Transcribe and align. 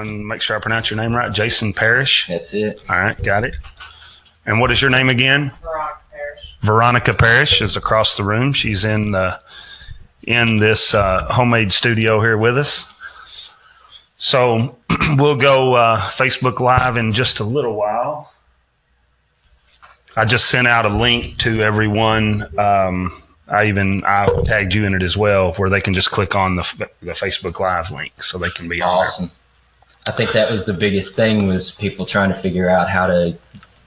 on, 0.00 0.26
make 0.26 0.40
sure 0.42 0.56
I 0.56 0.60
pronounce 0.60 0.90
your 0.90 0.98
name 0.98 1.14
right, 1.14 1.32
Jason 1.32 1.72
Parrish. 1.72 2.26
That's 2.26 2.54
it. 2.54 2.82
All 2.88 2.96
right, 2.96 3.22
got 3.22 3.44
it. 3.44 3.56
And 4.46 4.60
what 4.60 4.70
is 4.70 4.80
your 4.80 4.90
name 4.90 5.08
again? 5.08 5.52
Veronica 5.62 6.00
Parrish. 6.10 6.56
Veronica 6.60 7.14
Parrish 7.14 7.62
is 7.62 7.76
across 7.76 8.16
the 8.16 8.24
room. 8.24 8.52
She's 8.52 8.84
in 8.84 9.12
the 9.12 9.40
in 10.24 10.58
this 10.58 10.94
uh, 10.94 11.24
homemade 11.30 11.72
studio 11.72 12.20
here 12.20 12.36
with 12.36 12.58
us. 12.58 13.52
So 14.16 14.76
we'll 15.16 15.36
go 15.36 15.74
uh, 15.74 15.98
Facebook 15.98 16.60
Live 16.60 16.96
in 16.96 17.12
just 17.12 17.40
a 17.40 17.44
little 17.44 17.74
while. 17.76 18.32
I 20.16 20.24
just 20.24 20.50
sent 20.50 20.66
out 20.66 20.84
a 20.84 20.88
link 20.88 21.38
to 21.38 21.62
everyone. 21.62 22.58
Um, 22.58 23.22
I 23.48 23.66
even 23.66 24.02
I 24.04 24.26
tagged 24.44 24.74
you 24.74 24.84
in 24.84 24.94
it 24.94 25.02
as 25.02 25.16
well, 25.16 25.52
where 25.54 25.70
they 25.70 25.80
can 25.80 25.94
just 25.94 26.10
click 26.10 26.34
on 26.34 26.56
the 26.56 26.88
the 27.00 27.12
Facebook 27.12 27.58
Live 27.58 27.90
link, 27.90 28.22
so 28.22 28.38
they 28.38 28.50
can 28.50 28.68
be 28.68 28.82
on 28.82 29.06
there. 29.18 29.30
I 30.06 30.12
think 30.12 30.32
that 30.32 30.50
was 30.50 30.64
the 30.64 30.72
biggest 30.72 31.14
thing 31.14 31.46
was 31.46 31.70
people 31.72 32.06
trying 32.06 32.30
to 32.30 32.34
figure 32.34 32.68
out 32.68 32.88
how 32.88 33.06
to 33.06 33.36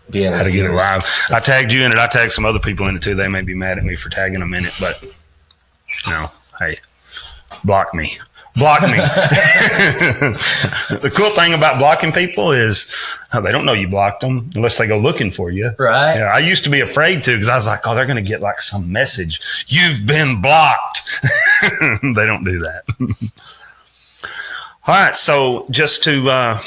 be 0.09 0.23
able 0.23 0.37
how 0.37 0.43
to 0.43 0.51
get 0.51 0.65
it 0.65 0.71
live. 0.71 1.03
I 1.29 1.39
tagged 1.39 1.71
you 1.71 1.83
in 1.83 1.91
it. 1.91 1.97
I 1.97 2.07
tagged 2.07 2.33
some 2.33 2.45
other 2.45 2.59
people 2.59 2.87
in 2.87 2.95
it 2.95 3.01
too. 3.01 3.15
They 3.15 3.27
may 3.27 3.41
be 3.41 3.55
mad 3.55 3.77
at 3.77 3.83
me 3.83 3.95
for 3.95 4.09
tagging 4.09 4.39
them 4.39 4.53
in 4.53 4.65
it, 4.65 4.73
but 4.79 5.03
no, 6.07 6.29
hey, 6.59 6.79
block 7.63 7.93
me. 7.93 8.17
Block 8.55 8.83
me. 8.83 8.89
the 10.99 11.11
cool 11.15 11.31
thing 11.31 11.55
about 11.55 11.79
blocking 11.79 12.11
people 12.11 12.51
is 12.51 12.95
oh, 13.33 13.41
they 13.41 13.51
don't 13.51 13.65
know 13.65 13.73
you 13.73 13.87
blocked 13.87 14.21
them 14.21 14.51
unless 14.53 14.77
they 14.77 14.85
go 14.85 14.99
looking 14.99 15.31
for 15.31 15.49
you. 15.49 15.71
Right. 15.79 16.17
Yeah, 16.17 16.31
I 16.31 16.37
used 16.37 16.63
to 16.65 16.69
be 16.69 16.81
afraid 16.81 17.23
to 17.23 17.31
because 17.31 17.49
I 17.49 17.55
was 17.55 17.65
like, 17.65 17.87
oh, 17.87 17.95
they're 17.95 18.05
going 18.05 18.23
to 18.23 18.29
get 18.29 18.41
like 18.41 18.59
some 18.59 18.91
message. 18.91 19.65
You've 19.67 20.05
been 20.05 20.39
blocked. 20.39 21.19
they 21.81 22.27
don't 22.27 22.43
do 22.43 22.59
that. 22.59 22.83
All 24.85 24.93
right. 24.93 25.15
So 25.15 25.65
just 25.69 26.03
to 26.03 26.29
uh, 26.29 26.61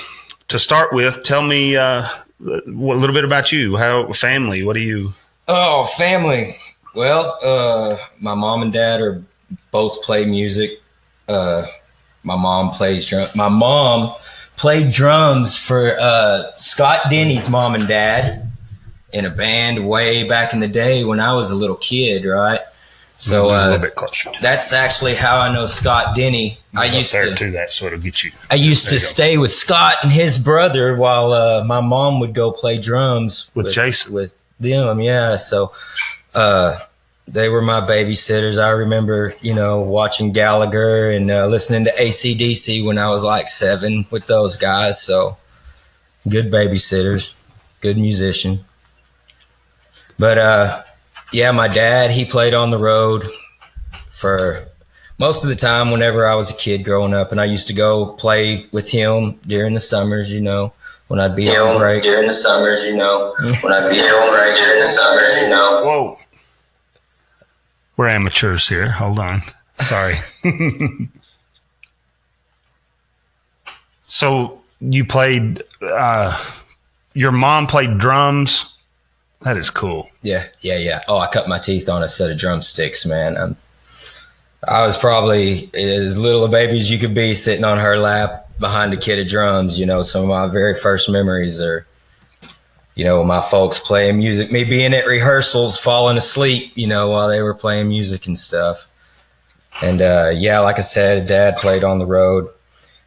to 0.48 0.59
start 0.59 0.92
with, 0.92 1.22
tell 1.22 1.42
me 1.42 1.77
uh, 1.77 2.03
a 2.47 2.62
little 2.67 3.14
bit 3.14 3.25
about 3.25 3.53
you. 3.53 3.77
How 3.77 4.11
family? 4.12 4.64
What 4.64 4.73
do 4.73 4.81
you? 4.81 5.11
Oh, 5.48 5.84
family. 5.84 6.56
Well, 6.95 7.39
uh, 7.42 7.98
my 8.19 8.33
mom 8.33 8.62
and 8.62 8.73
dad 8.73 9.03
are 9.03 9.23
both 9.70 10.03
play 10.03 10.25
music. 10.25 10.81
Uh, 11.28 11.67
my 12.23 12.36
mom 12.36 12.70
plays 12.70 13.05
drum. 13.06 13.28
My 13.34 13.50
mom 13.50 14.14
played 14.56 14.92
drums 14.92 15.58
for 15.58 15.95
uh, 16.01 16.45
Scott 16.56 17.11
Denny's 17.11 17.51
mom 17.51 17.75
and 17.75 17.86
dad 17.86 18.51
in 19.12 19.27
a 19.27 19.30
band 19.30 19.86
way 19.86 20.27
back 20.27 20.55
in 20.55 20.61
the 20.61 20.69
day 20.69 21.05
when 21.05 21.20
I 21.20 21.34
was 21.34 21.51
a 21.51 21.55
little 21.55 21.77
kid, 21.77 22.25
right? 22.25 22.61
So 23.17 23.47
a 23.47 23.48
little 23.48 23.72
uh, 23.75 23.78
bit 23.78 23.95
closer. 23.95 24.31
That's 24.42 24.72
actually 24.75 25.14
how 25.14 25.39
I 25.39 25.53
know 25.53 25.67
Scott 25.67 26.14
Denny. 26.14 26.59
I 26.75 26.84
used 26.84 27.12
to 27.12 27.34
to 27.34 27.50
that, 27.53 27.73
so 27.73 27.86
it'll 27.86 27.98
get 27.98 28.23
you. 28.23 28.31
I 28.50 28.56
used 28.56 28.86
There 28.86 28.98
to 28.98 29.00
stay 29.00 29.39
with 29.39 29.53
Scott 29.53 29.97
and 30.03 30.12
his 30.12 30.39
brother 30.39 30.95
while 30.97 31.33
uh, 31.33 31.64
my 31.64 31.81
mom 31.81 32.20
would 32.20 32.34
go 32.34 32.53
play 32.53 32.78
drums 32.78 33.50
With 33.55 33.73
Jason. 33.73 34.12
With 34.12 34.34
them, 34.61 35.00
yeah. 35.00 35.36
So 35.36 35.73
uh, 36.34 36.78
they 37.27 37.48
were 37.48 37.62
my 37.62 37.81
babysitters. 37.81 38.62
I 38.62 38.70
remember, 38.70 39.34
you 39.41 39.55
know, 39.55 39.80
watching 39.80 40.33
Gallagher 40.33 41.11
and 41.11 41.30
uh, 41.30 41.47
listening 41.47 41.84
to 41.84 41.92
ACDC 41.92 42.84
when 42.84 42.98
I 42.98 43.08
was 43.08 43.25
like 43.25 43.48
seven 43.48 44.06
with 44.11 44.27
those 44.27 44.56
guys. 44.56 45.01
So 45.01 45.39
good 46.28 46.51
babysitters, 46.51 47.33
good 47.80 47.97
musician. 47.97 48.64
But 50.19 50.39
uh, 50.39 50.83
yeah, 51.33 51.51
my 51.53 51.69
dad, 51.69 52.11
he 52.11 52.25
played 52.25 52.55
on 52.55 52.71
the 52.71 52.79
road 52.79 53.27
for 54.11 54.67
most 55.19 55.42
of 55.42 55.48
the 55.48 55.57
time 55.57 55.91
whenever 55.91 56.27
I 56.27 56.35
was 56.35 56.51
a 56.51 56.55
kid 56.55 56.85
growing 56.85 57.14
up, 57.14 57.33
and 57.33 57.41
I 57.41 57.45
used 57.45 57.69
to 57.69 57.75
go 57.75 58.07
play 58.07 58.67
with 58.73 58.91
him 58.91 59.39
during 59.47 59.75
the 59.75 59.81
summers, 59.81 60.33
you 60.33 60.41
know, 60.41 60.73
when 61.09 61.20
I'd 61.20 61.36
be 61.36 61.48
on 61.57 61.79
break. 61.79 62.03
During 62.03 62.27
the 62.27 62.35
summers, 62.35 62.85
you 62.85 62.97
know, 62.97 63.35
when 63.63 63.73
I'd 63.73 63.91
be 63.91 64.01
on 64.01 64.31
break 64.31 64.59
during 64.59 64.81
the 64.81 64.86
summers, 64.86 65.36
you 65.39 65.48
know. 65.48 65.83
Whoa. 65.85 66.19
We're 67.97 68.09
amateurs 68.09 68.69
here. 68.69 68.91
Hold 68.91 69.19
on. 69.19 69.42
Sorry. 69.81 70.17
so 74.03 74.61
you 74.81 75.05
played. 75.05 75.63
Uh, 75.81 76.39
your 77.15 77.33
mom 77.33 77.67
played 77.67 77.97
drums. 77.97 78.76
That 79.46 79.58
is 79.58 79.70
cool. 79.70 80.11
Yeah, 80.23 80.46
yeah, 80.61 80.77
yeah. 80.77 81.02
Oh, 81.07 81.18
I 81.18 81.29
cut 81.29 81.48
my 81.48 81.61
teeth 81.61 81.89
on 81.89 82.02
a 82.02 82.08
set 82.08 82.33
of 82.33 82.36
drumsticks, 82.36 83.07
man. 83.07 83.36
I'm, 83.36 83.57
I 84.67 84.84
was 84.84 84.98
probably 84.98 85.70
as 85.73 86.18
little 86.18 86.45
a 86.45 86.48
baby 86.48 86.79
as 86.79 86.90
you 86.90 86.98
could 86.98 87.14
be 87.14 87.33
sitting 87.36 87.64
on 87.64 87.79
her 87.79 87.96
lap 87.96 88.51
behind 88.58 88.92
a 88.92 88.96
kit 88.96 89.20
of 89.20 89.29
drums. 89.29 89.79
You 89.79 89.86
know, 89.86 90.02
some 90.02 90.23
of 90.23 90.29
my 90.30 90.48
very 90.48 90.74
first 90.74 91.08
memories 91.08 91.62
are, 91.62 91.86
you 92.96 93.05
know, 93.05 93.23
my 93.23 93.40
folks 93.40 93.79
playing 93.79 94.18
music, 94.18 94.51
me 94.51 94.64
being 94.64 94.92
at 94.95 95.06
rehearsals, 95.06 95.79
falling 95.79 96.17
asleep, 96.17 96.73
you 96.74 96.89
know, 96.89 97.11
while 97.11 97.29
they 97.29 97.40
were 97.40 97.55
playing 97.55 97.86
music 97.86 98.27
and 98.27 98.36
stuff. 98.36 98.89
And 99.80 100.02
uh, 100.02 100.33
yeah, 100.35 100.58
like 100.58 100.79
I 100.80 100.83
said, 100.83 101.29
dad 101.29 101.58
played 101.58 101.85
on 101.85 102.01
the 102.01 102.06
road. 102.06 102.48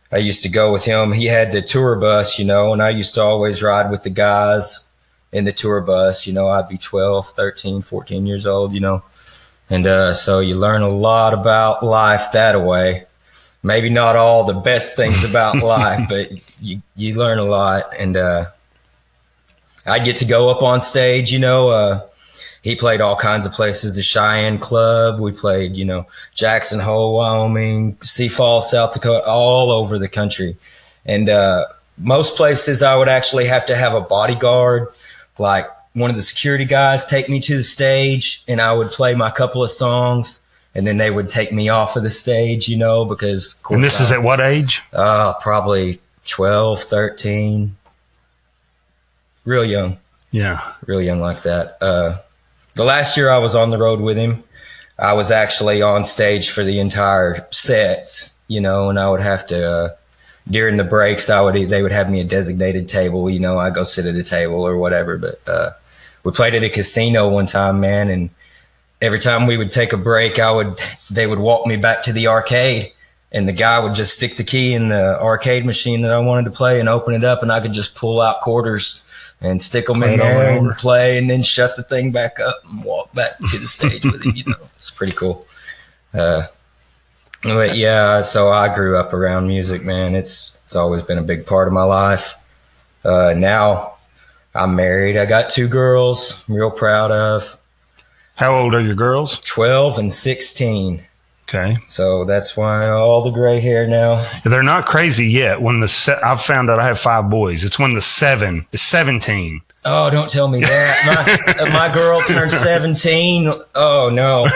I 0.10 0.20
used 0.20 0.44
to 0.44 0.50
go 0.50 0.72
with 0.72 0.86
him. 0.86 1.12
He 1.12 1.26
had 1.26 1.52
the 1.52 1.62
tour 1.62 1.98
bus, 1.98 2.40
you 2.40 2.46
know, 2.46 2.72
and 2.72 2.82
I 2.82 2.92
used 2.92 3.16
to 3.16 3.24
always 3.24 3.62
ride 3.62 3.92
with 3.92 4.04
the 4.04 4.10
guys 4.10 4.86
in 5.32 5.46
the 5.46 5.52
tour 5.52 5.82
bus. 5.82 6.26
You 6.28 6.34
know, 6.34 6.50
I'd 6.50 6.68
be 6.68 6.78
12, 6.78 7.30
13, 7.30 7.82
14 7.82 8.26
years 8.26 8.46
old, 8.46 8.74
you 8.74 8.80
know. 8.80 9.04
And 9.70 9.86
uh, 9.86 10.14
so 10.14 10.40
you 10.40 10.56
learn 10.56 10.82
a 10.82 10.88
lot 10.88 11.34
about 11.34 11.84
life 11.84 12.32
that 12.34 12.62
way. 12.62 13.06
Maybe 13.62 13.90
not 13.90 14.16
all 14.16 14.46
the 14.46 14.54
best 14.54 14.96
things 14.96 15.24
about 15.24 15.58
life, 15.64 16.08
but 16.10 16.32
you, 16.60 16.82
you 16.96 17.16
learn 17.16 17.38
a 17.38 17.44
lot. 17.44 17.94
And 17.98 18.18
uh, 18.18 18.48
I 19.86 20.00
get 20.00 20.18
to 20.18 20.26
go 20.26 20.50
up 20.50 20.64
on 20.64 20.82
stage, 20.82 21.32
you 21.32 21.40
know. 21.40 21.70
Uh, 21.70 22.06
he 22.62 22.76
played 22.76 23.00
all 23.00 23.16
kinds 23.16 23.46
of 23.46 23.54
places, 23.54 23.96
the 23.96 24.02
Cheyenne 24.02 24.60
Club. 24.60 25.20
We 25.20 25.32
played, 25.32 25.76
you 25.76 25.86
know, 25.86 26.06
Jackson 26.34 26.80
Hole, 26.80 27.16
Wyoming, 27.16 27.98
Sioux 28.02 28.30
Falls, 28.30 28.70
South 28.70 28.94
Dakota, 28.94 29.26
all 29.26 29.72
over 29.72 29.98
the 29.98 30.10
country. 30.10 30.58
And 31.06 31.30
uh, 31.30 31.68
most 31.98 32.36
places 32.36 32.84
I 32.84 32.96
would 32.96 33.08
actually 33.08 33.46
have 33.46 33.66
to 33.68 33.76
have 33.76 33.94
a 33.94 34.02
bodyguard, 34.02 34.90
like 35.40 35.68
one 35.94 36.10
of 36.10 36.16
the 36.16 36.22
security 36.22 36.66
guys 36.66 37.06
take 37.06 37.30
me 37.30 37.40
to 37.42 37.58
the 37.58 37.64
stage 37.64 38.44
and 38.48 38.62
I 38.62 38.72
would 38.74 38.90
play 38.90 39.16
my 39.16 39.32
couple 39.32 39.64
of 39.64 39.72
songs 39.72 40.44
and 40.76 40.86
then 40.86 40.98
they 40.98 41.10
would 41.10 41.28
take 41.28 41.52
me 41.52 41.68
off 41.70 41.96
of 41.96 42.04
the 42.04 42.10
stage, 42.12 42.68
you 42.70 42.78
know, 42.78 43.06
because 43.06 43.56
And 43.72 43.84
this 43.84 44.00
is 44.00 44.12
at 44.12 44.22
what 44.22 44.40
age? 44.40 44.84
uh, 44.94 45.34
probably 45.42 46.00
12, 46.26 46.82
13, 46.84 47.76
real 49.46 49.66
young 49.66 49.98
Yeah. 50.32 50.60
real 50.86 51.02
young 51.02 51.20
like 51.20 51.42
that. 51.44 51.78
Uh, 51.82 52.18
the 52.76 52.84
last 52.84 53.18
year 53.18 53.30
I 53.32 53.40
was 53.40 53.56
on 53.56 53.72
the 53.72 53.78
road 53.80 54.00
with 54.00 54.16
him, 54.18 54.44
I 54.98 55.14
was 55.14 55.32
actually 55.32 55.82
on 55.82 56.04
stage 56.04 56.50
for 56.52 56.64
the 56.64 56.80
entire 56.80 57.48
sets, 57.52 58.36
you 58.48 58.60
know, 58.62 58.90
and 58.90 59.00
I 59.00 59.10
would 59.10 59.22
have 59.22 59.48
to, 59.48 59.66
uh, 59.68 59.90
during 60.50 60.78
the 60.78 60.84
breaks, 60.84 61.30
I 61.30 61.42
would, 61.42 61.56
they 61.70 61.82
would 61.82 61.92
have 61.92 62.10
me 62.10 62.20
a 62.22 62.24
designated 62.24 62.90
table, 62.90 63.30
you 63.30 63.40
know, 63.40 63.58
I 63.58 63.70
go 63.70 63.84
sit 63.84 64.06
at 64.06 64.16
a 64.16 64.24
table 64.24 64.66
or 64.66 64.78
whatever. 64.78 65.18
But, 65.18 65.42
uh, 65.48 65.72
we 66.24 66.32
played 66.32 66.56
at 66.56 66.64
a 66.64 66.70
casino 66.70 67.30
one 67.30 67.46
time, 67.46 67.80
man. 67.80 68.10
And 68.10 68.30
every 69.02 69.20
time 69.20 69.48
we 69.48 69.58
would 69.58 69.72
take 69.72 69.94
a 69.94 69.98
break, 69.98 70.40
I 70.40 70.52
would, 70.52 70.80
they 71.10 71.28
would 71.28 71.40
walk 71.40 71.68
me 71.68 71.78
back 71.78 72.04
to 72.04 72.14
the 72.14 72.28
arcade 72.28 72.92
and 73.32 73.48
the 73.48 73.54
guy 73.54 73.80
would 73.80 73.94
just 73.94 74.16
stick 74.16 74.36
the 74.38 74.44
key 74.44 74.74
in 74.74 74.90
the 74.90 75.22
arcade 75.22 75.66
machine 75.66 76.02
that 76.02 76.12
I 76.12 76.20
wanted 76.20 76.46
to 76.46 76.52
play 76.52 76.80
and 76.80 76.90
open 76.90 77.14
it 77.14 77.24
up 77.24 77.44
and 77.44 77.52
I 77.52 77.60
could 77.60 77.74
just 77.74 77.96
pull 77.96 78.22
out 78.22 78.42
quarters 78.42 79.04
and 79.42 79.62
stick 79.62 79.86
them 79.86 80.00
Play 80.00 80.14
in 80.14 80.20
there 80.20 80.58
and 80.58 80.68
and 80.68 80.76
play 80.78 81.18
and 81.18 81.30
then 81.30 81.44
shut 81.44 81.76
the 81.76 81.84
thing 81.84 82.12
back 82.12 82.40
up 82.40 82.62
and 82.66 82.84
walk 82.84 83.14
back 83.14 83.38
to 83.52 83.58
the 83.58 83.68
stage 83.68 84.04
with 84.04 84.26
it. 84.26 84.36
You 84.36 84.46
know, 84.46 84.70
it's 84.76 84.90
pretty 84.90 85.14
cool. 85.14 85.48
Uh, 86.14 86.44
but 87.44 87.76
yeah, 87.78 88.22
so 88.22 88.50
I 88.50 88.74
grew 88.74 88.98
up 88.98 89.14
around 89.14 89.48
music, 89.48 89.84
man. 89.84 90.16
It's 90.16 90.60
it's 90.66 90.76
always 90.76 91.02
been 91.02 91.18
a 91.18 91.24
big 91.24 91.46
part 91.46 91.68
of 91.68 91.74
my 91.74 91.84
life. 91.84 92.36
Uh, 93.04 93.34
now 93.36 93.94
I'm 94.54 94.76
married. 94.76 95.18
I 95.18 95.26
got 95.26 95.50
two 95.50 95.68
girls. 95.68 96.44
I'm 96.48 96.56
real 96.56 96.72
proud 96.72 97.12
of 97.12 97.58
How 98.36 98.52
old 98.54 98.74
are 98.74 98.82
your 98.82 98.96
girls? 98.96 99.40
12 99.40 100.00
and 100.00 100.12
16. 100.12 101.04
Okay. 101.48 101.78
So 101.88 102.26
that's 102.26 102.56
why 102.56 102.90
all 102.90 103.24
the 103.24 103.32
gray 103.32 103.60
hair 103.60 103.88
now. 103.88 104.30
They're 104.44 104.62
not 104.62 104.86
crazy 104.86 105.28
yet. 105.28 105.62
When 105.62 105.80
the 105.80 105.88
se- 105.88 106.20
I've 106.24 106.42
found 106.42 106.70
out 106.70 106.78
I 106.78 106.86
have 106.88 107.00
five 107.00 107.30
boys. 107.32 107.64
It's 107.64 107.80
when 107.80 107.96
the 107.96 108.02
seven 108.02 108.68
is 108.72 108.82
seventeen. 108.84 109.62
Oh, 109.86 110.10
don't 110.12 110.30
tell 110.30 110.48
me 110.48 110.60
that. 110.62 111.58
My, 111.70 111.70
my 111.88 111.94
girl 111.94 112.22
turned 112.22 112.52
17. 112.52 113.50
Oh, 113.76 114.10
no. 114.12 114.48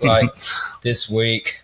Like 0.02 0.30
this 0.80 1.08
week. 1.10 1.61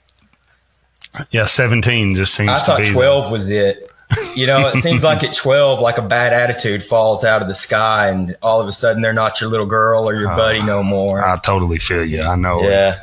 Yeah, 1.31 1.45
seventeen 1.47 2.15
just 2.15 2.35
seems 2.35 2.51
I 2.51 2.59
to 2.59 2.65
thought 2.65 2.79
be 2.79 2.89
the- 2.89 2.93
12 2.95 3.31
was 3.33 3.51
it. 3.51 3.91
You 4.35 4.47
know, 4.47 4.69
it 4.69 4.83
seems 4.83 5.05
like 5.05 5.23
at 5.23 5.35
12, 5.37 5.81
like 5.81 5.99
a 5.99 6.03
bad 6.03 6.33
attitude 6.33 6.83
falls 6.83 7.25
out 7.25 7.43
of 7.43 7.49
the 7.49 7.55
sky, 7.55 8.09
and 8.09 8.37
all 8.41 8.59
of 8.61 8.67
a 8.67 8.73
sudden 8.73 9.03
they're 9.03 9.13
not 9.13 9.39
your 9.41 9.51
little 9.51 9.67
girl 9.67 10.09
or 10.09 10.15
your 10.15 10.29
buddy 10.35 10.63
no 10.63 10.83
more. 10.83 11.23
I 11.23 11.37
totally 11.37 11.79
feel 11.79 12.05
you. 12.05 12.23
I 12.23 12.35
know. 12.35 12.63
yeah. 12.63 13.03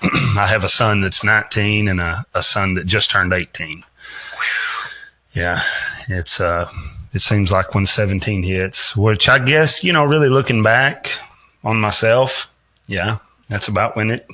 I 0.36 0.46
have 0.46 0.62
a 0.62 0.68
son 0.68 1.00
that's 1.00 1.24
19 1.24 1.88
and 1.88 2.00
a, 2.00 2.24
a 2.34 2.42
son 2.42 2.74
that 2.74 2.86
just 2.86 3.10
turned 3.10 3.32
18. 3.32 3.82
Yeah, 5.34 5.60
it's 6.08 6.40
uh, 6.40 6.70
it 7.12 7.20
seems 7.20 7.50
like 7.52 7.74
when 7.74 7.86
17 7.86 8.42
hits, 8.44 8.96
which 8.96 9.28
I 9.28 9.38
guess 9.40 9.82
you 9.84 9.92
know, 9.92 10.04
really 10.04 10.28
looking 10.28 10.62
back 10.62 11.10
on 11.64 11.80
myself, 11.80 12.48
yeah, 12.86 13.18
that's 13.48 13.66
about 13.68 13.96
when 13.96 14.10
it 14.12 14.26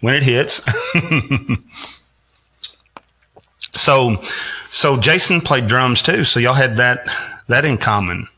when 0.00 0.14
it 0.14 0.22
hits. 0.22 0.62
so, 3.74 4.16
so 4.70 4.96
Jason 4.96 5.40
played 5.40 5.66
drums 5.66 6.02
too. 6.02 6.24
So 6.24 6.40
y'all 6.40 6.54
had 6.54 6.76
that 6.76 7.06
that 7.48 7.64
in 7.64 7.78
common. 7.78 8.28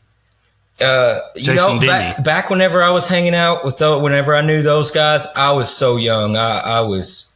Uh, 0.79 1.19
you 1.35 1.45
Jason 1.45 1.79
know, 1.79 1.87
back, 1.87 2.23
back 2.23 2.49
whenever 2.51 2.83
I 2.83 2.91
was 2.91 3.07
hanging 3.07 3.33
out 3.33 3.65
with 3.65 3.77
those, 3.77 4.01
whenever 4.03 4.35
I 4.35 4.41
knew 4.41 4.61
those 4.61 4.91
guys, 4.91 5.25
I 5.35 5.51
was 5.51 5.75
so 5.75 5.97
young. 5.97 6.35
I, 6.37 6.59
I 6.59 6.79
was 6.81 7.33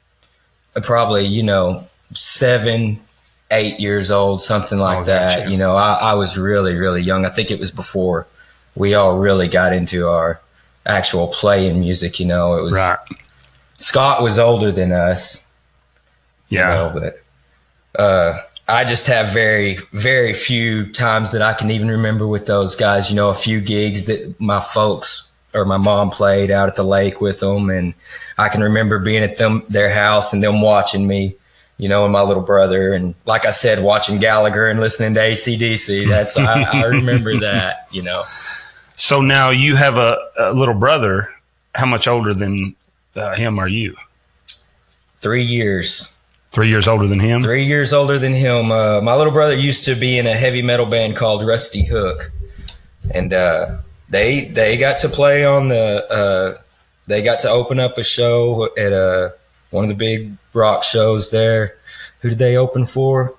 probably, 0.83 1.25
you 1.25 1.41
know, 1.41 1.83
seven, 2.13 2.99
eight 3.49 3.79
years 3.79 4.11
old, 4.11 4.43
something 4.43 4.77
like 4.77 4.99
Oh, 4.99 5.03
that. 5.05 5.39
gotcha. 5.39 5.51
You 5.51 5.57
know, 5.57 5.75
I, 5.75 5.93
I 5.93 6.13
was 6.13 6.37
really, 6.37 6.75
really 6.75 7.01
young. 7.01 7.25
I 7.25 7.29
think 7.29 7.49
it 7.49 7.59
was 7.59 7.71
before 7.71 8.27
we 8.75 8.93
all 8.93 9.17
really 9.17 9.47
got 9.47 9.73
into 9.73 10.07
our 10.07 10.39
actual 10.85 11.27
playing 11.27 11.79
music. 11.79 12.19
You 12.19 12.27
know, 12.27 12.57
it 12.59 12.61
was 12.61 12.73
Right. 12.73 12.99
Scott 13.81 14.21
was 14.21 14.37
older 14.37 14.71
than 14.71 14.91
us. 14.91 15.47
Yeah. 16.49 16.69
know, 16.69 16.91
but 16.93 18.01
uh, 18.01 18.41
I 18.67 18.85
just 18.85 19.07
have 19.07 19.33
very, 19.33 19.79
very 19.91 20.33
few 20.33 20.91
times 20.91 21.31
that 21.31 21.41
I 21.41 21.53
can 21.53 21.71
even 21.71 21.89
remember 21.89 22.27
with 22.27 22.45
those 22.45 22.75
guys. 22.75 23.09
You 23.09 23.15
know, 23.15 23.29
a 23.29 23.35
few 23.35 23.59
gigs 23.59 24.05
that 24.05 24.39
my 24.39 24.59
folks 24.59 25.29
or 25.53 25.65
my 25.65 25.77
mom 25.77 26.09
played 26.11 26.51
out 26.51 26.69
at 26.69 26.75
the 26.75 26.83
lake 26.83 27.21
with 27.21 27.39
them, 27.39 27.69
and 27.69 27.93
I 28.37 28.49
can 28.49 28.61
remember 28.61 28.99
being 28.99 29.23
at 29.23 29.37
them 29.37 29.63
their 29.69 29.89
house 29.89 30.31
and 30.31 30.43
them 30.43 30.61
watching 30.61 31.07
me. 31.07 31.35
You 31.77 31.89
know, 31.89 32.03
and 32.03 32.13
my 32.13 32.21
little 32.21 32.43
brother, 32.43 32.93
and 32.93 33.15
like 33.25 33.45
I 33.45 33.51
said, 33.51 33.81
watching 33.81 34.19
Gallagher 34.19 34.67
and 34.69 34.79
listening 34.79 35.15
to 35.15 35.19
ACDC. 35.19 36.07
That's 36.07 36.37
I, 36.37 36.61
I 36.61 36.83
remember 36.85 37.39
that. 37.39 37.87
You 37.89 38.03
know, 38.03 38.23
So 38.95 39.21
now 39.21 39.49
you 39.49 39.75
have 39.75 39.97
a, 39.97 40.19
a 40.37 40.53
little 40.53 40.75
brother. 40.75 41.29
How 41.73 41.87
much 41.87 42.07
older 42.07 42.33
than 42.33 42.75
uh, 43.15 43.35
him 43.35 43.59
are 43.59 43.67
you? 43.67 43.95
three 45.21 45.43
years. 45.43 46.17
Three 46.51 46.67
years 46.69 46.87
older 46.87 47.07
than 47.07 47.19
him. 47.19 47.43
Three 47.43 47.65
years 47.65 47.93
older 47.93 48.17
than 48.17 48.33
him. 48.33 48.71
Uh, 48.71 48.99
my 49.01 49.13
little 49.15 49.31
brother 49.31 49.53
used 49.55 49.85
to 49.85 49.95
be 49.95 50.17
in 50.17 50.25
a 50.27 50.33
heavy 50.35 50.61
metal 50.63 50.85
band 50.87 51.15
called 51.15 51.45
Rusty 51.45 51.85
Hook, 51.85 52.31
and 53.13 53.31
uh, 53.31 53.77
they 54.09 54.45
they 54.45 54.77
got 54.77 54.97
to 54.99 55.09
play 55.09 55.45
on 55.45 55.69
the. 55.69 56.05
Uh, 56.11 56.61
they 57.07 57.21
got 57.21 57.39
to 57.41 57.49
open 57.49 57.79
up 57.79 57.97
a 57.97 58.03
show 58.03 58.69
at 58.77 58.91
uh, 58.93 59.29
one 59.69 59.83
of 59.85 59.89
the 59.89 59.95
big 59.95 60.31
rock 60.53 60.83
shows 60.83 61.29
there. 61.31 61.77
Who 62.21 62.29
did 62.29 62.37
they 62.39 62.57
open 62.57 62.85
for? 62.85 63.35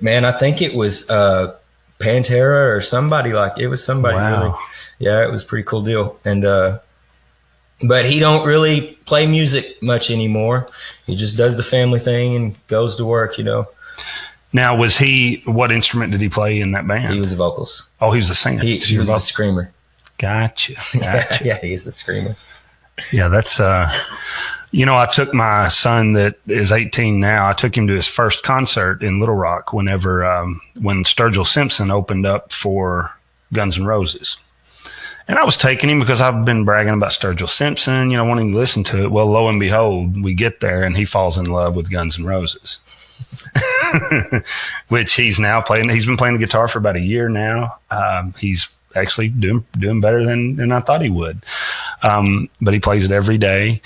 Man, 0.00 0.24
I 0.26 0.32
think 0.32 0.60
it 0.60 0.74
was 0.74 1.08
uh, 1.08 1.56
Pantera 1.98 2.74
or 2.76 2.80
somebody 2.80 3.32
like 3.32 3.58
it 3.58 3.68
was 3.68 3.82
somebody 3.82 4.16
Wow. 4.16 4.42
really. 4.42 4.54
Yeah, 4.98 5.24
it 5.24 5.30
was 5.30 5.42
a 5.42 5.46
pretty 5.46 5.64
cool 5.64 5.82
deal. 5.82 6.18
And 6.24 6.44
uh, 6.44 6.78
but 7.82 8.04
he 8.04 8.18
don't 8.18 8.46
really 8.46 8.98
play 9.06 9.26
music 9.26 9.82
much 9.82 10.10
anymore. 10.10 10.68
He 11.06 11.16
just 11.16 11.36
does 11.38 11.56
the 11.56 11.62
family 11.62 11.98
thing 12.00 12.36
and 12.36 12.66
goes 12.68 12.96
to 12.96 13.04
work. 13.04 13.38
You 13.38 13.44
know, 13.44 13.68
Now, 14.52 14.76
was 14.76 14.98
he? 14.98 15.42
What 15.46 15.72
instrument 15.72 16.12
did 16.12 16.20
he 16.20 16.28
play 16.28 16.60
in 16.60 16.72
that 16.72 16.86
band? 16.86 17.14
he 17.14 17.20
was 17.20 17.30
the 17.30 17.36
vocals. 17.36 17.88
oh, 18.00 18.10
he 18.12 18.18
was 18.18 18.28
the 18.28 18.34
singer. 18.34 18.62
He, 18.62 18.78
he 18.78 18.98
was 18.98 19.08
the 19.08 19.18
screamer. 19.18 19.72
Gotcha. 20.18 20.74
Gotcha. 20.98 21.44
yeah, 21.44 21.58
he's 21.60 21.84
the 21.84 21.92
screamer. 21.92 22.36
Yeah, 23.12 23.28
that's 23.28 23.58
uh 23.60 23.90
you 24.72 24.86
know, 24.86 24.96
I 24.96 25.06
took 25.06 25.32
my 25.34 25.66
son 25.68 26.12
that 26.12 26.36
is 26.46 26.70
18 26.70 27.18
now. 27.18 27.48
I 27.48 27.54
took 27.54 27.76
him 27.76 27.88
to 27.88 27.92
his 27.94 28.06
first 28.06 28.44
concert 28.44 29.02
in 29.02 29.18
Little 29.18 29.34
Rock 29.34 29.72
whenever 29.72 30.24
um 30.24 30.60
when 30.80 31.04
Sturgill 31.04 31.46
Simpson 31.46 31.90
opened 31.90 32.26
up 32.26 32.52
for 32.52 33.10
Guns 33.54 33.78
N' 33.78 33.86
Roses. 33.86 34.36
And 35.30 35.38
I 35.38 35.44
was 35.44 35.56
taking 35.56 35.88
him 35.88 36.00
because 36.00 36.20
I've 36.20 36.44
been 36.44 36.64
bragging 36.64 36.92
about 36.92 37.10
Sturgill 37.10 37.48
Simpson, 37.48 38.10
you 38.10 38.16
know, 38.16 38.24
wanting 38.24 38.50
to 38.50 38.58
listen 38.58 38.82
to 38.82 39.04
it. 39.04 39.12
Well, 39.12 39.26
lo 39.26 39.48
and 39.48 39.60
behold, 39.60 40.20
we 40.20 40.34
get 40.34 40.58
there 40.58 40.82
and 40.82 40.96
he 40.96 41.04
falls 41.04 41.38
in 41.38 41.46
love 41.46 41.76
with 41.76 41.88
Guns 41.88 42.18
N' 42.18 42.24
Roses. 42.24 42.80
Which 44.88 45.14
he's 45.14 45.38
now 45.38 45.60
playing. 45.60 45.88
He's 45.88 46.04
been 46.04 46.16
playing 46.16 46.34
the 46.34 46.44
guitar 46.44 46.66
for 46.66 46.80
about 46.80 46.96
a 46.96 47.00
year 47.00 47.28
now. 47.28 47.76
Um, 47.92 48.34
he's 48.40 48.70
actually 48.96 49.28
doing 49.28 49.64
doing 49.78 50.00
better 50.00 50.24
than 50.24 50.56
than 50.56 50.72
I 50.72 50.80
thought 50.80 51.00
he 51.00 51.10
would. 51.10 51.44
Um, 52.02 52.48
but 52.60 52.74
he 52.74 52.80
plays 52.80 53.04
it 53.04 53.12
every 53.12 53.38
day. 53.38 53.82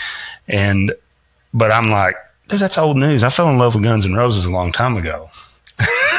And 0.48 0.94
but 1.52 1.70
I'm 1.70 1.88
like, 1.88 2.16
dude, 2.48 2.60
that's 2.60 2.78
old 2.78 2.96
news. 2.96 3.22
I 3.22 3.28
fell 3.28 3.50
in 3.50 3.58
love 3.58 3.74
with 3.74 3.84
Guns 3.84 4.06
N' 4.06 4.14
Roses 4.14 4.46
a 4.46 4.50
long 4.50 4.72
time 4.72 4.96
ago. 4.96 5.28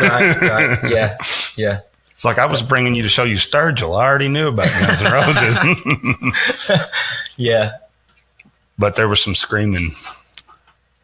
right, 0.01 0.39
right. 0.39 0.91
Yeah, 0.91 1.17
yeah. 1.57 1.79
It's 2.15 2.23
like 2.25 2.39
I 2.39 2.45
was 2.45 2.61
bringing 2.61 2.95
you 2.95 3.03
to 3.03 3.09
show 3.09 3.23
you 3.25 3.35
Sturgill. 3.35 3.99
I 3.99 4.05
already 4.05 4.29
knew 4.29 4.47
about 4.47 4.69
Guns 4.79 5.01
N' 5.01 5.11
Roses, 5.11 6.81
Yeah. 7.37 7.73
but 8.79 8.95
there 8.95 9.07
was 9.09 9.21
some 9.21 9.35
screaming 9.35 9.93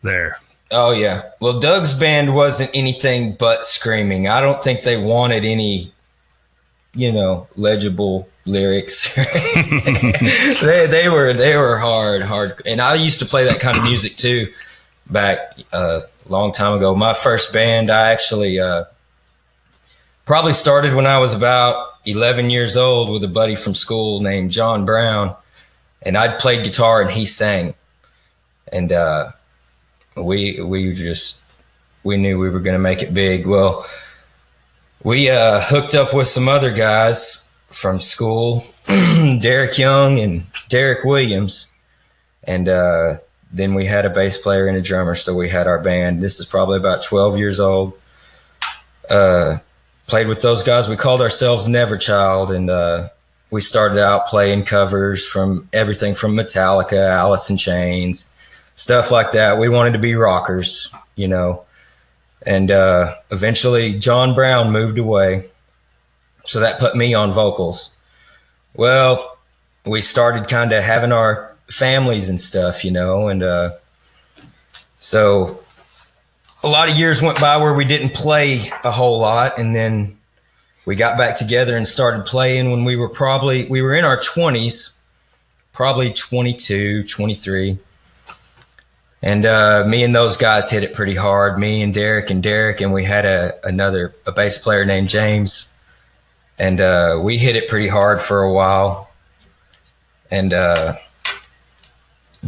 there. 0.03 0.39
Oh 0.71 0.91
yeah. 0.91 1.23
Well, 1.41 1.59
Doug's 1.59 1.93
band 1.93 2.33
wasn't 2.33 2.71
anything 2.73 3.33
but 3.33 3.65
screaming. 3.65 4.29
I 4.29 4.39
don't 4.39 4.63
think 4.63 4.83
they 4.83 4.95
wanted 4.95 5.43
any, 5.43 5.91
you 6.93 7.11
know, 7.11 7.47
legible 7.57 8.29
lyrics. 8.45 9.13
they 9.15 10.87
they 10.89 11.09
were 11.09 11.33
they 11.33 11.57
were 11.57 11.77
hard 11.77 12.21
hard, 12.21 12.61
and 12.65 12.79
I 12.79 12.95
used 12.95 13.19
to 13.19 13.25
play 13.25 13.43
that 13.45 13.59
kind 13.59 13.75
of 13.77 13.83
music 13.83 14.15
too, 14.15 14.47
back 15.09 15.57
uh, 15.73 15.99
a 16.25 16.31
long 16.31 16.53
time 16.53 16.77
ago. 16.77 16.95
My 16.95 17.13
first 17.13 17.51
band, 17.51 17.91
I 17.91 18.11
actually 18.13 18.57
uh, 18.57 18.85
probably 20.31 20.53
started 20.53 20.93
when 20.93 21.05
I 21.05 21.17
was 21.17 21.33
about 21.33 21.95
eleven 22.05 22.49
years 22.49 22.77
old 22.77 23.09
with 23.09 23.21
a 23.23 23.27
buddy 23.27 23.55
from 23.55 23.75
school 23.75 24.21
named 24.21 24.51
John 24.51 24.85
Brown, 24.85 25.35
and 26.01 26.17
I'd 26.17 26.39
played 26.39 26.63
guitar 26.63 27.01
and 27.01 27.11
he 27.11 27.25
sang, 27.25 27.73
and. 28.71 28.91
uh 28.91 29.31
we 30.15 30.61
we 30.61 30.93
just 30.93 31.41
we 32.03 32.17
knew 32.17 32.39
we 32.39 32.49
were 32.49 32.59
going 32.59 32.75
to 32.75 32.79
make 32.79 33.01
it 33.01 33.13
big. 33.13 33.45
Well, 33.45 33.85
we 35.03 35.29
uh, 35.29 35.61
hooked 35.61 35.95
up 35.95 36.13
with 36.13 36.27
some 36.27 36.47
other 36.47 36.71
guys 36.71 37.53
from 37.67 37.99
school, 37.99 38.65
Derek 38.87 39.77
Young 39.77 40.19
and 40.19 40.45
Derek 40.67 41.05
Williams, 41.05 41.67
and 42.43 42.67
uh, 42.67 43.15
then 43.51 43.73
we 43.73 43.85
had 43.85 44.05
a 44.05 44.09
bass 44.09 44.37
player 44.37 44.67
and 44.67 44.77
a 44.77 44.81
drummer. 44.81 45.15
So 45.15 45.35
we 45.35 45.49
had 45.49 45.67
our 45.67 45.79
band. 45.79 46.21
This 46.21 46.39
is 46.39 46.45
probably 46.45 46.77
about 46.77 47.03
twelve 47.03 47.37
years 47.37 47.59
old. 47.59 47.93
Uh, 49.09 49.57
played 50.11 50.27
with 50.27 50.43
those 50.43 50.61
guys. 50.61 50.87
We 50.87 50.95
called 50.95 51.21
ourselves 51.21 51.67
Never 51.67 51.97
Child, 51.97 52.51
and 52.51 52.69
uh, 52.69 53.09
we 53.49 53.61
started 53.61 53.97
out 53.97 54.27
playing 54.27 54.65
covers 54.65 55.25
from 55.25 55.67
everything 55.73 56.13
from 56.13 56.35
Metallica, 56.35 57.09
Alice 57.09 57.49
in 57.49 57.57
Chains 57.57 58.31
stuff 58.81 59.11
like 59.11 59.33
that. 59.33 59.59
We 59.59 59.69
wanted 59.69 59.93
to 59.93 59.99
be 59.99 60.15
rockers, 60.15 60.91
you 61.15 61.27
know. 61.27 61.65
And 62.43 62.71
uh, 62.71 63.15
eventually, 63.29 63.97
John 63.97 64.33
Brown 64.33 64.71
moved 64.71 64.97
away. 64.97 65.49
So 66.45 66.59
that 66.59 66.79
put 66.79 66.95
me 66.95 67.13
on 67.13 67.31
vocals. 67.31 67.95
Well, 68.73 69.37
we 69.85 70.01
started 70.01 70.47
kind 70.47 70.71
of 70.71 70.83
having 70.83 71.11
our 71.11 71.55
families 71.69 72.29
and 72.29 72.39
stuff, 72.39 72.83
you 72.83 72.89
know. 72.89 73.27
And 73.27 73.43
uh, 73.43 73.73
so 74.97 75.61
a 76.63 76.67
lot 76.67 76.89
of 76.89 76.97
years 76.97 77.21
went 77.21 77.39
by 77.39 77.57
where 77.57 77.73
we 77.73 77.85
didn't 77.85 78.13
play 78.13 78.71
a 78.83 78.91
whole 78.91 79.19
lot. 79.19 79.57
And 79.57 79.75
then 79.75 80.17
we 80.85 80.95
got 80.95 81.17
back 81.17 81.37
together 81.37 81.75
and 81.75 81.87
started 81.87 82.25
playing 82.25 82.71
when 82.71 82.83
we 82.83 82.95
were 82.95 83.09
probably, 83.09 83.65
we 83.65 83.81
were 83.81 83.95
in 83.95 84.05
our 84.05 84.17
20s, 84.17 84.97
probably 85.73 86.13
22, 86.13 87.03
23 87.03 87.79
and 89.21 89.45
uh, 89.45 89.83
me 89.87 90.03
and 90.03 90.15
those 90.15 90.37
guys 90.37 90.69
hit 90.69 90.83
it 90.83 90.93
pretty 90.93 91.15
hard. 91.15 91.59
Me 91.59 91.81
and 91.81 91.93
Derek 91.93 92.29
and 92.29 92.41
Derek, 92.41 92.81
and 92.81 92.91
we 92.91 93.03
had 93.03 93.25
a 93.25 93.53
another 93.63 94.15
a 94.25 94.31
bass 94.31 94.57
player 94.57 94.83
named 94.83 95.09
James, 95.09 95.69
and 96.57 96.81
uh, 96.81 97.19
we 97.21 97.37
hit 97.37 97.55
it 97.55 97.69
pretty 97.69 97.87
hard 97.87 98.21
for 98.21 98.41
a 98.41 98.51
while, 98.51 99.11
and 100.31 100.53
uh, 100.53 100.95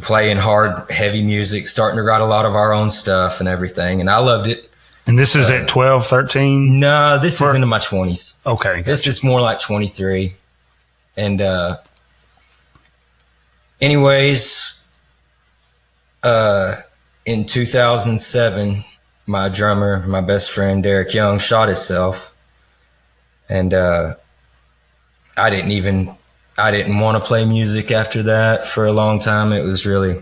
playing 0.02 0.38
hard, 0.38 0.90
heavy 0.90 1.24
music, 1.24 1.68
starting 1.68 1.98
to 1.98 2.04
write 2.04 2.22
a 2.22 2.26
lot 2.26 2.46
of 2.46 2.56
our 2.56 2.74
own 2.74 2.90
stuff 2.90 3.40
and 3.40 3.48
everything, 3.48 4.02
and 4.02 4.10
I 4.10 4.18
loved 4.18 4.48
it. 4.48 4.70
And 5.06 5.20
this 5.20 5.36
is 5.36 5.50
at 5.50 5.68
12, 5.68 6.08
13? 6.08 6.80
No, 6.80 7.20
this 7.20 7.38
For- 7.38 7.50
is 7.50 7.56
into 7.56 7.68
my 7.68 7.80
twenties. 7.80 8.40
Okay. 8.46 8.82
This 8.82 9.06
is 9.06 9.24
more 9.24 9.42
like 9.42 9.60
23. 9.60 10.34
And 11.18 11.42
uh 11.42 11.78
anyways, 13.82 14.84
uh 16.24 16.78
in 17.26 17.46
2007, 17.46 18.84
my 19.28 19.50
drummer, 19.50 20.06
my 20.08 20.22
best 20.22 20.52
friend 20.52 20.82
Derek 20.84 21.14
Young 21.14 21.38
shot 21.40 21.68
himself. 21.68 22.34
And 23.50 23.74
uh 23.74 24.16
I 25.36 25.50
didn't 25.50 25.72
even 25.72 26.16
I 26.58 26.72
didn't 26.72 27.00
want 27.00 27.18
to 27.18 27.24
play 27.24 27.46
music 27.46 27.92
after 27.92 28.24
that 28.24 28.68
for 28.68 28.86
a 28.86 28.92
long 28.92 29.20
time. 29.20 29.52
It 29.54 29.64
was 29.64 29.86
really 29.86 30.22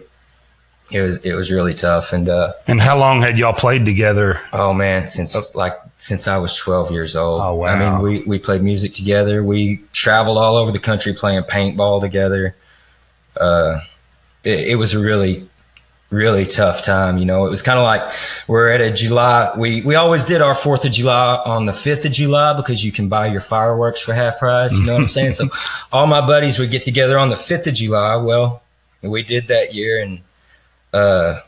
it 0.91 1.01
was 1.01 1.17
it 1.19 1.33
was 1.33 1.51
really 1.51 1.73
tough. 1.73 2.13
And 2.13 2.29
uh, 2.29 2.53
And 2.67 2.79
how 2.79 2.97
long 2.97 3.21
had 3.21 3.38
y'all 3.38 3.53
played 3.53 3.85
together? 3.85 4.39
oh 4.53 4.73
man, 4.73 5.07
since 5.07 5.55
like 5.55 5.77
since 5.97 6.27
I 6.27 6.38
was 6.38 6.55
12 6.57 6.91
years 6.91 7.15
old. 7.15 7.41
Oh, 7.41 7.55
wow! 7.55 7.67
I 7.67 7.79
mean, 7.79 8.01
we 8.01 8.21
we 8.23 8.39
played 8.39 8.63
music 8.63 8.93
together. 8.93 9.43
We 9.43 9.81
traveled 9.93 10.38
all 10.38 10.57
over 10.57 10.71
the 10.71 10.79
country 10.79 11.13
playing 11.13 11.43
paintball 11.43 12.01
together. 12.01 12.55
Uh, 13.38 13.81
it, 14.43 14.69
it 14.69 14.75
was 14.75 14.93
a 14.93 15.00
really 15.00 15.47
really 16.12 16.46
tough 16.46 16.86
time. 16.86 17.18
You 17.18 17.25
know, 17.25 17.46
it 17.46 17.50
was 17.50 17.62
kind 17.62 17.80
of 17.80 17.84
like 17.84 18.03
we're 18.48 18.70
at 18.70 18.82
a 18.82 18.91
July. 18.91 19.51
We 19.58 19.82
we 19.82 19.96
always 19.96 20.25
did 20.25 20.41
our 20.41 20.53
Fourth 20.53 20.86
of 20.86 20.91
July 20.91 21.41
on 21.46 21.65
the 21.65 21.74
fifth 21.74 22.06
of 22.06 22.12
July 22.12 22.53
because 22.56 22.86
you 22.86 22.91
can 22.91 23.10
buy 23.10 23.27
your 23.27 23.41
fireworks 23.41 24.00
for 24.00 24.13
half 24.13 24.38
price. 24.38 24.74
You 24.74 24.86
know 24.86 24.94
what 24.94 25.01
I'm 25.03 25.10
saying? 25.10 25.32
So 25.32 25.48
all 25.91 26.06
my 26.06 26.22
buddies 26.22 26.60
would 26.60 26.70
get 26.70 26.84
together 26.84 27.18
on 27.18 27.30
the 27.30 27.36
fifth 27.36 27.65
of 27.65 27.74
July. 27.74 28.18
Well, 28.18 28.62
we 29.01 29.24
did 29.24 29.48
that 29.48 29.74
year, 29.74 30.01
and 30.03 30.20
uh, 30.94 31.39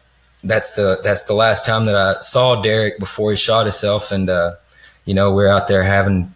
that's 0.43 0.75
the 0.75 0.99
that's 1.03 1.25
the 1.25 1.33
last 1.33 1.65
time 1.65 1.85
that 1.85 1.95
I 1.95 2.19
saw 2.19 2.61
Derek 2.61 2.97
before 2.97 3.31
he 3.31 3.37
shot 3.37 3.65
himself. 3.65 4.11
And 4.11 4.29
uh, 4.29 4.55
you 5.05 5.13
know, 5.13 5.31
we're 5.33 5.49
out 5.49 5.67
there 5.67 5.83
having 5.83 6.33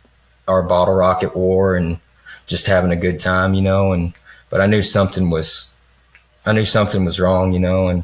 our 0.47 0.63
bottle 0.63 0.93
rocket 0.93 1.35
war 1.35 1.75
and 1.75 1.99
just 2.45 2.67
having 2.67 2.91
a 2.91 2.95
good 2.95 3.19
time. 3.19 3.53
You 3.53 3.61
know, 3.61 3.93
and 3.93 4.13
but 4.49 4.59
I 4.61 4.65
knew 4.65 4.81
something 4.81 5.29
was 5.29 5.73
I 6.45 6.51
knew 6.51 6.65
something 6.65 7.05
was 7.05 7.19
wrong. 7.21 7.53
You 7.53 7.59
know, 7.59 7.87
and 7.87 8.03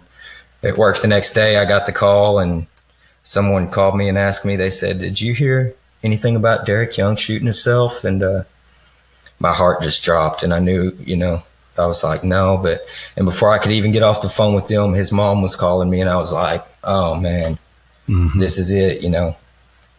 at 0.64 0.78
work 0.78 1.00
the 1.02 1.08
next 1.08 1.34
day, 1.34 1.58
I 1.58 1.66
got 1.66 1.86
the 1.86 1.92
call 1.92 2.40
and 2.40 2.68
someone 3.24 3.70
called 3.70 3.96
me 3.98 4.08
and 4.10 4.18
asked 4.18 4.46
me, 4.46 4.56
they 4.56 4.70
said, 4.70 5.00
Did 5.00 5.20
you 5.22 5.34
hear 5.34 5.74
anything 6.04 6.36
about 6.36 6.66
Derek 6.66 6.98
Young 6.98 7.16
shooting 7.16 7.46
himself? 7.46 8.04
And 8.04 8.24
uh, 8.24 8.44
my 9.40 9.54
heart 9.54 9.82
just 9.82 10.04
dropped. 10.04 10.44
And 10.44 10.54
I 10.54 10.60
knew, 10.60 10.92
you 11.00 11.16
know, 11.16 11.44
I 11.78 11.86
was 11.86 12.04
like, 12.04 12.24
No. 12.24 12.58
But, 12.58 12.86
and 13.16 13.26
before 13.26 13.50
I 13.52 13.58
could 13.58 13.72
even 13.72 13.92
get 13.92 14.04
off 14.04 14.22
the 14.22 14.30
phone 14.30 14.54
with 14.54 14.68
them, 14.68 14.94
his 14.94 15.12
mom 15.12 15.42
was 15.42 15.56
calling 15.56 15.90
me 15.90 16.02
and 16.02 16.10
I 16.10 16.16
was 16.18 16.34
like, 16.34 16.64
Oh 16.84 17.16
man, 17.16 17.58
this 18.36 18.58
is 18.58 18.72
it, 18.72 19.02
you 19.02 19.10
know. 19.10 19.36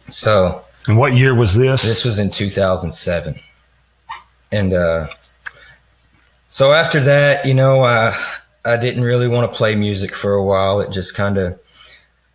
So 0.09 0.63
And 0.87 0.97
what 0.97 1.15
year 1.15 1.33
was 1.33 1.55
this? 1.55 1.81
this 1.81 2.05
was 2.05 2.19
in 2.19 2.29
2007. 2.29 3.39
And 4.51 4.73
uh, 4.73 5.07
so 6.47 6.71
after 6.73 7.01
that, 7.01 7.45
you 7.45 7.53
know, 7.55 7.83
I, 7.83 8.15
I 8.65 8.77
didn't 8.77 9.03
really 9.03 9.27
want 9.27 9.51
to 9.51 9.55
play 9.55 9.75
music 9.75 10.15
for 10.15 10.33
a 10.33 10.43
while. 10.43 10.79
It 10.79 10.91
just 10.91 11.15
kind 11.15 11.37
of, 11.37 11.59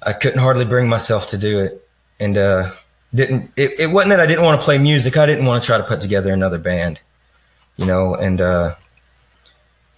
I 0.02 0.12
couldn't 0.12 0.40
hardly 0.40 0.64
bring 0.64 0.88
myself 0.88 1.28
to 1.28 1.38
do 1.38 1.58
it. 1.58 1.88
And 2.18 2.38
uh, 2.38 2.72
didn't, 3.14 3.50
it, 3.56 3.80
it 3.80 3.87
wasn't 3.90 4.10
that 4.10 4.20
I 4.20 4.26
didn't 4.26 4.44
want 4.44 4.60
to 4.60 4.64
play 4.64 4.78
music. 4.78 5.16
I 5.16 5.26
didn't 5.26 5.46
want 5.46 5.62
to 5.62 5.66
try 5.66 5.78
to 5.78 5.84
put 5.84 6.00
together 6.00 6.32
another 6.32 6.58
band, 6.58 7.00
you 7.76 7.87
know, 7.87 8.14
and 8.14 8.40
uh, 8.40 8.75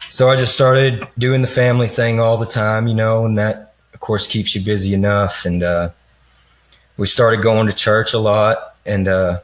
so 0.08 0.28
I 0.28 0.36
just 0.36 0.54
started 0.54 1.08
doing 1.16 1.40
the 1.40 1.48
family 1.48 1.88
thing 1.88 2.20
all 2.20 2.36
the 2.36 2.46
time, 2.46 2.86
you 2.86 2.94
know, 2.94 3.24
and 3.24 3.38
that, 3.38 3.74
of 3.94 4.00
course, 4.00 4.26
keeps 4.26 4.54
you 4.54 4.60
busy 4.60 4.92
enough. 4.94 5.46
And 5.46 5.62
uh, 5.62 5.90
we 6.96 7.06
started 7.06 7.42
going 7.42 7.66
to 7.66 7.72
church 7.72 8.12
a 8.12 8.18
lot. 8.18 8.76
And 8.84 9.08
uh, 9.08 9.40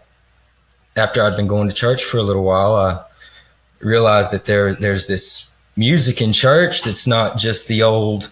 after 0.97 1.23
I'd 1.23 1.37
been 1.37 1.47
going 1.47 1.69
to 1.69 1.75
church 1.75 2.05
for 2.05 2.19
a 2.19 2.23
little 2.23 2.45
while, 2.45 2.75
I 2.75 3.03
realized 3.81 4.33
that 4.33 4.45
there 4.45 4.75
there's 4.75 5.07
this 5.07 5.48
music 5.79 6.21
in 6.21 6.33
church 6.33 6.83
that's 6.83 7.07
not 7.07 7.39
just 7.39 7.69
the 7.69 7.83
old, 7.83 8.31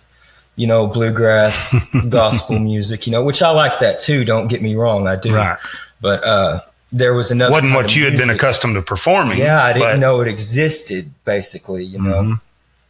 you 0.57 0.67
know, 0.67 0.87
bluegrass 0.87 1.75
gospel 2.09 2.59
music, 2.59 3.07
you 3.07 3.13
know, 3.13 3.23
which 3.25 3.41
I 3.41 3.51
like 3.51 3.79
that 3.79 4.01
too. 4.01 4.25
Don't 4.25 4.49
get 4.49 4.61
me 4.61 4.75
wrong, 4.75 5.07
I 5.07 5.17
do. 5.17 5.35
Right. 5.35 5.57
But 6.01 6.25
uh, 6.25 6.61
there 6.93 7.15
was 7.15 7.31
another. 7.31 7.53
Wasn't 7.53 7.73
what 7.75 7.95
you 7.97 8.05
had 8.05 8.17
been 8.17 8.31
accustomed 8.31 8.75
to 8.75 8.83
performing. 8.83 9.39
Yeah, 9.39 9.63
I 9.63 9.73
didn't 9.73 9.89
but- 9.89 9.99
know 9.99 10.21
it 10.21 10.29
existed. 10.29 11.11
Basically, 11.25 11.85
you 11.85 11.99
know, 12.03 12.23
Mhm. 12.23 12.41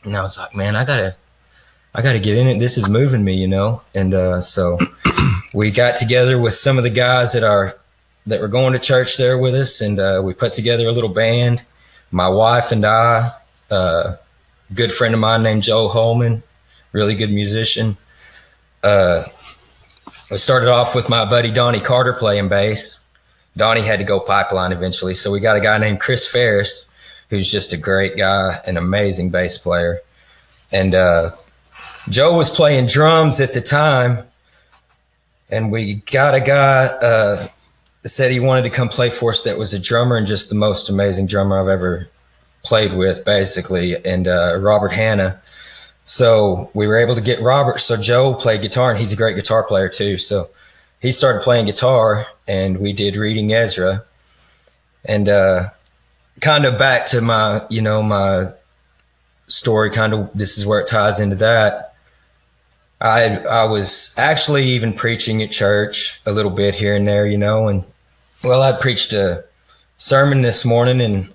and 0.04 0.16
I 0.16 0.22
was 0.22 0.38
like, 0.38 0.54
man, 0.56 0.74
I 0.74 0.84
gotta, 0.84 1.14
I 1.94 2.02
gotta 2.02 2.18
get 2.18 2.36
in 2.36 2.46
it. 2.48 2.58
This 2.58 2.76
is 2.78 2.88
moving 2.88 3.24
me, 3.24 3.34
you 3.34 3.46
know. 3.48 3.82
And 3.94 4.12
uh, 4.14 4.40
so 4.40 4.78
we 5.54 5.70
got 5.70 5.96
together 5.96 6.38
with 6.38 6.54
some 6.54 6.78
of 6.78 6.84
the 6.84 6.90
guys 6.90 7.32
that 7.32 7.44
are 7.44 7.76
that 8.26 8.40
were 8.40 8.48
going 8.48 8.72
to 8.72 8.78
church 8.80 9.16
there 9.18 9.38
with 9.38 9.54
us, 9.54 9.80
and 9.80 10.00
uh, 10.00 10.20
we 10.24 10.34
put 10.34 10.52
together 10.52 10.86
a 10.88 10.92
little 10.92 11.08
band. 11.10 11.62
My 12.10 12.28
wife 12.28 12.72
and 12.72 12.84
I, 12.84 13.32
uh, 13.70 14.16
good 14.74 14.92
friend 14.92 15.14
of 15.14 15.20
mine 15.20 15.42
named 15.42 15.62
Joe 15.62 15.88
Holman, 15.88 16.42
really 16.92 17.14
good 17.14 17.30
musician. 17.30 17.96
Uh, 18.82 19.24
we 20.30 20.38
started 20.38 20.68
off 20.68 20.94
with 20.94 21.08
my 21.08 21.24
buddy 21.24 21.50
Donnie 21.50 21.80
Carter 21.80 22.12
playing 22.12 22.48
bass. 22.48 23.04
Donnie 23.56 23.82
had 23.82 23.98
to 23.98 24.04
go 24.04 24.20
pipeline 24.20 24.72
eventually, 24.72 25.14
so 25.14 25.30
we 25.30 25.40
got 25.40 25.56
a 25.56 25.60
guy 25.60 25.78
named 25.78 26.00
Chris 26.00 26.30
Ferris, 26.30 26.92
who's 27.30 27.50
just 27.50 27.72
a 27.72 27.76
great 27.76 28.16
guy, 28.16 28.60
an 28.66 28.76
amazing 28.76 29.30
bass 29.30 29.56
player, 29.56 30.00
and 30.72 30.94
uh, 30.94 31.30
Joe 32.08 32.36
was 32.36 32.50
playing 32.50 32.86
drums 32.86 33.40
at 33.40 33.54
the 33.54 33.60
time, 33.60 34.24
and 35.48 35.72
we 35.72 35.94
got 35.94 36.34
a 36.34 36.40
guy 36.40 36.86
uh, 36.86 37.48
said 38.04 38.30
he 38.30 38.40
wanted 38.40 38.62
to 38.62 38.70
come 38.70 38.88
play 38.88 39.10
for 39.10 39.30
us. 39.30 39.42
That 39.42 39.58
was 39.58 39.74
a 39.74 39.78
drummer 39.78 40.16
and 40.16 40.26
just 40.26 40.48
the 40.48 40.54
most 40.54 40.88
amazing 40.88 41.26
drummer 41.26 41.60
I've 41.60 41.68
ever 41.68 42.08
played 42.66 42.92
with, 42.92 43.24
basically, 43.24 44.04
and 44.04 44.26
uh, 44.28 44.58
Robert 44.60 44.92
Hanna. 44.92 45.40
So 46.04 46.70
we 46.74 46.86
were 46.86 46.96
able 46.96 47.14
to 47.14 47.20
get 47.20 47.40
Robert. 47.40 47.80
So 47.80 47.96
Joe 47.96 48.34
played 48.34 48.60
guitar, 48.60 48.90
and 48.90 49.00
he's 49.00 49.12
a 49.12 49.16
great 49.16 49.36
guitar 49.36 49.64
player 49.64 49.88
too. 49.88 50.18
So 50.18 50.50
he 51.00 51.12
started 51.12 51.42
playing 51.42 51.66
guitar, 51.66 52.26
and 52.46 52.78
we 52.78 52.92
did 52.92 53.16
reading 53.16 53.52
Ezra, 53.52 54.04
and 55.04 55.28
uh, 55.28 55.70
kind 56.40 56.64
of 56.64 56.78
back 56.78 57.06
to 57.06 57.20
my, 57.20 57.62
you 57.70 57.80
know, 57.80 58.02
my 58.02 58.52
story. 59.46 59.90
Kind 59.90 60.12
of 60.12 60.30
this 60.34 60.58
is 60.58 60.66
where 60.66 60.80
it 60.80 60.88
ties 60.88 61.20
into 61.20 61.36
that. 61.36 61.94
I 63.00 63.38
I 63.38 63.64
was 63.64 64.14
actually 64.16 64.64
even 64.64 64.92
preaching 64.92 65.42
at 65.42 65.50
church 65.50 66.20
a 66.26 66.32
little 66.32 66.52
bit 66.52 66.74
here 66.74 66.94
and 66.94 67.06
there, 67.06 67.26
you 67.26 67.38
know, 67.38 67.68
and 67.68 67.84
well, 68.42 68.62
I 68.62 68.72
preached 68.72 69.12
a 69.12 69.44
sermon 69.96 70.42
this 70.42 70.64
morning, 70.64 71.00
and 71.00 71.32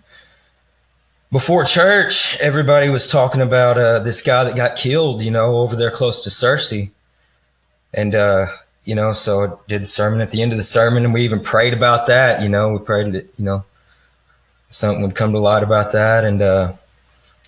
before 1.31 1.63
church, 1.63 2.38
everybody 2.39 2.89
was 2.89 3.07
talking 3.07 3.41
about 3.41 3.77
uh, 3.77 4.00
this 4.00 4.21
guy 4.21 4.43
that 4.43 4.55
got 4.55 4.75
killed, 4.75 5.21
you 5.21 5.31
know, 5.31 5.57
over 5.57 5.75
there 5.75 5.91
close 5.91 6.23
to 6.23 6.29
Searcy, 6.29 6.91
and 7.93 8.13
uh, 8.13 8.47
you 8.83 8.95
know, 8.95 9.13
so 9.13 9.43
I 9.45 9.53
did 9.67 9.81
the 9.81 9.85
sermon. 9.85 10.21
At 10.21 10.31
the 10.31 10.41
end 10.41 10.51
of 10.51 10.57
the 10.57 10.63
sermon, 10.63 11.05
and 11.05 11.13
we 11.13 11.23
even 11.23 11.39
prayed 11.39 11.73
about 11.73 12.07
that, 12.07 12.41
you 12.41 12.50
know, 12.50 12.73
we 12.73 12.79
prayed 12.79 13.13
that 13.13 13.27
you 13.38 13.45
know 13.45 13.63
something 14.67 15.01
would 15.01 15.15
come 15.15 15.31
to 15.31 15.39
light 15.39 15.63
about 15.63 15.93
that, 15.93 16.25
and 16.25 16.41
uh, 16.41 16.73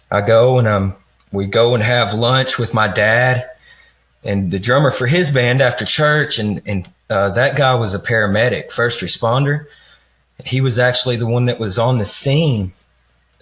I 0.09 0.21
go 0.21 0.59
and 0.59 0.67
um 0.67 0.95
we 1.31 1.45
go 1.45 1.73
and 1.73 1.83
have 1.83 2.13
lunch 2.13 2.57
with 2.57 2.73
my 2.73 2.87
dad 2.87 3.49
and 4.23 4.51
the 4.51 4.59
drummer 4.59 4.91
for 4.91 5.07
his 5.07 5.31
band 5.31 5.61
after 5.61 5.83
church. 5.83 6.39
And 6.39 6.61
and 6.65 6.89
uh, 7.09 7.31
that 7.31 7.57
guy 7.57 7.75
was 7.75 7.93
a 7.93 7.99
paramedic 7.99 8.71
first 8.71 9.01
responder. 9.01 9.65
He 10.45 10.61
was 10.61 10.79
actually 10.79 11.17
the 11.17 11.27
one 11.27 11.45
that 11.45 11.59
was 11.59 11.77
on 11.77 11.97
the 11.97 12.05
scene 12.05 12.73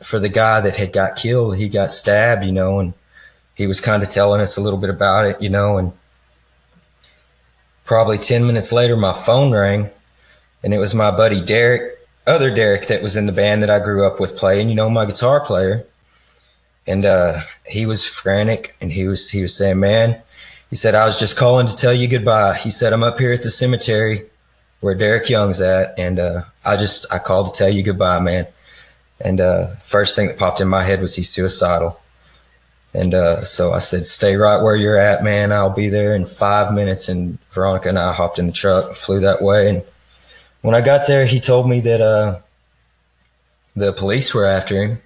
for 0.03 0.20
the 0.20 0.29
guy 0.29 0.60
that 0.60 0.75
had 0.75 0.91
got 0.91 1.15
killed 1.15 1.58
he 1.58 1.70
got 1.70 1.91
stabbed 1.91 2.43
you 2.43 2.51
know 2.51 2.79
and 2.79 2.93
he 3.55 3.67
was 3.67 3.79
kind 3.79 4.01
of 4.01 4.10
telling 4.10 4.41
us 4.41 4.58
a 4.58 4.62
little 4.62 4.79
bit 4.79 4.89
about 4.89 5.25
it 5.25 5.41
you 5.41 5.50
know 5.50 5.77
and 5.77 5.91
probably 7.86 8.17
10 8.17 8.46
minutes 8.46 8.72
later 8.72 8.96
my 8.96 9.13
phone 9.13 9.51
rang 9.51 9.89
and 10.63 10.74
it 10.74 10.77
was 10.77 10.96
my 10.96 11.12
buddy 11.12 11.41
derek 11.41 11.98
other 12.25 12.53
derek 12.53 12.88
that 12.88 13.01
was 13.01 13.15
in 13.15 13.25
the 13.25 13.31
band 13.31 13.62
that 13.62 13.70
i 13.70 13.79
grew 13.79 14.05
up 14.05 14.20
with 14.20 14.38
playing 14.38 14.70
you 14.70 14.75
know 14.75 14.89
my 14.89 15.05
guitar 15.05 15.39
player. 15.39 15.86
And 16.88 17.05
uh, 17.05 17.41
he 17.67 17.86
was 17.86 18.03
frantic 18.03 18.75
and 18.81 18.91
he 18.91 19.08
was 19.08 19.29
he 19.29 19.43
was 19.43 19.55
saying 19.55 19.79
man 19.79 20.20
he 20.72 20.75
said 20.75 20.96
i 20.96 21.05
was 21.05 21.20
just 21.20 21.38
calling 21.38 21.67
to 21.67 21.75
tell 21.75 21.93
you 21.93 22.08
goodbye. 22.08 22.55
He 22.55 22.72
said 22.72 22.91
i'm 22.91 23.03
up 23.03 23.20
here 23.20 23.31
at 23.31 23.43
the 23.43 23.51
cemetery 23.51 24.25
where 24.79 24.96
derek 24.96 25.29
young's 25.29 25.62
at 25.62 25.98
and 26.00 26.17
uh, 26.17 26.41
i 26.65 26.75
just 26.75 27.05
i 27.13 27.20
called 27.20 27.53
to 27.53 27.58
tell 27.58 27.70
you 27.70 27.84
goodbye 27.84 28.20
man 28.20 28.48
and 29.23 29.39
uh, 29.39 29.67
first 29.85 30.15
thing 30.15 30.27
that 30.27 30.37
popped 30.37 30.61
in 30.61 30.67
my 30.67 30.83
head 30.83 31.01
was 31.01 31.15
he's 31.15 31.29
suicidal 31.29 31.99
and 32.93 33.13
uh, 33.13 33.43
so 33.43 33.73
i 33.73 33.79
said 33.79 34.03
stay 34.03 34.35
right 34.35 34.61
where 34.61 34.75
you're 34.75 34.97
at 34.97 35.23
man 35.23 35.51
i'll 35.51 35.69
be 35.69 35.89
there 35.89 36.15
in 36.15 36.25
five 36.25 36.73
minutes 36.73 37.07
and 37.07 37.37
veronica 37.51 37.89
and 37.89 37.99
i 37.99 38.11
hopped 38.11 38.39
in 38.39 38.47
the 38.47 38.51
truck 38.51 38.87
and 38.87 38.97
flew 38.97 39.19
that 39.19 39.41
way 39.41 39.69
and 39.69 39.83
when 40.61 40.75
i 40.75 40.81
got 40.81 41.07
there 41.07 41.25
he 41.25 41.39
told 41.39 41.69
me 41.69 41.79
that 41.79 42.01
uh, 42.01 42.39
the 43.75 43.93
police 43.93 44.33
were 44.33 44.45
after 44.45 44.83
him 44.83 45.01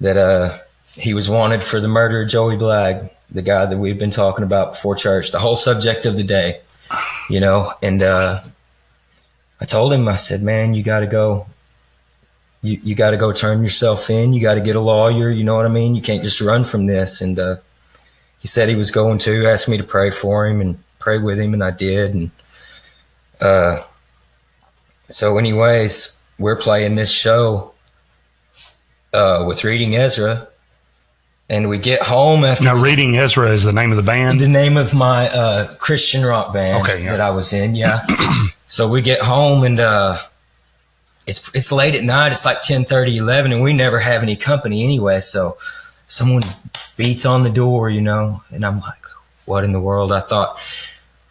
that 0.00 0.16
uh, 0.16 0.58
he 0.94 1.14
was 1.14 1.28
wanted 1.28 1.62
for 1.62 1.80
the 1.80 1.88
murder 1.88 2.22
of 2.22 2.28
Joey 2.28 2.56
Blagg, 2.56 3.10
the 3.30 3.42
guy 3.42 3.66
that 3.66 3.76
we've 3.76 3.98
been 3.98 4.10
talking 4.10 4.44
about 4.44 4.72
before 4.72 4.94
church, 4.94 5.32
the 5.32 5.38
whole 5.38 5.56
subject 5.56 6.06
of 6.06 6.16
the 6.16 6.22
day, 6.22 6.60
you 7.28 7.40
know. 7.40 7.72
And 7.82 8.02
uh, 8.02 8.42
I 9.60 9.64
told 9.64 9.92
him, 9.92 10.08
I 10.08 10.16
said, 10.16 10.42
man, 10.42 10.74
you 10.74 10.82
got 10.82 11.00
to 11.00 11.06
go. 11.06 11.46
You, 12.62 12.80
you 12.82 12.94
got 12.94 13.10
to 13.10 13.16
go 13.16 13.32
turn 13.32 13.62
yourself 13.62 14.10
in. 14.10 14.32
You 14.32 14.40
got 14.42 14.54
to 14.54 14.60
get 14.60 14.76
a 14.76 14.80
lawyer. 14.80 15.30
You 15.30 15.44
know 15.44 15.54
what 15.56 15.64
I 15.66 15.68
mean? 15.68 15.94
You 15.94 16.02
can't 16.02 16.22
just 16.22 16.40
run 16.40 16.64
from 16.64 16.86
this. 16.86 17.20
And 17.20 17.38
uh, 17.38 17.56
he 18.40 18.48
said 18.48 18.68
he 18.68 18.74
was 18.74 18.90
going 18.90 19.18
to, 19.20 19.46
asked 19.46 19.68
me 19.68 19.76
to 19.76 19.84
pray 19.84 20.10
for 20.10 20.46
him 20.46 20.60
and 20.60 20.82
pray 20.98 21.18
with 21.18 21.38
him, 21.38 21.54
and 21.54 21.62
I 21.62 21.70
did. 21.70 22.14
And 22.14 22.30
uh, 23.40 23.82
so, 25.08 25.38
anyways, 25.38 26.20
we're 26.38 26.56
playing 26.56 26.96
this 26.96 27.10
show 27.10 27.72
uh, 29.12 29.44
with 29.46 29.64
reading 29.64 29.94
Ezra 29.96 30.48
And 31.48 31.68
we 31.68 31.78
get 31.78 32.02
home 32.02 32.44
after 32.44 32.64
Now, 32.64 32.76
Reading 32.76 33.16
Ezra 33.16 33.50
is 33.50 33.64
the 33.64 33.72
name 33.72 33.90
of 33.90 33.96
the 33.96 34.02
band. 34.02 34.38
the 34.40 34.48
name 34.48 34.76
of 34.76 34.92
my 34.94 35.28
uh, 35.30 35.74
Christian 35.76 36.24
rock 36.24 36.52
band 36.52 36.82
Okay, 36.82 37.02
yeah. 37.04 37.12
that 37.12 37.20
I 37.20 37.30
was 37.30 37.52
in. 37.52 37.74
Yeah. 37.74 38.04
so 38.66 38.88
we 38.88 39.00
get 39.00 39.22
home 39.22 39.64
and 39.64 39.80
uh, 39.80 40.18
it's 41.28 41.54
it's 41.54 41.70
late 41.70 41.94
at 41.94 42.02
night. 42.02 42.32
It's 42.32 42.44
like 42.44 42.62
10, 42.62 42.86
30, 42.86 43.18
11, 43.18 43.52
and 43.52 43.62
we 43.62 43.72
never 43.72 43.98
have 43.98 44.22
any 44.22 44.34
company 44.34 44.82
anyway. 44.82 45.20
So 45.20 45.58
someone 46.06 46.42
beats 46.96 47.26
on 47.26 47.44
the 47.44 47.50
door, 47.50 47.90
you 47.90 48.00
know, 48.00 48.42
and 48.50 48.64
I'm 48.64 48.80
like, 48.80 49.04
what 49.44 49.62
in 49.62 49.72
the 49.72 49.80
world? 49.80 50.10
I 50.12 50.20
thought. 50.20 50.58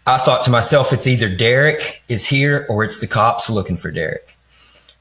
I 0.10 0.18
thought 0.20 0.46
to 0.46 0.52
myself, 0.52 0.94
it's 0.94 1.06
either 1.06 1.28
Derek 1.28 2.02
is 2.08 2.26
here 2.26 2.66
or 2.70 2.86
it's 2.86 3.00
the 3.00 3.08
cops 3.08 3.50
looking 3.50 3.76
for 3.76 3.92
Derek. 3.92 4.38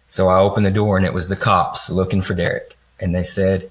So 0.06 0.26
I 0.26 0.40
opened 0.40 0.66
the 0.66 0.72
door 0.72 0.96
and 0.96 1.06
it 1.06 1.14
was 1.14 1.28
the 1.28 1.36
cops 1.36 1.88
looking 1.88 2.22
for 2.22 2.34
Derek. 2.34 2.76
And 2.98 3.14
they 3.14 3.22
said, 3.22 3.70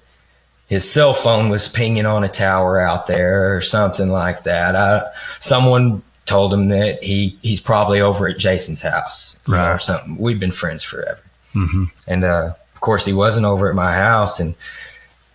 his 0.68 0.90
cell 0.90 1.12
phone 1.12 1.50
was 1.50 1.68
pinging 1.68 2.06
on 2.06 2.24
a 2.24 2.28
tower 2.28 2.80
out 2.80 3.06
there 3.06 3.54
or 3.54 3.60
something 3.60 4.08
like 4.08 4.44
that. 4.44 4.74
I, 4.74 5.12
someone 5.38 6.02
told 6.26 6.52
him 6.52 6.68
that 6.68 7.02
he 7.02 7.38
he's 7.42 7.60
probably 7.60 8.00
over 8.00 8.28
at 8.28 8.38
Jason's 8.38 8.82
house 8.82 9.40
know, 9.48 9.72
or 9.72 9.78
something. 9.78 10.16
We've 10.18 10.40
been 10.40 10.52
friends 10.52 10.82
forever, 10.82 11.22
mm-hmm. 11.54 11.84
and 12.06 12.24
uh, 12.24 12.54
of 12.74 12.80
course 12.80 13.04
he 13.04 13.12
wasn't 13.12 13.46
over 13.46 13.68
at 13.68 13.74
my 13.74 13.94
house. 13.94 14.38
And 14.38 14.54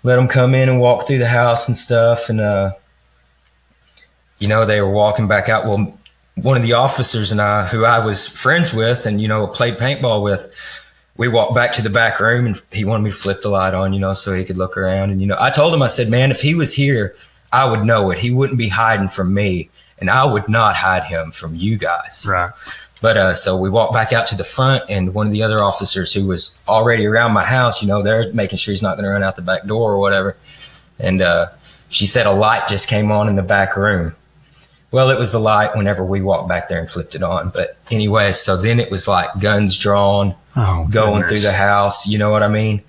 let 0.03 0.19
him 0.19 0.27
come 0.27 0.53
in 0.55 0.69
and 0.69 0.79
walk 0.79 1.07
through 1.07 1.19
the 1.19 1.27
house 1.27 1.67
and 1.67 1.75
stuff. 1.75 2.29
And 2.29 2.39
uh, 2.39 2.73
you 4.39 4.47
know 4.47 4.65
they 4.65 4.81
were 4.81 4.91
walking 4.91 5.27
back 5.27 5.49
out. 5.49 5.65
Well, 5.65 5.97
one 6.35 6.57
of 6.57 6.63
the 6.63 6.73
officers 6.73 7.31
and 7.31 7.41
I, 7.41 7.65
who 7.65 7.85
I 7.85 8.05
was 8.05 8.27
friends 8.27 8.73
with, 8.73 9.05
and 9.05 9.21
you 9.21 9.27
know 9.27 9.47
played 9.47 9.77
paintball 9.77 10.21
with, 10.23 10.49
we 11.17 11.27
walked 11.27 11.55
back 11.55 11.73
to 11.73 11.81
the 11.81 11.89
back 11.89 12.19
room 12.19 12.47
and 12.47 12.61
he 12.71 12.85
wanted 12.85 13.03
me 13.03 13.11
to 13.11 13.15
flip 13.15 13.41
the 13.41 13.49
light 13.49 13.73
on, 13.73 13.93
you 13.93 13.99
know, 13.99 14.13
so 14.13 14.33
he 14.33 14.43
could 14.43 14.57
look 14.57 14.75
around. 14.77 15.11
And, 15.11 15.21
you 15.21 15.27
know, 15.27 15.37
I 15.39 15.51
told 15.51 15.73
him, 15.73 15.81
I 15.81 15.87
said, 15.87 16.09
man, 16.09 16.31
if 16.31 16.41
he 16.41 16.55
was 16.55 16.73
here, 16.73 17.15
I 17.51 17.65
would 17.65 17.83
know 17.83 18.09
it. 18.11 18.17
He 18.17 18.31
wouldn't 18.31 18.57
be 18.57 18.69
hiding 18.69 19.09
from 19.09 19.33
me 19.33 19.69
and 20.01 20.09
I 20.09 20.25
would 20.25 20.49
not 20.49 20.75
hide 20.75 21.05
him 21.05 21.31
from 21.31 21.55
you 21.55 21.77
guys. 21.77 22.25
Right. 22.27 22.51
But, 23.01 23.17
uh, 23.17 23.33
so 23.33 23.57
we 23.57 23.69
walked 23.69 23.93
back 23.93 24.11
out 24.13 24.27
to 24.27 24.35
the 24.35 24.43
front 24.43 24.83
and 24.89 25.13
one 25.13 25.25
of 25.25 25.33
the 25.33 25.41
other 25.41 25.63
officers 25.63 26.13
who 26.13 26.27
was 26.27 26.63
already 26.67 27.07
around 27.07 27.31
my 27.31 27.43
house, 27.43 27.81
you 27.81 27.87
know, 27.87 28.03
they're 28.03 28.31
making 28.33 28.57
sure 28.57 28.73
he's 28.73 28.83
not 28.83 28.95
going 28.95 29.05
to 29.05 29.09
run 29.11 29.23
out 29.23 29.35
the 29.35 29.41
back 29.41 29.65
door 29.65 29.93
or 29.93 29.97
whatever. 29.97 30.35
And, 30.99 31.21
uh, 31.21 31.47
she 31.89 32.05
said 32.05 32.25
a 32.27 32.31
light 32.31 32.67
just 32.67 32.87
came 32.87 33.11
on 33.11 33.27
in 33.27 33.35
the 33.35 33.41
back 33.43 33.75
room. 33.75 34.15
Well, 34.91 35.09
it 35.09 35.17
was 35.17 35.31
the 35.31 35.39
light 35.39 35.75
whenever 35.75 36.03
we 36.05 36.21
walked 36.21 36.47
back 36.49 36.67
there 36.69 36.79
and 36.79 36.89
flipped 36.89 37.15
it 37.15 37.23
on. 37.23 37.49
But 37.49 37.77
anyway, 37.89 38.33
so 38.33 38.55
then 38.55 38.79
it 38.79 38.91
was 38.91 39.07
like 39.07 39.29
guns 39.39 39.77
drawn, 39.77 40.35
Oh, 40.55 40.85
going 40.89 41.21
goodness. 41.21 41.29
through 41.29 41.39
the 41.49 41.53
house. 41.53 42.05
You 42.07 42.17
know 42.17 42.29
what 42.29 42.43
I 42.43 42.49
mean? 42.49 42.81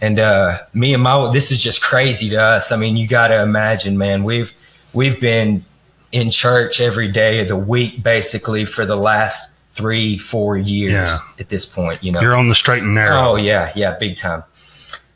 And 0.00 0.18
uh, 0.18 0.58
me 0.72 0.94
and 0.94 1.02
my 1.02 1.30
this 1.32 1.50
is 1.52 1.62
just 1.62 1.82
crazy 1.82 2.30
to 2.30 2.36
us. 2.40 2.72
I 2.72 2.76
mean, 2.76 2.96
you 2.96 3.06
got 3.06 3.28
to 3.28 3.42
imagine, 3.42 3.98
man. 3.98 4.24
We've 4.24 4.52
we've 4.94 5.20
been 5.20 5.64
in 6.12 6.30
church 6.30 6.80
every 6.80 7.08
day 7.10 7.40
of 7.40 7.48
the 7.48 7.56
week, 7.56 8.02
basically, 8.02 8.64
for 8.64 8.84
the 8.84 8.96
last 8.96 9.56
three, 9.74 10.18
four 10.18 10.56
years 10.58 10.92
Yeah. 10.92 11.16
at 11.38 11.48
this 11.48 11.64
point. 11.64 12.02
You 12.02 12.12
know, 12.12 12.20
You're 12.20 12.34
on 12.34 12.48
the 12.48 12.54
straight 12.54 12.82
and 12.82 12.94
narrow. 12.94 13.18
Oh 13.20 13.36
yeah, 13.36 13.72
yeah, 13.76 13.96
big 13.98 14.16
time. 14.16 14.42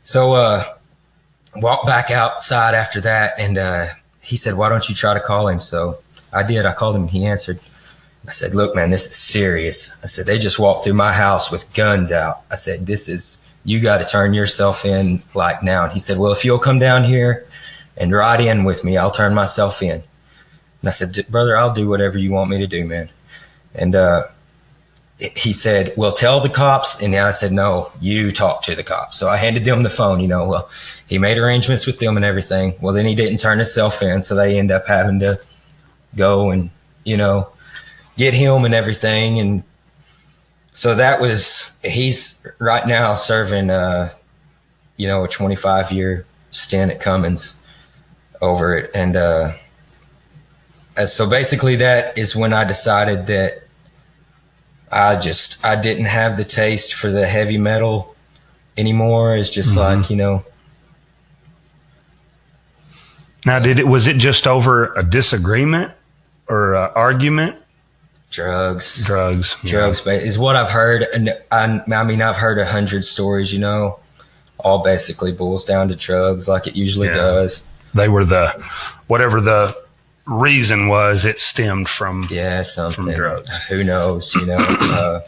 So 0.03 0.33
uh 0.33 0.65
walked 1.55 1.85
back 1.85 2.11
outside 2.11 2.73
after 2.75 3.01
that 3.01 3.33
and 3.37 3.57
uh 3.57 3.87
he 4.21 4.37
said, 4.37 4.55
Why 4.55 4.69
don't 4.69 4.87
you 4.89 4.95
try 4.95 5.13
to 5.13 5.19
call 5.19 5.47
him? 5.47 5.59
So 5.59 5.99
I 6.33 6.43
did. 6.43 6.65
I 6.65 6.73
called 6.73 6.95
him 6.95 7.03
and 7.03 7.11
he 7.11 7.25
answered. 7.25 7.59
I 8.27 8.31
said, 8.31 8.55
Look, 8.55 8.75
man, 8.75 8.89
this 8.89 9.05
is 9.05 9.15
serious. 9.15 9.97
I 10.01 10.07
said, 10.07 10.25
They 10.25 10.39
just 10.39 10.57
walked 10.57 10.83
through 10.85 10.93
my 10.95 11.11
house 11.13 11.51
with 11.51 11.71
guns 11.73 12.11
out. 12.11 12.41
I 12.49 12.55
said, 12.55 12.87
This 12.87 13.07
is 13.09 13.45
you 13.65 13.79
gotta 13.79 14.05
turn 14.05 14.33
yourself 14.33 14.85
in 14.85 15.21
like 15.33 15.61
now. 15.61 15.83
And 15.83 15.91
he 15.93 15.99
said, 15.99 16.17
Well, 16.17 16.31
if 16.31 16.43
you'll 16.45 16.59
come 16.59 16.79
down 16.79 17.03
here 17.03 17.45
and 17.97 18.11
ride 18.11 18.39
in 18.41 18.63
with 18.63 18.83
me, 18.83 18.97
I'll 18.97 19.11
turn 19.11 19.33
myself 19.35 19.81
in. 19.83 20.01
And 20.85 20.89
I 20.89 20.91
said, 20.91 21.25
Brother, 21.29 21.57
I'll 21.57 21.73
do 21.73 21.89
whatever 21.89 22.19
you 22.19 22.31
want 22.31 22.51
me 22.51 22.59
to 22.59 22.67
do, 22.67 22.85
man. 22.85 23.09
And 23.73 23.95
uh 23.95 24.27
he 25.17 25.51
said, 25.51 25.93
Well, 25.97 26.13
tell 26.13 26.41
the 26.41 26.49
cops. 26.49 27.01
And 27.01 27.15
I 27.15 27.31
said, 27.31 27.51
No, 27.51 27.91
you 27.99 28.31
talk 28.31 28.61
to 28.65 28.75
the 28.75 28.83
cops. 28.83 29.17
So 29.17 29.27
I 29.27 29.37
handed 29.37 29.65
them 29.65 29.81
the 29.81 29.89
phone, 29.89 30.19
you 30.19 30.27
know. 30.27 30.45
Well, 30.45 30.69
he 31.07 31.17
made 31.17 31.39
arrangements 31.39 31.87
with 31.87 31.97
them 31.97 32.17
and 32.17 32.23
everything. 32.23 32.75
Well, 32.81 32.93
then 32.93 33.07
he 33.07 33.15
didn't 33.15 33.39
turn 33.39 33.57
himself 33.57 34.03
in. 34.03 34.21
So 34.21 34.35
they 34.35 34.59
end 34.59 34.69
up 34.69 34.87
having 34.87 35.19
to 35.21 35.39
go 36.15 36.51
and, 36.51 36.69
you 37.03 37.17
know, 37.17 37.49
get 38.15 38.35
him 38.35 38.63
and 38.63 38.75
everything. 38.75 39.39
And 39.39 39.63
so 40.73 40.93
that 40.93 41.19
was, 41.19 41.75
he's 41.83 42.45
right 42.59 42.85
now 42.85 43.15
serving, 43.15 43.71
uh, 43.71 44.11
you 44.97 45.07
know, 45.07 45.23
a 45.23 45.27
25 45.27 45.91
year 45.91 46.27
stint 46.51 46.91
at 46.91 46.99
Cummins 46.99 47.57
over 48.39 48.77
it. 48.77 48.91
And, 48.93 49.15
uh, 49.15 49.53
as- 50.97 51.13
so 51.13 51.29
basically 51.29 51.75
that 51.77 52.17
is 52.17 52.35
when 52.35 52.53
I 52.53 52.63
decided 52.63 53.27
that 53.27 53.63
I 54.91 55.19
just 55.19 55.63
I 55.65 55.75
didn't 55.75 56.05
have 56.05 56.37
the 56.37 56.43
taste 56.45 56.93
for 56.93 57.11
the 57.11 57.25
heavy 57.25 57.57
metal 57.57 58.15
anymore. 58.77 59.35
It's 59.35 59.49
just 59.49 59.69
mm-hmm. 59.75 60.01
like 60.01 60.09
you 60.09 60.15
know, 60.15 60.45
Now, 63.45 63.59
did 63.59 63.77
it 63.79 63.87
was 63.87 64.07
it 64.07 64.17
just 64.17 64.47
over 64.47 64.93
a 64.93 65.03
disagreement 65.03 65.91
or 66.47 66.73
a 66.73 66.91
argument? 66.95 67.57
drugs, 68.31 69.01
Drugs. 69.05 69.55
drugs 69.63 70.01
ba- 70.01 70.21
is 70.21 70.37
what 70.37 70.57
I've 70.57 70.69
heard. 70.71 71.03
And 71.13 71.29
I, 71.51 71.79
I 71.89 72.03
mean, 72.03 72.21
I've 72.21 72.35
heard 72.35 72.57
a 72.57 72.65
hundred 72.65 73.05
stories. 73.05 73.53
You 73.53 73.59
know, 73.59 73.99
all 74.57 74.83
basically 74.83 75.31
boils 75.31 75.63
down 75.63 75.87
to 75.89 75.95
drugs, 75.95 76.47
like 76.47 76.67
it 76.67 76.75
usually 76.75 77.07
Yeah. 77.07 77.13
does. 77.15 77.63
They 77.93 78.09
were 78.09 78.25
the 78.25 78.49
whatever 79.07 79.39
the 79.39 79.77
reason 80.25 80.87
was. 80.87 81.25
It 81.25 81.39
stemmed 81.39 81.89
from. 81.89 82.27
Yeah, 82.29 82.61
something. 82.63 83.13
drugs. 83.13 83.57
Who 83.69 83.83
knows? 83.83 84.33
You 84.35 84.47
know. 84.47 84.57
uh, 84.57 85.21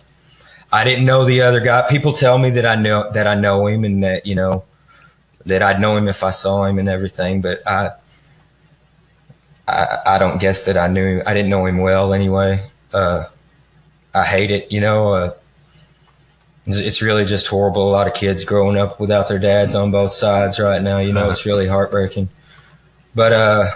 I 0.72 0.84
didn't 0.84 1.06
know 1.06 1.26
the 1.26 1.42
other 1.42 1.60
guy. 1.60 1.88
People 1.90 2.14
tell 2.14 2.38
me 2.38 2.50
that 2.52 2.66
I 2.66 2.76
know 2.76 3.12
that 3.12 3.28
I 3.28 3.36
know 3.36 3.68
him 3.68 3.84
and 3.84 4.04
that 4.04 4.26
you 4.26 4.36
know 4.36 4.64
that 5.46 5.64
I'd 5.64 5.80
know 5.80 5.96
him 5.96 6.08
if 6.08 6.24
I 6.24 6.32
saw 6.32 6.66
him 6.66 6.80
and 6.80 6.90
everything. 6.90 7.42
But 7.42 7.66
I, 7.68 7.92
I, 9.68 9.98
I 10.06 10.18
don't 10.18 10.40
guess 10.40 10.66
that 10.66 10.78
I 10.78 10.88
knew. 10.88 11.18
him. 11.18 11.24
I 11.26 11.34
didn't 11.34 11.50
know 11.50 11.66
him 11.66 11.78
well 11.78 12.14
anyway. 12.14 12.70
Uh, 12.94 13.26
I 14.14 14.26
hate 14.26 14.52
it. 14.52 14.72
You 14.72 14.82
know. 14.82 15.14
Uh, 15.14 15.34
it's, 16.66 16.78
it's 16.80 17.02
really 17.02 17.24
just 17.24 17.48
horrible. 17.48 17.88
A 17.90 17.92
lot 17.92 18.08
of 18.08 18.14
kids 18.14 18.44
growing 18.44 18.78
up 18.78 19.00
without 19.00 19.30
their 19.30 19.40
dads 19.40 19.74
on 19.74 19.90
both 19.90 20.12
sides 20.12 20.60
right 20.60 20.82
now. 20.82 20.98
You 20.98 21.14
know, 21.14 21.30
it's 21.30 21.46
really 21.46 21.66
heartbreaking. 21.66 22.28
But 23.16 23.32
uh, 23.32 23.72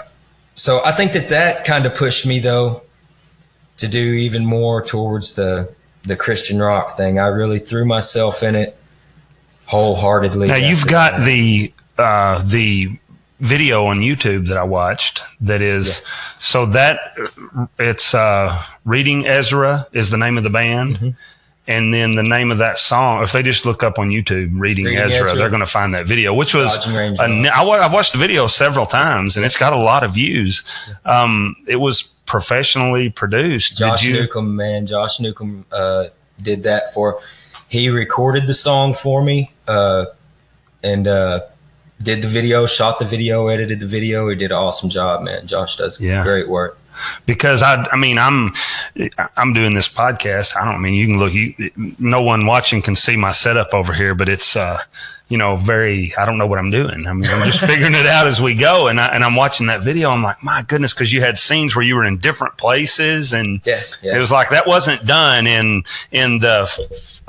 so 0.56 0.82
I 0.84 0.92
think 0.92 1.14
that 1.14 1.30
that 1.30 1.66
kind 1.66 1.86
of 1.86 1.96
pushed 1.96 2.26
me 2.26 2.40
though 2.40 2.84
to 3.78 3.88
do 3.88 4.00
even 4.00 4.46
more 4.46 4.82
towards 4.82 5.36
the 5.36 5.74
the 6.04 6.16
Christian 6.16 6.60
rock 6.60 6.98
thing. 6.98 7.20
I 7.20 7.28
really 7.28 7.60
threw 7.60 7.86
myself 7.86 8.44
in 8.44 8.56
it 8.56 8.78
wholeheartedly. 9.66 10.48
Now 10.48 10.56
you've 10.56 10.88
got 10.88 11.18
that. 11.18 11.26
the 11.26 11.74
uh, 11.98 12.44
the 12.46 12.90
video 13.40 13.86
on 13.86 14.00
YouTube 14.00 14.48
that 14.48 14.58
I 14.58 14.64
watched. 14.64 15.24
That 15.42 15.62
is 15.62 16.02
so 16.40 16.66
that 16.68 17.00
uh, 17.58 17.68
it's 17.80 18.14
uh, 18.14 18.62
reading 18.86 19.28
Ezra 19.28 19.88
is 19.92 20.12
the 20.12 20.18
name 20.18 20.38
of 20.38 20.44
the 20.44 20.50
band. 20.50 20.96
Mm-hmm. 20.98 21.10
And 21.72 21.94
then 21.94 22.16
the 22.16 22.24
name 22.24 22.52
of 22.52 22.58
that 22.58 22.78
song, 22.78 23.24
if 23.24 23.32
they 23.32 23.42
just 23.42 23.66
look 23.66 23.82
up 23.82 23.98
on 23.98 24.10
YouTube, 24.10 24.60
Reading, 24.60 24.86
Reading 24.86 25.00
Ezra, 25.00 25.28
Ezra. 25.28 25.36
they're 25.36 25.50
going 25.50 25.62
to 25.62 25.66
find 25.66 25.94
that 25.94 26.06
video, 26.06 26.34
which 26.34 26.54
was, 26.54 26.86
a, 26.86 27.50
I, 27.54 27.64
watched 27.92 28.12
the 28.12 28.18
video 28.18 28.48
several 28.48 28.86
times 28.86 29.38
and 29.38 29.46
it's 29.46 29.56
got 29.56 29.72
a 29.72 29.78
lot 29.78 30.04
of 30.04 30.14
views. 30.14 30.64
Um, 31.06 31.56
it 31.68 31.78
was 31.78 32.04
professionally 32.26 33.10
produced. 33.10 33.78
Josh 33.78 34.04
you? 34.04 34.14
Newcomb, 34.14 34.56
man, 34.56 34.86
Josh 34.86 35.20
Newcomb 35.22 35.66
uh, 35.72 36.08
did 36.42 36.64
that 36.64 36.94
for. 36.94 37.22
He 37.70 37.90
recorded 37.90 38.48
the 38.48 38.54
song 38.54 38.94
for 38.94 39.24
me, 39.24 39.54
uh, 39.66 40.08
and 40.84 41.08
uh, 41.08 41.42
did 42.02 42.22
the 42.22 42.28
video, 42.28 42.66
shot 42.66 43.00
the 43.00 43.06
video, 43.06 43.48
edited 43.48 43.80
the 43.80 43.86
video. 43.86 44.28
He 44.28 44.36
did 44.36 44.52
an 44.52 44.58
awesome 44.58 44.90
job, 44.90 45.24
man. 45.24 45.48
Josh 45.48 45.78
does 45.78 46.02
Yeah. 46.02 46.22
great 46.24 46.50
work. 46.50 46.78
Because 47.26 47.62
I, 47.64 47.84
I 47.92 47.96
mean, 47.98 48.18
I'm, 48.18 48.54
I'm 49.38 49.54
doing 49.54 49.74
this 49.74 49.88
podcast. 49.88 50.56
I 50.56 50.66
don't 50.66 50.76
I 50.76 50.78
mean 50.80 50.94
you 50.94 51.08
can 51.08 51.20
look. 51.20 51.34
You, 51.34 51.54
no 52.00 52.22
one 52.22 52.46
watching 52.46 52.82
can 52.82 52.96
see 52.96 53.16
my 53.18 53.32
setup 53.32 53.74
over 53.74 53.94
here, 53.94 54.14
but 54.16 54.30
it's, 54.30 54.56
uh, 54.56 54.80
you 55.30 55.38
know, 55.38 55.56
very. 55.56 56.14
I 56.18 56.26
don't 56.26 56.38
know 56.38 56.46
what 56.48 56.60
I'm 56.60 56.72
doing. 56.72 57.08
I 57.08 57.14
mean, 57.14 57.30
I'm 57.30 57.46
just 57.46 57.60
figuring 57.66 57.94
it 57.96 58.06
out 58.06 58.28
as 58.28 58.42
we 58.42 58.54
go. 58.54 58.88
And 58.88 59.00
I, 59.00 59.08
and 59.08 59.24
I'm 59.24 59.36
watching 59.36 59.68
that 59.68 59.82
video. 59.82 60.10
I'm 60.10 60.22
like, 60.24 60.44
my 60.44 60.64
goodness, 60.68 60.94
because 60.94 61.14
you 61.14 61.22
had 61.22 61.40
scenes 61.40 61.74
where 61.76 61.86
you 61.86 61.96
were 61.96 62.04
in 62.04 62.18
different 62.18 62.58
places, 62.58 63.32
and 63.32 63.62
Yeah, 63.66 63.82
yeah. 64.02 64.16
it 64.16 64.20
was 64.20 64.32
like 64.32 64.50
that 64.50 64.68
wasn't 64.68 65.06
done 65.06 65.48
in 65.48 65.84
in 66.12 66.40
the 66.40 66.68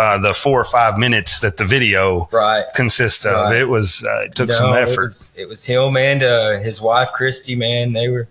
uh, 0.00 0.18
the 0.18 0.34
four 0.34 0.60
or 0.60 0.64
five 0.64 0.98
minutes 0.98 1.38
that 1.40 1.58
the 1.58 1.64
video 1.64 2.28
Right. 2.32 2.64
consists 2.74 3.24
of. 3.24 3.34
Right. 3.34 3.56
It 3.58 3.66
was 3.68 4.04
uh, 4.04 4.22
it 4.22 4.34
took 4.34 4.48
No, 4.48 4.54
some 4.56 4.74
It 4.74 4.88
effort. 4.88 5.02
was, 5.02 5.32
it 5.36 5.48
was 5.48 5.64
him 5.64 5.96
and 5.96 6.22
uh, 6.24 6.58
his 6.58 6.80
wife, 6.80 7.12
Christy, 7.12 7.54
man. 7.54 7.92
They 7.92 8.08
were, 8.08 8.26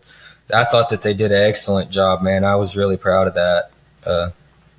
I 0.54 0.66
thought 0.66 0.90
that 0.90 1.02
they 1.02 1.14
did 1.14 1.32
an 1.32 1.42
excellent 1.50 1.92
job, 1.92 2.22
man. 2.22 2.44
I 2.44 2.56
was 2.56 2.76
really 2.78 2.98
proud 2.98 3.28
of 3.28 3.34
that. 3.36 3.72
Uh, 4.06 4.30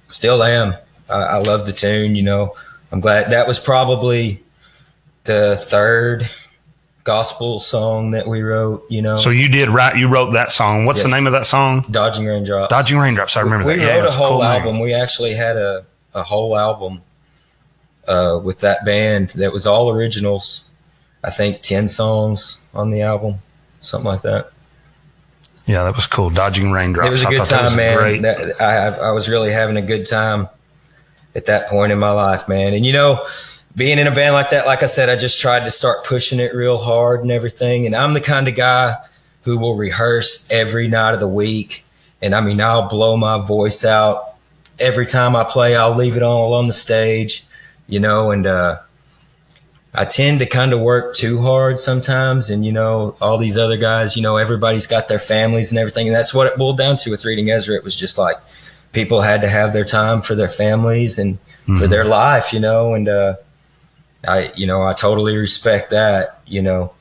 still 0.08 0.42
am. 0.42 0.74
I, 1.08 1.14
I 1.14 1.36
love 1.38 1.66
the 1.66 1.72
tune, 1.72 2.14
you 2.14 2.22
know. 2.22 2.54
I'm 2.90 3.00
glad 3.00 3.30
that 3.30 3.46
was 3.48 3.58
probably 3.58 4.42
the 5.24 5.56
third, 5.68 6.28
gospel 7.04 7.58
song 7.58 8.12
that 8.12 8.26
we 8.28 8.42
wrote. 8.42 8.84
You 8.90 9.02
know, 9.02 9.16
So 9.16 9.30
you 9.30 9.48
did 9.48 9.68
write, 9.68 9.96
you 9.96 10.08
wrote 10.08 10.30
that 10.32 10.52
song. 10.52 10.84
What's 10.84 11.02
the 11.02 11.08
name 11.08 11.26
of 11.26 11.32
that 11.32 11.46
song? 11.46 11.84
dodging 11.90 12.26
raindrops. 12.26 12.70
Dodging 12.70 12.98
Raindrops. 12.98 13.36
I 13.36 13.40
remember 13.40 13.66
we 13.66 13.76
that. 13.76 13.82
Yeah, 13.84 13.98
wrote 14.00 14.08
a 14.08 14.12
whole 14.12 14.28
cool 14.28 14.38
name. 14.42 14.50
album. 14.62 14.80
We 14.80 14.94
actually 14.94 15.34
had 15.34 15.56
a, 15.56 15.84
a 16.14 16.22
whole 16.22 16.56
album 16.56 17.02
uh, 18.06 18.40
with 18.42 18.60
that 18.60 18.84
band 18.84 19.28
that 19.30 19.52
was 19.52 19.66
all 19.66 19.90
originals. 19.90 20.68
I 21.24 21.30
think 21.30 21.62
ten 21.62 21.88
songs 21.88 22.62
on 22.74 22.90
the 22.90 23.02
album, 23.02 23.40
something 23.80 24.06
like 24.06 24.22
that. 24.22 24.50
Yeah, 25.66 25.84
that 25.84 25.94
was 25.94 26.06
cool. 26.06 26.30
Dodging 26.30 26.72
Raindrops. 26.72 27.08
It 27.08 27.12
was 27.12 27.22
a 27.22 27.28
I 27.28 27.30
good 27.30 27.38
thought 27.38 27.48
that 27.50 27.62
was 27.62 27.72
time, 27.72 27.76
man. 27.76 27.96
Great. 27.96 28.22
That, 28.22 28.60
I 28.60 29.08
I 29.08 29.10
was 29.12 29.28
really 29.28 29.52
having 29.52 29.76
a 29.76 29.82
good 29.82 30.06
time 30.06 30.48
at 31.34 31.46
that 31.46 31.68
point 31.68 31.92
in 31.92 31.98
my 31.98 32.10
life, 32.10 32.48
man. 32.48 32.74
And 32.74 32.84
you 32.84 32.92
know, 32.92 33.24
being 33.74 33.98
in 33.98 34.06
a 34.06 34.10
band 34.10 34.34
like 34.34 34.50
that, 34.50 34.66
like 34.66 34.82
I 34.82 34.86
said, 34.86 35.08
I 35.08 35.16
just 35.16 35.40
tried 35.40 35.64
to 35.64 35.70
start 35.70 36.04
pushing 36.04 36.40
it 36.40 36.54
real 36.54 36.78
hard 36.78 37.22
and 37.22 37.30
everything. 37.30 37.86
And 37.86 37.94
I'm 37.94 38.12
the 38.12 38.20
kind 38.20 38.48
of 38.48 38.54
guy 38.54 38.96
who 39.42 39.58
will 39.58 39.76
rehearse 39.76 40.48
every 40.50 40.88
night 40.88 41.14
of 41.14 41.20
the 41.20 41.28
week. 41.28 41.84
And 42.20 42.34
I 42.34 42.40
mean, 42.40 42.60
I'll 42.60 42.88
blow 42.88 43.16
my 43.16 43.38
voice 43.38 43.84
out 43.84 44.34
every 44.78 45.06
time 45.06 45.34
I 45.34 45.44
play. 45.44 45.74
I'll 45.74 45.94
leave 45.94 46.16
it 46.16 46.22
all 46.22 46.54
on 46.54 46.66
the 46.66 46.72
stage, 46.72 47.44
you 47.86 47.98
know, 47.98 48.30
and 48.30 48.46
uh, 48.46 48.78
I 49.94 50.06
tend 50.06 50.38
to 50.38 50.46
kind 50.46 50.72
of 50.72 50.80
work 50.80 51.14
too 51.14 51.42
hard 51.42 51.78
sometimes. 51.78 52.48
And, 52.48 52.64
you 52.64 52.72
know, 52.72 53.14
all 53.20 53.36
these 53.36 53.58
other 53.58 53.76
guys, 53.76 54.16
you 54.16 54.22
know, 54.22 54.36
everybody's 54.36 54.86
got 54.86 55.08
their 55.08 55.18
families 55.18 55.70
and 55.70 55.78
everything. 55.78 56.06
And 56.06 56.16
that's 56.16 56.32
what 56.32 56.46
it 56.46 56.56
boiled 56.56 56.78
down 56.78 56.96
to 56.98 57.10
with 57.10 57.24
reading 57.24 57.50
Ezra. 57.50 57.76
It 57.76 57.84
was 57.84 57.94
just 57.94 58.16
like 58.16 58.36
people 58.92 59.20
had 59.20 59.42
to 59.42 59.48
have 59.48 59.72
their 59.72 59.84
time 59.84 60.22
for 60.22 60.34
their 60.34 60.48
families 60.48 61.18
and 61.18 61.38
for 61.78 61.86
their 61.86 62.04
life, 62.04 62.52
you 62.52 62.58
know, 62.58 62.94
and, 62.94 63.08
uh, 63.08 63.34
I, 64.26 64.52
you 64.56 64.66
know, 64.66 64.82
I 64.82 64.94
totally 64.94 65.36
respect 65.36 65.90
that, 65.90 66.40
you 66.46 66.62
know. 66.62 66.92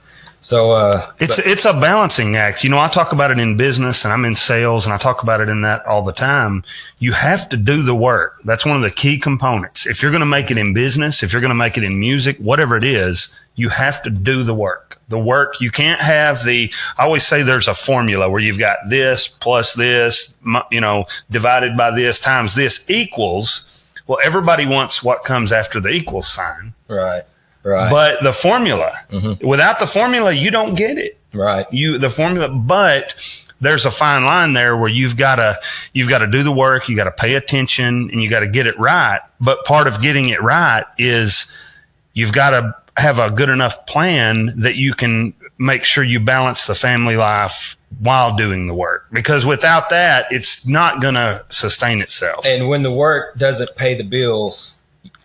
So, 0.44 0.72
uh, 0.72 1.06
It's 1.20 1.38
but- 1.38 1.46
it's 1.46 1.66
a 1.66 1.74
balancing 1.74 2.36
act. 2.36 2.64
You 2.64 2.72
know, 2.72 2.80
I 2.80 2.88
talk 2.88 3.12
about 3.12 3.30
it 3.30 3.38
in 3.38 3.58
business 3.58 4.04
and 4.04 4.12
I'm 4.12 4.26
in 4.26 4.34
sales 4.34 4.86
and 4.86 4.94
I 4.94 4.98
talk 4.98 5.22
about 5.22 5.40
it 5.40 5.50
in 5.50 5.62
that 5.62 5.86
all 5.86 6.02
the 6.02 6.12
time. 6.12 6.64
You 6.98 7.12
have 7.12 7.48
to 7.50 7.58
do 7.58 7.84
the 7.84 7.94
work. 7.94 8.38
That's 8.44 8.66
one 8.66 8.76
of 8.76 8.82
the 8.82 8.90
key 8.90 9.20
components. 9.20 9.86
If 9.86 10.02
you're 10.02 10.10
going 10.12 10.22
to 10.22 10.26
make 10.26 10.50
it 10.50 10.58
in 10.58 10.74
business, 10.74 11.22
if 11.22 11.32
you're 11.32 11.42
going 11.42 11.50
to 11.50 11.56
make 11.56 11.78
it 11.78 11.84
in 11.84 12.00
music, 12.00 12.38
whatever 12.40 12.76
it 12.76 12.84
is, 12.84 13.30
you 13.56 13.70
have 13.70 14.02
to 14.02 14.10
do 14.10 14.42
the 14.42 14.56
work. 14.56 14.98
The 15.10 15.20
work, 15.20 15.62
you 15.62 15.70
can't 15.70 16.02
have 16.02 16.44
the, 16.44 16.72
I 16.98 17.04
always 17.04 17.26
say 17.26 17.44
there's 17.44 17.68
a 17.68 17.76
formula 17.76 18.28
where 18.28 18.42
you've 18.42 18.58
got 18.58 18.78
this 18.90 19.28
plus 19.28 19.74
this, 19.74 20.34
you 20.72 20.82
know, 20.82 21.06
divided 21.30 21.78
by 21.78 21.92
this 21.92 22.20
times 22.20 22.56
this 22.56 22.90
equals, 22.90 23.84
well, 24.08 24.18
everybody 24.24 24.66
wants 24.66 25.04
what 25.04 25.24
comes 25.24 25.52
after 25.52 25.80
the 25.80 25.90
equals 25.90 26.28
sign. 26.28 26.74
right, 26.88 27.24
right, 27.64 27.90
But 27.92 28.24
the 28.24 28.34
formula, 28.34 28.92
Mm-hmm. 29.12 29.46
without 29.48 29.80
the 29.80 29.88
formula, 29.88 30.32
you 30.32 30.52
don't 30.52 30.76
get 30.76 30.98
it. 30.98 31.18
Right. 31.34 31.66
you 31.72 31.98
the 31.98 32.10
formula 32.10 32.50
but 32.50 33.16
there's 33.62 33.86
a 33.86 33.92
fine 33.92 34.26
line 34.26 34.52
there 34.54 34.76
where 34.76 34.90
you've 34.90 35.16
got 35.16 35.36
to 35.38 35.58
you've 35.94 36.10
got 36.10 36.18
to 36.20 36.28
do 36.28 36.44
the 36.44 36.52
work 36.52 36.90
you 36.90 36.96
got 36.98 37.06
to 37.06 37.12
pay 37.12 37.36
attention 37.36 38.10
and 38.12 38.22
you 38.22 38.30
got 38.30 38.42
to 38.42 38.48
get 38.50 38.68
it 38.68 38.78
right. 38.78 39.22
But 39.40 39.64
part 39.64 39.88
of 39.88 40.02
getting 40.02 40.28
it 40.28 40.42
right 40.42 40.84
is 40.98 41.46
you've 42.14 42.34
got 42.34 42.50
to 42.50 42.76
have 42.98 43.18
a 43.20 43.30
good 43.32 43.48
enough 43.48 43.86
plan 43.86 44.52
that 44.60 44.76
you 44.76 44.94
can 44.94 45.34
make 45.58 45.86
sure 45.86 46.04
you 46.04 46.20
balance 46.20 46.68
the 46.68 46.76
family 46.76 47.16
life 47.16 47.78
while 48.00 48.36
doing 48.36 48.68
the 48.68 48.74
work. 48.74 49.06
Because 49.14 49.46
without 49.46 49.90
that 49.92 50.26
it's 50.32 50.68
not 50.68 51.02
going 51.02 51.14
to 51.14 51.46
sustain 51.48 52.02
itself. 52.02 52.46
And 52.46 52.68
when 52.68 52.84
the 52.84 52.92
work 52.92 53.38
doesn't 53.38 53.76
pay 53.78 53.96
the 53.96 54.04
bills, 54.04 54.81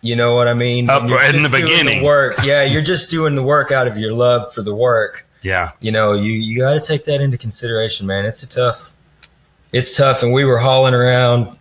you 0.07 0.16
know 0.16 0.35
what 0.35 0.49
I 0.49 0.55
mean? 0.55 0.88
Up 0.88 1.03
in 1.03 1.09
just 1.09 1.53
the 1.53 1.61
beginning. 1.61 2.03
work, 2.03 2.37
yeah, 2.45 2.62
you're 2.62 2.83
just 2.83 3.11
doing 3.11 3.35
the 3.35 3.42
work 3.42 3.73
out 3.73 3.87
of 3.88 3.99
your 3.99 4.12
love 4.12 4.53
for 4.55 4.62
the 4.62 4.75
work. 4.75 5.27
yeah 5.42 5.71
you 5.81 5.90
know, 5.92 6.12
you 6.14 6.33
you 6.33 6.59
got 6.59 6.75
to 6.75 6.81
take 6.81 7.05
that 7.07 7.21
into 7.21 7.38
consideration, 7.38 8.07
man. 8.07 8.25
It's 8.25 8.42
a 8.42 8.49
tough, 8.49 8.92
it's 9.73 9.97
tough, 9.97 10.23
and 10.23 10.33
we 10.33 10.45
were 10.45 10.59
hauling 10.59 10.95
around, 10.95 11.57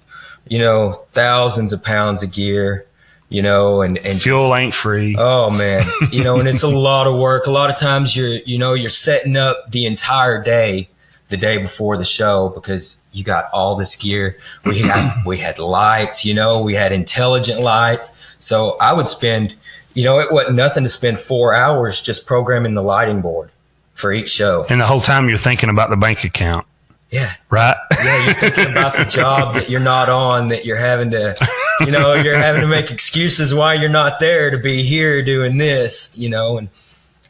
you 0.48 0.60
know, 0.60 0.94
thousands 1.14 1.74
of 1.74 1.84
pounds 1.84 2.24
of 2.24 2.32
gear, 2.32 2.86
you 3.30 3.42
know, 3.42 3.82
and 3.82 3.98
and 4.00 4.22
fuel 4.22 4.56
ain't 4.56 4.74
free 4.74 5.16
Oh 5.18 5.50
man, 5.50 5.86
you 6.12 6.24
know, 6.24 6.40
and 6.40 6.48
it's 6.48 6.64
a 6.64 6.68
lot 6.90 7.08
of 7.08 7.18
work. 7.18 7.48
A 7.48 7.52
lot 7.52 7.70
of 7.70 7.78
times 7.78 8.16
you're, 8.16 8.40
you 8.46 8.58
know, 8.58 8.74
you're 8.74 8.90
setting 8.90 9.36
up 9.36 9.72
the 9.72 9.86
entire 9.86 10.42
day, 10.42 10.90
the 11.30 11.38
day 11.38 11.58
before 11.58 11.98
the 11.98 12.06
show 12.06 12.50
because 12.50 13.02
you 13.12 13.24
got 13.24 13.50
all 13.52 13.76
this 13.76 13.96
gear. 13.96 14.38
We 14.66 14.80
had 14.80 15.24
we 15.26 15.38
had 15.38 15.58
lights, 15.58 16.26
you 16.26 16.34
know, 16.34 16.62
we 16.62 16.76
had 16.76 16.92
intelligent 16.92 17.62
lights. 17.62 18.22
So 18.46 18.78
I 18.80 18.94
would 18.94 19.08
spend, 19.08 19.56
you 19.96 20.04
know, 20.04 20.20
it 20.20 20.32
wasn't 20.32 20.56
nothing 20.56 20.84
to 20.84 20.90
spend 20.90 21.20
four 21.20 21.56
hours 21.56 22.00
just 22.00 22.28
programming 22.28 22.76
the 22.76 22.84
lighting 22.84 23.22
board 23.22 23.50
for 23.96 24.14
each 24.14 24.30
show. 24.30 24.66
and 24.70 24.80
the 24.80 24.86
whole 24.86 25.00
time 25.00 25.30
you're 25.30 25.38
thinking 25.38 25.70
about 25.70 25.90
the 25.90 25.96
bank 25.96 26.24
account 26.24 26.68
Yeah, 27.10 27.34
right 27.50 27.76
yeah, 28.04 28.26
you're 28.26 28.34
thinking 28.36 28.72
about 28.72 28.98
the 28.98 29.06
job 29.06 29.56
that 29.56 29.70
you're 29.70 29.80
not 29.80 30.10
on, 30.10 30.50
that 30.50 30.64
you're 30.64 30.78
having 30.78 31.10
to, 31.12 31.36
you 31.80 31.92
know, 31.92 32.14
you're 32.14 32.38
having 32.38 32.62
to 32.62 32.68
make 32.68 32.92
excuses 32.92 33.52
why 33.52 33.74
you're 33.74 33.90
not 33.90 34.20
there 34.20 34.52
to 34.52 34.60
be 34.60 34.84
here 34.84 35.24
doing 35.24 35.58
this, 35.58 36.16
you 36.16 36.30
know, 36.30 36.60
and 36.60 36.70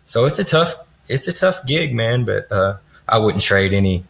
so 0.03 0.25
it's 0.25 0.39
a 0.39 0.43
tough, 0.43 0.75
it's 1.07 1.29
a 1.29 1.33
tough 1.33 1.65
gig, 1.65 1.95
man. 1.95 2.25
But 2.25 2.51
uh, 2.51 2.77
I 3.07 3.19
wouldn't 3.19 3.43
trade 3.43 3.71
any, 3.73 4.03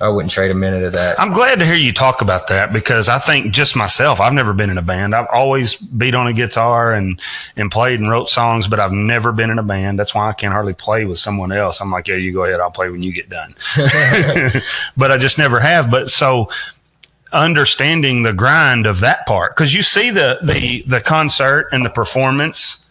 I 0.00 0.08
wouldn't 0.08 0.32
trade 0.32 0.50
a 0.50 0.54
minute 0.54 0.82
of 0.82 0.94
that. 0.94 1.20
I'm 1.20 1.30
glad 1.30 1.58
to 1.58 1.66
hear 1.66 1.74
you 1.74 1.92
talk 1.92 2.22
about 2.22 2.48
that 2.48 2.72
because 2.72 3.10
I 3.10 3.18
think 3.18 3.52
just 3.52 3.76
myself, 3.76 4.18
I've 4.18 4.32
never 4.32 4.54
been 4.54 4.70
in 4.70 4.78
a 4.78 4.82
band. 4.82 5.14
I've 5.14 5.26
always 5.30 5.76
beat 5.76 6.14
on 6.14 6.26
a 6.26 6.32
guitar 6.32 6.94
and, 6.94 7.20
and 7.54 7.70
played 7.70 8.00
and 8.00 8.08
wrote 8.08 8.30
songs, 8.30 8.66
but 8.66 8.80
I've 8.80 8.92
never 8.92 9.30
been 9.30 9.50
in 9.50 9.58
a 9.58 9.62
band. 9.62 9.98
That's 9.98 10.14
why 10.14 10.30
I 10.30 10.32
can't 10.32 10.54
hardly 10.54 10.72
play 10.72 11.04
with 11.04 11.18
someone 11.18 11.52
else. 11.52 11.82
I'm 11.82 11.90
like, 11.90 12.08
yeah, 12.08 12.14
you 12.14 12.32
go 12.32 12.44
ahead. 12.44 12.60
I'll 12.60 12.70
play 12.70 12.88
when 12.88 13.02
you 13.02 13.12
get 13.12 13.28
done. 13.28 13.54
but 14.96 15.10
I 15.10 15.18
just 15.18 15.36
never 15.36 15.60
have. 15.60 15.90
But 15.90 16.08
so 16.08 16.48
understanding 17.32 18.22
the 18.22 18.32
grind 18.32 18.86
of 18.86 19.00
that 19.00 19.26
part, 19.26 19.54
because 19.54 19.74
you 19.74 19.82
see 19.82 20.10
the, 20.10 20.38
the, 20.42 20.82
the 20.86 21.02
concert 21.02 21.68
and 21.72 21.84
the 21.84 21.90
performance, 21.90 22.86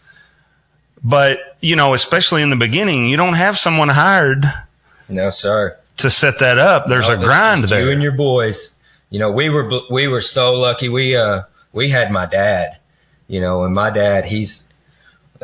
but 1.02 1.56
you 1.60 1.74
know, 1.74 1.92
especially 1.92 2.42
in 2.42 2.50
the 2.50 2.56
beginning, 2.56 3.08
you 3.08 3.16
don't 3.16 3.34
have 3.34 3.58
someone 3.58 3.88
hired 3.88 4.44
no, 5.10 5.28
sir. 5.30 5.76
To 5.98 6.10
set 6.10 6.38
that 6.40 6.58
up. 6.58 6.86
There's 6.86 7.08
No, 7.08 7.14
a 7.14 7.18
grind 7.18 7.64
there. 7.64 7.82
You 7.84 7.90
and 7.90 8.02
your 8.02 8.12
boys. 8.12 8.76
You 9.10 9.18
know, 9.18 9.30
we 9.30 9.48
were 9.50 9.68
we 9.90 10.06
were 10.08 10.20
so 10.20 10.54
lucky. 10.54 10.88
We 10.88 11.16
uh 11.16 11.42
we 11.72 11.88
had 11.90 12.10
my 12.12 12.26
dad. 12.26 12.78
You 13.28 13.40
know, 13.40 13.64
and 13.64 13.74
my 13.74 13.90
dad 13.90 14.24
he's 14.24 14.72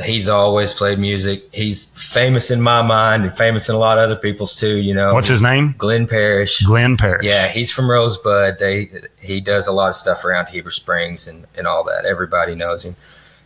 he's 0.04 0.28
always 0.28 0.72
played 0.72 0.98
music. 0.98 1.48
He's 1.52 1.86
famous 1.86 2.50
in 2.50 2.60
my 2.60 2.82
mind 2.82 3.24
and 3.24 3.36
famous 3.36 3.68
in 3.68 3.74
a 3.74 3.78
lot 3.78 3.98
of 3.98 4.04
other 4.04 4.16
people's 4.16 4.54
too. 4.56 4.76
You 4.76 4.94
know, 4.94 5.14
What's 5.14 5.28
his 5.28 5.40
name? 5.42 5.74
Glenn 5.78 6.06
Parrish. 6.06 6.60
Glenn 6.62 6.96
Parrish. 6.96 7.24
Yeah, 7.24 7.48
he's 7.48 7.70
from 7.70 7.90
Rosebud. 7.90 8.58
They 8.58 8.90
he 9.20 9.40
does 9.40 9.66
a 9.66 9.72
lot 9.72 9.88
of 9.88 9.94
stuff 9.94 10.24
around 10.24 10.46
Heber 10.46 10.70
Springs 10.70 11.26
and 11.28 11.46
and 11.56 11.66
all 11.66 11.84
that. 11.84 12.04
Everybody 12.04 12.54
knows 12.54 12.84
him. 12.84 12.96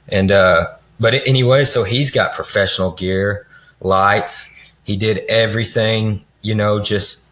And 0.08 0.30
uh, 0.32 0.74
but 0.98 1.14
anyway, 1.26 1.64
so 1.64 1.84
he's 1.84 2.10
got 2.10 2.32
professional 2.34 2.90
gear, 2.92 3.46
lights. 3.80 4.52
He 4.82 4.96
did 4.96 5.18
everything, 5.28 6.24
you 6.42 6.54
know, 6.54 6.80
just 6.80 7.26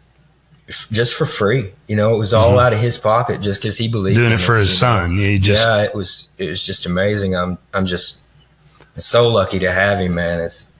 just 0.91 1.15
for 1.15 1.25
free. 1.25 1.71
You 1.87 1.95
know, 1.95 2.13
it 2.13 2.17
was 2.17 2.33
all 2.33 2.59
out 2.59 2.73
of 2.73 2.79
his 2.79 2.97
pocket 2.97 3.41
just 3.41 3.59
because 3.61 3.77
he 3.77 3.87
believed 3.87 4.17
Mm-hmm. 4.17 4.21
doing 4.23 4.33
in 4.33 4.39
it 4.39 4.43
for 4.45 4.55
his 4.57 4.77
son. 4.77 5.17
Yeah, 5.17 5.27
he 5.27 5.39
just 5.39 5.65
yeah, 5.65 5.81
it 5.83 5.95
was 5.95 6.29
it 6.37 6.47
was 6.49 6.63
just 6.63 6.85
amazing. 6.85 7.35
I'm 7.35 7.57
I'm 7.73 7.85
just 7.85 8.19
so 8.95 9.27
lucky 9.29 9.59
to 9.59 9.71
have 9.71 9.99
him, 9.99 10.15
man. 10.15 10.39
It's 10.41 10.73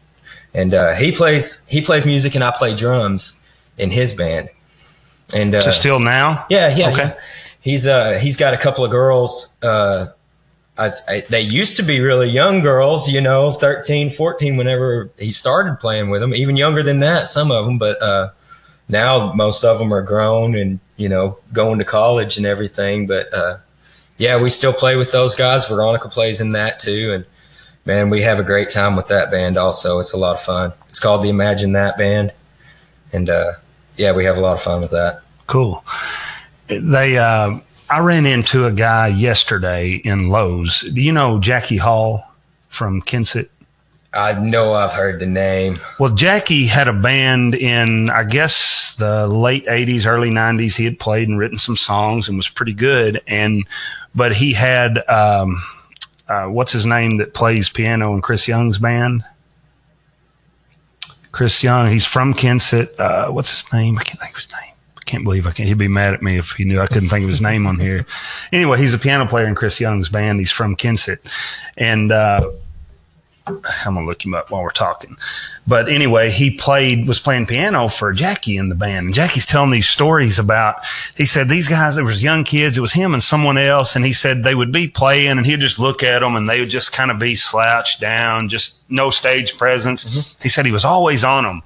and 0.54 0.74
uh, 0.74 0.94
he 0.94 1.12
plays 1.12 1.66
he 1.68 1.82
plays 1.82 2.06
music 2.06 2.36
and 2.36 2.44
I 2.44 2.52
play 2.52 2.76
drums 2.76 3.40
in 3.78 3.92
his 3.92 4.14
band. 4.14 4.50
And 5.34 5.54
uh, 5.54 5.62
just 5.62 5.80
still 5.80 6.00
now. 6.00 6.46
yeah, 6.50 6.76
yeah, 6.76 6.90
Okay. 6.90 7.04
yeah. 7.04 7.20
He's 7.62 7.86
uh 7.88 8.14
he's 8.20 8.36
got 8.38 8.54
a 8.54 8.58
couple 8.58 8.84
of 8.86 8.92
girls. 8.92 9.54
Uh, 9.62 10.08
I, 10.80 11.22
they 11.30 11.42
used 11.42 11.76
to 11.78 11.84
be 11.84 12.00
really 12.00 12.30
young 12.30 12.62
girls, 12.62 13.10
you 13.10 13.20
know, 13.20 13.52
13, 13.52 14.12
14 14.12 14.56
whenever 14.56 15.10
he 15.20 15.30
started 15.30 15.78
playing 15.80 16.10
with 16.10 16.22
them, 16.22 16.34
even 16.34 16.56
younger 16.56 16.82
than 16.84 17.00
that, 17.00 17.28
some 17.28 17.52
of 17.52 17.66
them. 17.66 17.78
But 17.78 18.02
uh, 18.02 18.32
now 18.88 19.34
most 19.34 19.66
of 19.66 19.78
them 19.78 19.94
are 19.94 20.02
grown 20.02 20.56
and, 20.56 20.80
you 20.96 21.10
know, 21.10 21.38
going 21.52 21.80
to 21.80 21.86
college 21.86 22.38
and 22.38 22.46
everything. 22.46 23.08
But 23.08 23.34
uh, 23.34 23.58
yeah, 24.18 24.42
we 24.42 24.50
still 24.50 24.72
play 24.72 24.96
with 24.96 25.12
those 25.12 25.36
guys. 25.36 25.68
Veronica 25.68 26.08
plays 26.08 26.40
in 26.40 26.54
that 26.54 26.80
too. 26.80 27.12
And 27.14 27.26
man, 27.84 28.10
we 28.10 28.22
have 28.22 28.40
a 28.40 28.44
great 28.44 28.70
time 28.70 28.96
with 28.96 29.08
that 29.08 29.32
band 29.32 29.58
also. 29.58 30.00
It's 30.00 30.14
a 30.14 30.18
lot 30.18 30.36
of 30.36 30.42
fun. 30.42 30.72
It's 30.88 31.00
called 31.00 31.24
the 31.24 31.30
Imagine 31.30 31.74
That 31.74 31.98
Band. 31.98 32.32
And 33.12 33.30
uh, 33.30 33.54
yeah, 33.98 34.14
we 34.14 34.24
have 34.24 34.38
a 34.38 34.42
lot 34.42 34.54
of 34.54 34.62
fun 34.62 34.80
with 34.80 34.92
that. 34.92 35.24
Cool. 35.46 35.84
They, 36.68 37.18
uh, 37.18 37.60
I 37.90 38.00
ran 38.00 38.26
into 38.26 38.66
a 38.66 38.72
guy 38.72 39.08
yesterday 39.08 39.94
in 39.94 40.30
Lowe's. 40.30 40.82
Do 40.82 41.02
you 41.02 41.12
know 41.12 41.40
Jackie 41.40 41.78
Hall 41.78 42.24
from 42.70 43.02
Kensett? 43.02 43.50
I 44.14 44.34
know 44.34 44.74
I've 44.74 44.94
heard 44.94 45.20
the 45.20 45.26
name. 45.26 45.80
Well, 46.00 46.14
Jackie 46.14 46.66
had 46.66 46.88
a 46.88 46.94
band 46.94 47.54
in, 47.54 48.10
I 48.10 48.24
guess, 48.24 48.96
the 48.96 49.28
late 49.28 49.66
80s, 49.66 50.08
early 50.08 50.30
90s. 50.32 50.76
He 50.76 50.86
had 50.86 51.00
played 51.00 51.28
and 51.30 51.38
written 51.38 51.58
some 51.58 51.78
songs 51.78 52.28
and 52.28 52.38
was 52.38 52.50
pretty 52.50 52.74
good. 52.74 53.22
And, 53.28 53.68
but 54.16 54.36
he 54.36 54.54
had, 54.54 55.08
um, 55.08 55.62
uh, 56.28 56.46
what's 56.46 56.72
his 56.72 56.88
name 56.88 57.18
that 57.18 57.34
plays 57.34 57.70
piano 57.70 58.14
in 58.14 58.22
Chris 58.22 58.48
Young's 58.48 58.80
band? 58.80 59.24
Chris 61.32 61.64
Young. 61.64 61.92
He's 61.92 62.06
from 62.06 62.34
Kensett. 62.34 63.00
Uh, 63.00 63.32
what's 63.32 63.62
his 63.62 63.74
name? 63.74 63.98
I 64.00 64.04
can't 64.04 64.20
think 64.20 64.32
of 64.32 64.38
his 64.38 64.52
name. 64.52 64.74
Can't 65.10 65.24
believe 65.24 65.48
I 65.48 65.52
can't. 65.52 65.68
He'd 65.68 65.80
be 65.80 65.88
mad 65.88 66.14
at 66.14 66.22
me 66.22 66.38
if 66.38 66.52
he 66.52 66.66
knew 66.66 66.80
I 66.80 66.86
couldn't 66.86 67.10
think 67.10 67.24
of 67.24 67.32
his 67.32 67.42
name 67.42 67.66
on 67.66 67.80
here. 67.80 68.06
Anyway, 68.54 68.78
he's 68.78 68.94
a 68.94 69.00
piano 69.00 69.26
player 69.26 69.48
in 69.48 69.56
Chris 69.56 69.80
Young's 69.80 70.08
band. 70.08 70.38
He's 70.38 70.52
from 70.52 70.76
Kensett, 70.76 71.18
and 71.76 72.12
uh, 72.12 72.48
I'm 73.48 73.96
gonna 73.96 74.06
look 74.06 74.24
him 74.24 74.36
up 74.36 74.52
while 74.52 74.62
we're 74.62 74.70
talking. 74.70 75.18
But 75.66 75.90
anyway, 75.90 76.30
he 76.30 76.52
played 76.52 77.08
was 77.08 77.18
playing 77.20 77.48
piano 77.48 77.88
for 77.88 78.14
Jackie 78.14 78.56
in 78.56 78.70
the 78.70 78.76
band, 78.76 79.08
and 79.08 79.16
Jackie's 79.16 79.48
telling 79.48 79.72
these 79.72 79.90
stories 79.90 80.38
about. 80.38 80.86
He 81.18 81.26
said 81.26 81.50
these 81.50 81.68
guys, 81.68 81.96
there 81.96 82.06
was 82.06 82.22
young 82.22 82.44
kids. 82.44 82.78
It 82.78 82.82
was 82.82 82.94
him 82.94 83.16
and 83.16 83.24
someone 83.24 83.58
else, 83.58 83.96
and 83.96 84.06
he 84.06 84.14
said 84.14 84.44
they 84.44 84.54
would 84.54 84.72
be 84.72 84.88
playing, 84.88 85.40
and 85.40 85.46
he'd 85.46 85.60
just 85.60 85.80
look 85.80 86.04
at 86.04 86.20
them, 86.20 86.36
and 86.36 86.48
they 86.48 86.60
would 86.60 86.70
just 86.70 86.92
kind 86.92 87.10
of 87.10 87.18
be 87.18 87.34
slouched 87.34 88.00
down, 88.00 88.48
just 88.48 88.80
no 88.90 89.10
stage 89.10 89.58
presence. 89.58 90.36
He 90.40 90.50
said 90.50 90.68
he 90.68 90.72
was 90.72 90.86
always 90.86 91.24
on 91.24 91.46
them, 91.46 91.64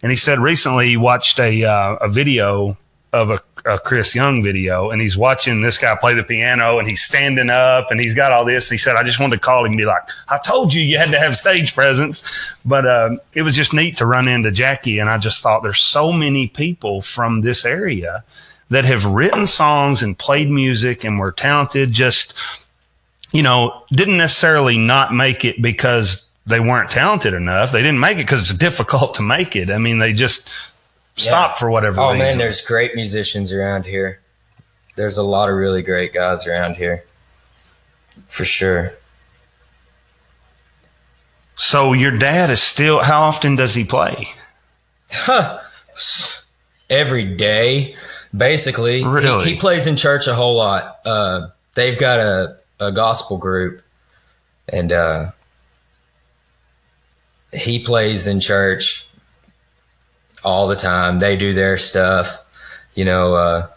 and 0.00 0.10
he 0.10 0.16
said 0.16 0.38
recently 0.38 0.88
he 0.88 0.96
watched 0.96 1.38
a 1.38 1.62
uh, 1.62 1.96
a 1.96 2.08
video 2.08 2.78
of 3.16 3.30
a, 3.30 3.40
a 3.64 3.78
Chris 3.78 4.14
Young 4.14 4.42
video, 4.42 4.90
and 4.90 5.00
he's 5.00 5.16
watching 5.16 5.62
this 5.62 5.78
guy 5.78 5.96
play 5.96 6.14
the 6.14 6.22
piano, 6.22 6.78
and 6.78 6.86
he's 6.86 7.02
standing 7.02 7.50
up, 7.50 7.90
and 7.90 7.98
he's 7.98 8.14
got 8.14 8.30
all 8.30 8.44
this. 8.44 8.68
He 8.68 8.76
said, 8.76 8.96
"I 8.96 9.02
just 9.02 9.18
wanted 9.18 9.36
to 9.36 9.40
call 9.40 9.64
him 9.64 9.72
and 9.72 9.76
be 9.76 9.84
like, 9.84 10.02
I 10.28 10.38
told 10.38 10.74
you 10.74 10.82
you 10.82 10.98
had 10.98 11.10
to 11.10 11.18
have 11.18 11.36
stage 11.36 11.74
presence." 11.74 12.22
But 12.64 12.86
um, 12.86 13.20
it 13.32 13.42
was 13.42 13.56
just 13.56 13.72
neat 13.72 13.96
to 13.96 14.06
run 14.06 14.28
into 14.28 14.50
Jackie, 14.50 14.98
and 14.98 15.08
I 15.08 15.18
just 15.18 15.40
thought 15.42 15.62
there's 15.62 15.80
so 15.80 16.12
many 16.12 16.46
people 16.46 17.02
from 17.02 17.40
this 17.40 17.64
area 17.64 18.22
that 18.68 18.84
have 18.84 19.04
written 19.04 19.46
songs 19.46 20.02
and 20.02 20.18
played 20.18 20.50
music 20.50 21.04
and 21.04 21.18
were 21.18 21.32
talented. 21.32 21.92
Just 21.92 22.38
you 23.32 23.42
know, 23.42 23.82
didn't 23.90 24.16
necessarily 24.16 24.78
not 24.78 25.12
make 25.12 25.44
it 25.44 25.60
because 25.60 26.28
they 26.46 26.60
weren't 26.60 26.90
talented 26.90 27.34
enough. 27.34 27.72
They 27.72 27.82
didn't 27.82 28.00
make 28.00 28.18
it 28.18 28.22
because 28.22 28.50
it's 28.50 28.58
difficult 28.58 29.14
to 29.14 29.22
make 29.22 29.56
it. 29.56 29.70
I 29.70 29.78
mean, 29.78 29.98
they 29.98 30.12
just 30.12 30.48
stopped 31.16 31.58
for 31.58 31.70
whatever 31.70 32.00
Oh 32.00 32.12
reason. 32.12 32.18
man, 32.26 32.38
there's 32.38 32.60
great 32.62 32.94
musicians 32.94 33.52
around 33.52 33.84
here. 33.86 34.20
There's 34.96 35.16
a 35.18 35.22
lot 35.22 35.48
of 35.50 35.56
really 35.56 35.82
great 35.82 36.12
guys 36.14 36.46
around 36.46 36.76
here, 36.76 37.04
for 38.28 38.44
sure. 38.44 38.92
So 41.54 41.92
your 41.92 42.10
dad 42.16 42.50
is 42.50 42.62
still. 42.62 43.00
How 43.02 43.22
often 43.22 43.56
does 43.56 43.74
he 43.74 43.84
play? 43.84 44.26
Huh. 45.10 45.60
Every 46.90 47.24
day, 47.36 47.96
basically. 48.36 49.00
He- 49.00 49.06
Really? 49.06 49.54
He, 49.54 49.56
plays 49.56 49.86
in 49.86 49.96
church 49.96 50.26
a 50.26 50.34
whole 50.34 50.56
lot. 50.56 50.98
Uh, 51.04 51.48
they've 51.74 51.98
got 51.98 52.20
a, 52.20 52.56
a 52.78 52.92
gospel 52.92 53.38
group, 53.38 53.82
and 54.68 54.92
uh, 54.92 55.30
he 57.52 57.82
plays 57.82 58.26
in 58.26 58.40
church 58.40 59.05
all 60.46 60.68
the 60.68 60.76
time. 60.76 61.18
They 61.18 61.36
do 61.36 61.52
their 61.52 61.76
stuff. 61.76 62.42
You 62.94 63.04
know, 63.04 63.34
uh, 63.34 63.68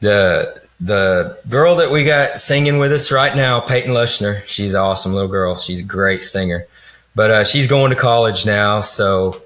the 0.00 0.62
the 0.80 1.38
girl 1.48 1.76
that 1.76 1.90
we 1.92 2.02
got 2.02 2.38
singing 2.38 2.78
with 2.78 2.92
us 2.92 3.12
right 3.12 3.36
now, 3.36 3.60
Peyton 3.60 3.92
Lushner, 3.92 4.44
she's 4.46 4.74
an 4.74 4.80
awesome 4.80 5.12
little 5.12 5.28
girl. 5.28 5.54
She's 5.56 5.82
a 5.82 5.86
great 5.86 6.22
singer. 6.22 6.66
But 7.14 7.30
uh, 7.30 7.44
she's 7.44 7.68
going 7.68 7.90
to 7.90 7.96
college 7.96 8.44
now, 8.44 8.80
so 8.80 9.40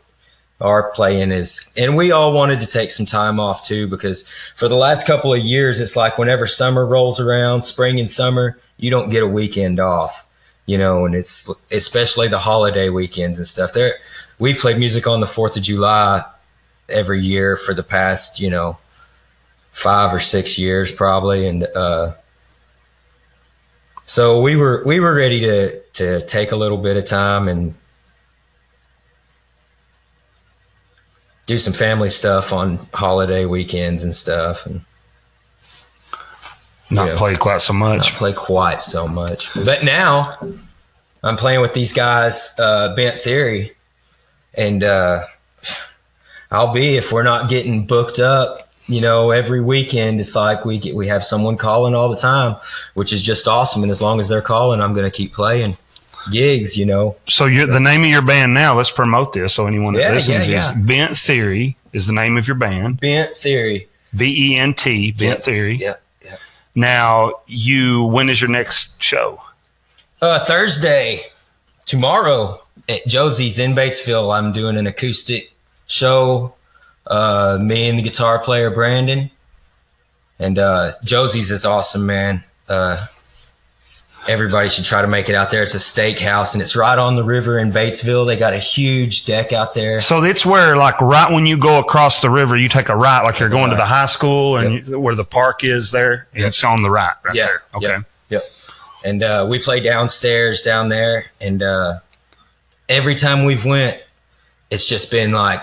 our 0.61 0.91
playing 0.91 1.31
is 1.31 1.73
and 1.77 1.97
we 1.97 2.11
all 2.11 2.33
wanted 2.33 2.59
to 2.61 2.67
take 2.67 2.91
some 2.91 3.07
time 3.07 3.39
off 3.39 3.65
too 3.65 3.87
because 3.87 4.27
for 4.57 4.69
the 4.69 4.75
last 4.75 5.07
couple 5.07 5.33
of 5.33 5.41
years 5.41 5.79
it's 5.79 5.95
like 5.95 6.19
whenever 6.19 6.49
summer 6.49 6.85
rolls 6.85 7.21
around 7.21 7.63
spring 7.63 8.01
and 8.01 8.11
summer 8.11 8.59
you 8.77 8.91
don't 8.91 9.11
get 9.11 9.23
a 9.23 9.27
weekend 9.29 9.79
off 9.79 10.27
you 10.67 10.77
know 10.77 11.07
and 11.07 11.15
it's 11.15 11.49
especially 11.71 12.27
the 12.27 12.41
holiday 12.41 12.89
weekends 12.89 13.39
and 13.39 13.47
stuff 13.47 13.73
there 13.73 13.95
we've 14.39 14.59
played 14.59 14.79
music 14.79 15.07
on 15.07 15.21
the 15.21 15.27
4th 15.27 15.57
of 15.57 15.63
july 15.63 16.25
every 16.89 17.21
year 17.21 17.57
for 17.57 17.75
the 17.75 17.83
past 17.83 18.41
you 18.41 18.49
know 18.51 18.79
five 19.71 20.13
or 20.15 20.19
six 20.21 20.59
years 20.59 20.91
probably 20.93 21.47
and 21.47 21.65
uh 21.77 22.13
so 24.05 24.41
we 24.41 24.57
were 24.57 24.83
we 24.87 25.01
were 25.01 25.15
ready 25.15 25.41
to 25.41 25.81
to 25.93 26.25
take 26.27 26.53
a 26.53 26.57
little 26.57 26.79
bit 26.79 26.97
of 26.97 27.05
time 27.05 27.47
and 27.49 27.75
do 31.47 31.59
some 31.59 31.73
family 31.73 32.09
stuff 32.09 32.53
on 32.53 32.79
holiday 32.93 33.45
weekends 33.45 34.05
and 34.05 34.13
stuff 34.15 34.67
and 34.67 34.83
Not 36.91 37.09
Yeah. 37.09 37.17
play 37.17 37.37
quite 37.37 37.61
so 37.61 37.73
much. 37.73 38.15
play 38.15 38.33
quite 38.33 38.81
so 38.83 39.07
much. 39.09 39.51
But 39.55 39.85
now 39.85 40.39
I'm 41.23 41.37
playing 41.37 41.61
with 41.61 41.75
these 41.75 41.93
guys, 41.93 42.55
uh, 42.59 42.95
Bent 42.95 43.21
Theory, 43.21 43.77
and 44.59 44.83
uh, 44.85 45.25
I'll 46.51 46.73
be 46.73 46.97
if 46.97 47.13
we're 47.13 47.23
not 47.23 47.49
getting 47.49 47.87
booked 47.87 48.19
up. 48.19 48.65
You 48.87 49.03
know, 49.03 49.31
every 49.33 49.61
weekend 49.61 50.19
it's 50.19 50.35
like 50.35 50.65
we 50.65 50.79
get 50.79 50.95
we 50.97 51.07
have 51.09 51.23
someone 51.23 51.59
calling 51.59 51.95
all 51.95 52.09
the 52.09 52.17
time, 52.17 52.57
which 52.95 53.13
is 53.13 53.23
just 53.23 53.47
awesome. 53.47 53.83
And 53.83 53.93
as 53.93 54.01
long 54.01 54.19
as 54.19 54.29
they're 54.29 54.41
calling, 54.41 54.81
I'm 54.81 54.95
going 54.95 55.05
to 55.05 55.15
keep 55.15 55.33
playing 55.35 55.77
gigs. 56.33 56.77
You 56.79 56.87
know, 56.87 57.17
So 57.27 57.45
you're, 57.45 57.67
the 57.67 57.81
name 57.81 58.01
of 58.01 58.09
your 58.09 58.23
band 58.23 58.55
now. 58.55 58.75
Let's 58.75 58.91
promote 58.91 59.35
this 59.35 59.53
so 59.55 59.67
anyone 59.67 59.93
that 59.93 60.01
Yeah, 60.01 60.13
listens 60.13 60.49
yeah, 60.49 60.75
is 60.75 60.87
Bent 60.87 61.19
Theory 61.19 61.77
is 61.93 62.07
the 62.07 62.15
name 62.15 62.39
of 62.39 62.49
your 62.49 62.57
band. 62.57 62.99
Bent 62.99 63.37
Theory. 63.37 63.89
B 64.17 64.55
E 64.55 64.57
N 64.57 64.73
T 64.73 65.13
Bent 65.13 65.41
Yeah, 65.41 65.45
Theory. 65.45 65.77
Yeah, 65.77 65.95
yeah. 66.25 66.37
Now 66.75 67.33
you. 67.47 68.05
When 68.05 68.31
is 68.31 68.41
your 68.41 68.51
next 68.51 69.03
show? 69.03 69.43
Uh, 70.23 70.43
Thursday, 70.47 71.27
tomorrow 71.85 72.63
at 72.89 73.07
Josie's 73.07 73.59
in 73.59 73.75
Batesville, 73.75 74.35
I'm 74.37 74.53
doing 74.53 74.77
an 74.77 74.87
acoustic 74.87 75.53
show. 75.87 76.55
Uh, 77.07 77.59
me 77.61 77.89
and 77.89 77.99
the 77.99 78.03
guitar 78.03 78.39
player 78.39 78.71
Brandon, 78.71 79.31
and 80.39 80.59
uh, 80.59 80.93
Josie's 81.03 81.51
is 81.51 81.65
awesome, 81.65 82.05
man. 82.05 82.45
Uh, 82.69 83.07
everybody 84.29 84.69
should 84.69 84.85
try 84.85 85.01
to 85.01 85.09
make 85.09 85.31
it 85.31 85.35
out 85.35 85.51
there. 85.51 85.63
It's 85.63 85.75
a 85.75 85.79
steakhouse, 85.79 86.53
and 86.53 86.61
it's 86.61 86.77
right 86.77 86.99
on 86.99 87.17
the 87.17 87.25
river 87.25 87.59
in 87.59 87.73
Batesville. 87.73 88.27
They 88.27 88.37
got 88.37 88.53
a 88.53 88.59
huge 88.59 89.25
deck 89.25 89.55
out 89.55 89.73
there. 89.73 90.01
So 90.03 90.23
it's 90.23 90.45
where, 90.45 90.77
like, 90.77 91.01
right 91.01 91.33
when 91.33 91.47
you 91.47 91.57
go 91.57 91.79
across 91.79 92.21
the 92.21 92.29
river, 92.29 92.57
you 92.59 92.69
take 92.69 92.91
a 92.91 92.97
right, 92.97 93.23
like 93.23 93.39
you're 93.41 93.49
going 93.49 93.71
to 93.71 93.77
the 93.77 93.87
high 93.87 94.05
school 94.07 94.59
and 94.59 94.87
you, 94.87 95.01
where 95.01 95.15
the 95.15 95.25
park 95.25 95.65
is 95.65 95.91
there. 95.91 96.29
And 96.33 96.41
Yep. 96.43 96.49
It's 96.49 96.63
on 96.65 96.83
the 96.83 96.91
right, 96.91 97.15
right 97.25 97.35
Yeah. 97.35 97.47
there. 97.47 97.63
Okay. 97.75 97.87
Yep. 97.87 98.05
Yep. 98.29 98.43
And 99.05 99.23
uh, 99.23 99.47
we 99.49 99.61
play 99.61 99.81
downstairs 99.81 100.61
down 100.61 100.91
there, 100.91 101.27
and 101.41 101.63
uh, 101.63 102.01
every 102.89 103.15
time 103.15 103.45
we've 103.45 103.65
went, 103.65 104.01
it's 104.71 104.87
just 104.87 105.11
been 105.11 105.33
like 105.33 105.63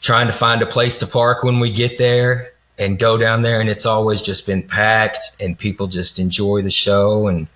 trying 0.00 0.26
to 0.26 0.32
find 0.32 0.62
a 0.62 0.66
place 0.66 0.98
to 0.98 1.06
park 1.06 1.42
when 1.42 1.60
we 1.60 1.72
get 1.72 1.98
there 1.98 2.52
and 2.78 2.98
go 2.98 3.16
down 3.16 3.42
there, 3.42 3.60
and 3.60 3.68
it's 3.68 3.86
always 3.86 4.22
just 4.22 4.46
been 4.46 4.62
packed, 4.62 5.36
and 5.40 5.58
people 5.58 5.88
just 5.88 6.18
enjoy 6.18 6.62
the 6.62 6.70
show 6.70 7.26
and 7.26 7.48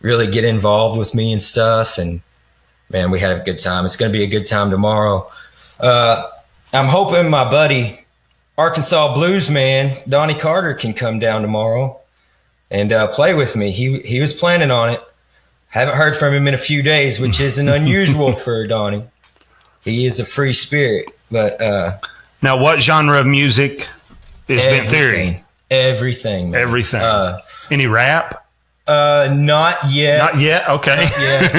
really 0.00 0.26
get 0.26 0.44
involved 0.44 0.98
with 0.98 1.14
me 1.14 1.32
and 1.32 1.40
stuff. 1.40 1.98
And 1.98 2.20
man, 2.90 3.10
we 3.10 3.20
had 3.20 3.40
a 3.40 3.44
good 3.44 3.58
time. 3.58 3.84
It's 3.84 3.96
going 3.96 4.10
to 4.10 4.18
be 4.18 4.24
a 4.24 4.28
good 4.28 4.46
time 4.46 4.70
tomorrow. 4.70 5.30
Uh, 5.80 6.30
I'm 6.72 6.86
hoping 6.86 7.30
my 7.30 7.48
buddy 7.48 8.04
Arkansas 8.58 9.14
Blues 9.14 9.50
man 9.50 9.96
Donnie 10.08 10.34
Carter 10.34 10.74
can 10.74 10.94
come 10.94 11.18
down 11.18 11.42
tomorrow 11.42 12.00
and 12.70 12.92
uh, 12.92 13.06
play 13.08 13.34
with 13.34 13.54
me. 13.56 13.70
He 13.70 14.00
he 14.00 14.20
was 14.20 14.32
planning 14.32 14.70
on 14.70 14.90
it. 14.90 15.00
Haven't 15.76 15.96
heard 15.96 16.16
from 16.16 16.32
him 16.32 16.48
in 16.48 16.54
a 16.54 16.58
few 16.58 16.80
days, 16.82 17.20
which 17.20 17.38
isn't 17.38 17.68
unusual 17.68 18.32
for 18.44 18.66
Donnie. 18.66 19.04
He 19.82 20.06
is 20.06 20.18
a 20.18 20.24
free 20.24 20.54
spirit, 20.54 21.10
but 21.30 21.60
uh, 21.60 21.98
Now, 22.40 22.56
what 22.58 22.80
genre 22.80 23.20
of 23.20 23.26
music 23.26 23.86
is 24.48 24.62
Bent 24.62 24.88
Theory? 24.88 25.44
everything, 25.70 26.52
man. 26.52 26.60
Everything. 26.62 27.02
Uh, 27.02 27.40
Any 27.70 27.86
rap? 27.86 28.45
Uh, 28.86 29.28
not 29.34 29.90
yet. 29.90 30.18
Not 30.18 30.40
yet. 30.40 30.68
Okay. 30.68 31.08
yet. 31.20 31.54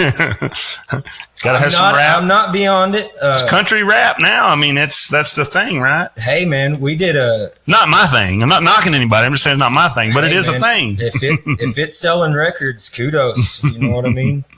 it's 0.53 1.41
got 1.43 1.53
to 1.53 1.59
have 1.59 1.73
some 1.73 1.93
rap. 1.93 2.17
I'm 2.21 2.27
not 2.27 2.53
beyond 2.53 2.95
it. 2.95 3.11
Uh, 3.21 3.37
it's 3.39 3.49
Country 3.49 3.83
rap 3.83 4.17
now. 4.19 4.47
I 4.47 4.55
mean, 4.55 4.75
that's 4.75 5.07
that's 5.09 5.35
the 5.35 5.43
thing, 5.43 5.81
right? 5.81 6.09
hey, 6.17 6.45
man, 6.45 6.79
we 6.79 6.95
did 6.95 7.15
a. 7.15 7.51
Not 7.67 7.89
my 7.89 8.05
thing. 8.07 8.41
I'm 8.41 8.49
not 8.49 8.63
knocking 8.63 8.93
anybody. 8.93 9.25
I'm 9.25 9.33
just 9.33 9.43
saying 9.43 9.55
it's 9.55 9.59
not 9.59 9.73
my 9.73 9.89
thing, 9.89 10.13
but 10.13 10.23
it 10.23 10.31
hey, 10.31 10.37
is 10.37 10.47
a 10.47 10.59
thing. 10.59 10.97
if 10.99 11.21
it 11.21 11.39
if 11.59 11.77
it's 11.77 11.97
selling 11.97 12.33
records, 12.33 12.89
kudos. 12.89 13.63
You 13.63 13.79
know 13.79 13.91
what 13.91 14.05
I 14.05 14.09
mean? 14.09 14.45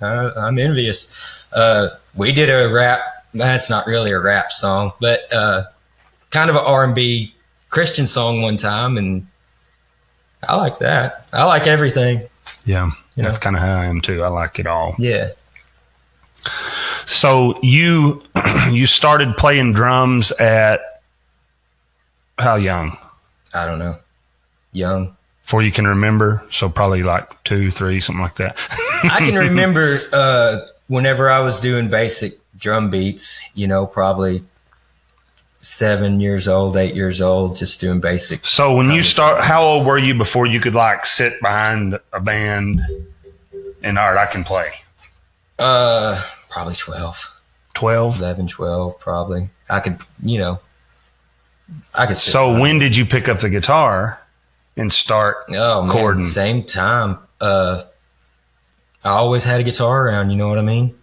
Uh, 0.00 0.32
I'm 0.36 0.60
envious. 0.60 1.12
Uh, 1.52 1.88
we 2.14 2.30
did 2.30 2.48
a 2.50 2.72
rap. 2.72 3.00
That's 3.34 3.68
not 3.68 3.88
really 3.88 4.12
a 4.12 4.20
rap 4.20 4.52
song, 4.52 4.92
but 5.00 5.32
uh, 5.32 5.64
kind 6.30 6.50
of 6.50 6.54
an 6.54 6.62
R&B 6.64 7.34
Christian 7.68 8.06
song 8.06 8.40
one 8.40 8.56
time, 8.56 8.96
and 8.96 9.26
I 10.46 10.56
like 10.56 10.78
that. 10.78 11.26
I 11.32 11.44
like 11.44 11.66
everything. 11.66 12.22
Yeah, 12.64 12.90
You 13.16 13.24
that's 13.24 13.38
kind 13.38 13.56
of 13.56 13.62
how 13.62 13.74
I 13.74 13.86
am 13.86 14.00
too. 14.00 14.22
I 14.22 14.28
like 14.28 14.58
it 14.58 14.66
all. 14.66 14.94
Yeah. 14.98 15.30
So 17.06 17.58
you 17.62 18.22
you 18.70 18.86
started 18.86 19.36
playing 19.36 19.72
drums 19.72 20.32
at 20.32 21.02
how 22.38 22.56
young? 22.56 22.96
I 23.54 23.66
don't 23.66 23.78
know. 23.78 23.98
Young. 24.72 25.16
Before 25.42 25.62
you 25.62 25.72
can 25.72 25.86
remember, 25.86 26.44
so 26.50 26.68
probably 26.68 27.02
like 27.02 27.42
two, 27.44 27.70
three, 27.70 28.00
something 28.00 28.22
like 28.22 28.36
that. 28.36 28.58
I 29.04 29.20
can 29.20 29.34
remember 29.34 29.98
uh, 30.12 30.60
whenever 30.88 31.30
I 31.30 31.40
was 31.40 31.58
doing 31.60 31.88
basic 31.88 32.34
drum 32.58 32.90
beats, 32.90 33.40
you 33.54 33.66
know, 33.66 33.86
probably 33.86 34.44
seven 35.60 36.20
years 36.20 36.48
old, 36.48 36.76
eight 36.76 36.94
years 36.94 37.20
old, 37.20 37.56
just 37.56 37.80
doing 37.80 38.00
basic. 38.00 38.44
So 38.44 38.74
when 38.74 38.90
you 38.90 39.02
start, 39.02 39.44
how 39.44 39.62
old 39.62 39.86
were 39.86 39.98
you 39.98 40.14
before 40.14 40.46
you 40.46 40.60
could 40.60 40.74
like 40.74 41.04
sit 41.04 41.40
behind 41.40 41.98
a 42.12 42.20
band 42.20 42.80
and 43.82 43.98
all 43.98 44.12
right, 44.12 44.28
I 44.28 44.30
can 44.30 44.44
play? 44.44 44.72
Uh, 45.58 46.22
probably 46.48 46.74
12, 46.74 47.36
12. 47.74 48.18
11, 48.20 48.46
12, 48.46 49.00
probably. 49.00 49.44
I 49.68 49.80
could, 49.80 49.98
you 50.22 50.38
know, 50.38 50.60
I 51.94 52.06
could. 52.06 52.16
So 52.16 52.58
when 52.58 52.78
did 52.78 52.96
you 52.96 53.04
pick 53.04 53.28
up 53.28 53.40
the 53.40 53.50
guitar 53.50 54.20
and 54.76 54.92
start? 54.92 55.44
Oh 55.50 55.82
man, 55.82 56.22
same 56.22 56.62
time. 56.62 57.18
Uh, 57.40 57.84
I 59.04 59.10
always 59.10 59.44
had 59.44 59.60
a 59.60 59.64
guitar 59.64 60.06
around. 60.06 60.30
You 60.30 60.36
know 60.36 60.48
what 60.48 60.58
I 60.58 60.62
mean? 60.62 60.94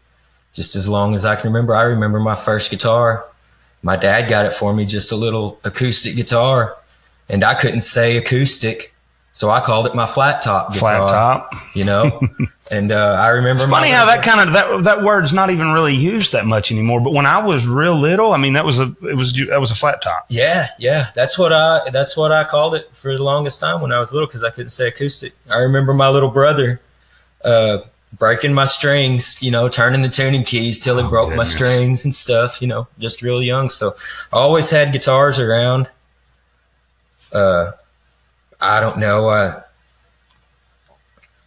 Just 0.53 0.75
as 0.75 0.87
long 0.87 1.13
as 1.15 1.25
I 1.25 1.35
can 1.35 1.51
remember. 1.51 1.75
I 1.75 1.83
remember 1.83 2.19
my 2.19 2.35
first 2.35 2.71
guitar. 2.71 3.25
My 3.85 3.95
dad 3.95 4.27
got 4.27 4.47
it 4.47 4.53
for 4.53 4.73
me, 4.73 4.83
just 4.83 5.11
a 5.11 5.15
little 5.15 5.59
acoustic 5.63 6.15
guitar, 6.15 6.75
and 7.29 7.43
I 7.43 7.53
couldn't 7.53 7.81
say 7.81 8.17
acoustic, 8.17 8.95
so 9.31 9.51
I 9.51 9.61
called 9.61 9.85
it 9.85 9.93
my 9.93 10.07
flat 10.07 10.41
top 10.41 10.73
guitar. 10.73 11.07
Flat 11.07 11.11
top. 11.11 11.53
you 11.75 11.83
know. 11.83 12.19
and 12.71 12.91
uh, 12.91 13.15
I 13.19 13.27
remember. 13.27 13.67
my 13.67 13.81
Funny 13.81 13.91
how 13.91 14.07
that 14.07 14.23
kind 14.23 14.39
of 14.39 14.53
that 14.53 14.83
that 14.85 15.03
word's 15.03 15.33
not 15.33 15.51
even 15.51 15.67
really 15.67 15.93
used 15.93 16.31
that 16.31 16.47
much 16.47 16.71
anymore. 16.71 16.99
But 16.99 17.13
when 17.13 17.27
I 17.27 17.45
was 17.45 17.67
real 17.67 17.93
little, 17.93 18.33
I 18.33 18.37
mean, 18.37 18.53
that 18.53 18.65
was 18.65 18.79
a 18.79 18.91
it 19.03 19.15
was 19.15 19.33
that 19.49 19.59
was 19.59 19.69
a 19.69 19.75
flat 19.75 20.01
top. 20.01 20.25
Yeah, 20.29 20.69
yeah, 20.79 21.09
that's 21.13 21.37
what 21.37 21.53
I 21.53 21.87
that's 21.91 22.17
what 22.17 22.31
I 22.31 22.43
called 22.43 22.73
it 22.73 22.89
for 22.91 23.15
the 23.15 23.21
longest 23.21 23.59
time 23.59 23.81
when 23.81 23.91
I 23.91 23.99
was 23.99 24.11
little 24.11 24.27
because 24.27 24.43
I 24.43 24.49
couldn't 24.49 24.71
say 24.71 24.87
acoustic. 24.87 25.33
I 25.47 25.57
remember 25.57 25.93
my 25.93 26.09
little 26.09 26.31
brother 26.31 26.81
uh, 27.43 27.81
breaking 28.17 28.53
my 28.53 28.65
strings, 28.65 29.41
you 29.41 29.51
know, 29.51 29.67
turning 29.69 30.01
the 30.01 30.09
tuning 30.09 30.43
keys 30.43 30.79
till 30.79 31.01
he 31.01 31.07
broke 31.07 31.35
my 31.35 31.43
Oh, 31.43 31.45
strings 31.45 32.05
and 32.05 32.13
stuff, 32.13 32.61
you 32.61 32.67
know, 32.67 32.87
just 32.99 33.21
real 33.21 33.41
young. 33.41 33.69
So 33.69 33.95
I 34.31 34.37
always 34.37 34.69
had 34.69 34.93
guitars 34.93 35.39
around. 35.39 35.89
Uh, 37.33 37.71
I 38.61 38.79
don't 38.79 38.97
know 38.97 39.29
uh, 39.29 39.61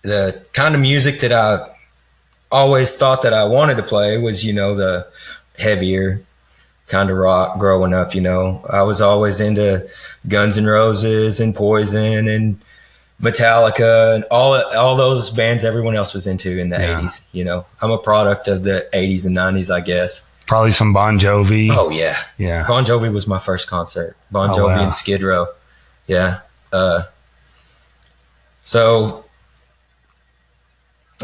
the 0.03 0.43
kind 0.53 0.75
of 0.75 0.81
music 0.81 1.21
that 1.21 1.33
I 1.33 1.71
always 2.51 2.97
thought 2.97 3.23
that 3.23 3.33
I 3.33 3.45
wanted 3.45 3.77
to 3.77 3.83
play 3.83 4.19
was, 4.19 4.45
you 4.45 4.53
know, 4.53 4.75
the 4.75 5.07
heavier 5.59 6.23
kind 6.87 7.11
of 7.11 7.17
rock 7.17 7.59
growing 7.59 7.93
up, 7.93 8.15
you 8.15 8.21
know. 8.21 8.65
I 8.71 8.83
was 8.83 9.01
always 9.01 9.41
into 9.41 9.89
Guns 10.27 10.57
N' 10.57 10.67
Roses 10.67 11.41
and 11.41 11.55
Poison 11.55 12.29
and 12.29 12.61
Metallica 13.21 14.15
and 14.15 14.25
all 14.31 14.55
all 14.77 14.97
those 14.97 15.31
bands 15.31 15.65
everyone 15.65 15.97
else 15.97 16.15
was 16.15 16.27
into 16.27 16.59
in 16.59 16.69
the 16.69 16.77
Yeah. 16.79 17.01
80s, 17.01 17.25
you 17.33 17.45
know. 17.45 17.67
I'm 17.83 17.91
a 17.91 17.99
product 17.99 18.47
of 18.49 18.63
the 18.63 18.89
80s 18.95 19.27
and 19.27 19.37
90s, 19.37 19.75
I 19.75 19.81
guess. 19.81 20.31
Probably 20.47 20.71
some 20.71 20.93
Bon 20.93 21.19
Jovi. 21.19 21.69
Oh 21.73 21.91
yeah. 21.91 22.17
yeah. 22.39 22.67
Bon 22.67 22.85
Jovi 22.85 23.13
was 23.13 23.27
my 23.27 23.39
first 23.41 23.67
concert. 23.69 24.17
Bon 24.31 24.51
Oh, 24.51 24.55
Jovi 24.57 24.77
wow. 24.77 24.83
and 24.85 24.93
Skid 24.93 25.23
Row. 25.23 25.49
Yeah. 26.07 26.41
Uh, 26.73 27.03
so 28.63 29.25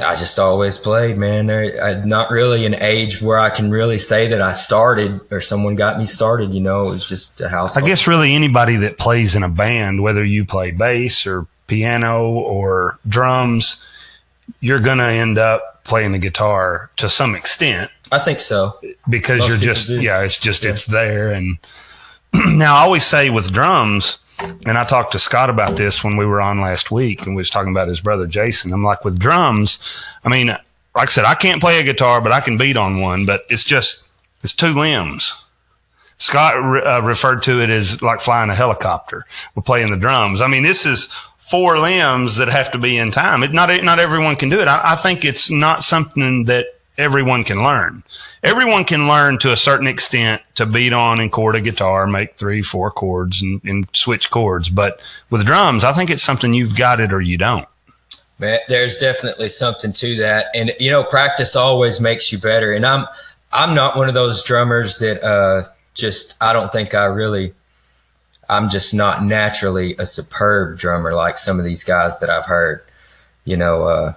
I 0.03 0.17
just 0.17 0.39
always 0.41 0.77
played, 0.79 1.17
man. 1.17 1.47
There, 1.47 1.81
I'm 1.83 2.09
not 2.09 2.31
really 2.33 2.67
an 2.67 2.75
age 2.75 3.23
where 3.23 3.39
I 3.39 3.51
can 3.51 3.71
really 3.71 3.99
say 3.99 4.27
that 4.29 4.41
I 4.41 4.53
started 4.53 5.21
or 5.31 5.41
someone 5.41 5.77
got 5.77 5.99
me 5.99 6.07
started. 6.07 6.53
You 6.53 6.61
know, 6.61 6.89
it 6.89 6.91
was 6.91 7.09
just 7.09 7.41
a 7.41 7.49
house. 7.49 7.77
I 7.77 7.81
guess 7.83 8.09
really 8.09 8.35
anybody 8.35 8.77
that 8.77 8.99
plays 8.99 9.37
in 9.37 9.45
a 9.45 9.49
band, 9.49 10.03
whether 10.03 10.25
you 10.25 10.45
play 10.45 10.73
bass 10.73 11.27
or 11.29 11.47
piano 11.67 12.29
or 12.31 12.99
drums, 13.09 13.85
you're 14.61 14.81
going 14.81 14.99
to 14.99 15.05
end 15.05 15.39
up 15.39 15.85
playing 15.85 16.13
the 16.13 16.19
guitar 16.19 16.91
to 16.97 17.09
some 17.09 17.35
extent 17.35 17.91
I 18.11 18.19
think 18.19 18.41
so. 18.41 18.79
because 19.09 19.41
Most 19.41 19.49
you're 19.49 19.59
just 19.59 19.89
do. 19.89 20.01
yeah, 20.01 20.23
it's 20.23 20.39
just 20.39 20.65
it's 20.65 20.87
there. 20.87 21.31
And 21.33 21.59
now 22.35 22.77
I 22.77 22.81
always 22.81 23.05
say 23.05 23.31
with 23.31 23.53
drums, 23.53 24.19
and 24.67 24.77
I 24.79 24.85
talked 24.85 25.13
to 25.13 25.19
Scott 25.19 25.51
about 25.51 25.77
this 25.77 26.03
when 26.03 26.17
we 26.17 26.27
were 26.27 26.41
on 26.41 26.61
last 26.61 26.91
week, 26.91 27.27
and 27.27 27.35
we 27.37 27.41
was 27.41 27.51
talking 27.51 27.71
about 27.73 27.89
his 27.89 28.01
brother 28.01 28.27
Jason. 28.27 28.73
I'm 28.73 28.83
like 28.85 29.05
with 29.05 29.19
drums, 29.19 29.79
I 30.25 30.29
mean, 30.29 30.49
like 30.49 30.61
I 30.97 31.05
said, 31.07 31.25
I 31.25 31.35
can't 31.35 31.61
play 31.61 31.81
a 31.81 31.85
guitar, 31.85 32.21
but 32.21 32.33
I 32.33 32.41
can 32.41 32.57
beat 32.57 32.77
on 32.77 33.01
one. 33.01 33.27
But 33.27 33.45
it's 33.49 33.65
just 33.65 34.09
it's 34.43 34.55
two 34.55 34.73
limbs. 34.73 35.35
Scott 36.19 36.55
re- 36.63 36.83
uh, 36.83 37.01
referred 37.01 37.43
to 37.45 37.61
it 37.63 37.71
as 37.71 38.01
like 38.01 38.21
flying 38.21 38.49
a 38.51 38.55
helicopter. 38.55 39.25
We're 39.55 39.63
playing 39.63 39.91
the 39.91 39.97
drums. 39.97 40.41
I 40.41 40.47
mean, 40.47 40.63
this 40.63 40.87
is 40.87 41.13
four 41.51 41.79
limbs 41.79 42.37
that 42.37 42.49
have 42.49 42.73
to 42.73 42.79
be 42.79 42.99
in 42.99 43.11
time. 43.11 43.43
It, 43.43 43.53
not 43.53 43.71
not 43.83 43.99
everyone 43.99 44.37
can 44.37 44.49
do 44.49 44.61
it. 44.61 44.69
I, 44.69 44.81
I 44.93 44.97
think 44.97 45.25
it's 45.25 45.51
not 45.51 45.85
something 45.85 46.45
that 46.45 46.67
everyone 46.97 47.45
can 47.45 47.63
learn. 47.63 48.03
Everyone 48.43 48.85
can 48.85 49.09
learn 49.09 49.39
to 49.39 49.53
a 49.53 49.57
certain 49.57 49.87
extent 49.87 50.43
to 50.55 50.67
beat 50.67 50.93
on 50.93 51.21
and 51.21 51.31
chord 51.31 51.57
a 51.57 51.61
guitar, 51.61 52.07
make 52.07 52.37
three, 52.37 52.63
four 52.63 52.91
chords, 52.91 53.43
and, 53.43 53.61
and 53.65 53.89
switch 53.93 54.31
chords. 54.31 54.69
But 54.69 55.01
with 55.31 55.45
drums, 55.45 55.85
I 55.85 55.93
think 55.93 56.11
it's 56.11 56.23
something 56.23 56.55
you've 56.55 56.77
got 56.77 57.01
it 57.01 57.13
or 57.13 57.21
you 57.21 57.37
don't. 57.37 57.69
Man, 58.39 58.61
there's 58.69 58.97
definitely 58.97 59.49
something 59.49 59.93
to 59.93 60.17
that, 60.17 60.47
and 60.55 60.73
you 60.81 60.91
know, 60.91 61.05
practice 61.05 61.55
always 61.55 62.01
makes 62.01 62.33
you 62.33 62.39
better. 62.39 62.73
And 62.73 62.85
I'm, 62.85 63.07
I'm 63.53 63.75
not 63.75 63.97
one 63.97 64.09
of 64.09 64.15
those 64.15 64.43
drummers 64.43 64.99
that 64.99 65.23
uh, 65.23 65.69
just. 65.95 66.35
I 66.41 66.53
don't 66.53 66.73
think 66.73 66.95
I 66.95 67.05
really. 67.05 67.55
I'm 68.49 68.69
just 68.69 68.95
not 68.95 69.23
naturally 69.25 69.95
a 69.99 70.07
superb 70.07 70.79
drummer 70.79 71.15
like 71.15 71.39
some 71.39 71.59
of 71.59 71.65
these 71.65 71.85
guys 71.85 72.21
that 72.21 72.31
I've 72.31 72.45
heard. 72.47 72.83
You 73.45 73.57
know, 73.57 73.85
uh, 73.85 74.13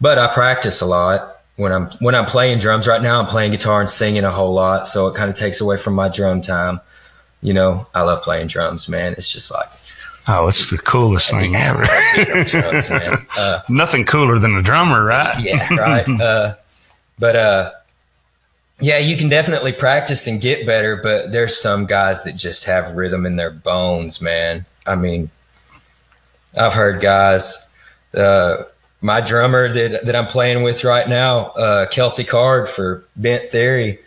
but 0.00 0.18
I 0.18 0.26
practice 0.32 0.80
a 0.80 0.86
lot 0.86 1.38
when 1.56 1.72
I'm 1.72 1.86
when 2.00 2.14
I'm 2.14 2.26
playing 2.26 2.58
drums. 2.58 2.86
Right 2.86 3.00
now, 3.02 3.18
I'm 3.20 3.26
playing 3.26 3.52
guitar 3.52 3.80
and 3.80 3.88
singing 3.88 4.24
a 4.24 4.30
whole 4.30 4.52
lot, 4.52 4.86
so 4.86 5.06
it 5.06 5.14
kind 5.14 5.30
of 5.30 5.36
takes 5.36 5.60
away 5.60 5.76
from 5.78 5.94
my 5.94 6.08
drum 6.08 6.42
time. 6.42 6.80
You 7.42 7.54
know, 7.54 7.86
I 7.94 8.02
love 8.02 8.22
playing 8.22 8.48
drums, 8.48 8.88
man. 8.88 9.12
It's 9.12 9.30
just 9.32 9.50
like 9.50 9.68
Oh, 10.28 10.46
it's 10.48 10.70
the 10.70 10.76
coolest 10.76 11.30
thing 11.30 11.56
ever. 11.56 11.84
drums. 12.44 12.90
Uh, 13.38 13.60
Nothing 13.70 14.04
cooler 14.04 14.38
than 14.38 14.54
a 14.56 14.62
drummer, 14.62 15.04
right? 15.04 15.42
yeah, 15.42 15.74
right. 15.74 16.06
Uh, 16.20 16.54
but 17.18 17.36
uh, 17.36 17.70
yeah, 18.80 18.98
you 18.98 19.16
can 19.16 19.28
definitely 19.28 19.72
practice 19.72 20.26
and 20.26 20.40
get 20.40 20.66
better. 20.66 20.96
But 20.96 21.32
there's 21.32 21.60
some 21.60 21.86
guys 21.86 22.24
that 22.24 22.36
just 22.36 22.64
have 22.64 22.96
rhythm 22.96 23.26
in 23.26 23.36
their 23.36 23.50
bones, 23.50 24.20
man. 24.20 24.66
I 24.86 24.96
mean, 24.96 25.30
I've 26.56 26.74
heard 26.74 27.00
guys. 27.00 27.68
Uh, 28.14 28.64
my 29.00 29.20
drummer 29.20 29.72
that 29.72 30.04
that 30.04 30.16
I'm 30.16 30.26
playing 30.26 30.62
with 30.62 30.84
right 30.84 31.08
now, 31.08 31.46
uh, 31.50 31.86
Kelsey 31.86 32.24
Card 32.24 32.68
for 32.68 33.04
Bent 33.16 33.50
Theory. 33.50 33.98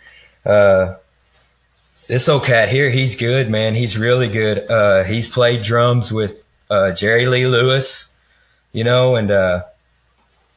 Uh, 0.45 0.95
this 2.07 2.27
old 2.27 2.43
cat 2.43 2.69
here, 2.69 2.89
he's 2.89 3.15
good, 3.15 3.49
man. 3.49 3.75
He's 3.75 3.97
really 3.97 4.27
good. 4.27 4.69
Uh, 4.69 5.03
he's 5.03 5.27
played 5.27 5.63
drums 5.63 6.11
with 6.11 6.43
uh, 6.69 6.91
Jerry 6.91 7.25
Lee 7.25 7.47
Lewis, 7.47 8.15
you 8.71 8.83
know, 8.83 9.15
and 9.15 9.31
uh, 9.31 9.63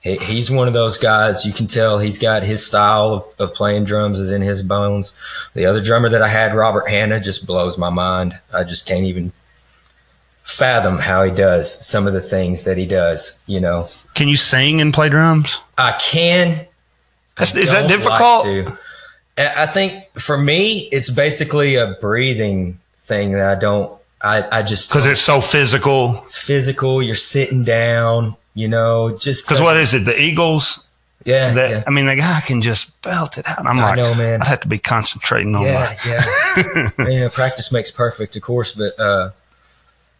he, 0.06 0.16
he's 0.18 0.50
one 0.50 0.68
of 0.68 0.74
those 0.74 0.98
guys 0.98 1.44
you 1.44 1.52
can 1.52 1.66
tell 1.66 1.98
he's 1.98 2.18
got 2.18 2.42
his 2.44 2.64
style 2.64 3.12
of, 3.12 3.24
of 3.38 3.54
playing 3.54 3.84
drums 3.84 4.20
is 4.20 4.30
in 4.32 4.40
his 4.42 4.62
bones. 4.62 5.14
The 5.54 5.66
other 5.66 5.82
drummer 5.82 6.08
that 6.08 6.22
I 6.22 6.28
had, 6.28 6.54
Robert 6.54 6.88
Hanna, 6.88 7.18
just 7.20 7.46
blows 7.46 7.76
my 7.76 7.90
mind. 7.90 8.38
I 8.52 8.62
just 8.64 8.86
can't 8.86 9.04
even 9.04 9.32
fathom 10.42 10.98
how 10.98 11.24
he 11.24 11.30
does 11.32 11.84
some 11.84 12.06
of 12.06 12.12
the 12.12 12.20
things 12.20 12.64
that 12.64 12.78
he 12.78 12.86
does. 12.86 13.38
You 13.46 13.60
know, 13.60 13.88
Can 14.14 14.28
you 14.28 14.36
sing 14.36 14.80
and 14.80 14.94
play 14.94 15.08
drums? 15.08 15.60
I 15.76 15.92
can. 15.92 16.66
I 17.36 17.42
is 17.42 17.52
that 17.72 17.82
like 17.82 17.88
difficult? 17.88 18.78
I 19.36 19.64
I 19.64 19.66
think 19.66 20.04
for 20.18 20.38
me, 20.38 20.88
it's 20.92 21.10
basically 21.10 21.74
a 21.74 21.96
breathing 22.00 22.78
thing 23.04 23.32
that 23.32 23.56
I 23.56 23.58
don't. 23.60 23.92
I, 24.22 24.60
I 24.60 24.62
just 24.62 24.88
Because 24.88 25.04
it's 25.04 25.20
so 25.20 25.40
physical. 25.40 26.20
it's 26.22 26.38
physical. 26.38 27.02
You're 27.02 27.14
sitting 27.14 27.64
down. 27.64 28.36
You 28.56 28.66
know, 28.68 29.16
just 29.16 29.46
Because 29.46 29.60
what 29.60 29.76
is 29.76 29.92
it? 29.94 30.06
The 30.06 30.18
Eagles? 30.20 30.82
Yeah, 31.24 31.52
That 31.52 31.70
yeah. 31.70 31.84
I 31.86 31.90
mean, 31.90 32.06
the 32.06 32.16
guy 32.16 32.40
can 32.40 32.62
just 32.62 33.00
belt 33.02 33.36
it 33.36 33.46
out. 33.48 33.66
I'm 33.66 33.78
I 33.78 33.88
like, 33.88 33.96
know, 33.96 34.14
man. 34.14 34.40
I 34.42 34.46
have 34.46 34.60
to 34.60 34.68
be 34.68 34.78
concentrating 34.78 35.54
on 35.54 35.62
yeah, 35.64 35.94
my. 36.06 36.10
yeah, 36.10 36.90
yeah. 37.08 37.28
Practice 37.28 37.70
makes 37.70 37.90
perfect, 37.90 38.34
of 38.36 38.42
course, 38.42 38.72
but 38.72 38.98
uh, 38.98 39.30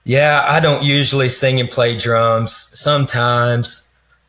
yeah, 0.04 0.44
I 0.46 0.60
don't 0.60 0.82
usually 0.82 1.28
sing 1.28 1.60
and 1.60 1.70
play 1.70 1.96
drums. 1.96 2.52
Sometimes, 2.52 3.88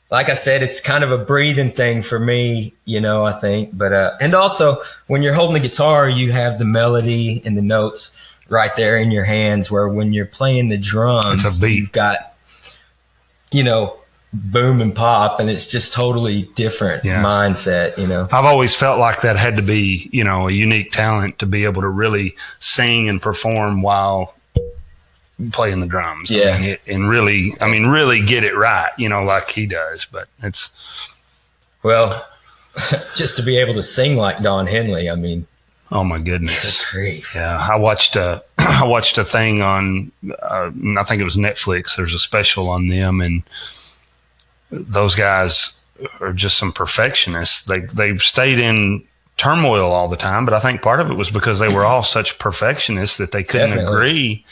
like 0.09 0.29
I 0.29 0.33
said, 0.35 0.63
it's 0.63 0.79
kind 0.79 1.03
of 1.03 1.11
a 1.11 1.17
breathing 1.17 1.71
thing 1.71 2.01
for 2.01 2.19
me, 2.19 2.73
you 2.85 3.01
know. 3.01 3.25
I 3.25 3.33
think, 3.33 3.75
but 3.77 3.91
uh, 3.91 4.15
and 4.21 4.33
also 4.35 4.77
when 5.07 5.21
you're 5.23 5.33
holding 5.33 5.61
the 5.61 5.67
guitar, 5.67 6.07
you 6.07 6.31
have 6.31 6.59
the 6.59 6.65
melody 6.65 7.41
and 7.43 7.57
the 7.57 7.61
notes 7.61 8.15
right 8.49 8.73
there 8.75 8.97
in 8.97 9.11
your 9.11 9.23
hands. 9.25 9.69
Where 9.71 9.89
when 9.89 10.13
you're 10.13 10.25
playing 10.27 10.69
the 10.69 10.77
drums, 10.77 11.43
It's 11.43 11.57
a 11.57 11.61
beat. 11.61 11.79
you've 11.79 11.91
got, 11.91 12.35
you 13.51 13.63
know, 13.63 13.95
boom 14.33 14.81
and 14.81 14.93
pop, 14.93 15.39
and 15.39 15.49
it's 15.49 15.67
just 15.67 15.93
totally 15.93 16.43
different 16.55 17.03
Yeah. 17.05 17.23
mindset, 17.23 17.97
you 17.97 18.05
know. 18.07 18.27
I've 18.31 18.45
always 18.45 18.75
felt 18.75 18.99
like 18.99 19.21
that 19.21 19.37
had 19.37 19.55
to 19.55 19.61
be, 19.61 20.09
you 20.11 20.23
know, 20.23 20.47
a 20.47 20.51
unique 20.51 20.91
talent 20.91 21.39
to 21.39 21.45
be 21.45 21.63
able 21.63 21.81
to 21.81 21.87
really 21.87 22.35
sing 22.59 23.07
and 23.09 23.21
perform 23.21 23.81
while 23.81 24.35
playing 25.51 25.79
the 25.79 25.87
drums. 25.87 26.29
I 26.31 26.35
Yeah. 26.35 26.57
mean, 26.57 26.69
it, 26.71 26.81
and 26.87 27.09
really, 27.09 27.55
I 27.61 27.67
mean, 27.67 27.85
really 27.87 28.21
get 28.21 28.43
it 28.43 28.55
right, 28.55 28.91
you 28.97 29.07
know, 29.07 29.23
like 29.23 29.49
he 29.49 29.65
does. 29.65 30.05
But 30.05 30.27
it's 30.43 30.69
Well, 31.83 32.25
just 33.15 33.37
to 33.37 33.43
be 33.43 33.57
able 33.57 33.73
to 33.75 33.83
sing 33.83 34.17
like 34.17 34.41
Don 34.41 34.67
Henley. 34.67 35.09
I 35.09 35.15
mean, 35.15 35.47
Oh 35.91 36.03
my 36.03 36.19
goodness. 36.19 36.85
Yeah, 37.33 37.65
I 37.71 37.75
watched 37.77 38.15
a 38.15 38.43
I 38.57 38.85
watched 38.85 39.17
a 39.17 39.23
thing 39.23 39.61
on 39.61 40.11
uh, 40.41 40.71
I 40.97 41.03
think 41.03 41.21
it 41.21 41.25
was 41.25 41.37
Netflix. 41.37 41.95
There's 41.95 42.13
a 42.13 42.19
special 42.19 42.69
on 42.69 42.87
them, 42.89 43.21
and 43.21 43.43
those 44.71 45.15
guys 45.15 45.79
are 46.19 46.33
just 46.33 46.57
some 46.57 46.71
perfectionists. 46.73 47.63
They 47.65 47.79
they've 47.79 48.21
stayed 48.21 48.59
in 48.59 49.03
turmoil 49.37 49.91
all 49.91 50.07
the 50.07 50.17
time, 50.17 50.45
but 50.45 50.53
I 50.53 50.59
think 50.59 50.81
part 50.81 50.99
of 50.99 51.09
it 51.09 51.13
was 51.13 51.29
because 51.29 51.59
they 51.59 51.73
were 51.73 51.85
all 51.85 52.03
such 52.03 52.37
perfectionists 52.39 53.17
that 53.17 53.31
they 53.31 53.43
couldn't 53.43 53.69
Definitely. 53.69 53.95
agree. 53.95 54.45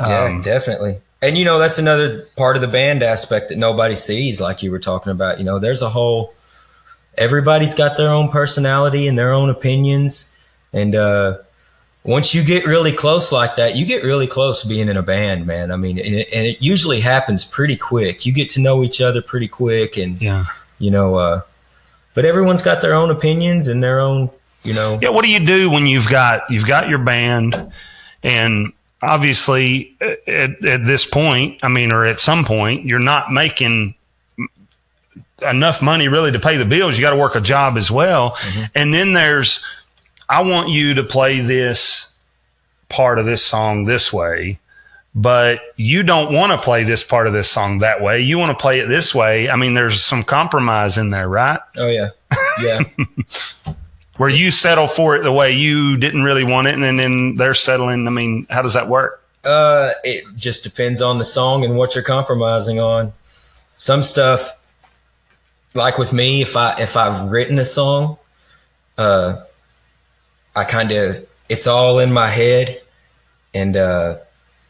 Yeah, 0.00 0.24
Um, 0.24 0.40
definitely. 0.42 0.98
And 1.22 1.36
you 1.38 1.44
know, 1.44 1.58
that's 1.58 1.78
another 1.78 2.22
part 2.36 2.56
of 2.56 2.62
the 2.62 2.68
band 2.68 3.02
aspect 3.02 3.48
that 3.48 3.58
nobody 3.58 3.94
sees, 3.94 4.40
like 4.40 4.62
you 4.62 4.70
were 4.70 4.78
talking 4.78 5.10
about. 5.10 5.38
You 5.38 5.44
know, 5.44 5.58
there's 5.58 5.82
a 5.82 5.88
whole 5.90 6.34
everybody's 7.16 7.74
got 7.74 7.96
their 7.96 8.10
own 8.10 8.28
personality 8.30 9.06
and 9.08 9.18
their 9.18 9.32
own 9.32 9.50
opinions. 9.50 10.32
And 10.72 10.94
uh 10.94 11.38
once 12.02 12.34
you 12.34 12.44
get 12.44 12.66
really 12.66 12.92
close 12.92 13.32
like 13.32 13.56
that, 13.56 13.76
you 13.76 13.86
get 13.86 14.04
really 14.04 14.26
close 14.26 14.62
being 14.62 14.88
in 14.90 14.96
a 14.98 15.02
band, 15.02 15.46
man. 15.46 15.70
I 15.72 15.76
mean, 15.76 15.98
and 15.98 16.14
it, 16.16 16.28
and 16.34 16.46
it 16.46 16.60
usually 16.60 17.00
happens 17.00 17.44
pretty 17.46 17.76
quick. 17.78 18.26
You 18.26 18.32
get 18.32 18.50
to 18.50 18.60
know 18.60 18.84
each 18.84 19.00
other 19.00 19.22
pretty 19.22 19.48
quick 19.48 19.96
and 19.96 20.20
Yeah. 20.20 20.44
you 20.78 20.90
know, 20.90 21.14
uh 21.16 21.40
but 22.14 22.24
everyone's 22.24 22.62
got 22.62 22.80
their 22.82 22.94
own 22.94 23.10
opinions 23.10 23.66
and 23.68 23.82
their 23.82 23.98
own, 24.00 24.30
you 24.62 24.72
know, 24.74 24.98
Yeah, 25.02 25.08
what 25.08 25.24
do 25.24 25.30
you 25.30 25.44
do 25.44 25.70
when 25.70 25.86
you've 25.86 26.08
got 26.08 26.48
you've 26.50 26.66
got 26.66 26.88
your 26.88 26.98
band, 26.98 27.72
and 28.22 28.72
obviously 29.02 29.94
at, 30.26 30.64
at 30.64 30.84
this 30.84 31.04
point, 31.04 31.58
I 31.62 31.68
mean, 31.68 31.92
or 31.92 32.04
at 32.06 32.20
some 32.20 32.44
point, 32.44 32.84
you're 32.84 32.98
not 32.98 33.32
making 33.32 33.94
enough 35.42 35.82
money 35.82 36.08
really 36.08 36.32
to 36.32 36.38
pay 36.38 36.56
the 36.56 36.64
bills. 36.64 36.96
You 36.96 37.02
got 37.02 37.10
to 37.10 37.16
work 37.16 37.34
a 37.34 37.40
job 37.40 37.76
as 37.76 37.90
well, 37.90 38.36
and 38.74 38.92
then 38.92 39.12
there's 39.12 39.64
I 40.28 40.42
want 40.42 40.70
you 40.70 40.94
to 40.94 41.04
play 41.04 41.40
this 41.40 42.14
part 42.88 43.18
of 43.18 43.26
this 43.26 43.44
song 43.44 43.84
this 43.84 44.12
way. 44.12 44.58
But 45.16 45.60
you 45.76 46.02
don't 46.02 46.34
want 46.34 46.50
to 46.50 46.58
play 46.58 46.82
this 46.82 47.04
part 47.04 47.28
of 47.28 47.32
this 47.32 47.48
song 47.48 47.78
that 47.78 48.02
way. 48.02 48.20
You 48.20 48.36
want 48.36 48.50
to 48.50 48.60
play 48.60 48.80
it 48.80 48.88
this 48.88 49.14
way. 49.14 49.48
I 49.48 49.54
mean, 49.54 49.74
there's 49.74 50.02
some 50.02 50.24
compromise 50.24 50.98
in 50.98 51.10
there, 51.10 51.28
right? 51.28 51.60
oh 51.76 51.88
yeah. 51.88 52.08
Yeah. 52.60 52.80
where 54.16 54.30
you 54.30 54.50
settle 54.50 54.86
for 54.86 55.16
it 55.16 55.22
the 55.22 55.32
way 55.32 55.52
you 55.52 55.96
didn't 55.96 56.22
really 56.22 56.44
want 56.44 56.66
it, 56.66 56.74
and 56.74 56.82
then, 56.82 56.96
then 56.96 57.36
they're 57.36 57.54
settling. 57.54 58.06
I 58.06 58.10
mean, 58.10 58.46
how 58.50 58.62
does 58.62 58.74
that 58.74 58.88
work? 58.88 59.22
Uh, 59.44 59.92
it 60.02 60.24
just 60.36 60.62
depends 60.62 61.02
on 61.02 61.18
the 61.18 61.24
song 61.24 61.64
and 61.64 61.76
what 61.76 61.94
you're 61.94 62.04
compromising 62.04 62.80
on. 62.80 63.12
Some 63.76 64.02
stuff, 64.02 64.53
like 65.74 65.98
with 65.98 66.12
me, 66.12 66.42
if 66.42 66.56
I 66.56 66.80
if 66.80 66.96
I've 66.96 67.30
written 67.30 67.58
a 67.58 67.64
song, 67.64 68.18
uh, 68.98 69.42
I 70.54 70.64
kind 70.64 70.92
of 70.92 71.26
it's 71.48 71.66
all 71.66 71.98
in 71.98 72.12
my 72.12 72.28
head, 72.28 72.80
and 73.52 73.76
uh, 73.76 74.18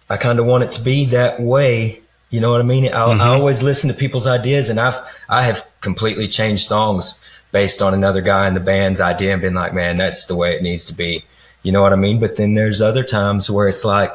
I 0.09 0.17
kind 0.17 0.39
of 0.39 0.47
want 0.47 0.65
it 0.65 0.73
to 0.73 0.83
be 0.83 1.07
that 1.07 1.41
way. 1.41 2.01
You 2.31 2.41
know 2.41 2.51
what 2.51 2.61
I 2.61 2.65
mean? 2.65 2.93
I, 2.93 3.05
I 3.05 3.29
always 3.29 3.63
listen 3.63 3.89
to 3.89 3.95
people's 3.95 4.27
ideas, 4.27 4.71
and 4.71 4.81
I've 4.81 4.99
I 5.29 5.43
have 5.43 5.67
completely 5.81 6.27
changed 6.27 6.67
songs 6.67 7.19
based 7.53 7.81
on 7.81 7.95
another 7.95 8.21
guy 8.21 8.49
in 8.49 8.55
the 8.55 8.61
band's 8.61 9.01
idea 9.01 9.33
and 9.33 9.41
been 9.41 9.55
like, 9.55 9.73
man, 9.73 9.97
that's 9.97 10.27
the 10.27 10.35
way 10.35 10.57
it 10.57 10.63
needs 10.63 10.87
to 10.87 10.95
be. 10.95 11.25
You 11.63 11.71
know 11.71 11.83
what 11.83 11.93
I 11.93 11.97
mean? 11.97 12.19
But 12.19 12.37
then 12.37 12.55
there's 12.55 12.83
other 12.83 13.05
times 13.05 13.49
where 13.49 13.69
it's 13.69 13.85
like 13.85 14.13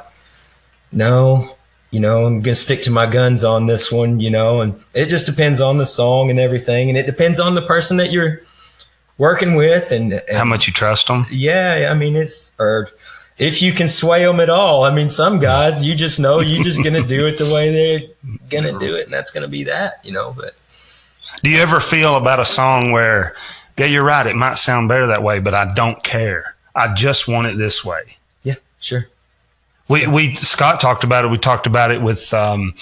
no, 0.92 1.56
you 1.92 2.00
know, 2.00 2.26
I'm 2.26 2.42
gonna 2.42 2.56
stick 2.56 2.82
to 2.84 2.92
my 2.92 3.06
guns 3.06 3.44
on 3.44 3.66
this 3.68 3.92
one, 3.92 4.20
you 4.20 4.30
know, 4.30 4.62
and 4.62 4.80
it 4.94 5.06
just 5.08 5.26
depends 5.26 5.60
on 5.62 5.78
the 5.78 5.86
song 5.86 6.30
and 6.30 6.40
everything, 6.40 6.90
and 6.90 6.98
it 6.98 7.06
depends 7.06 7.40
on 7.40 7.56
the 7.56 7.62
person 7.62 7.98
that 7.98 8.12
you're 8.12 8.42
working 9.18 9.56
with, 9.56 9.92
and, 9.92 10.14
and 10.14 10.38
How 10.38 10.46
much 10.46 10.68
you 10.68 10.74
trust 10.74 11.08
them? 11.08 11.26
yeah, 11.32 11.90
I 11.92 11.94
mean, 11.96 12.16
it's 12.16 12.54
or 12.60 12.90
if 13.38 13.62
you 13.62 13.72
can 13.74 13.88
sway 13.90 14.26
them 14.26 14.40
at 14.40 14.50
all. 14.50 14.84
I 14.84 14.94
mean, 14.94 15.10
some 15.10 15.40
guys 15.40 15.86
you 15.86 15.96
just 15.96 16.20
know 16.20 16.40
you're 16.42 16.64
just 16.64 16.84
gonna 16.84 17.06
do 17.06 17.26
it 17.28 17.38
the 17.38 17.52
way 17.52 17.72
they're 17.72 18.10
gonna 18.50 18.78
do 18.78 18.96
it, 18.96 19.06
and 19.06 19.14
that's 19.14 19.32
gonna 19.32 19.48
be 19.48 19.64
that, 19.66 20.00
you 20.04 20.12
know. 20.12 20.34
But 20.38 20.56
Do 21.44 21.50
you 21.50 21.60
ever 21.60 21.80
feel 21.80 22.16
about 22.16 22.40
a 22.40 22.46
song 22.46 22.92
where, 22.92 23.36
yeah, 23.78 23.86
you're 23.86 24.04
right, 24.04 24.26
it 24.28 24.36
might 24.36 24.58
sound 24.58 24.90
better 24.90 25.08
that 25.08 25.24
way, 25.24 25.40
but 25.40 25.54
I 25.54 25.74
don't 25.74 26.04
care. 26.04 26.56
I 26.76 26.94
just 26.94 27.28
want 27.28 27.48
it 27.48 27.58
this 27.58 27.84
way. 27.84 28.02
yeah, 28.44 28.56
sure. 28.80 29.08
We, 29.90 30.08
we 30.08 30.36
Scott 30.36 30.80
talked 30.80 31.04
about 31.04 31.26
it. 31.26 31.30
We 31.30 31.38
talked 31.38 31.68
about 31.68 31.92
it 31.92 32.02
with, 32.02 32.34
um, 32.34 32.76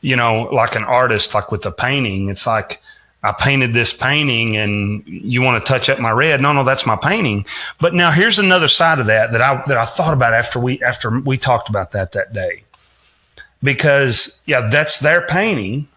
you 0.00 0.16
know, 0.16 0.48
like 0.52 0.74
an 0.74 0.84
artist, 0.84 1.34
like 1.34 1.52
with 1.52 1.64
a 1.66 1.70
painting. 1.70 2.30
It's 2.30 2.46
like 2.46 2.80
I 3.22 3.32
painted 3.32 3.72
this 3.72 3.92
painting, 3.92 4.56
and 4.56 5.02
you 5.06 5.42
want 5.42 5.64
to 5.64 5.72
touch 5.72 5.88
up 5.88 5.98
my 5.98 6.10
red. 6.10 6.40
No, 6.40 6.52
no, 6.52 6.64
that's 6.64 6.84
my 6.84 6.96
painting. 6.96 7.46
But 7.80 7.94
now 7.94 8.10
here's 8.10 8.38
another 8.38 8.68
side 8.68 8.98
of 8.98 9.06
that 9.06 9.32
that 9.32 9.40
I 9.40 9.62
that 9.66 9.78
I 9.78 9.84
thought 9.84 10.12
about 10.12 10.34
after 10.34 10.58
we 10.58 10.82
after 10.82 11.20
we 11.20 11.38
talked 11.38 11.68
about 11.68 11.92
that 11.92 12.12
that 12.12 12.32
day, 12.32 12.64
because 13.62 14.40
yeah, 14.44 14.68
that's 14.68 14.98
their 14.98 15.26
painting, 15.26 15.88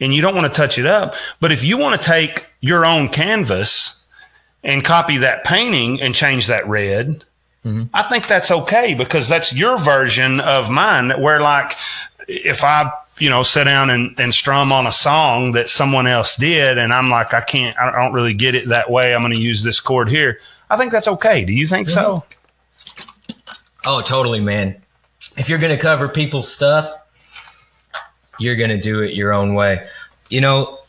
and 0.00 0.14
you 0.14 0.22
don't 0.22 0.34
want 0.34 0.46
to 0.46 0.56
touch 0.56 0.78
it 0.78 0.86
up. 0.86 1.14
But 1.40 1.52
if 1.52 1.64
you 1.64 1.76
want 1.76 2.00
to 2.00 2.06
take 2.06 2.46
your 2.60 2.86
own 2.86 3.08
canvas 3.08 4.02
and 4.64 4.84
copy 4.84 5.18
that 5.18 5.44
painting 5.44 6.00
and 6.00 6.14
change 6.14 6.46
that 6.46 6.66
red, 6.66 7.24
Mm-hmm. 7.64 7.84
I 7.94 8.02
think 8.02 8.26
that's 8.26 8.50
okay 8.50 8.94
because 8.94 9.28
that's 9.28 9.54
your 9.54 9.78
version 9.78 10.40
of 10.40 10.68
mine. 10.68 11.10
Where 11.20 11.40
like, 11.40 11.74
if 12.26 12.64
I, 12.64 12.92
you 13.18 13.30
know, 13.30 13.42
sit 13.42 13.64
down 13.64 13.90
and, 13.90 14.18
and 14.18 14.34
strum 14.34 14.72
on 14.72 14.86
a 14.86 14.92
song 14.92 15.52
that 15.52 15.68
someone 15.68 16.06
else 16.06 16.36
did, 16.36 16.78
and 16.78 16.92
I'm 16.92 17.08
like, 17.08 17.34
I 17.34 17.40
can't, 17.40 17.78
I 17.78 17.90
don't 17.92 18.12
really 18.12 18.34
get 18.34 18.54
it 18.54 18.68
that 18.68 18.90
way. 18.90 19.14
I'm 19.14 19.20
going 19.20 19.32
to 19.32 19.38
use 19.38 19.62
this 19.62 19.80
chord 19.80 20.08
here. 20.08 20.40
I 20.70 20.76
think 20.76 20.90
that's 20.90 21.08
okay. 21.08 21.44
Do 21.44 21.52
you 21.52 21.66
think 21.66 21.88
so? 21.88 22.24
Mm-hmm. 23.28 23.50
Oh, 23.84 24.00
totally, 24.00 24.40
man. 24.40 24.80
If 25.36 25.48
you're 25.48 25.58
going 25.58 25.76
to 25.76 25.80
cover 25.80 26.08
people's 26.08 26.52
stuff, 26.52 26.92
you're 28.38 28.56
going 28.56 28.70
to 28.70 28.80
do 28.80 29.02
it 29.02 29.14
your 29.14 29.32
own 29.32 29.54
way. 29.54 29.86
You 30.30 30.40
know, 30.40 30.80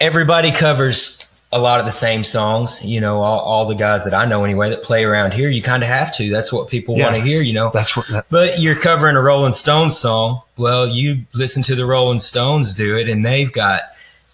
everybody 0.00 0.50
covers 0.50 1.25
a 1.56 1.58
lot 1.58 1.80
of 1.80 1.86
the 1.86 1.92
same 1.92 2.22
songs. 2.22 2.84
You 2.84 3.00
know, 3.00 3.20
all, 3.22 3.40
all 3.40 3.66
the 3.66 3.74
guys 3.74 4.04
that 4.04 4.14
I 4.14 4.24
know 4.26 4.44
anyway 4.44 4.70
that 4.70 4.82
play 4.82 5.04
around 5.04 5.32
here, 5.32 5.48
you 5.48 5.62
kind 5.62 5.82
of 5.82 5.88
have 5.88 6.14
to. 6.16 6.30
That's 6.30 6.52
what 6.52 6.68
people 6.68 6.96
Yeah. 6.96 7.04
want 7.04 7.16
to 7.16 7.22
hear, 7.22 7.40
you 7.40 7.52
know. 7.54 7.70
That's 7.72 7.96
what. 7.96 8.06
That, 8.08 8.26
But 8.30 8.60
you're 8.60 8.74
covering 8.76 9.16
a 9.16 9.22
Rolling 9.22 9.52
Stones 9.52 9.96
song. 9.98 10.42
Well, 10.56 10.86
you 10.86 11.22
listen 11.32 11.62
to 11.64 11.74
the 11.74 11.86
Rolling 11.86 12.20
Stones 12.20 12.74
do 12.74 12.96
it, 12.96 13.08
and 13.08 13.24
they've 13.24 13.52
got 13.52 13.82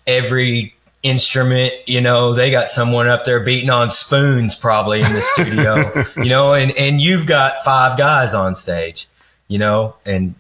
every 0.06 0.74
instrument. 1.02 1.72
You 1.86 2.00
know, 2.00 2.32
they 2.34 2.50
got 2.50 2.68
someone 2.68 3.08
up 3.08 3.24
there 3.24 3.40
beating 3.40 3.70
on 3.70 3.90
spoons 3.90 4.54
probably 4.54 5.00
in 5.00 5.12
the 5.12 5.20
studio. 5.34 6.22
you 6.22 6.28
know, 6.30 6.54
and 6.54 6.72
and 6.72 7.00
you've 7.00 7.26
got 7.26 7.64
five 7.64 7.96
guys 7.96 8.34
on 8.34 8.54
stage. 8.54 9.08
You 9.48 9.58
know, 9.58 9.94
and 10.06 10.34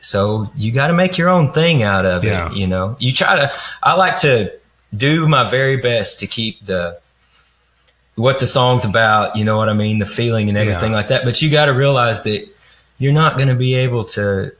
so 0.00 0.50
you 0.56 0.72
got 0.72 0.88
to 0.88 0.92
make 0.92 1.16
your 1.18 1.28
own 1.28 1.52
thing 1.52 1.82
out 1.82 2.04
of 2.06 2.24
Yeah. 2.24 2.50
it. 2.50 2.56
You 2.56 2.66
know, 2.66 2.96
you 2.98 3.12
try 3.12 3.36
to. 3.36 3.52
I 3.82 3.94
like 3.94 4.20
to 4.20 4.52
do 4.94 5.26
my 5.28 5.48
very 5.50 5.76
best 5.76 6.20
to 6.20 6.26
keep 6.26 6.64
the 6.66 6.98
what 8.14 8.38
the 8.38 8.46
song's 8.46 8.84
about, 8.84 9.36
you 9.36 9.44
know 9.44 9.58
what 9.58 9.68
I 9.68 9.74
mean, 9.74 9.98
the 9.98 10.06
feeling 10.06 10.48
and 10.48 10.56
everything 10.56 10.92
Yeah. 10.92 10.96
like 10.96 11.08
that. 11.08 11.24
But 11.24 11.42
you 11.42 11.50
got 11.50 11.66
to 11.66 11.72
realize 11.74 12.22
that 12.22 12.48
you're 12.98 13.12
not 13.12 13.36
going 13.36 13.48
to 13.48 13.54
be 13.54 13.74
able 13.74 14.04
to. 14.06 14.52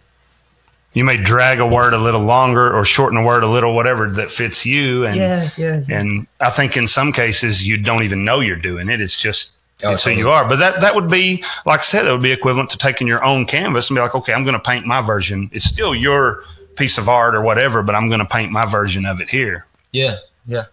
you 0.93 1.05
may 1.05 1.17
drag 1.17 1.59
a 1.61 1.67
word 1.67 1.93
a 1.95 1.99
little 1.99 2.21
longer 2.23 2.75
or 2.75 2.83
shorten 2.85 3.19
a 3.19 3.23
word 3.23 3.43
a 3.43 3.47
little, 3.47 3.75
whatever 3.75 4.11
that 4.11 4.31
fits 4.31 4.65
you. 4.67 5.05
And 5.07 5.17
Yeah, 5.17 5.51
yeah. 5.57 5.83
and 5.91 6.27
I 6.41 6.49
think 6.51 6.77
in 6.77 6.87
some 6.89 7.13
cases 7.13 7.67
you 7.67 7.77
don't 7.77 8.03
even 8.03 8.25
know 8.25 8.41
you're 8.41 8.57
doing 8.57 8.89
it. 8.89 9.01
It's 9.01 9.17
just 9.17 9.53
Oh, 9.85 9.93
it's 9.93 10.05
who 10.05 10.11
totally. 10.13 10.21
you 10.27 10.31
are. 10.31 10.49
But 10.49 10.59
that 10.59 10.81
that 10.81 10.95
would 10.95 11.11
be 11.11 11.45
like 11.67 11.81
I 11.81 11.83
said, 11.83 12.05
that 12.05 12.13
would 12.13 12.23
be 12.23 12.33
equivalent 12.33 12.71
to 12.71 12.79
taking 12.79 13.07
your 13.07 13.23
own 13.23 13.45
canvas 13.45 13.91
and 13.91 13.95
be 13.97 14.01
like, 14.01 14.15
okay, 14.15 14.33
I'm 14.33 14.43
going 14.45 14.55
to 14.55 14.59
paint 14.59 14.87
my 14.87 15.03
version. 15.03 15.51
It's 15.53 15.67
still 15.67 15.95
your 15.95 16.45
piece 16.77 16.97
of 16.97 17.11
art 17.11 17.35
or 17.35 17.43
whatever, 17.43 17.83
but 17.83 17.95
I'm 17.95 18.09
going 18.09 18.21
to 18.21 18.25
paint 18.27 18.51
my 18.53 18.65
version 18.65 19.05
of 19.05 19.21
it 19.21 19.29
here. 19.29 19.66
Yeah, 19.93 20.19
yeah. 20.47 20.65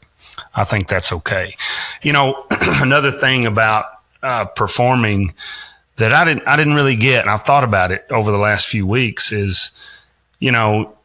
I 0.55 0.63
think 0.63 0.87
that's 0.87 1.11
okay. 1.11 1.55
You 2.01 2.13
know, 2.13 2.45
another 2.61 3.11
thing 3.11 3.45
about 3.45 3.85
uh, 4.21 4.45
performing 4.45 5.33
that 5.97 6.11
I 6.11 6.25
didn't 6.25 6.47
I 6.47 6.55
didn't 6.55 6.73
really 6.73 6.95
get, 6.95 7.21
and 7.21 7.29
I've 7.29 7.43
thought 7.43 7.63
about 7.63 7.91
it 7.91 8.05
over 8.09 8.31
the 8.31 8.37
last 8.37 8.67
few 8.67 8.87
weeks, 8.87 9.31
is 9.31 9.71
you 10.39 10.51
know, 10.51 10.95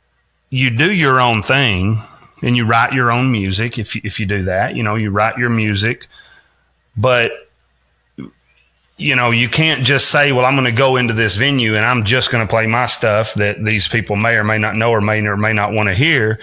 you 0.51 0.71
do 0.71 0.93
your 0.93 1.21
own 1.21 1.43
thing 1.43 2.03
and 2.43 2.57
you 2.57 2.65
write 2.65 2.93
your 2.93 3.11
own 3.11 3.31
music. 3.31 3.79
If 3.79 3.95
you, 3.95 4.01
if 4.05 4.19
you 4.19 4.27
do 4.27 4.43
that, 4.45 4.75
you 4.77 4.83
know, 4.83 4.95
you 4.95 5.11
write 5.11 5.39
your 5.39 5.51
music, 5.51 6.09
but 6.97 7.33
you 8.97 9.15
know, 9.15 9.31
you 9.31 9.49
can't 9.49 9.85
just 9.85 10.11
say, 10.11 10.33
well, 10.33 10.45
I'm 10.45 10.57
going 10.57 10.65
to 10.65 10.77
go 10.77 10.97
into 10.97 11.15
this 11.15 11.37
venue 11.37 11.77
and 11.77 11.87
I'm 11.87 12.05
just 12.05 12.33
going 12.33 12.45
to 12.45 12.51
play 12.51 12.67
my 12.67 12.87
stuff 12.87 13.35
that 13.35 13.65
these 13.65 13.87
people 13.87 14.17
may 14.17 14.35
or 14.35 14.43
may 14.43 14.59
not 14.59 14.75
know 14.75 14.91
or 14.91 15.01
may 15.01 15.25
or 15.25 15.37
may 15.37 15.53
not 15.53 15.73
want 15.73 15.89
to 15.89 15.95
hear 15.95 16.41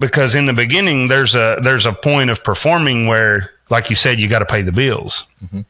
because 0.00 0.34
in 0.34 0.46
the 0.46 0.52
beginning 0.52 1.06
there's 1.08 1.34
a 1.36 1.58
there's 1.62 1.86
a 1.86 1.92
point 1.92 2.30
of 2.30 2.42
performing 2.42 3.06
where 3.06 3.50
like 3.70 3.90
you 3.90 3.96
said 3.96 4.18
you 4.18 4.28
got 4.28 4.40
to 4.40 4.46
pay 4.46 4.62
the 4.62 4.72
bills 4.72 5.26
mm-hmm. 5.44 5.60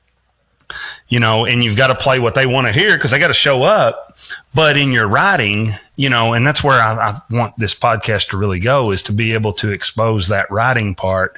you 1.09 1.21
know, 1.21 1.45
and 1.47 1.63
you've 1.65 1.77
got 1.77 1.89
to 1.89 1.95
play 1.95 2.19
what 2.19 2.35
they 2.35 2.47
want 2.47 2.67
to 2.67 2.73
hear 2.73 2.97
because 2.97 3.11
they 3.11 3.19
got 3.19 3.29
to 3.29 3.35
show 3.35 3.63
up. 3.63 4.17
But 4.55 4.77
in 4.77 4.93
your 4.93 5.09
writing, 5.09 5.71
you 5.97 6.09
know, 6.09 6.33
and 6.33 6.47
that's 6.47 6.63
where 6.63 6.81
I, 6.81 7.11
I 7.11 7.15
want 7.31 7.59
this 7.59 7.75
podcast 7.75 8.31
to 8.31 8.37
really 8.37 8.61
go 8.61 8.91
is 8.91 9.03
to 9.05 9.13
be 9.13 9.33
able 9.35 9.53
to 9.55 9.71
expose 9.71 10.29
that 10.29 10.51
writing 10.51 10.95
part. 10.95 11.37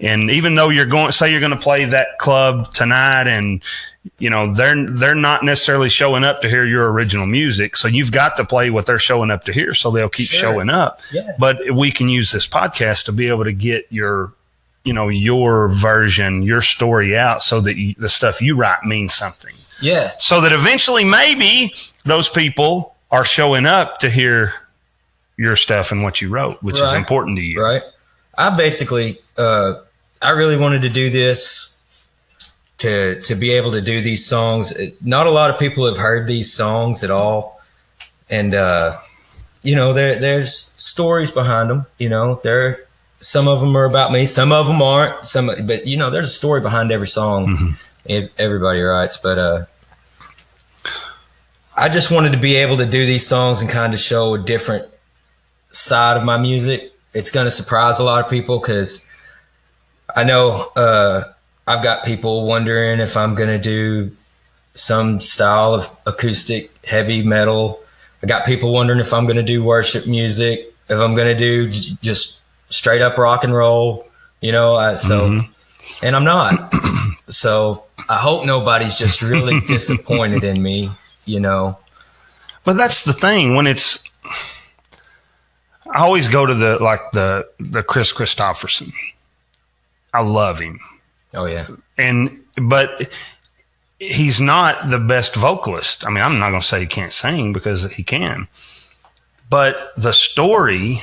And 0.00 0.30
even 0.30 0.54
though 0.54 0.70
you're 0.70 0.86
going, 0.86 1.12
say 1.12 1.30
you're 1.30 1.40
going 1.40 1.52
to 1.52 1.58
play 1.58 1.84
that 1.84 2.18
club 2.18 2.72
tonight 2.72 3.26
and, 3.26 3.62
you 4.18 4.30
know, 4.30 4.54
they're, 4.54 4.86
they're 4.86 5.14
not 5.14 5.44
necessarily 5.44 5.90
showing 5.90 6.24
up 6.24 6.40
to 6.40 6.48
hear 6.48 6.64
your 6.64 6.90
original 6.90 7.26
music. 7.26 7.76
So 7.76 7.86
you've 7.86 8.10
got 8.10 8.36
to 8.38 8.44
play 8.46 8.70
what 8.70 8.86
they're 8.86 8.98
showing 8.98 9.30
up 9.30 9.44
to 9.44 9.52
hear. 9.52 9.74
So 9.74 9.90
they'll 9.90 10.08
keep 10.08 10.28
Sure. 10.28 10.40
showing 10.40 10.70
up. 10.70 11.00
Yeah. 11.12 11.32
But 11.38 11.58
we 11.74 11.90
can 11.90 12.08
use 12.08 12.32
this 12.32 12.46
podcast 12.46 13.04
to 13.04 13.12
be 13.12 13.28
able 13.28 13.44
to 13.44 13.52
get 13.52 13.86
your, 13.90 14.32
you 14.84 14.94
know, 14.94 15.08
your 15.08 15.68
version, 15.68 16.42
your 16.44 16.62
story 16.62 17.14
out 17.14 17.42
so 17.42 17.60
that 17.60 17.76
you, 17.76 17.94
the 17.98 18.08
stuff 18.08 18.40
you 18.40 18.56
write 18.56 18.84
means 18.84 19.12
something. 19.12 19.52
Yeah. 19.82 20.12
So 20.18 20.40
that 20.40 20.52
eventually 20.52 21.04
maybe 21.04 21.74
those 22.06 22.26
people 22.30 22.96
are 23.10 23.24
showing 23.24 23.66
up 23.66 23.98
to 23.98 24.08
hear 24.08 24.54
your 25.36 25.56
stuff 25.56 25.92
and 25.92 26.02
what 26.02 26.22
you 26.22 26.30
wrote, 26.30 26.62
which 26.62 26.78
is 26.80 26.94
important 26.94 27.36
to 27.36 27.42
you. 27.42 27.62
Right. 27.62 27.82
I 28.38 28.56
basically, 28.56 29.18
uh, 29.36 29.74
I 30.22 30.30
really 30.30 30.56
wanted 30.56 30.82
to 30.82 30.88
do 30.88 31.10
this 31.10 31.76
to 32.78 33.20
to 33.20 33.34
be 33.34 33.50
able 33.52 33.72
to 33.72 33.80
do 33.80 34.00
these 34.00 34.26
songs. 34.26 34.74
Not 35.00 35.26
a 35.26 35.30
lot 35.30 35.50
of 35.50 35.58
people 35.58 35.86
have 35.86 35.98
heard 35.98 36.26
these 36.26 36.52
songs 36.52 37.02
at 37.04 37.10
all, 37.10 37.60
and 38.28 38.54
uh, 38.54 38.98
you 39.62 39.74
know, 39.74 39.92
there 39.92 40.18
there's 40.18 40.72
stories 40.76 41.30
behind 41.30 41.70
them. 41.70 41.86
You 41.98 42.08
know, 42.08 42.40
there 42.42 42.86
some 43.20 43.48
of 43.48 43.60
them 43.60 43.76
are 43.76 43.84
about 43.84 44.12
me, 44.12 44.26
some 44.26 44.52
of 44.52 44.66
them 44.66 44.80
aren't. 44.80 45.24
Some, 45.24 45.50
but 45.66 45.86
you 45.86 45.96
know, 45.96 46.10
there's 46.10 46.28
a 46.28 46.34
story 46.34 46.60
behind 46.60 46.90
every 46.90 47.08
song. 47.08 47.76
If 48.06 48.30
everybody 48.40 48.80
writes, 48.80 49.18
but 49.18 49.38
uh, 49.38 49.64
I 51.76 51.90
just 51.90 52.10
wanted 52.10 52.32
to 52.32 52.38
be 52.38 52.56
able 52.56 52.78
to 52.78 52.86
do 52.86 53.04
these 53.04 53.26
songs 53.26 53.60
and 53.60 53.70
kind 53.70 53.92
of 53.92 54.00
show 54.00 54.34
a 54.34 54.38
different 54.38 54.88
side 55.70 56.16
of 56.16 56.24
my 56.24 56.38
music. 56.38 56.94
It's 57.12 57.30
going 57.30 57.44
to 57.44 57.50
surprise 57.50 57.98
a 57.98 58.04
lot 58.04 58.24
of 58.24 58.30
people 58.30 58.58
because 58.58 59.06
I 60.16 60.24
know 60.24 60.70
uh, 60.76 61.24
I've 61.66 61.82
got 61.82 62.04
people 62.04 62.46
wondering 62.46 63.00
if 63.00 63.16
I'm 63.16 63.34
going 63.34 63.48
to 63.48 63.58
do 63.58 64.16
some 64.74 65.20
style 65.20 65.74
of 65.74 65.96
acoustic 66.06 66.70
heavy 66.84 67.22
metal. 67.22 67.80
I 68.22 68.26
got 68.26 68.46
people 68.46 68.72
wondering 68.72 69.00
if 69.00 69.12
I'm 69.12 69.26
going 69.26 69.36
to 69.36 69.42
do 69.42 69.62
worship 69.62 70.06
music, 70.06 70.74
if 70.88 70.98
I'm 70.98 71.14
going 71.14 71.28
to 71.28 71.38
do 71.38 71.70
j- 71.70 71.96
just 72.02 72.40
straight 72.68 73.02
up 73.02 73.18
rock 73.18 73.44
and 73.44 73.54
roll, 73.54 74.08
you 74.40 74.52
know. 74.52 74.76
I, 74.76 74.94
so, 74.94 75.42
and 76.02 76.16
I'm 76.16 76.24
not. 76.24 76.72
so 77.28 77.84
I 78.08 78.16
hope 78.16 78.44
nobody's 78.44 78.96
just 78.96 79.22
really 79.22 79.60
disappointed 79.66 80.44
in 80.44 80.62
me, 80.62 80.90
you 81.24 81.40
know. 81.40 81.78
But 82.64 82.74
that's 82.74 83.04
the 83.04 83.12
thing 83.12 83.54
when 83.54 83.66
it's. 83.66 84.04
I 85.92 86.00
always 86.00 86.28
go 86.28 86.46
to 86.46 86.54
the 86.54 86.78
like 86.82 87.00
the 87.12 87.48
the 87.58 87.82
Kris 87.82 88.12
Kristofferson. 88.12 88.92
I 90.12 90.22
love 90.22 90.58
him, 90.58 90.80
Oh 91.34 91.46
yeah, 91.46 91.68
and 91.96 92.40
but 92.56 93.10
he's 93.98 94.40
not 94.40 94.88
the 94.88 94.98
best 94.98 95.34
vocalist. 95.34 96.06
I 96.06 96.10
mean, 96.10 96.24
I'm 96.24 96.38
not 96.38 96.50
going 96.50 96.62
to 96.62 96.66
say 96.66 96.80
he 96.80 96.86
can't 96.86 97.12
sing 97.12 97.52
because 97.52 97.92
he 97.92 98.02
can, 98.02 98.48
but 99.48 99.92
the 99.96 100.12
story. 100.12 101.00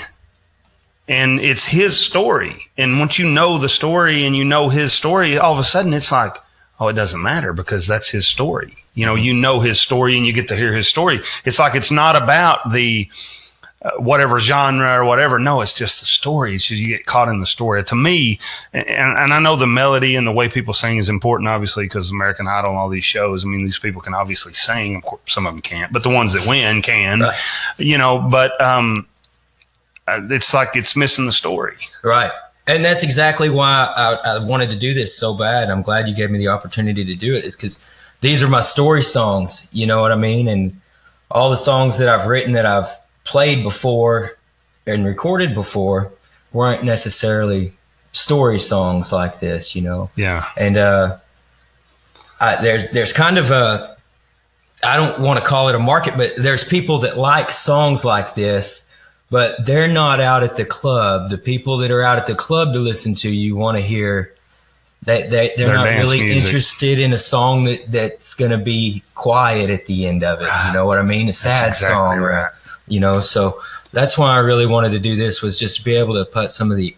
And 1.10 1.40
it's 1.40 1.64
his 1.64 1.98
story. 1.98 2.68
And 2.78 3.00
once 3.00 3.18
you 3.18 3.26
know 3.26 3.58
the 3.58 3.70
story 3.70 4.26
and 4.26 4.36
you 4.36 4.44
know 4.44 4.68
his 4.68 4.92
story, 4.92 5.38
all 5.38 5.54
of 5.54 5.60
a 5.60 5.64
sudden 5.64 5.94
it's 5.94 6.12
like, 6.12 6.36
oh, 6.82 6.90
it 6.90 6.94
doesn't 6.94 7.22
matter 7.22 7.54
because 7.54 7.88
that's 7.88 8.10
his 8.10 8.28
story. 8.28 8.76
You 8.94 9.06
know, 9.06 9.16
you 9.16 9.34
know 9.34 9.62
his 9.62 9.80
story 9.80 10.18
and 10.18 10.26
you 10.26 10.34
get 10.34 10.50
to 10.50 10.56
hear 10.58 10.74
his 10.74 10.88
story. 10.88 11.22
It's 11.46 11.60
like 11.60 11.76
it's 11.76 11.92
not 11.92 12.22
about 12.22 12.74
the 12.74 13.10
uh, 13.88 14.02
whatever 14.02 14.40
genre 14.40 15.00
or 15.00 15.06
whatever. 15.06 15.40
No, 15.40 15.62
it's 15.62 15.74
just 15.74 16.00
the 16.00 16.06
story. 16.06 16.56
It's 16.56 16.66
just 16.66 16.82
you 16.82 16.88
get 16.88 17.06
caught 17.06 17.30
in 17.30 17.40
the 17.40 17.46
story. 17.46 17.84
To 17.84 17.96
me, 17.96 18.40
and, 18.74 18.86
and 18.88 19.34
I 19.34 19.40
know 19.40 19.56
the 19.56 19.68
melody 19.68 20.16
and 20.16 20.28
the 20.28 20.32
way 20.32 20.50
people 20.50 20.74
sing 20.74 20.98
is 20.98 21.10
important, 21.10 21.48
obviously, 21.48 21.86
because 21.86 22.12
American 22.12 22.48
Idol 22.48 22.72
and 22.72 22.80
all 22.80 22.90
these 22.90 23.06
shows. 23.06 23.46
I 23.46 23.48
mean, 23.48 23.62
these 23.62 23.80
people 23.80 24.02
can 24.02 24.14
obviously 24.14 24.54
sing. 24.54 24.96
Of 24.96 25.04
course, 25.04 25.22
some 25.26 25.48
of 25.48 25.54
them 25.54 25.62
can't, 25.62 25.94
but 25.94 26.04
the 26.04 26.10
ones 26.10 26.34
that 26.34 26.46
win 26.46 26.82
can. 26.82 27.22
Right. 27.22 27.36
You 27.78 27.98
know, 27.98 28.20
but 28.20 28.60
um, 28.62 29.08
uh, 30.08 30.22
it's 30.30 30.54
like 30.54 30.76
it's 30.76 30.96
missing 30.96 31.26
the 31.26 31.32
story. 31.32 31.78
Right. 32.04 32.32
And 32.68 32.84
that's 32.84 33.04
exactly 33.04 33.50
why 33.50 33.86
I, 33.96 34.36
I 34.36 34.44
wanted 34.44 34.70
to 34.72 34.76
do 34.76 34.94
this 34.94 35.18
so 35.18 35.34
bad. 35.34 35.70
I'm 35.70 35.82
glad 35.82 36.10
you 36.10 36.16
gave 36.16 36.30
me 36.30 36.38
the 36.38 36.50
opportunity 36.50 37.06
to 37.06 37.16
do 37.16 37.34
it, 37.34 37.46
is 37.46 37.56
because 37.56 37.80
these 38.20 38.44
are 38.44 38.50
my 38.50 38.62
story 38.62 39.04
songs. 39.04 39.70
You 39.72 39.88
know 39.88 40.02
what 40.02 40.12
I 40.12 40.16
mean? 40.16 40.50
And 40.50 40.82
all 41.32 41.50
the 41.50 41.58
songs 41.58 41.98
that 42.00 42.10
I've 42.10 42.28
written 42.28 42.54
that 42.54 42.66
I've 42.66 42.90
played 43.28 43.62
before 43.62 44.38
and 44.88 45.06
recorded 45.06 45.54
before 45.54 46.12
weren't 46.54 46.84
necessarily 46.84 47.74
story 48.14 48.58
songs 48.58 49.12
like 49.12 49.40
this, 49.40 49.76
you 49.76 49.82
know? 49.82 50.10
Yeah. 50.16 50.46
and 50.58 50.78
uh, 50.78 51.18
I, 52.40 52.62
there's 52.62 52.90
there's 52.92 53.14
kind 53.14 53.38
of 53.38 53.52
a 53.52 53.98
I 54.84 54.96
don't 54.96 55.22
want 55.22 55.40
to 55.40 55.46
call 55.46 55.70
it 55.70 55.76
a 55.76 55.80
market, 55.80 56.16
but 56.18 56.34
there's 56.38 56.68
people 56.68 57.00
that 57.00 57.18
like 57.18 57.52
songs 57.52 58.06
like 58.06 58.36
this, 58.36 58.92
but 59.30 59.66
they're 59.66 59.88
not 59.88 60.20
out 60.20 60.44
at 60.44 60.56
the 60.56 60.66
club. 60.66 61.30
The 61.30 61.38
people 61.38 61.78
that 61.78 61.92
are 61.92 62.04
out 62.04 62.18
at 62.18 62.28
the 62.28 62.36
club 62.36 62.74
to 62.74 62.80
listen 62.80 63.16
to 63.16 63.30
you 63.30 63.56
want 63.56 63.78
to 63.78 63.82
hear. 63.82 64.34
They, 65.04 65.28
they, 65.28 65.54
they're 65.56 65.74
not 65.74 65.86
really 65.86 66.24
music. 66.24 66.46
interested 66.46 67.00
in 67.00 67.14
a 67.14 67.18
song 67.18 67.66
that, 67.66 67.92
that's 67.92 68.34
going 68.34 68.52
to 68.52 68.58
be 68.58 69.04
quiet 69.16 69.70
at 69.70 69.86
the 69.86 70.08
end 70.08 70.24
of 70.24 70.42
it. 70.42 70.50
You 70.68 70.74
know 70.74 70.86
what 70.86 71.00
I 71.00 71.04
mean? 71.04 71.30
A 71.30 71.34
sad 71.34 71.70
exactly 71.70 71.96
song, 71.96 72.18
right. 72.20 72.52
You 72.88 73.00
know. 73.00 73.20
So 73.20 73.62
that's 73.94 74.18
why 74.18 74.34
I 74.34 74.38
really 74.38 74.66
wanted 74.66 74.90
to 74.92 75.00
do 75.00 75.16
this 75.16 75.42
was 75.42 75.58
just 75.58 75.78
to 75.78 75.84
be 75.84 75.96
able 75.96 76.16
to 76.16 76.26
put 76.26 76.52
some 76.52 76.72
of 76.72 76.78
the 76.78 76.96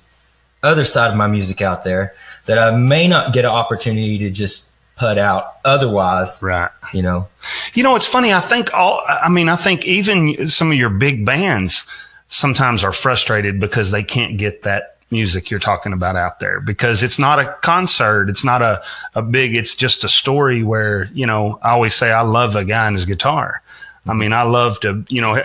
other 0.64 0.84
side 0.84 1.12
of 1.12 1.18
my 1.18 1.28
music 1.28 1.62
out 1.62 1.84
there 1.84 2.14
that 2.46 2.60
I 2.60 2.76
may 2.76 3.08
not 3.08 3.34
get 3.34 3.46
an 3.46 3.52
opportunity 3.52 4.18
to 4.20 4.30
just 4.30 4.72
put 4.98 5.18
out 5.18 5.56
otherwise. 5.64 6.40
Right. 6.44 6.70
You 6.94 7.02
know, 7.02 7.28
You 7.74 7.84
know, 7.84 7.96
it's 7.96 8.06
funny. 8.06 8.34
I 8.34 8.42
think 8.42 8.74
all, 8.74 9.02
I 9.08 9.30
mean, 9.30 9.48
I 9.48 9.56
think 9.56 9.86
even 9.86 10.48
some 10.50 10.72
of 10.72 10.78
your 10.78 10.90
big 10.90 11.26
bands 11.26 11.88
sometimes 12.28 12.84
are 12.84 12.92
frustrated 12.92 13.60
because 13.60 13.92
they 13.92 14.04
can't 14.04 14.38
get 14.38 14.64
that 14.64 14.98
music 15.12 15.50
you're 15.50 15.60
talking 15.60 15.94
about 15.94 16.16
out 16.16 16.40
there 16.40 16.60
because 16.60 17.02
it's 17.02 17.18
not 17.18 17.40
a 17.40 17.56
concert. 17.62 18.30
It's 18.30 18.44
not 18.44 18.62
a, 18.62 18.84
a 19.16 19.22
big, 19.22 19.56
it's 19.56 19.74
just 19.74 20.04
a 20.04 20.10
story 20.10 20.62
where, 20.62 21.10
you 21.14 21.26
know, 21.26 21.58
I 21.64 21.72
always 21.72 21.96
say 21.96 22.12
I 22.12 22.22
love 22.22 22.56
a 22.56 22.66
guy 22.66 22.86
and 22.86 22.96
his 22.96 23.06
guitar. 23.06 23.62
I 24.10 24.14
mean, 24.14 24.34
I 24.34 24.44
love 24.44 24.80
to, 24.82 25.04
you 25.10 25.22
know, 25.22 25.42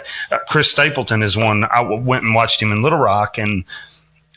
Chris 0.48 0.70
Stapleton 0.70 1.22
is 1.22 1.36
one. 1.36 1.64
I 1.64 1.82
went 1.82 2.24
and 2.24 2.34
watched 2.34 2.60
him 2.60 2.72
in 2.72 2.82
Little 2.82 2.98
Rock 2.98 3.38
and 3.38 3.64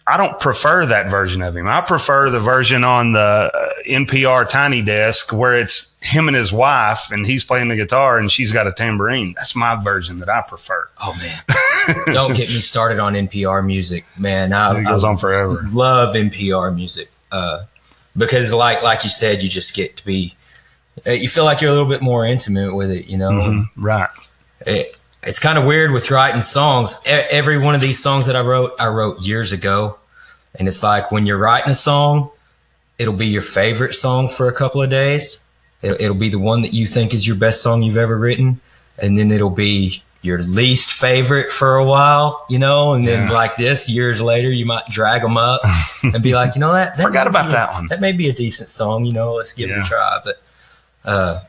I 0.09 0.15
don't 0.15 0.39
prefer 0.39 0.85
that 0.85 1.09
version 1.09 1.41
of 1.41 1.55
him. 1.57 1.67
I 1.67 1.81
prefer 1.81 2.29
the 2.29 2.39
version 2.39 2.85
on 2.85 3.11
the 3.11 3.19
uh, 3.19 3.69
NPR 3.85 4.49
Tiny 4.49 4.81
Desk 4.81 5.33
where 5.33 5.57
it's 5.57 5.97
him 6.01 6.29
and 6.29 6.37
his 6.37 6.53
wife, 6.53 7.11
and 7.11 7.25
he's 7.25 7.43
playing 7.43 7.67
the 7.67 7.75
guitar 7.75 8.17
and 8.17 8.31
she's 8.31 8.53
got 8.53 8.67
a 8.67 8.71
tambourine. 8.71 9.33
That's 9.35 9.53
my 9.53 9.75
version 9.83 10.15
that 10.19 10.29
I 10.29 10.43
prefer. 10.47 10.87
oh 11.01 11.13
man, 11.19 11.43
don't 12.13 12.37
get 12.37 12.47
me 12.47 12.61
started 12.61 12.99
on 12.99 13.15
NPR 13.15 13.65
music, 13.65 14.05
man. 14.17 14.53
I, 14.53 14.77
It 14.79 14.87
I 14.87 14.89
goes 14.89 15.03
on 15.03 15.17
forever. 15.17 15.61
love 15.73 16.15
NPR 16.15 16.73
music 16.73 17.11
uh, 17.33 17.63
because, 18.15 18.53
like 18.53 18.81
like 18.83 19.03
you 19.03 19.09
said, 19.09 19.43
you 19.43 19.49
just 19.49 19.75
get 19.75 19.97
to 19.97 20.05
be. 20.05 20.35
Uh, 21.05 21.11
You 21.11 21.29
feel 21.29 21.43
like 21.45 21.61
you're 21.61 21.69
a 21.71 21.73
little 21.73 21.89
bit 21.89 22.01
more 22.01 22.25
intimate 22.25 22.75
with 22.75 22.89
it, 22.91 23.07
you 23.07 23.17
know. 23.17 23.31
Mhm. 23.31 23.69
Right. 23.75 24.09
it, 24.65 24.95
it's 25.23 25.39
kind 25.39 25.57
of 25.57 25.65
weird 25.65 25.91
with 25.91 26.09
writing 26.09 26.41
songs. 26.41 27.01
E- 27.05 27.09
Every 27.09 27.57
one 27.57 27.75
of 27.75 27.81
these 27.81 27.99
songs 28.01 28.27
that 28.27 28.35
I 28.35 28.41
wrote, 28.41 28.73
I 28.79 28.87
wrote 28.87 29.19
years 29.21 29.51
ago. 29.51 29.97
And 30.55 30.67
it's 30.67 30.81
like 30.81 31.11
when 31.11 31.25
you're 31.25 31.37
writing 31.37 31.69
a 31.71 31.75
song, 31.75 32.29
it'll 32.97 33.13
be 33.13 33.27
your 33.27 33.41
favorite 33.41 33.93
song 33.93 34.29
for 34.29 34.47
a 34.47 34.53
couple 34.53 34.81
of 34.81 34.89
days. 34.89 35.39
It, 35.81 35.99
it'll 36.01 36.15
be 36.15 36.29
the 36.29 36.39
one 36.39 36.61
that 36.61 36.73
you 36.73 36.87
think 36.87 37.13
is 37.13 37.27
your 37.27 37.35
best 37.35 37.61
song 37.61 37.83
you've 37.83 37.97
ever 37.97 38.17
written. 38.17 38.61
And 38.97 39.17
then 39.19 39.31
it'll 39.31 39.49
be 39.49 40.01
your 40.23 40.39
least 40.39 40.91
favorite 40.93 41.51
for 41.51 41.75
a 41.75 41.83
while, 41.83 42.45
you 42.49 42.57
know? 42.57 42.93
And 42.93 43.07
then 43.07 43.27
Yeah. 43.27 43.33
like 43.33 43.57
this, 43.57 43.87
years 43.89 44.19
later, 44.21 44.49
you 44.49 44.65
might 44.65 44.85
drag 44.89 45.21
them 45.21 45.37
up 45.37 45.61
and 46.03 46.23
be 46.23 46.33
like, 46.35 46.55
you 46.55 46.61
know, 46.61 46.73
that, 46.73 46.95
that 46.97 47.03
Forgot 47.03 47.27
about 47.27 47.51
that 47.51 47.73
one. 47.73 47.87
That 47.89 48.01
may 48.01 48.13
be 48.13 48.29
a 48.29 48.33
decent 48.33 48.69
song, 48.69 49.05
you 49.05 49.11
know, 49.13 49.33
let's 49.33 49.53
give 49.53 49.69
it 49.69 49.77
a 49.77 49.83
try. 49.83 50.19
But, 50.23 50.41
uh, 51.07 51.39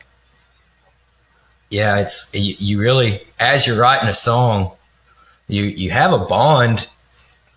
yeah, 1.69 1.97
it's 1.97 2.33
you, 2.33 2.55
you 2.57 2.79
really 2.79 3.21
as 3.39 3.67
you're 3.67 3.79
writing 3.79 4.09
a 4.09 4.13
song, 4.13 4.71
you 5.47 5.63
you 5.63 5.91
have 5.91 6.13
a 6.13 6.19
bond 6.19 6.87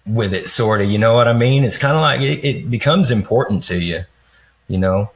with 0.07 0.35
it, 0.35 0.49
sort 0.49 0.83
of. 0.83 0.91
You 0.91 0.99
know 0.99 1.15
what 1.15 1.29
I 1.29 1.33
mean? 1.33 1.65
It's 1.65 1.79
kind 1.79 1.95
of 1.95 2.03
like 2.03 2.21
it, 2.21 2.45
it 2.45 2.71
becomes 2.71 3.11
important 3.11 3.65
to 3.65 3.79
you. 3.79 4.05
You 4.69 4.79
know? 4.79 5.11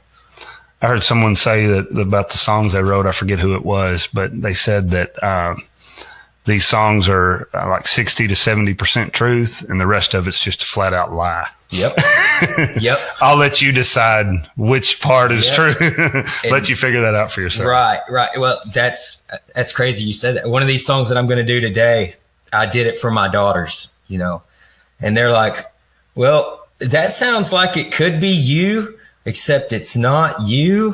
I 0.80 0.88
heard 0.88 1.02
someone 1.02 1.34
say 1.34 1.66
that 1.66 1.98
about 1.98 2.30
the 2.30 2.38
songs 2.38 2.72
they 2.72 2.82
wrote. 2.82 3.06
I 3.06 3.12
forget 3.12 3.38
who 3.38 3.54
it 3.54 3.64
was, 3.64 4.08
but 4.12 4.40
they 4.40 4.52
said 4.52 4.90
that 4.90 5.22
um, 5.22 5.62
these 6.46 6.64
songs 6.66 7.08
are 7.08 7.48
uh, 7.52 7.68
like 7.68 7.86
60 7.86 8.28
to 8.28 8.34
70% 8.34 9.12
truth, 9.12 9.62
and 9.68 9.80
the 9.80 9.86
rest 9.86 10.14
of 10.14 10.26
it's 10.26 10.40
just 10.42 10.62
a 10.62 10.64
flat 10.64 10.94
out 10.94 11.12
lie. 11.12 11.46
Yep. 11.70 11.98
Yep. 12.80 12.98
I'll 13.22 13.38
let 13.38 13.62
you 13.62 13.72
decide 13.72 14.26
which 14.58 15.00
part 15.00 15.32
is 15.32 15.46
Yep. 15.46 15.54
true. 15.78 16.22
let 16.50 16.68
you 16.68 16.76
figure 16.76 17.00
that 17.00 17.14
out 17.14 17.32
for 17.32 17.40
yourself. 17.40 17.66
Right, 17.66 18.00
right. 18.10 18.38
Well, 18.38 18.60
that's 18.74 19.26
that's 19.54 19.72
crazy. 19.72 20.04
You 20.04 20.12
said 20.12 20.36
that. 20.36 20.48
One 20.50 20.60
of 20.60 20.68
these 20.68 20.84
songs 20.84 21.08
that 21.08 21.16
I'm 21.16 21.26
going 21.26 21.38
to 21.38 21.44
do 21.44 21.60
today, 21.62 22.16
I 22.52 22.66
did 22.66 22.86
it 22.86 22.98
for 22.98 23.10
my 23.10 23.28
daughters. 23.28 23.90
You 24.08 24.18
know, 24.18 24.42
and 25.00 25.16
they're 25.16 25.32
like, 25.32 25.64
"Well, 26.14 26.66
that 26.78 27.10
sounds 27.10 27.54
like 27.54 27.78
it 27.78 27.90
could 27.90 28.20
be 28.20 28.28
you, 28.28 28.98
except 29.24 29.72
it's 29.72 29.96
not 29.96 30.42
you." 30.42 30.92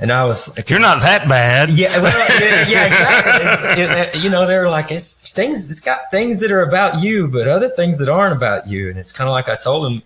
And 0.00 0.10
I 0.10 0.24
was, 0.24 0.56
like, 0.56 0.70
You're 0.70 0.80
not 0.80 1.02
that 1.02 1.28
bad. 1.28 1.68
yeah, 1.68 2.00
well, 2.00 2.40
yeah, 2.40 2.66
yeah, 2.66 2.86
exactly. 2.86 3.82
It- 3.82 4.24
you 4.24 4.30
know, 4.30 4.46
they're 4.46 4.70
like, 4.70 4.90
it's 4.90 5.30
things. 5.30 5.70
It's 5.70 5.80
got 5.80 6.10
things 6.10 6.40
that 6.40 6.50
are 6.50 6.62
about 6.62 7.02
you, 7.02 7.28
but 7.28 7.46
other 7.46 7.68
things 7.68 7.98
that 7.98 8.08
aren't 8.08 8.32
about 8.32 8.66
you. 8.66 8.88
And 8.88 8.98
it's 8.98 9.12
kind 9.12 9.28
of 9.28 9.32
like 9.32 9.48
I 9.48 9.56
told 9.56 9.84
them. 9.84 10.02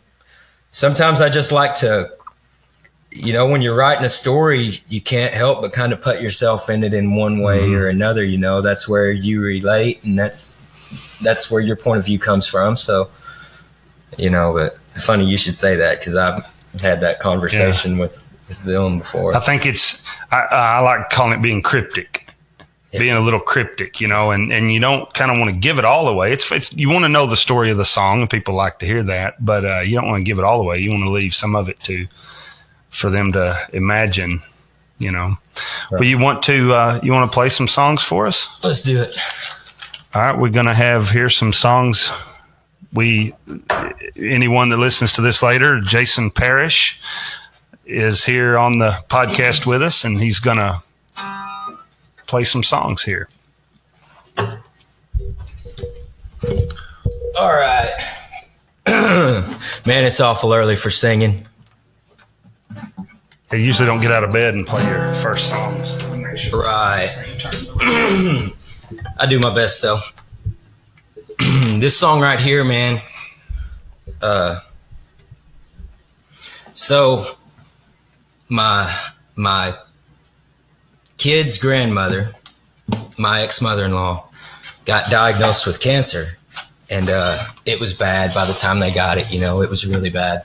Sometimes 0.70 1.20
I 1.20 1.28
just 1.28 1.53
like 1.53 1.76
to, 1.76 2.11
you 3.12 3.32
know, 3.32 3.47
when 3.47 3.62
you're 3.62 3.76
writing 3.76 4.05
a 4.05 4.09
story, 4.09 4.80
you 4.88 5.01
can't 5.01 5.32
help 5.32 5.62
but 5.62 5.72
kind 5.72 5.92
of 5.92 6.03
put 6.03 6.20
yourself 6.20 6.68
in 6.68 6.82
it 6.82 6.92
in 6.92 7.14
one 7.14 7.42
way 7.42 7.61
mm-hmm. 7.61 7.76
or 7.76 7.86
another. 7.86 8.24
You 8.24 8.38
know, 8.38 8.61
that's 8.61 8.88
where 8.88 9.12
you 9.12 9.40
relate, 9.40 10.03
and 10.03 10.18
that's 10.18 10.61
that's 11.22 11.49
where 11.49 11.61
your 11.61 11.76
point 11.76 12.01
of 12.01 12.05
view 12.05 12.18
comes 12.18 12.49
from. 12.49 12.76
So, 12.76 13.09
you 14.18 14.30
know, 14.30 14.53
but 14.53 14.78
funny 15.01 15.26
you 15.26 15.36
should 15.36 15.55
say 15.55 15.76
that 15.76 16.01
because 16.01 16.16
I've 16.16 16.45
had 16.80 17.01
that 17.03 17.20
conversation 17.20 17.99
with 17.99 18.26
with 18.32 18.34
them 18.49 18.99
before. 18.99 19.34
I 19.34 19.40
think 19.40 19.66
it's 19.66 20.07
I, 20.30 20.42
I 20.51 20.80
like 20.80 21.11
calling 21.11 21.32
it 21.32 21.42
being 21.42 21.62
cryptic, 21.62 22.28
being 22.92 23.14
a 23.16 23.20
little 23.20 23.40
cryptic, 23.40 24.01
you 24.01 24.09
know, 24.09 24.30
and, 24.30 24.53
and 24.53 24.72
you 24.72 24.80
don't 24.80 25.12
kind 25.14 25.30
of 25.30 25.38
want 25.38 25.51
to 25.51 25.57
give 25.57 25.78
it 25.78 25.84
all 25.84 26.09
away. 26.09 26.32
It's 26.32 26.51
it's 26.53 26.72
you 26.72 26.88
want 26.88 27.05
to 27.05 27.09
know 27.09 27.26
the 27.26 27.36
story 27.36 27.70
of 27.70 27.76
the 27.76 27.84
song, 27.84 28.20
and 28.20 28.30
people 28.30 28.55
like 28.55 28.78
to 28.80 28.86
hear 28.86 29.03
that, 29.05 29.45
but 29.45 29.64
uh, 29.64 29.80
you 29.80 29.95
don't 29.95 30.09
want 30.09 30.20
to 30.20 30.24
give 30.24 30.38
it 30.38 30.45
all 30.45 30.61
away. 30.61 30.78
You 30.78 30.90
want 30.90 31.05
to 31.05 31.11
leave 31.11 31.34
some 31.34 31.57
of 31.57 31.68
it 31.68 31.80
to 31.80 32.07
for 32.90 33.11
them 33.11 33.32
to 33.32 33.57
imagine, 33.72 34.40
you 34.99 35.11
know. 35.11 35.36
But 35.90 36.07
you 36.07 36.18
want 36.18 36.42
to 36.45 36.72
uh, 36.72 37.01
you 37.03 37.12
want 37.12 37.30
to 37.30 37.34
play 37.34 37.49
some 37.49 37.68
songs 37.68 38.03
for 38.03 38.26
us? 38.26 38.49
Let's 38.62 38.82
do 38.82 39.03
it. 39.03 39.16
All 40.14 40.22
right, 40.22 40.38
we're 40.38 40.51
gonna 40.51 40.74
have 40.74 41.11
here 41.11 41.28
some 41.28 41.53
songs. 41.53 42.11
We 42.92 43.34
anyone 44.16 44.68
that 44.68 44.76
listens 44.76 45.12
to 45.14 45.20
this 45.22 45.42
later, 45.42 45.80
Jason 45.80 46.30
Parrish 46.30 47.01
is 47.87 48.24
here 48.24 48.57
on 48.59 48.78
the 48.78 48.91
podcast 49.09 49.66
with 49.66 49.82
us, 49.82 50.05
and 50.05 50.20
he's 50.20 50.39
gonna 50.39 50.82
play 52.26 52.45
some 52.45 52.62
songs 52.62 53.03
here. 53.03 53.28
All 57.37 57.53
right. 57.53 57.93
Man, 58.87 60.05
it's 60.05 60.20
awful 60.20 60.53
early 60.53 60.76
for 60.76 60.91
singing. 60.91 61.47
They 63.51 63.62
usually 63.62 63.87
don't 63.87 64.01
get 64.01 64.12
out 64.12 64.24
of 64.24 64.32
bed 64.32 64.55
and 64.55 64.66
play 64.66 64.85
your 64.87 65.14
first 65.16 65.49
songs. 65.49 65.99
Sure- 66.39 66.62
Right. 66.64 67.07
I 69.18 69.26
do 69.28 69.39
my 69.39 69.55
best 69.55 69.80
though. 69.82 70.01
this 71.78 71.97
song 71.97 72.20
right 72.20 72.41
here, 72.41 72.64
man. 72.64 73.01
Uh 74.20 74.61
so 76.72 77.37
my 78.49 78.95
my 79.36 79.76
kid's 81.16 81.59
grandmother, 81.59 82.34
my 83.18 83.42
ex-mother-in-law, 83.42 84.28
got 84.84 85.11
diagnosed 85.11 85.66
with 85.66 85.80
cancer. 85.80 86.36
And 86.90 87.09
uh 87.09 87.45
it 87.64 87.80
was 87.80 87.92
bad 87.92 88.34
by 88.34 88.45
the 88.45 88.53
time 88.53 88.78
they 88.78 88.92
got 88.92 89.18
it, 89.18 89.32
you 89.32 89.40
know, 89.40 89.62
it 89.62 89.70
was 89.70 89.86
really 89.86 90.11
bad. 90.11 90.45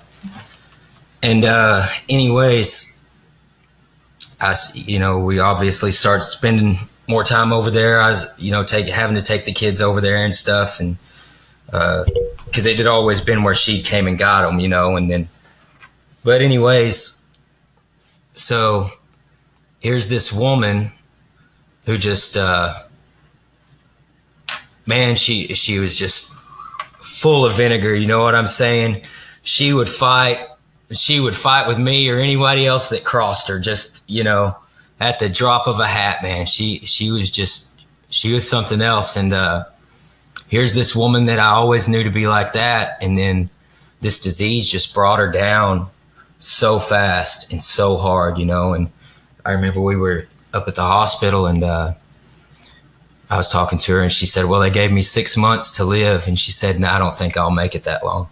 And 1.22 1.44
uh 1.44 1.88
anyways, 2.08 2.98
I 4.40 4.56
you 4.74 5.00
know, 5.00 5.20
we 5.20 5.40
obviously 5.40 5.92
started 5.92 6.24
spending 6.24 6.80
more 7.10 7.24
time 7.24 7.52
over 7.52 7.70
there. 7.70 8.00
I 8.00 8.12
was, 8.12 8.28
you 8.38 8.52
know, 8.52 8.64
take 8.64 8.88
having 8.88 9.18
to 9.18 9.22
take 9.22 9.46
the 9.46 9.52
kids 9.52 9.82
over 9.82 10.00
there 10.00 10.24
and 10.24 10.34
stuff, 10.34 10.80
and 10.80 10.98
uh 11.74 12.06
because 12.46 12.66
it 12.66 12.78
had 12.78 12.88
always 12.88 13.22
been 13.22 13.44
where 13.44 13.54
she 13.54 13.82
came 13.82 14.08
and 14.08 14.18
got 14.18 14.42
them, 14.44 14.60
you 14.60 14.70
know, 14.70 14.96
and 14.96 15.12
then. 15.12 15.28
But 16.24 16.42
anyways, 16.42 17.19
so 18.34 18.92
here's 19.80 20.10
this 20.10 20.32
woman 20.32 20.92
who 21.86 21.98
just, 21.98 22.38
uh, 22.38 22.84
man, 24.86 25.16
she 25.16 25.54
she 25.54 25.80
was 25.80 25.96
just 25.96 26.34
full 27.02 27.46
of 27.46 27.56
vinegar. 27.56 27.96
You 27.96 28.08
know 28.08 28.22
what 28.22 28.36
I'm 28.36 28.48
saying? 28.48 29.04
She 29.42 29.74
would 29.74 29.90
fight 29.90 30.40
she 30.92 31.20
would 31.20 31.36
fight 31.36 31.68
with 31.68 31.78
me 31.78 32.10
or 32.10 32.18
anybody 32.18 32.66
else 32.66 32.90
that 32.90 33.04
crossed 33.04 33.48
her 33.48 33.60
just 33.60 34.04
you 34.10 34.24
know 34.24 34.56
at 35.00 35.20
the 35.20 35.30
drop 35.30 35.68
of 35.68 35.80
a 35.80 35.88
hat 35.88 36.24
man 36.24 36.46
she 36.46 36.80
she 36.80 37.12
was 37.12 37.32
just 37.32 37.70
she 38.10 38.34
was 38.34 38.50
something 38.50 38.82
else 38.82 39.16
and 39.16 39.34
uh 39.34 39.64
here's 40.48 40.74
this 40.74 40.96
woman 40.96 41.26
that 41.26 41.40
i 41.40 41.50
always 41.50 41.88
knew 41.88 42.04
to 42.04 42.10
be 42.10 42.28
like 42.28 42.54
that 42.54 42.98
and 43.02 43.18
then 43.18 43.50
this 44.02 44.20
disease 44.20 44.70
just 44.70 44.94
brought 44.94 45.20
her 45.20 45.32
down 45.32 45.88
so 46.40 46.80
fast 46.80 47.52
and 47.52 47.62
so 47.62 47.98
hard 47.98 48.38
you 48.38 48.46
know 48.46 48.74
and 48.74 48.90
i 49.46 49.52
remember 49.52 49.80
we 49.80 49.96
were 49.96 50.28
up 50.54 50.68
at 50.68 50.76
the 50.76 50.82
hospital 50.82 51.46
and 51.46 51.64
uh 51.64 51.94
I 53.32 53.38
was 53.38 53.50
talking 53.50 53.78
to 53.78 53.92
her 53.94 54.02
and 54.02 54.12
she 54.12 54.26
said, 54.26 54.46
Well, 54.46 54.60
they 54.60 54.72
gave 54.72 54.92
me 54.92 55.04
six 55.04 55.38
months 55.38 55.78
to 55.78 55.86
live. 55.86 56.28
And 56.28 56.38
she 56.38 56.52
said, 56.52 56.80
No, 56.80 56.88
I 56.88 56.98
don't 56.98 57.16
think 57.16 57.38
I'll 57.38 57.52
make 57.52 57.76
it 57.76 57.84
that 57.84 58.04
long. 58.04 58.28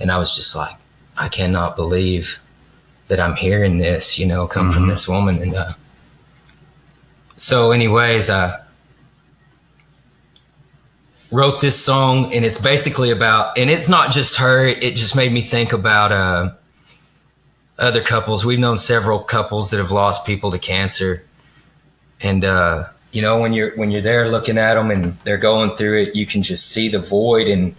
And 0.00 0.10
I 0.10 0.18
was 0.18 0.34
just 0.34 0.56
like, 0.56 0.74
I 1.16 1.28
cannot 1.28 1.76
believe 1.76 2.40
that 3.08 3.20
I'm 3.20 3.36
hearing 3.36 3.78
this, 3.78 4.18
you 4.18 4.26
know, 4.26 4.46
come 4.46 4.70
from 4.70 4.88
this 4.88 5.06
woman. 5.08 5.42
And 5.42 5.54
uh, 5.54 5.72
so, 7.36 7.70
anyways, 7.72 8.30
I 8.30 8.60
wrote 11.30 11.60
this 11.60 11.78
song, 11.78 12.34
and 12.34 12.44
it's 12.44 12.60
basically 12.60 13.10
about, 13.10 13.58
and 13.58 13.68
it's 13.68 13.88
not 13.88 14.10
just 14.10 14.38
her. 14.38 14.66
It 14.66 14.96
just 14.96 15.14
made 15.14 15.32
me 15.32 15.42
think 15.42 15.72
about 15.72 16.12
uh, 16.12 16.52
other 17.80 18.02
couples. 18.02 18.44
We've 18.44 18.58
known 18.58 18.78
several 18.78 19.20
couples 19.20 19.70
that 19.70 19.78
have 19.78 19.90
lost 19.90 20.26
people 20.26 20.50
to 20.52 20.58
cancer, 20.58 21.24
and 22.20 22.44
uh, 22.44 22.88
you 23.12 23.22
know, 23.22 23.40
when 23.40 23.52
you're 23.52 23.74
when 23.76 23.90
you're 23.90 24.02
there 24.02 24.28
looking 24.28 24.58
at 24.58 24.74
them 24.74 24.90
and 24.90 25.18
they're 25.24 25.38
going 25.38 25.74
through 25.76 26.02
it, 26.02 26.14
you 26.14 26.26
can 26.26 26.42
just 26.42 26.68
see 26.68 26.88
the 26.88 27.00
void 27.00 27.48
in 27.48 27.74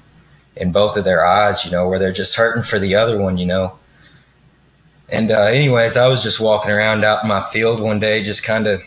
in 0.57 0.71
both 0.71 0.97
of 0.97 1.05
their 1.05 1.25
eyes, 1.25 1.63
you 1.63 1.71
know, 1.71 1.87
where 1.87 1.99
they're 1.99 2.11
just 2.11 2.35
hurting 2.35 2.63
for 2.63 2.79
the 2.79 2.95
other 2.95 3.17
one, 3.17 3.37
you 3.37 3.45
know. 3.45 3.77
And 5.07 5.31
uh, 5.31 5.43
anyways, 5.43 5.97
I 5.97 6.07
was 6.07 6.23
just 6.23 6.39
walking 6.39 6.71
around 6.71 7.03
out 7.03 7.23
in 7.23 7.29
my 7.29 7.41
field 7.41 7.79
one 7.79 7.99
day, 7.99 8.23
just 8.23 8.43
kind 8.43 8.67
of, 8.67 8.81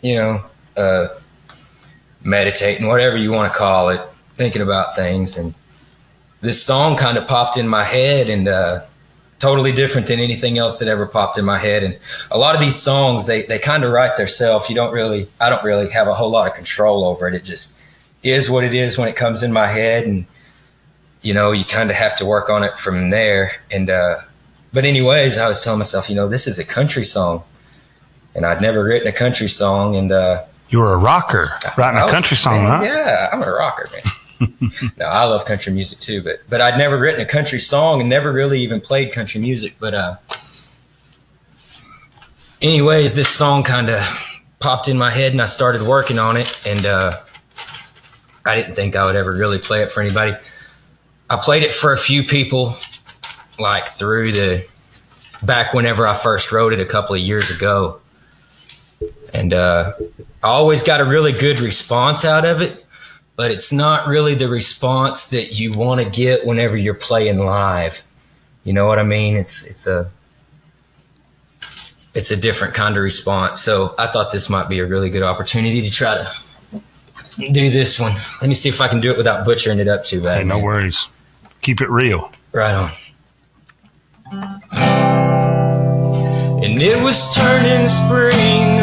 you 0.00 0.16
know, 0.16 0.44
uh, 0.76 1.08
meditating, 2.22 2.86
whatever 2.86 3.16
you 3.16 3.32
want 3.32 3.52
to 3.52 3.58
call 3.58 3.88
it, 3.90 4.00
thinking 4.34 4.62
about 4.62 4.94
things. 4.96 5.36
And 5.36 5.54
this 6.40 6.62
song 6.62 6.96
kind 6.96 7.18
of 7.18 7.26
popped 7.26 7.56
in 7.56 7.66
my 7.66 7.84
head 7.84 8.28
and 8.28 8.48
uh, 8.48 8.84
totally 9.38 9.72
different 9.72 10.06
than 10.06 10.18
anything 10.18 10.56
else 10.58 10.78
that 10.78 10.88
ever 10.88 11.06
popped 11.06 11.36
in 11.38 11.44
my 11.44 11.58
head. 11.58 11.82
And 11.82 11.98
a 12.30 12.38
lot 12.38 12.54
of 12.54 12.60
these 12.60 12.76
songs, 12.76 13.26
they, 13.26 13.42
they 13.42 13.58
kind 13.58 13.84
of 13.84 13.92
write 13.92 14.16
themselves. 14.16 14.68
You 14.70 14.74
don't 14.76 14.92
really, 14.92 15.28
I 15.40 15.50
don't 15.50 15.62
really 15.62 15.90
have 15.90 16.08
a 16.08 16.14
whole 16.14 16.30
lot 16.30 16.46
of 16.46 16.54
control 16.54 17.04
over 17.04 17.28
it. 17.28 17.34
It 17.34 17.44
just 17.44 17.78
is 18.22 18.48
what 18.48 18.64
it 18.64 18.74
is 18.74 18.96
when 18.96 19.08
it 19.08 19.14
comes 19.16 19.42
in 19.42 19.52
my 19.52 19.66
head. 19.66 20.06
And, 20.06 20.24
you 21.22 21.34
know, 21.34 21.52
you 21.52 21.64
kind 21.64 21.90
of 21.90 21.96
have 21.96 22.16
to 22.18 22.24
work 22.24 22.48
on 22.48 22.62
it 22.64 22.78
from 22.78 23.10
there. 23.10 23.52
And, 23.70 23.90
uh, 23.90 24.20
but 24.72 24.84
anyways, 24.84 25.36
I 25.38 25.46
was 25.48 25.62
telling 25.62 25.78
myself, 25.78 26.08
you 26.08 26.16
know, 26.16 26.28
this 26.28 26.46
is 26.46 26.58
a 26.58 26.64
country 26.64 27.04
song 27.04 27.44
and 28.34 28.44
I'd 28.46 28.60
never 28.62 28.84
written 28.84 29.06
a 29.08 29.12
country 29.12 29.48
song. 29.48 29.96
And, 29.96 30.12
uh, 30.12 30.44
You 30.70 30.78
were 30.78 30.94
a 30.94 30.98
rocker, 30.98 31.52
writing 31.76 32.00
a 32.00 32.06
Oh, 32.06 32.10
country 32.10 32.36
song, 32.36 32.64
man, 32.64 32.78
huh? 32.78 32.84
Yeah, 32.84 33.28
I'm 33.32 33.42
a 33.42 33.50
rocker, 33.52 33.86
man. 33.92 34.02
no, 34.96 35.04
I 35.04 35.24
love 35.24 35.44
country 35.44 35.72
music 35.72 35.98
too, 35.98 36.22
but 36.22 36.40
but 36.48 36.60
I'd 36.60 36.78
never 36.78 36.98
written 36.98 37.20
a 37.20 37.26
country 37.26 37.58
song 37.58 38.00
and 38.00 38.08
never 38.08 38.32
really 38.32 38.60
even 38.60 38.80
played 38.80 39.12
country 39.12 39.40
music. 39.40 39.76
But 39.78 39.94
uh, 39.94 40.16
anyways, 42.60 43.14
this 43.14 43.28
song 43.28 43.62
kind 43.62 43.88
of 43.88 44.02
popped 44.58 44.88
in 44.88 44.98
my 44.98 45.10
head, 45.10 45.32
and 45.32 45.40
I 45.40 45.46
started 45.46 45.82
working 45.82 46.18
on 46.18 46.36
it, 46.36 46.66
and 46.66 46.84
uh, 46.84 47.20
I 48.44 48.54
didn't 48.56 48.74
think 48.74 48.96
I 48.96 49.04
would 49.06 49.16
ever 49.16 49.32
really 49.32 49.58
play 49.58 49.82
it 49.82 49.90
for 49.90 50.02
anybody. 50.02 50.34
I 51.30 51.36
played 51.36 51.62
it 51.62 51.72
for 51.72 51.92
a 51.92 51.98
few 51.98 52.22
people, 52.22 52.76
like 53.58 53.88
through 53.88 54.32
the 54.32 54.66
back 55.42 55.72
whenever 55.74 56.06
I 56.06 56.14
first 56.14 56.52
wrote 56.52 56.72
it 56.72 56.80
a 56.80 56.86
couple 56.86 57.14
of 57.14 57.20
years 57.20 57.50
ago, 57.50 58.00
and 59.32 59.54
uh, 59.54 59.92
I 60.42 60.48
always 60.48 60.82
got 60.82 61.00
a 61.00 61.04
really 61.04 61.32
good 61.32 61.60
response 61.60 62.24
out 62.24 62.44
of 62.44 62.60
it 62.60 62.85
but 63.36 63.50
it's 63.50 63.70
not 63.70 64.08
really 64.08 64.34
the 64.34 64.48
response 64.48 65.28
that 65.28 65.58
you 65.58 65.72
want 65.72 66.00
to 66.00 66.08
get 66.08 66.46
whenever 66.46 66.76
you're 66.76 66.94
playing 66.94 67.38
live. 67.38 68.02
You 68.64 68.72
know 68.72 68.86
what 68.86 68.98
I 68.98 69.04
mean? 69.04 69.36
It's 69.36 69.64
it's 69.66 69.86
a 69.86 70.10
it's 72.14 72.30
a 72.30 72.36
different 72.36 72.74
kind 72.74 72.96
of 72.96 73.02
response. 73.02 73.60
So 73.60 73.94
I 73.98 74.06
thought 74.06 74.32
this 74.32 74.48
might 74.48 74.68
be 74.68 74.78
a 74.78 74.86
really 74.86 75.10
good 75.10 75.22
opportunity 75.22 75.82
to 75.82 75.90
try 75.90 76.16
to 76.16 76.32
do 77.52 77.70
this 77.70 78.00
one. 78.00 78.14
Let 78.40 78.48
me 78.48 78.54
see 78.54 78.70
if 78.70 78.80
I 78.80 78.88
can 78.88 79.00
do 79.00 79.10
it 79.10 79.18
without 79.18 79.44
butchering 79.44 79.78
it 79.78 79.86
up 79.86 80.04
too 80.04 80.22
bad. 80.22 80.38
Hey, 80.38 80.44
no 80.44 80.54
man. 80.54 80.64
worries. 80.64 81.08
Keep 81.60 81.82
it 81.82 81.90
real. 81.90 82.32
Right 82.52 82.74
on. 82.74 82.90
And 86.64 86.80
it 86.80 87.02
was 87.02 87.34
turning 87.34 87.86
spring 87.86 88.75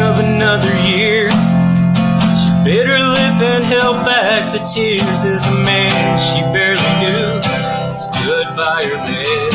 held 3.64 3.96
back 4.04 4.52
the 4.52 4.62
tears 4.64 5.24
as 5.24 5.46
a 5.46 5.54
man 5.64 6.18
she 6.18 6.40
barely 6.52 6.92
knew 7.00 7.40
stood 7.90 8.48
by 8.56 8.84
her 8.84 9.00
bed. 9.08 9.50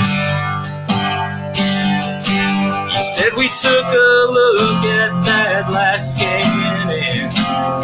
He 2.89 3.01
said 3.03 3.32
we 3.38 3.49
took 3.49 3.86
a 3.86 4.12
look 4.32 4.84
at 4.89 5.12
that 5.26 5.70
last 5.72 6.18
scan 6.18 6.89
and 6.89 7.32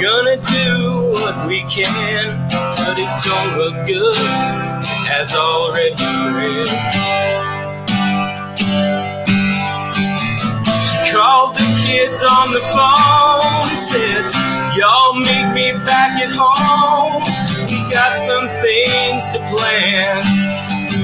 gonna 0.01 0.37
do 0.37 1.11
what 1.13 1.45
we 1.47 1.63
can, 1.69 2.47
but 2.49 2.97
it 2.97 3.11
don't 3.23 3.57
look 3.57 3.85
good. 3.85 4.17
It 4.17 5.05
has 5.13 5.35
already 5.35 5.95
spread. 5.95 6.69
She 10.87 11.11
called 11.13 11.53
the 11.55 11.67
kids 11.85 12.23
on 12.23 12.51
the 12.51 12.61
phone, 12.73 13.77
said, 13.77 14.54
Y'all 14.75 15.15
meet 15.15 15.53
me 15.53 15.71
back 15.85 16.19
at 16.19 16.35
home. 16.35 17.23
We 17.71 17.79
got 17.93 18.17
some 18.17 18.49
things 18.49 19.31
to 19.31 19.39
plan. 19.47 20.19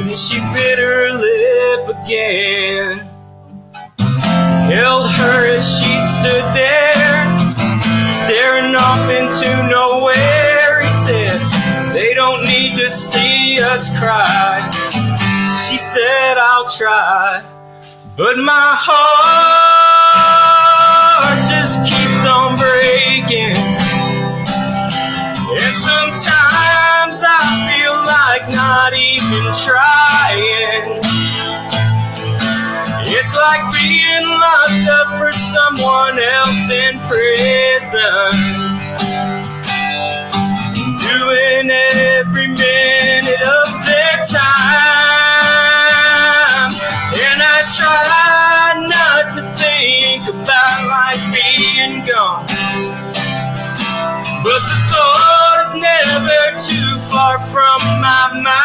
And 0.01 0.11
she 0.11 0.39
bit 0.51 0.77
her 0.77 1.13
lip 1.13 2.03
again. 2.03 3.07
Held 4.67 5.09
her 5.11 5.55
as 5.55 5.63
she 5.63 5.99
stood 6.01 6.43
there, 6.53 7.23
staring 8.11 8.75
off 8.75 9.09
into 9.09 9.47
nowhere. 9.69 10.81
He 10.81 10.89
said, 11.07 11.39
They 11.93 12.13
don't 12.13 12.43
need 12.43 12.75
to 12.77 12.89
see 12.89 13.61
us 13.61 13.87
cry. 13.99 14.69
She 15.69 15.77
said, 15.77 16.37
I'll 16.37 16.67
try. 16.67 17.41
But 18.17 18.37
my 18.37 18.75
heart 18.77 19.80
trying. 29.65 30.99
It's 33.05 33.35
like 33.35 33.61
being 33.77 34.25
locked 34.25 34.87
up 34.89 35.09
for 35.19 35.31
someone 35.33 36.17
else 36.17 36.69
in 36.71 36.99
prison. 37.05 38.31
Doing 40.97 41.69
every 41.69 42.47
minute 42.47 43.41
of 43.41 43.67
their 43.85 44.17
time. 44.25 45.11
And 47.13 47.39
I 47.43 47.61
try 47.77 48.87
not 48.89 49.23
to 49.35 49.41
think 49.61 50.27
about 50.27 50.87
life 50.87 51.23
being 51.31 52.05
gone. 52.05 52.45
But 54.43 54.61
the 54.65 54.79
thought 54.89 55.57
is 55.61 55.75
never 55.75 56.43
too 56.67 56.99
far 57.11 57.37
from 57.51 57.79
my 58.01 58.41
mind. 58.43 58.60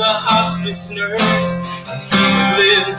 The 0.00 0.06
hospice 0.06 0.90
nurse. 0.92 1.52
He 2.08 2.24
would 2.24 2.56
live 2.56 2.96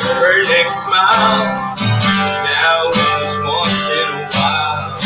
for 0.00 0.16
her 0.16 0.40
next 0.48 0.80
smile. 0.88 1.76
Now 2.16 2.88
it 2.88 3.12
was 3.20 3.34
once 3.44 3.84
in 4.00 4.08
a 4.16 4.24
while. 4.32 4.96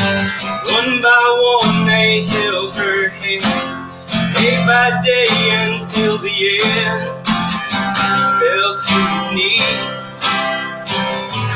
One 0.70 1.02
by 1.02 1.18
one 1.58 1.86
they 1.90 2.30
held 2.30 2.76
her 2.76 3.08
hand, 3.08 3.90
day 4.38 4.54
by 4.70 5.02
day 5.02 5.26
until 5.66 6.16
the 6.18 6.30
end. 6.62 7.10
He 7.26 8.22
fell 8.38 8.78
to 8.78 8.96
his 9.10 9.26
knees, 9.34 10.22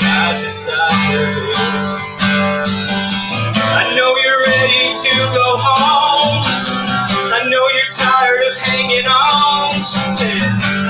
cried 0.03 0.43
beside 0.43 0.99
her. 1.15 1.47
I 3.79 3.95
know 3.95 4.19
you're 4.19 4.43
ready 4.51 4.91
to 4.99 5.15
go 5.31 5.47
home. 5.63 6.00
Hanging 8.91 9.07
on. 9.07 9.71
She 9.73 10.01
said, 10.19 10.39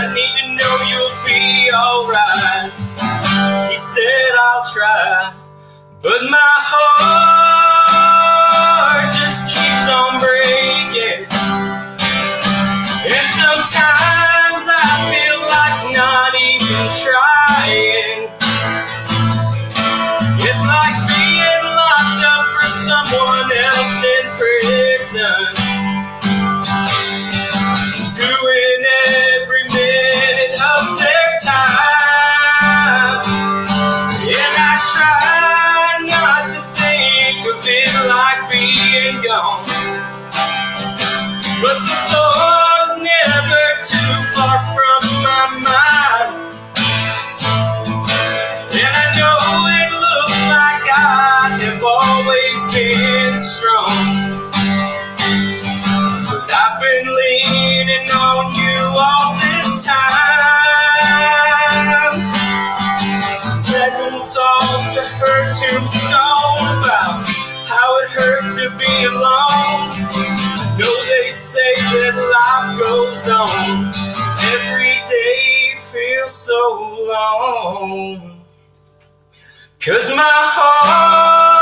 I 0.01 0.13
need 0.15 0.33
to 0.41 0.47
know 0.57 0.75
you'll 0.89 1.13
be 1.25 1.71
alright. 1.73 2.73
He 3.71 3.77
said, 3.77 4.33
I'll 4.41 4.65
try. 4.73 5.35
But 6.03 6.23
my 6.31 6.53
heart 6.73 7.85
just 9.13 9.45
keeps 9.53 9.89
on 9.93 10.19
breaking. 10.21 11.29
And 13.05 13.27
sometimes 13.37 14.65
I 14.65 14.91
feel 15.13 15.41
like 15.53 15.93
not 15.97 16.33
even 16.41 16.89
trying. 17.05 18.33
It's 20.41 20.65
like 20.67 20.97
being 21.05 21.65
locked 21.77 22.25
up 22.25 22.49
for 22.49 22.67
someone 22.67 23.53
else 23.53 24.05
in 24.05 24.25
prison. 24.41 25.60
My 45.23 45.61
mind. 45.65 46.33
And 48.73 48.95
I 49.03 49.07
know 49.19 49.69
it 49.69 49.91
looks 49.93 50.41
like 50.49 50.87
I 50.89 51.59
have 51.65 51.83
always 51.85 52.61
been 52.75 53.39
strong. 53.39 54.41
But 56.29 56.51
I've 56.51 56.81
been 56.81 57.07
leaning 57.21 58.09
on 58.11 58.53
you 58.55 58.79
all 58.97 59.37
this 59.43 59.85
time. 59.85 60.01
Second 63.53 64.25
talk 64.25 64.95
to 64.95 65.03
her 65.05 65.41
tombstone 65.55 66.79
about 66.79 67.29
how 67.69 67.99
it 68.01 68.11
hurt 68.11 68.47
to 68.57 68.71
be 68.79 69.05
alone. 69.05 69.93
Know 70.79 70.97
they 71.07 71.31
say 71.33 71.75
that 71.93 72.17
life 72.17 72.79
goes 72.79 73.29
on. 73.29 73.93
Every 74.53 75.01
day 75.09 75.77
feels 75.93 76.35
so 76.35 76.59
long. 77.09 78.43
Cause 79.79 80.11
my 80.11 80.23
heart 80.57 81.60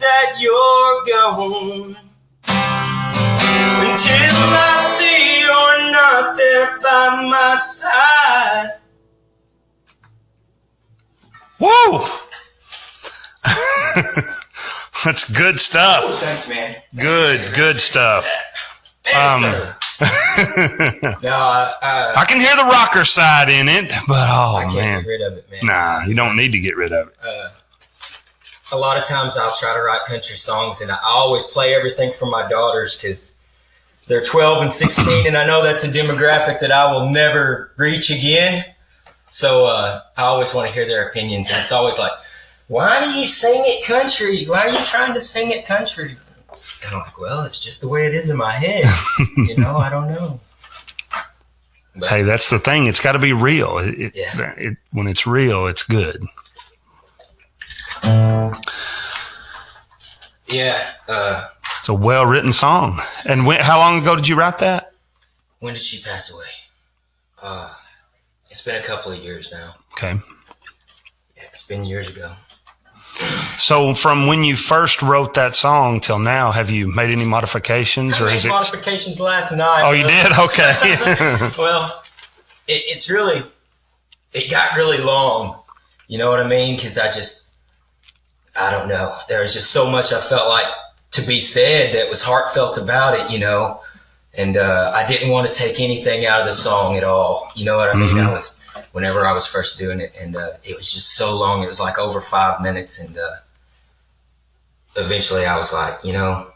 that 0.00 0.36
you're 0.38 1.04
gone. 1.06 1.96
Until 3.82 4.36
I 4.52 4.82
see 4.96 5.40
you're 5.40 5.92
not 5.92 6.36
there 6.36 6.78
by 6.80 7.28
my 7.30 7.56
side. 7.56 8.80
Woo! 11.58 12.04
That's 15.04 15.30
good 15.30 15.58
stuff. 15.60 16.04
Oh, 16.04 16.16
thanks, 16.20 16.48
man. 16.48 16.72
Thanks, 16.74 16.86
good, 16.96 17.40
man. 17.40 17.52
good 17.54 17.80
stuff. 17.80 18.26
Um, 19.14 19.42
no, 20.02 20.06
uh, 21.30 22.12
I 22.16 22.24
can 22.28 22.40
hear 22.40 22.54
the 22.56 22.64
rocker 22.64 23.04
side 23.04 23.48
in 23.48 23.68
it, 23.68 23.90
but 24.06 24.28
oh 24.30 24.56
I 24.56 24.64
can't 24.64 24.74
man. 24.74 25.02
get 25.02 25.08
rid 25.08 25.20
of 25.22 25.32
it, 25.38 25.50
man. 25.50 25.60
Nah, 25.64 26.04
you 26.04 26.14
don't 26.14 26.36
need 26.36 26.52
to 26.52 26.60
get 26.60 26.76
rid 26.76 26.92
of 26.92 27.08
it. 27.08 27.14
Uh, 27.22 27.48
a 28.72 28.76
lot 28.76 28.96
of 28.96 29.04
times 29.04 29.36
I'll 29.36 29.54
try 29.54 29.74
to 29.74 29.80
write 29.82 30.02
country 30.06 30.36
songs, 30.36 30.80
and 30.80 30.90
I 30.90 30.98
always 31.02 31.46
play 31.46 31.74
everything 31.74 32.12
for 32.12 32.26
my 32.26 32.48
daughters 32.48 32.96
because 32.96 33.36
they're 34.06 34.20
12 34.22 34.62
and 34.62 34.72
16, 34.72 35.26
and 35.26 35.36
I 35.36 35.46
know 35.46 35.62
that's 35.62 35.84
a 35.84 35.88
demographic 35.88 36.60
that 36.60 36.72
I 36.72 36.92
will 36.92 37.10
never 37.10 37.72
reach 37.76 38.10
again. 38.10 38.64
So 39.28 39.66
uh, 39.66 40.02
I 40.16 40.24
always 40.24 40.54
want 40.54 40.68
to 40.68 40.74
hear 40.74 40.86
their 40.86 41.08
opinions, 41.08 41.50
and 41.50 41.60
it's 41.60 41.70
always 41.72 41.98
like, 41.98 42.12
"Why 42.68 43.04
do 43.04 43.10
you 43.18 43.26
sing 43.26 43.62
it 43.64 43.84
country? 43.86 44.44
Why 44.46 44.66
are 44.66 44.70
you 44.70 44.84
trying 44.84 45.14
to 45.14 45.20
sing 45.20 45.50
it 45.52 45.64
country?" 45.66 46.16
It's 46.52 46.78
kind 46.80 46.96
of 46.96 47.02
like, 47.02 47.18
"Well, 47.20 47.42
it's 47.44 47.60
just 47.60 47.80
the 47.80 47.86
way 47.88 48.06
it 48.06 48.14
is 48.14 48.28
in 48.28 48.36
my 48.36 48.50
head, 48.52 48.84
you 49.36 49.56
know. 49.56 49.76
I 49.76 49.88
don't 49.88 50.08
know." 50.08 50.40
But, 51.94 52.08
Hey, 52.08 52.22
that's 52.22 52.50
the 52.50 52.58
thing. 52.58 52.86
It's 52.86 53.00
got 53.00 53.12
to 53.12 53.18
be 53.18 53.32
real. 53.32 53.78
It, 53.78 54.12
Yeah. 54.16 54.52
it, 54.56 54.76
when 54.92 55.06
it's 55.06 55.26
real, 55.26 55.66
it's 55.66 55.82
good. 55.84 56.24
Yeah. 60.50 60.90
Uh, 61.08 61.48
It's 61.78 61.88
a 61.88 61.94
well 61.94 62.26
written 62.26 62.52
song. 62.52 63.00
And 63.24 63.46
when, 63.46 63.60
how 63.60 63.78
long 63.78 64.00
ago 64.02 64.16
did 64.16 64.28
you 64.28 64.36
write 64.36 64.58
that? 64.58 64.92
When 65.60 65.74
did 65.74 65.82
she 65.82 66.02
pass 66.02 66.32
away? 66.32 66.44
Uh, 67.42 67.74
it's 68.50 68.62
been 68.64 68.80
a 68.80 68.84
couple 68.84 69.12
of 69.12 69.18
years 69.18 69.50
now. 69.52 69.74
Okay. 69.92 70.12
Yeah, 71.36 71.42
it's 71.50 71.66
been 71.66 71.84
years 71.84 72.08
ago. 72.08 72.32
So 73.58 73.92
from 73.94 74.26
when 74.26 74.44
you 74.44 74.56
first 74.56 75.02
wrote 75.02 75.34
that 75.34 75.54
song 75.54 76.00
till 76.00 76.18
now, 76.18 76.52
have 76.52 76.70
you 76.70 76.86
made 76.94 77.10
any 77.10 77.24
modifications 77.24 78.14
I 78.14 78.20
or 78.22 78.26
made 78.26 78.34
is 78.34 78.46
it? 78.46 78.48
modifications 78.48 79.20
last 79.20 79.52
night. 79.52 79.82
Oh, 79.84 79.92
you 79.92 80.04
did? 80.06 80.32
Okay. 80.38 81.50
well, 81.58 82.02
it, 82.66 82.82
it's 82.86 83.10
really, 83.10 83.42
it 84.32 84.50
got 84.50 84.76
really 84.76 84.98
long. 84.98 85.60
You 86.08 86.18
know 86.18 86.30
what 86.30 86.40
I 86.40 86.46
mean? 86.48 86.76
Because 86.76 86.96
I 86.98 87.10
just, 87.10 87.49
I 88.56 88.70
don't 88.70 88.88
know. 88.88 89.16
There 89.28 89.40
was 89.40 89.52
just 89.54 89.70
so 89.70 89.90
much 89.90 90.12
I 90.12 90.20
felt 90.20 90.48
like 90.48 90.66
to 91.12 91.22
be 91.22 91.40
said 91.40 91.94
that 91.94 92.08
was 92.10 92.22
heartfelt 92.22 92.78
about 92.78 93.18
it, 93.18 93.30
you 93.30 93.38
know? 93.38 93.80
And 94.34 94.56
uh, 94.56 94.92
I 94.94 95.06
didn't 95.06 95.30
want 95.30 95.48
to 95.48 95.52
take 95.54 95.80
anything 95.80 96.26
out 96.26 96.40
of 96.40 96.46
the 96.46 96.52
song 96.52 96.96
at 96.96 97.04
all. 97.04 97.50
You 97.56 97.64
know 97.64 97.76
what 97.76 97.90
I 97.90 97.94
mean? 97.94 98.16
Mhm. 98.16 98.26
I 98.28 98.32
was, 98.32 98.58
whenever 98.92 99.26
I 99.26 99.32
was 99.32 99.46
first 99.46 99.78
doing 99.78 100.00
it, 100.00 100.14
and 100.18 100.36
uh, 100.36 100.50
it 100.62 100.76
was 100.76 100.92
just 100.92 101.16
so 101.16 101.36
long. 101.36 101.62
It 101.62 101.66
was 101.66 101.80
like 101.80 101.98
over 101.98 102.20
five 102.20 102.60
minutes. 102.60 103.04
And 103.04 103.18
uh, 103.18 103.36
eventually 104.96 105.46
I 105.46 105.56
was 105.56 105.72
like, 105.72 106.04
you 106.04 106.12
know, 106.12 106.48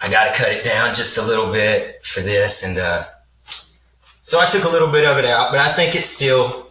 I 0.00 0.10
got 0.10 0.32
to 0.32 0.38
cut 0.38 0.52
it 0.52 0.64
down 0.64 0.94
just 0.94 1.18
a 1.18 1.22
little 1.22 1.52
bit 1.52 2.04
for 2.04 2.20
this. 2.20 2.64
And, 2.64 2.78
uh, 2.78 3.04
so 4.22 4.40
I 4.40 4.46
took 4.46 4.64
a 4.64 4.68
little 4.68 4.90
bit 4.90 5.06
of 5.06 5.18
it 5.18 5.24
out, 5.24 5.52
but 5.52 5.60
I 5.60 5.72
think 5.72 5.94
it's 5.94 6.08
still. 6.08 6.65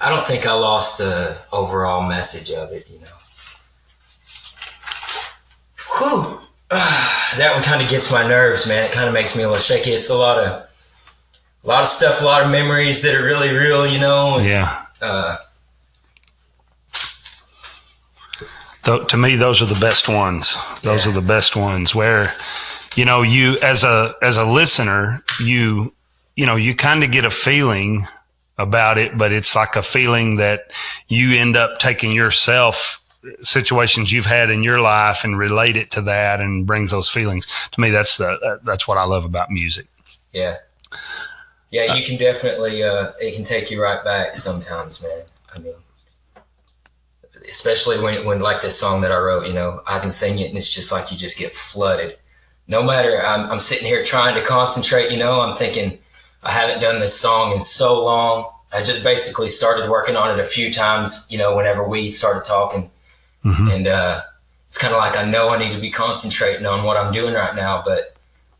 I 0.00 0.08
don't 0.10 0.26
think 0.26 0.46
I 0.46 0.52
lost 0.52 0.98
the 0.98 1.36
overall 1.52 2.02
message 2.06 2.50
of 2.50 2.72
it. 2.72 2.86
You 2.90 2.98
know. 3.00 3.06
Whew. 5.98 6.40
that 6.70 7.52
one 7.54 7.62
kind 7.62 7.82
of 7.82 7.88
gets 7.88 8.10
my 8.10 8.26
nerves, 8.26 8.66
man. 8.66 8.84
It 8.84 8.92
kind 8.92 9.06
of 9.08 9.14
makes 9.14 9.36
me 9.36 9.42
a 9.42 9.48
little 9.48 9.60
shaky. 9.62 9.92
It's 9.92 10.10
a 10.10 10.16
lot 10.16 10.38
of, 10.38 10.46
a 10.46 11.66
lot 11.66 11.82
of 11.82 11.88
stuff, 11.88 12.20
a 12.20 12.24
lot 12.24 12.42
of 12.44 12.50
memories 12.50 13.02
that 13.02 13.14
are 13.14 13.24
really 13.24 13.50
real. 13.50 13.86
You 13.86 14.00
know. 14.00 14.38
And, 14.38 14.46
yeah. 14.46 14.84
uh, 15.00 15.38
to 18.84 19.16
me, 19.16 19.36
those 19.36 19.62
are 19.62 19.66
the 19.66 19.80
best 19.80 20.08
ones. 20.08 20.56
Those 20.82 21.06
Yeah. 21.06 21.12
are 21.12 21.14
the 21.14 21.22
best 21.22 21.56
ones 21.56 21.94
where, 21.94 22.32
you 22.96 23.04
know, 23.04 23.22
you 23.22 23.58
as 23.62 23.84
a 23.84 24.14
as 24.20 24.36
a 24.36 24.44
listener, 24.44 25.22
you 25.40 25.94
you 26.36 26.44
know, 26.46 26.56
you 26.56 26.74
kind 26.74 27.04
of 27.04 27.10
get 27.12 27.24
a 27.24 27.30
feeling 27.30 28.06
about 28.58 28.98
it, 28.98 29.16
but 29.18 29.32
it's 29.32 29.56
like 29.56 29.76
a 29.76 29.82
feeling 29.82 30.36
that 30.36 30.70
you 31.08 31.32
end 31.32 31.56
up 31.56 31.78
taking 31.78 32.12
yourself 32.12 33.00
situations 33.40 34.12
you've 34.12 34.26
had 34.26 34.50
in 34.50 34.62
your 34.62 34.80
life 34.80 35.24
and 35.24 35.38
relate 35.38 35.76
it 35.76 35.90
to 35.92 36.02
that 36.02 36.40
and 36.40 36.66
brings 36.66 36.90
those 36.90 37.08
feelings. 37.08 37.46
To 37.72 37.80
me, 37.80 37.90
that's 37.90 38.16
the 38.16 38.60
that's 38.64 38.86
what 38.86 38.98
I 38.98 39.04
love 39.04 39.24
about 39.24 39.50
music. 39.50 39.86
Yeah. 40.32 40.58
Yeah, 41.70 41.94
you 41.94 42.04
can 42.04 42.16
definitely 42.18 42.82
uh 42.82 43.12
it 43.18 43.34
can 43.34 43.44
take 43.44 43.70
you 43.70 43.82
right 43.82 44.02
back 44.04 44.36
sometimes, 44.36 45.02
man. 45.02 45.22
I 45.54 45.58
mean 45.58 45.74
especially 47.48 48.00
when 48.00 48.24
when 48.24 48.40
like 48.40 48.62
this 48.62 48.78
song 48.78 49.00
that 49.02 49.12
I 49.12 49.18
wrote, 49.18 49.46
you 49.46 49.52
know, 49.52 49.82
I 49.86 49.98
can 49.98 50.10
sing 50.10 50.38
it 50.38 50.48
and 50.48 50.56
it's 50.56 50.72
just 50.72 50.92
like 50.92 51.10
you 51.10 51.18
just 51.18 51.38
get 51.38 51.52
flooded. 51.52 52.18
No 52.68 52.82
matter 52.82 53.20
I'm 53.20 53.50
I'm 53.50 53.60
sitting 53.60 53.86
here 53.86 54.04
trying 54.04 54.34
to 54.34 54.42
concentrate, 54.42 55.10
you 55.10 55.18
know, 55.18 55.40
I'm 55.40 55.56
thinking 55.56 55.98
I 56.44 56.50
haven't 56.52 56.80
done 56.80 56.98
this 57.00 57.18
song 57.18 57.52
in 57.52 57.60
so 57.60 58.04
long. 58.04 58.50
I 58.72 58.82
just 58.82 59.02
basically 59.02 59.48
started 59.48 59.88
working 59.90 60.16
on 60.16 60.30
it 60.38 60.40
a 60.42 60.44
few 60.46 60.72
times, 60.72 61.26
you 61.30 61.38
know, 61.38 61.56
whenever 61.56 61.86
we 61.86 62.08
started 62.10 62.44
talking. 62.44 62.90
Mhm. 63.44 63.72
And 63.74 63.86
uh 63.88 64.22
it's 64.68 64.78
kind 64.78 64.92
of 64.92 64.98
like 64.98 65.16
I 65.16 65.24
know 65.24 65.50
I 65.50 65.58
need 65.58 65.72
to 65.74 65.80
be 65.80 65.90
concentrating 65.90 66.66
on 66.66 66.82
what 66.84 66.96
I'm 66.96 67.12
doing 67.12 67.34
right 67.34 67.54
now, 67.54 67.82
but 67.84 68.16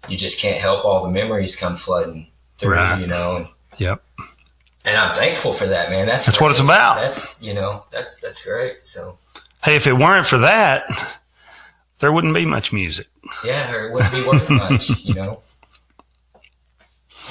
you 0.08 0.16
just 0.16 0.40
can't 0.40 0.60
help 0.60 0.84
all 0.84 1.02
the 1.04 1.10
memories 1.10 1.56
come 1.56 1.76
flooding 1.76 2.28
through, 2.58 2.74
Right. 2.76 3.00
you 3.00 3.06
know. 3.06 3.36
And, 3.36 3.48
Yep. 3.78 4.02
and 4.84 4.96
I'm 4.96 5.14
thankful 5.16 5.52
for 5.52 5.66
that, 5.66 5.90
man. 5.90 6.06
That's 6.06 6.24
That's 6.26 6.40
what 6.40 6.52
it's 6.52 6.60
about. 6.60 6.96
That's 6.98 7.42
you 7.42 7.54
know, 7.54 7.84
that's 7.90 8.16
that's 8.20 8.44
great. 8.46 8.84
So 8.86 9.18
Hey, 9.64 9.76
if 9.76 9.86
it 9.86 9.94
weren't 9.94 10.26
for 10.26 10.38
that, 10.38 10.84
there 11.98 12.12
wouldn't 12.12 12.34
be 12.34 12.44
much 12.46 12.72
music. 12.72 13.06
yeah, 13.44 13.72
or 13.72 13.88
it 13.88 13.92
wouldn't 13.92 14.12
be 14.14 14.22
worth 14.28 14.48
much, 14.50 14.90
you 15.04 15.14
know. 15.14 15.40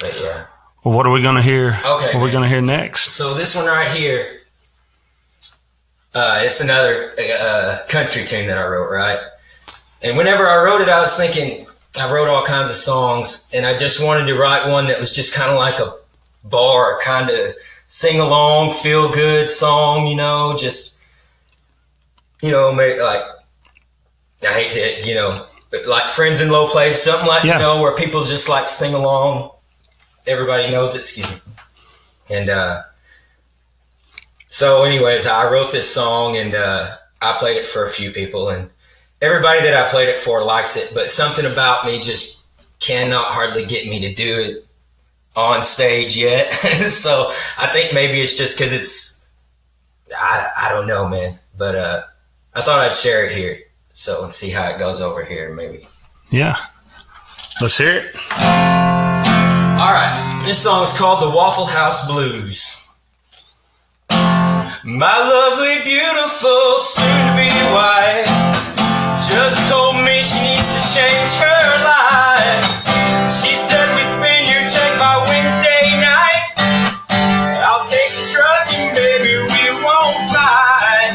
But 0.03 0.19
yeah. 0.19 0.45
Well, 0.83 0.93
what 0.93 1.05
are 1.07 1.11
we 1.11 1.21
going 1.21 1.35
to 1.35 1.41
hear? 1.41 1.79
Okay, 1.85 2.07
What 2.07 2.15
are 2.15 2.19
we 2.19 2.31
going 2.31 2.43
to 2.43 2.49
hear 2.49 2.61
next? 2.61 3.11
So 3.11 3.33
this 3.33 3.55
one 3.55 3.65
right 3.65 3.89
here, 3.89 4.27
uh, 6.13 6.41
it's 6.43 6.59
another 6.59 7.13
uh, 7.17 7.85
country 7.87 8.25
tune 8.25 8.47
that 8.47 8.57
I 8.57 8.67
wrote, 8.67 8.91
right? 8.91 9.19
And 10.01 10.17
whenever 10.17 10.45
I 10.49 10.61
wrote 10.61 10.81
it, 10.81 10.89
I 10.89 10.99
was 10.99 11.15
thinking 11.15 11.65
I 11.97 12.11
wrote 12.11 12.27
all 12.27 12.45
kinds 12.45 12.69
of 12.69 12.75
songs, 12.75 13.49
and 13.53 13.65
I 13.65 13.77
just 13.77 14.03
wanted 14.03 14.25
to 14.25 14.37
write 14.37 14.67
one 14.67 14.87
that 14.87 14.99
was 14.99 15.15
just 15.15 15.33
kind 15.33 15.49
of 15.49 15.55
like 15.57 15.79
a 15.79 15.95
bar, 16.43 16.99
kind 17.01 17.29
of 17.29 17.53
sing 17.85 18.19
along, 18.19 18.73
feel 18.73 19.09
good 19.13 19.49
song, 19.49 20.07
you 20.07 20.15
know, 20.15 20.55
just 20.57 20.99
you 22.41 22.51
know, 22.51 22.73
make 22.73 22.99
like 22.99 23.21
I 24.43 24.47
hate 24.53 24.71
to, 24.71 25.07
you 25.07 25.15
know, 25.15 25.45
but 25.71 25.87
like 25.87 26.09
friends 26.09 26.41
in 26.41 26.49
low 26.49 26.67
place, 26.67 27.01
something 27.01 27.27
like 27.27 27.45
Yeah. 27.45 27.53
you 27.53 27.59
know, 27.59 27.81
where 27.81 27.95
people 27.95 28.25
just 28.25 28.49
like 28.49 28.67
sing 28.67 28.93
along. 28.93 29.51
Everybody 30.25 30.71
knows 30.71 30.95
it. 30.95 30.99
Excuse 30.99 31.29
me. 31.29 31.37
And 32.29 32.49
uh, 32.49 32.83
so, 34.47 34.83
anyways, 34.83 35.25
I 35.25 35.49
wrote 35.49 35.71
this 35.71 35.91
song 35.91 36.37
and 36.37 36.55
uh, 36.55 36.97
I 37.21 37.33
played 37.33 37.57
it 37.57 37.67
for 37.67 37.85
a 37.85 37.89
few 37.89 38.11
people, 38.11 38.49
and 38.49 38.69
everybody 39.21 39.61
that 39.61 39.75
I 39.75 39.89
played 39.89 40.09
it 40.09 40.19
for 40.19 40.43
likes 40.43 40.77
it. 40.77 40.91
But 40.93 41.09
something 41.09 41.45
about 41.45 41.85
me 41.85 41.99
just 41.99 42.47
cannot 42.79 43.31
hardly 43.31 43.65
get 43.65 43.87
me 43.87 43.99
to 44.01 44.13
do 44.13 44.39
it 44.41 44.65
on 45.35 45.63
stage 45.63 46.15
yet. 46.15 46.51
so 46.89 47.31
I 47.57 47.67
think 47.67 47.93
maybe 47.93 48.21
it's 48.21 48.37
just 48.37 48.57
because 48.57 48.73
it's 48.73 49.27
I 50.17 50.49
I 50.55 50.69
don't 50.69 50.87
know, 50.87 51.07
man. 51.07 51.39
But 51.57 51.75
uh, 51.75 52.03
I 52.53 52.61
thought 52.61 52.79
I'd 52.79 52.95
share 52.95 53.25
it 53.25 53.35
here. 53.35 53.59
So 53.93 54.21
let's 54.21 54.37
see 54.37 54.49
how 54.49 54.69
it 54.69 54.79
goes 54.79 55.01
over 55.01 55.23
here, 55.23 55.53
maybe. 55.53 55.87
Yeah. 56.31 56.57
Let's 57.61 57.77
hear 57.77 58.03
it. 58.03 58.92
All 59.83 59.91
right, 59.91 60.43
this 60.47 60.63
song 60.63 60.81
is 60.85 60.95
called 60.95 61.19
the 61.21 61.35
Waffle 61.35 61.65
House 61.65 62.07
Blues. 62.07 62.87
My 64.87 65.11
lovely, 65.19 65.83
beautiful, 65.83 66.79
soon-to-be 66.79 67.51
wife 67.75 68.23
just 69.27 69.59
told 69.67 69.99
me 69.99 70.23
she 70.23 70.39
needs 70.39 70.63
to 70.71 70.81
change 70.87 71.31
her 71.35 71.67
life. 71.83 72.63
She 73.27 73.59
said 73.59 73.83
we 73.99 74.07
spend 74.07 74.47
your 74.47 74.63
check 74.71 74.87
by 74.95 75.19
Wednesday 75.19 75.99
night. 75.99 76.55
I'll 77.67 77.83
take 77.83 78.15
the 78.15 78.23
truck 78.31 78.63
and 78.79 78.95
baby 78.95 79.35
we 79.35 79.63
won't 79.83 80.15
fight. 80.31 81.11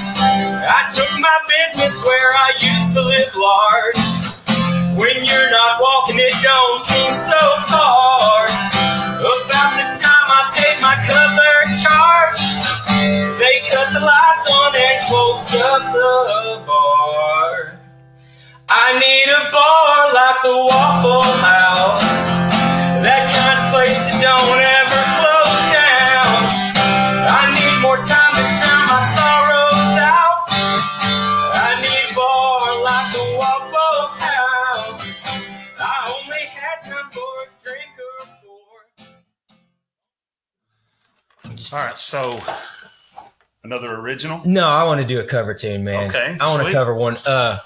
I 0.68 0.84
took 0.92 1.08
my 1.16 1.38
business 1.48 2.04
where 2.04 2.36
I 2.36 2.52
used 2.60 2.92
to 2.92 3.00
live 3.00 3.32
large. 3.32 3.96
When 5.00 5.24
you're 5.24 5.50
not 5.56 5.80
walking, 5.80 6.20
it 6.20 6.36
don't 6.44 6.82
seem 6.82 7.14
so 7.14 7.32
hard. 7.64 8.37
up 15.78 16.58
the 16.58 16.66
bar. 16.66 17.78
I 18.68 18.98
need 18.98 19.28
a 19.30 19.50
bar 19.50 20.12
like 20.12 20.42
the 20.42 20.56
Waffle 20.68 21.22
House, 21.38 22.34
that 23.06 23.30
kind 23.32 23.56
of 23.62 23.70
place 23.72 23.98
that 24.10 24.18
don't 24.20 24.60
ever 24.60 25.02
close 25.18 25.62
down. 25.72 26.34
I 27.30 27.54
need 27.54 27.80
more 27.80 27.96
time 28.02 28.34
to 28.34 28.44
drown 28.58 28.84
my 28.90 29.00
sorrows 29.16 29.94
out. 30.02 30.50
I 31.54 31.78
need 31.80 32.10
a 32.10 32.14
bar 32.14 32.82
like 32.82 33.08
the 33.14 33.24
Waffle 33.38 34.10
House. 34.18 35.22
I 35.78 35.94
only 36.12 36.44
had 36.50 36.82
time 36.82 37.08
for 37.10 37.22
a 37.22 37.46
drink 37.62 37.94
or 37.96 38.26
four. 38.42 38.82
All 41.78 41.86
right, 41.86 41.98
so 41.98 42.40
another 43.68 43.94
original. 43.94 44.40
No, 44.46 44.66
I 44.66 44.84
want 44.84 45.00
to 45.00 45.06
do 45.06 45.20
a 45.20 45.24
cover 45.24 45.52
tune, 45.52 45.84
man. 45.84 46.08
Okay, 46.08 46.36
I 46.40 46.50
want 46.50 46.66
to 46.66 46.72
cover 46.72 46.94
one. 46.94 47.18
Uh, 47.26 47.58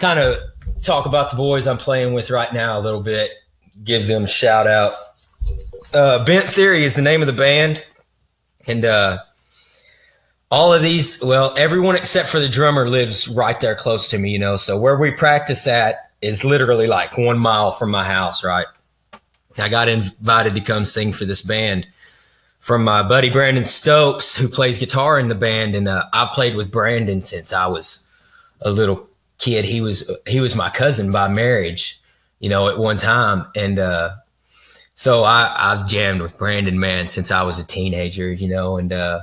kind 0.00 0.18
of 0.18 0.38
talk 0.82 1.06
about 1.06 1.30
the 1.30 1.36
boys 1.36 1.68
I'm 1.68 1.78
playing 1.78 2.14
with 2.14 2.30
right 2.30 2.52
now 2.52 2.78
a 2.78 2.80
little 2.80 3.00
bit. 3.00 3.30
Give 3.84 4.08
them 4.08 4.24
a 4.24 4.28
shout 4.28 4.66
out. 4.66 4.94
Uh, 5.94 6.24
Bent 6.24 6.50
Theory 6.50 6.84
is 6.84 6.96
the 6.96 7.02
name 7.02 7.22
of 7.22 7.28
the 7.28 7.32
band, 7.32 7.84
and 8.66 8.84
uh, 8.84 9.18
all 10.50 10.72
of 10.72 10.82
these, 10.82 11.22
well, 11.22 11.54
everyone 11.56 11.94
except 11.94 12.28
for 12.28 12.40
the 12.40 12.48
drummer 12.48 12.90
lives 12.90 13.28
right 13.28 13.58
there 13.60 13.76
close 13.76 14.08
to 14.08 14.18
me. 14.18 14.30
You 14.30 14.40
know, 14.40 14.56
so 14.56 14.76
where 14.78 14.96
we 14.96 15.12
practice 15.12 15.68
at 15.68 16.10
is 16.20 16.44
literally 16.44 16.88
like 16.88 17.16
one 17.16 17.38
mile 17.38 17.70
from 17.70 17.92
my 17.92 18.04
house. 18.04 18.42
Right. 18.42 18.66
I 19.58 19.68
got 19.68 19.88
invited 19.88 20.54
to 20.56 20.60
come 20.60 20.84
sing 20.84 21.12
for 21.12 21.24
this 21.24 21.40
band 21.40 21.86
from 22.66 22.82
my 22.82 23.00
buddy 23.00 23.30
Brandon 23.30 23.62
Stokes, 23.62 24.34
who 24.34 24.48
plays 24.48 24.80
guitar 24.80 25.20
in 25.20 25.28
the 25.28 25.36
band, 25.36 25.76
and 25.76 25.86
uh, 25.86 26.06
I 26.12 26.28
played 26.32 26.56
with 26.56 26.72
Brandon 26.72 27.20
since 27.20 27.52
I 27.52 27.68
was 27.68 28.08
a 28.60 28.72
little 28.72 29.08
kid. 29.38 29.64
He 29.64 29.80
was 29.80 30.10
he 30.26 30.40
was 30.40 30.56
my 30.56 30.70
cousin 30.70 31.12
by 31.12 31.28
marriage, 31.28 32.00
you 32.40 32.48
know, 32.48 32.68
at 32.68 32.76
one 32.76 32.96
time, 32.96 33.46
and 33.54 33.78
uh, 33.78 34.16
so 34.94 35.22
I 35.22 35.54
I've 35.56 35.86
jammed 35.86 36.20
with 36.20 36.36
Brandon 36.38 36.80
man 36.80 37.06
since 37.06 37.30
I 37.30 37.44
was 37.44 37.60
a 37.60 37.64
teenager, 37.64 38.32
you 38.32 38.48
know, 38.48 38.78
and 38.78 38.92
uh, 38.92 39.20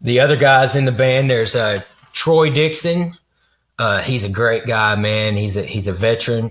the 0.00 0.18
other 0.18 0.36
guys 0.36 0.74
in 0.74 0.86
the 0.86 0.92
band. 0.92 1.30
There's 1.30 1.54
uh, 1.54 1.82
Troy 2.12 2.50
Dixon. 2.50 3.16
Uh, 3.78 4.02
he's 4.02 4.24
a 4.24 4.28
great 4.28 4.66
guy, 4.66 4.96
man. 4.96 5.36
He's 5.36 5.56
a 5.56 5.62
he's 5.62 5.86
a 5.86 5.92
veteran, 5.92 6.50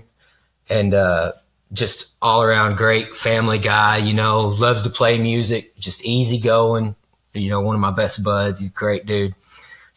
and 0.70 0.94
uh, 0.94 1.32
just 1.72 2.14
all 2.20 2.42
around 2.42 2.76
great 2.76 3.14
family 3.14 3.58
guy, 3.58 3.98
you 3.98 4.12
know, 4.12 4.48
loves 4.48 4.82
to 4.82 4.90
play 4.90 5.18
music, 5.18 5.76
just 5.78 6.04
easy 6.04 6.38
going, 6.38 6.96
you 7.32 7.48
know, 7.48 7.60
one 7.60 7.74
of 7.74 7.80
my 7.80 7.92
best 7.92 8.24
buds. 8.24 8.58
He's 8.58 8.68
a 8.70 8.72
great 8.72 9.06
dude. 9.06 9.34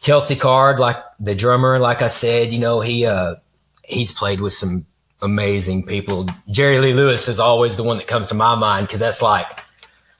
Kelsey 0.00 0.36
Card, 0.36 0.78
like 0.78 0.98
the 1.18 1.34
drummer, 1.34 1.78
like 1.78 2.02
I 2.02 2.08
said, 2.08 2.52
you 2.52 2.58
know, 2.58 2.80
he 2.80 3.06
uh 3.06 3.36
he's 3.82 4.12
played 4.12 4.40
with 4.40 4.52
some 4.52 4.86
amazing 5.22 5.84
people. 5.86 6.28
Jerry 6.50 6.78
Lee 6.78 6.92
Lewis 6.94 7.28
is 7.28 7.40
always 7.40 7.76
the 7.76 7.82
one 7.82 7.96
that 7.96 8.06
comes 8.06 8.28
to 8.28 8.34
my 8.34 8.54
mind 8.54 8.86
because 8.86 9.00
that's 9.00 9.22
like 9.22 9.60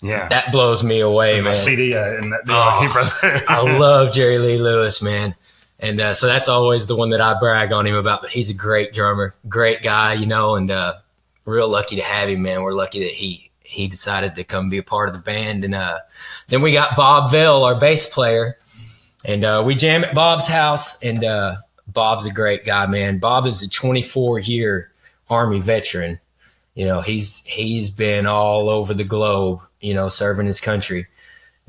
Yeah, 0.02 0.28
that 0.28 0.50
blows 0.50 0.82
me 0.82 1.00
away, 1.00 1.40
my 1.40 1.50
man. 1.50 1.54
CD 1.54 1.94
uh, 1.94 2.14
and 2.16 2.32
that 2.32 2.46
deal 2.46 2.56
Oh. 2.56 3.40
I 3.48 3.60
love 3.78 4.12
Jerry 4.12 4.38
Lee 4.38 4.58
Lewis, 4.58 5.00
man. 5.02 5.34
And 5.78 6.00
uh, 6.00 6.14
so 6.14 6.26
that's 6.26 6.48
always 6.48 6.86
the 6.86 6.96
one 6.96 7.10
that 7.10 7.20
I 7.20 7.38
brag 7.38 7.72
on 7.72 7.86
him 7.86 7.94
about. 7.94 8.22
But 8.22 8.30
he's 8.30 8.48
a 8.48 8.54
great 8.54 8.92
drummer, 8.92 9.34
great 9.48 9.82
guy, 9.82 10.14
you 10.14 10.24
know, 10.24 10.54
and 10.54 10.70
uh, 10.70 10.94
real 11.44 11.68
lucky 11.68 11.96
to 11.96 12.02
have 12.02 12.28
him, 12.28 12.42
man. 12.42 12.62
We're 12.62 12.74
lucky 12.74 13.00
that 13.00 13.12
he 13.12 13.50
he 13.62 13.88
decided 13.88 14.36
to 14.36 14.44
come 14.44 14.70
be 14.70 14.78
a 14.78 14.82
part 14.82 15.08
of 15.08 15.14
the 15.14 15.20
band. 15.20 15.64
And 15.64 15.74
uh, 15.74 15.98
then 16.48 16.62
we 16.62 16.72
got 16.72 16.96
Bob 16.96 17.30
Vell, 17.30 17.64
our 17.64 17.74
bass 17.74 18.08
player, 18.08 18.56
and 19.24 19.44
uh, 19.44 19.62
we 19.66 19.74
jam 19.74 20.04
at 20.04 20.14
Bob's 20.14 20.46
house. 20.46 21.02
And 21.02 21.24
uh, 21.24 21.56
Bob's 21.88 22.26
a 22.26 22.32
great 22.32 22.64
guy, 22.64 22.86
man. 22.86 23.18
Bob 23.18 23.46
is 23.46 23.62
a 23.62 23.68
24 23.68 24.38
year 24.40 24.92
Army 25.28 25.60
veteran. 25.60 26.20
You 26.74 26.86
know, 26.86 27.00
he's 27.00 27.44
he's 27.44 27.90
been 27.90 28.26
all 28.26 28.68
over 28.68 28.94
the 28.94 29.04
globe, 29.04 29.60
you 29.80 29.94
know, 29.94 30.08
serving 30.08 30.46
his 30.46 30.60
country, 30.60 31.06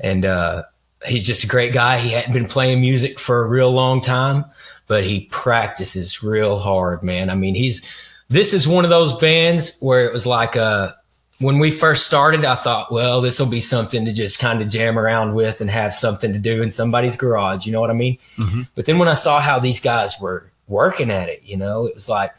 and 0.00 0.24
uh, 0.24 0.64
he's 1.06 1.24
just 1.24 1.44
a 1.44 1.48
great 1.48 1.72
guy. 1.72 1.98
He 1.98 2.10
hadn't 2.10 2.32
been 2.32 2.48
playing 2.48 2.80
music 2.80 3.18
for 3.18 3.44
a 3.44 3.48
real 3.48 3.70
long 3.70 4.00
time, 4.00 4.44
but 4.88 5.04
he 5.04 5.26
practices 5.30 6.24
real 6.24 6.58
hard, 6.58 7.04
man. 7.04 7.30
I 7.30 7.36
mean, 7.36 7.54
he's 7.54 7.86
this 8.28 8.52
is 8.54 8.66
one 8.66 8.84
of 8.84 8.90
those 8.90 9.16
bands 9.18 9.76
where 9.80 10.04
it 10.06 10.12
was 10.12 10.26
like 10.26 10.56
uh 10.56 10.92
when 11.38 11.58
we 11.58 11.70
first 11.70 12.06
started, 12.06 12.46
I 12.46 12.54
thought, 12.54 12.90
well, 12.90 13.20
this 13.20 13.38
will 13.38 13.46
be 13.46 13.60
something 13.60 14.06
to 14.06 14.12
just 14.12 14.38
kind 14.38 14.62
of 14.62 14.70
jam 14.70 14.98
around 14.98 15.34
with 15.34 15.60
and 15.60 15.70
have 15.70 15.94
something 15.94 16.32
to 16.32 16.38
do 16.38 16.62
in 16.62 16.70
somebody's 16.70 17.14
garage. 17.14 17.66
You 17.66 17.72
know 17.72 17.80
what 17.82 17.90
I 17.90 17.94
mean? 17.94 18.16
Mhm. 18.38 18.68
But 18.74 18.86
then 18.86 18.98
when 18.98 19.08
I 19.08 19.12
saw 19.14 19.38
how 19.38 19.58
these 19.58 19.78
guys 19.78 20.18
were 20.18 20.50
working 20.66 21.10
at 21.10 21.28
it, 21.28 21.42
you 21.44 21.58
know, 21.58 21.84
it 21.84 21.94
was 21.94 22.08
like 22.08 22.32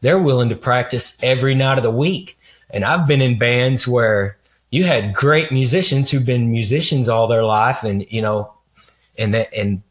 they're 0.00 0.18
willing 0.18 0.48
to 0.48 0.56
practice 0.56 1.16
every 1.22 1.54
night 1.54 1.78
of 1.78 1.84
the 1.84 1.92
week. 1.92 2.38
And 2.70 2.84
I've 2.84 3.06
been 3.06 3.20
in 3.20 3.38
bands 3.38 3.86
where 3.86 4.36
you 4.70 4.82
had 4.82 5.14
great 5.14 5.52
musicians 5.52 6.10
who've 6.10 6.26
been 6.26 6.50
musicians 6.50 7.08
all 7.08 7.28
their 7.28 7.44
life 7.44 7.84
and, 7.84 8.04
you 8.10 8.22
know, 8.22 8.52
and 9.16 9.32
that, 9.34 9.54
and 9.54 9.82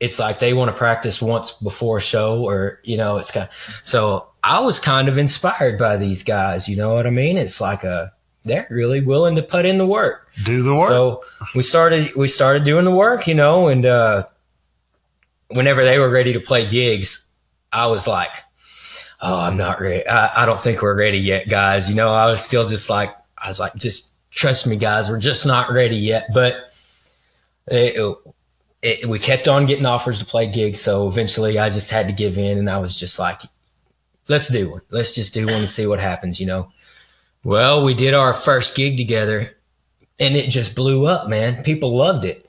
it's 0.00 0.18
like 0.18 0.38
they 0.38 0.52
want 0.52 0.70
to 0.70 0.76
practice 0.76 1.22
once 1.22 1.52
before 1.52 1.96
a 1.96 2.02
show 2.02 2.42
or, 2.42 2.80
you 2.84 2.98
know, 2.98 3.16
it's 3.16 3.30
kind 3.30 3.48
of, 3.48 3.80
so 3.84 4.26
I 4.46 4.60
was 4.60 4.78
kind 4.78 5.08
of 5.08 5.18
inspired 5.18 5.76
by 5.76 5.96
these 5.96 6.22
guys. 6.22 6.68
You 6.68 6.76
know 6.76 6.94
what 6.94 7.04
I 7.04 7.10
mean? 7.10 7.36
It's 7.36 7.60
like 7.60 7.82
a, 7.82 8.12
they're 8.44 8.68
really 8.70 9.00
willing 9.00 9.34
to 9.34 9.42
put 9.42 9.66
in 9.66 9.76
the 9.76 9.86
work. 9.86 10.28
Do 10.44 10.62
the 10.62 10.72
work. 10.72 10.88
So 10.88 11.24
we 11.56 11.64
started 11.64 12.14
we 12.14 12.28
started 12.28 12.62
doing 12.62 12.84
the 12.84 12.94
work, 12.94 13.26
you 13.26 13.34
know, 13.34 13.66
and 13.66 13.84
uh 13.84 14.26
whenever 15.48 15.84
they 15.84 15.98
were 15.98 16.08
ready 16.08 16.32
to 16.32 16.38
play 16.38 16.64
gigs, 16.64 17.28
I 17.72 17.88
was 17.88 18.06
like, 18.06 18.30
Oh, 19.20 19.36
I'm 19.36 19.56
not 19.56 19.80
ready. 19.80 20.06
I, 20.06 20.44
I 20.44 20.46
don't 20.46 20.60
think 20.60 20.80
we're 20.80 20.96
ready 20.96 21.18
yet, 21.18 21.48
guys. 21.48 21.88
You 21.88 21.96
know, 21.96 22.10
I 22.10 22.26
was 22.26 22.40
still 22.40 22.68
just 22.68 22.88
like 22.88 23.16
I 23.36 23.48
was 23.48 23.58
like, 23.58 23.74
just 23.74 24.14
trust 24.30 24.64
me, 24.68 24.76
guys, 24.76 25.10
we're 25.10 25.18
just 25.18 25.44
not 25.44 25.72
ready 25.72 25.96
yet. 25.96 26.28
But 26.32 26.70
it, 27.66 28.00
it, 28.80 29.08
we 29.08 29.18
kept 29.18 29.48
on 29.48 29.66
getting 29.66 29.86
offers 29.86 30.20
to 30.20 30.24
play 30.24 30.46
gigs, 30.46 30.80
so 30.80 31.08
eventually 31.08 31.58
I 31.58 31.68
just 31.68 31.90
had 31.90 32.06
to 32.06 32.14
give 32.14 32.38
in 32.38 32.58
and 32.58 32.70
I 32.70 32.78
was 32.78 32.96
just 32.96 33.18
like, 33.18 33.40
let's 34.28 34.48
do 34.48 34.70
one. 34.70 34.82
Let's 34.90 35.14
just 35.14 35.34
do 35.34 35.46
one 35.46 35.54
and 35.54 35.70
see 35.70 35.86
what 35.86 36.00
happens, 36.00 36.40
you 36.40 36.46
know. 36.46 36.70
Well, 37.44 37.84
we 37.84 37.94
did 37.94 38.14
our 38.14 38.34
first 38.34 38.74
gig 38.74 38.96
together 38.96 39.56
and 40.18 40.36
it 40.36 40.50
just 40.50 40.74
blew 40.74 41.06
up, 41.06 41.28
man. 41.28 41.62
People 41.62 41.96
loved 41.96 42.24
it, 42.24 42.48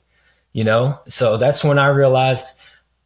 you 0.52 0.64
know? 0.64 0.98
So 1.06 1.36
that's 1.36 1.62
when 1.62 1.78
I 1.78 1.88
realized 1.88 2.58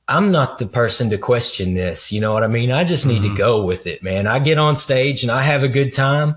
I'm 0.09 0.33
not 0.33 0.59
the 0.59 0.67
person 0.67 1.11
to 1.11 1.19
question 1.19 1.75
this. 1.75 2.13
You 2.13 2.21
know 2.21 2.33
what 2.33 2.45
I 2.45 2.49
mean? 2.49 2.71
I 2.71 2.85
just 2.85 3.07
need 3.07 3.23
to 3.23 3.29
mm-hmm. 3.29 3.37
go 3.37 3.65
with 3.65 3.87
it, 3.87 4.03
man. 4.03 4.27
I 4.27 4.39
get 4.39 4.59
on 4.59 4.77
stage 4.77 5.23
and 5.23 5.31
I 5.31 5.43
have 5.43 5.63
a 5.63 5.69
good 5.69 5.93
time. 5.93 6.37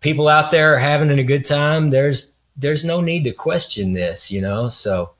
People 0.00 0.28
out 0.28 0.50
there 0.50 0.74
are 0.74 0.78
having 0.78 1.10
a 1.10 1.24
good 1.24 1.44
time. 1.44 1.90
There's 1.90 2.34
there's 2.56 2.84
no 2.84 3.02
need 3.02 3.24
to 3.24 3.32
question 3.32 3.92
this, 3.92 4.30
you 4.30 4.40
know? 4.40 4.68
So 4.68 5.10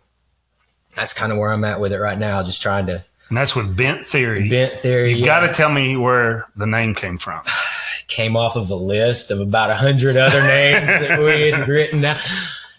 that's 0.94 1.12
kind 1.12 1.32
of 1.32 1.38
where 1.38 1.52
I'm 1.52 1.64
at 1.64 1.80
with 1.80 1.92
it 1.92 1.98
right 1.98 2.18
now, 2.18 2.42
just 2.42 2.62
trying 2.62 2.86
to 2.86 3.04
and 3.28 3.36
that's 3.36 3.56
with 3.56 3.76
Bent 3.76 4.06
Theory. 4.06 4.48
bent 4.48 4.74
theory. 4.74 5.10
you 5.12 5.16
yeah. 5.18 5.26
got 5.26 5.46
to 5.46 5.52
tell 5.52 5.70
me 5.70 5.96
where 5.96 6.46
the 6.56 6.66
name 6.66 6.94
came 6.94 7.18
from. 7.18 7.42
came 8.06 8.36
off 8.36 8.54
of 8.54 8.70
a 8.70 8.74
list 8.76 9.32
of 9.32 9.40
about 9.40 9.70
a 9.70 9.74
hundred 9.74 10.16
other 10.16 10.40
names 10.46 10.86
that 10.86 11.18
we 11.18 11.50
had 11.50 11.66
written 11.66 12.02
down. 12.02 12.18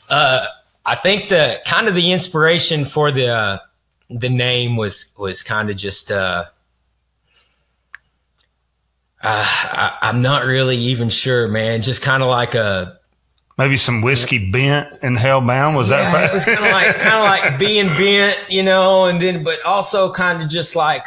Uh, 0.10 0.46
I 0.86 0.96
think 0.96 1.28
the 1.28 1.60
kind 1.66 1.90
of 1.90 1.96
the 1.96 2.14
inspiration 2.14 2.86
for 2.86 3.12
the 3.12 3.28
uh, 3.28 3.60
the 4.10 4.30
name 4.30 4.78
was 4.78 5.14
was 5.18 5.44
kind 5.44 5.70
of 5.70 5.76
just 5.76 6.12
uh, 6.12 6.46
uh, 9.22 9.46
I, 9.46 9.98
I'm 10.02 10.22
not 10.22 10.46
really 10.46 10.78
even 10.78 11.10
sure, 11.10 11.50
man. 11.50 11.82
Just 11.82 12.02
kind 12.02 12.24
of 12.24 12.30
like 12.30 12.56
a 12.56 12.97
Maybe 13.58 13.76
some 13.78 14.02
whiskey 14.02 14.52
bent 14.52 15.00
and 15.02 15.18
hellbound. 15.18 15.76
Was 15.76 15.90
yeah, 15.90 16.12
that 16.12 16.30
it 16.30 16.34
was 16.34 16.46
kind 16.46 16.60
of 16.60 16.72
like 16.72 16.96
kind 17.00 17.16
of 17.16 17.24
like 17.24 17.58
being 17.60 17.88
bent, 17.88 18.38
you 18.50 18.62
know, 18.64 19.06
and 19.06 19.20
then 19.20 19.44
but 19.44 19.62
also 19.66 20.12
kind 20.12 20.44
of 20.44 20.50
just 20.50 20.76
like 20.76 21.06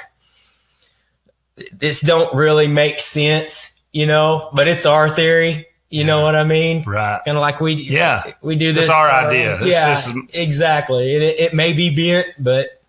this 1.72 2.00
don't 2.00 2.34
really 2.34 2.66
make 2.66 2.98
sense, 3.00 3.80
you 3.92 4.06
know, 4.06 4.48
but 4.52 4.66
it's 4.68 4.86
our 4.86 5.10
theory. 5.10 5.66
You 5.90 6.04
know 6.04 6.22
what 6.22 6.36
I 6.36 6.44
mean? 6.44 6.84
right? 6.86 7.20
Kind 7.24 7.36
of 7.36 7.40
like 7.40 7.60
we 7.60 7.72
Yeah. 7.74 8.32
we 8.42 8.54
do 8.54 8.72
this. 8.72 8.84
It's 8.84 8.90
our 8.92 9.10
idea. 9.10 9.58
Yeah, 9.64 9.90
this 9.90 10.06
is- 10.06 10.16
exactly. 10.32 11.14
It, 11.16 11.22
it 11.22 11.54
may 11.54 11.72
be 11.72 11.90
bent, 11.94 12.28
but 12.38 12.79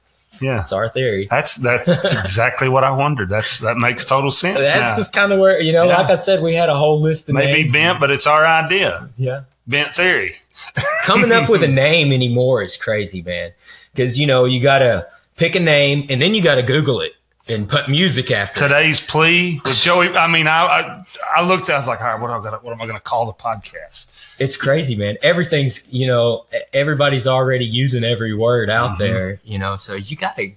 Yeah. 0.42 0.62
it's 0.62 0.74
our 0.74 0.90
theory. 0.90 1.28
That's 1.30 1.56
that 1.58 1.88
exactly 2.20 2.68
what 2.68 2.84
I 2.84 2.92
wondered. 2.92 3.30
That's 3.30 3.60
that 3.60 3.78
makes 3.78 4.04
total 4.04 4.32
sense. 4.32 4.58
That's 4.60 4.92
now. 4.92 4.96
just 4.98 5.14
kind 5.14 5.32
of 5.32 5.40
where 5.40 5.62
you 5.62 5.72
know, 5.72 5.86
Yeah. 5.86 5.98
like 5.98 6.10
I 6.10 6.16
said, 6.16 6.42
we 6.42 6.54
had 6.56 6.70
a 6.70 6.76
whole 6.76 7.00
list 7.00 7.30
of 7.30 7.36
maybe 7.36 7.70
bent, 7.70 8.00
but 8.00 8.10
it's 8.12 8.28
our 8.28 8.46
idea. 8.46 9.10
Yeah, 9.18 9.42
Bent 9.68 9.94
theory. 9.94 10.36
coming 11.04 11.32
up 11.32 11.50
with 11.50 11.64
a 11.64 11.68
name 11.68 12.12
anymore 12.12 12.62
is 12.64 12.76
crazy, 12.78 13.22
man. 13.22 13.52
Because 13.94 14.18
you 14.20 14.26
know 14.28 14.46
you 14.46 14.62
got 14.62 14.80
to 14.80 15.08
pick 15.38 15.56
a 15.56 15.60
name 15.60 16.06
and 16.10 16.22
then 16.22 16.34
you 16.34 16.42
got 16.42 16.56
to 16.56 16.64
Google 16.64 17.02
it 17.02 17.14
and 17.48 17.68
put 17.68 17.90
music 17.90 18.32
after. 18.32 18.66
it. 18.66 18.68
Today's 18.70 19.00
plea 19.00 19.60
with 19.66 19.76
Joey. 19.76 20.10
I 20.10 20.28
mean, 20.28 20.48
I 20.48 20.66
I, 20.66 21.06
I 21.38 21.46
looked. 21.46 21.70
I 21.70 21.76
was 21.76 21.88
like, 21.88 22.02
all 22.02 22.08
right, 22.08 22.22
what 22.22 22.30
am 22.32 22.40
I 22.40 22.44
gonna 22.44 22.58
what 22.62 22.72
am 22.74 22.82
I 22.82 22.86
gonna 22.88 23.00
call 23.00 23.26
the 23.26 23.34
podcast? 23.34 24.08
It's 24.40 24.58
crazy, 24.58 24.96
man. 24.96 25.18
Everything's 25.22 25.92
you 25.92 26.08
know 26.08 26.46
everybody's 26.74 27.28
already 27.28 27.66
using 27.66 28.04
every 28.04 28.34
word 28.36 28.70
out 28.70 28.92
Mhm. 28.92 28.98
there, 29.00 29.40
you 29.44 29.58
know. 29.60 29.76
So 29.76 29.96
you 29.96 30.16
got 30.16 30.36
to 30.38 30.52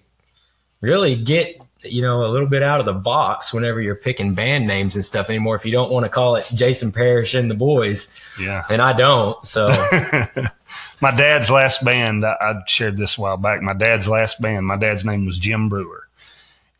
really 0.80 1.16
get 1.16 1.60
you 1.82 2.00
know 2.00 2.24
a 2.24 2.28
little 2.28 2.46
bit 2.48 2.62
out 2.62 2.80
of 2.80 2.86
the 2.86 2.92
box 2.94 3.52
whenever 3.52 3.80
you're 3.80 3.94
picking 3.94 4.34
band 4.34 4.66
names 4.66 4.94
and 4.94 5.04
stuff 5.04 5.28
anymore. 5.28 5.54
If 5.56 5.66
you 5.66 5.72
don't 5.72 5.90
want 5.90 6.04
to 6.04 6.10
call 6.10 6.36
it 6.36 6.46
Jason 6.54 6.92
Parrish 6.92 7.34
and 7.34 7.50
the 7.50 7.54
Boys, 7.54 8.12
Yeah. 8.40 8.62
and 8.70 8.80
I 8.80 8.92
don't, 8.94 9.44
so 9.46 9.68
my 11.00 11.10
dad's 11.10 11.50
last 11.50 11.84
band. 11.84 12.24
I, 12.24 12.36
I 12.40 12.54
shared 12.66 12.96
this 12.96 13.18
a 13.18 13.20
while 13.20 13.36
back. 13.36 13.60
My 13.62 13.74
dad's 13.74 14.08
last 14.08 14.40
band. 14.40 14.66
My 14.66 14.76
dad's 14.76 15.04
name 15.04 15.26
was 15.26 15.38
Jim 15.38 15.68
Brewer, 15.68 16.03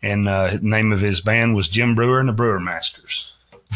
and 0.05 0.29
uh, 0.29 0.51
the 0.51 0.59
name 0.59 0.93
of 0.93 1.01
his 1.01 1.21
band 1.21 1.55
was 1.55 1.69
Jim 1.69 1.95
Brewer 1.95 2.21
and 2.21 2.29
the 2.29 2.33
Brewer 2.33 2.61
Masters. 2.61 3.33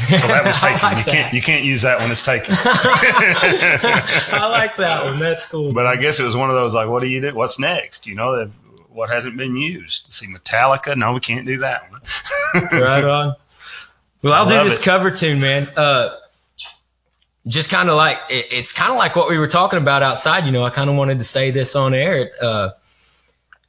So 0.08 0.16
that 0.28 0.44
was 0.44 0.58
taken. 0.60 0.80
like 0.82 0.98
you 0.98 1.04
that. 1.04 1.10
can't 1.12 1.34
you 1.34 1.42
can't 1.42 1.64
use 1.64 1.82
that 1.82 1.98
when 1.98 2.10
it's 2.10 2.24
taken. 2.24 2.54
I 2.58 4.48
like 4.50 4.76
that 4.76 5.04
one. 5.04 5.18
That's 5.18 5.46
cool. 5.46 5.72
but 5.72 5.86
I 5.86 5.96
guess 5.96 6.20
it 6.20 6.24
was 6.24 6.36
one 6.36 6.50
of 6.50 6.56
those 6.56 6.74
like, 6.74 6.88
what 6.88 7.02
do 7.02 7.08
you 7.08 7.20
do? 7.20 7.34
What's 7.34 7.58
next? 7.58 8.06
You 8.06 8.14
know, 8.14 8.50
what 8.90 9.10
hasn't 9.10 9.36
been 9.36 9.56
used? 9.56 10.06
See 10.12 10.26
Metallica? 10.26 10.96
No, 10.96 11.14
we 11.14 11.20
can't 11.20 11.46
do 11.46 11.58
that 11.58 11.90
one. 11.90 12.00
right 12.80 13.04
on. 13.04 13.34
Well, 14.22 14.34
I'll 14.34 14.48
do 14.48 14.68
this 14.68 14.78
it. 14.78 14.82
cover 14.82 15.10
tune, 15.10 15.40
man. 15.40 15.68
Uh, 15.76 16.14
just 17.46 17.70
kind 17.70 17.88
of 17.88 17.96
like 17.96 18.18
it, 18.28 18.46
it's 18.50 18.72
kind 18.72 18.90
of 18.92 18.98
like 18.98 19.16
what 19.16 19.30
we 19.30 19.38
were 19.38 19.48
talking 19.48 19.78
about 19.78 20.02
outside. 20.02 20.44
You 20.46 20.52
know, 20.52 20.64
I 20.64 20.70
kind 20.70 20.90
of 20.90 20.96
wanted 20.96 21.18
to 21.18 21.24
say 21.24 21.50
this 21.50 21.74
on 21.74 21.94
air. 21.94 22.30
Uh, 22.40 22.70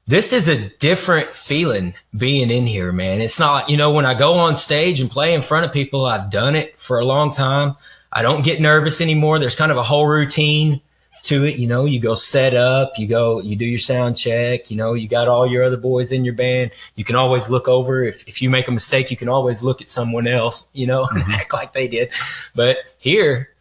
this 0.10 0.34
is 0.34 0.48
a 0.48 0.70
different 0.80 1.28
feeling 1.28 1.94
being 2.18 2.50
in 2.50 2.66
here, 2.66 2.92
man. 2.92 3.22
It's 3.22 3.38
not, 3.38 3.70
you 3.70 3.78
know, 3.78 3.92
when 3.92 4.08
I 4.08 4.16
go 4.16 4.34
on 4.40 4.56
stage 4.56 5.00
and 5.00 5.10
play 5.10 5.36
in 5.36 5.44
front 5.44 5.68
of 5.68 5.72
people, 5.72 6.04
I've 6.04 6.32
done 6.32 6.56
it 6.56 6.74
for 6.82 6.98
a 6.98 7.06
long 7.06 7.32
time. 7.32 7.76
I 8.12 8.24
don't 8.24 8.44
get 8.44 8.60
nervous 8.60 9.02
anymore. 9.02 9.38
There's 9.38 9.56
kind 9.56 9.72
of 9.72 9.78
a 9.78 9.84
whole 9.84 10.08
routine 10.08 10.82
to 11.26 11.46
it. 11.46 11.58
You 11.58 11.68
know, 11.68 11.86
you 11.86 12.00
go 12.00 12.16
set 12.16 12.56
up, 12.56 12.98
you 12.98 13.06
go, 13.06 13.40
you 13.40 13.56
do 13.56 13.66
your 13.66 13.78
sound 13.78 14.18
check, 14.18 14.72
you 14.72 14.78
know, 14.78 14.96
you 14.96 15.08
got 15.08 15.28
all 15.28 15.46
your 15.46 15.64
other 15.64 15.78
boys 15.78 16.12
in 16.12 16.26
your 16.26 16.34
band. 16.34 16.72
You 16.96 17.04
can 17.04 17.16
always 17.16 17.52
look 17.52 17.68
over. 17.68 18.02
If, 18.02 18.28
if 18.28 18.42
you 18.42 18.50
make 18.50 18.68
a 18.68 18.72
mistake, 18.72 19.12
you 19.12 19.18
can 19.18 19.30
always 19.30 19.62
look 19.62 19.80
at 19.80 19.90
someone 19.90 20.26
else, 20.26 20.68
you 20.74 20.88
know, 20.88 21.04
and 21.04 21.20
mm-hmm. 21.22 21.34
act 21.34 21.54
like 21.54 21.74
they 21.74 21.88
did. 21.88 22.10
But 22.56 22.80
here, 22.98 23.52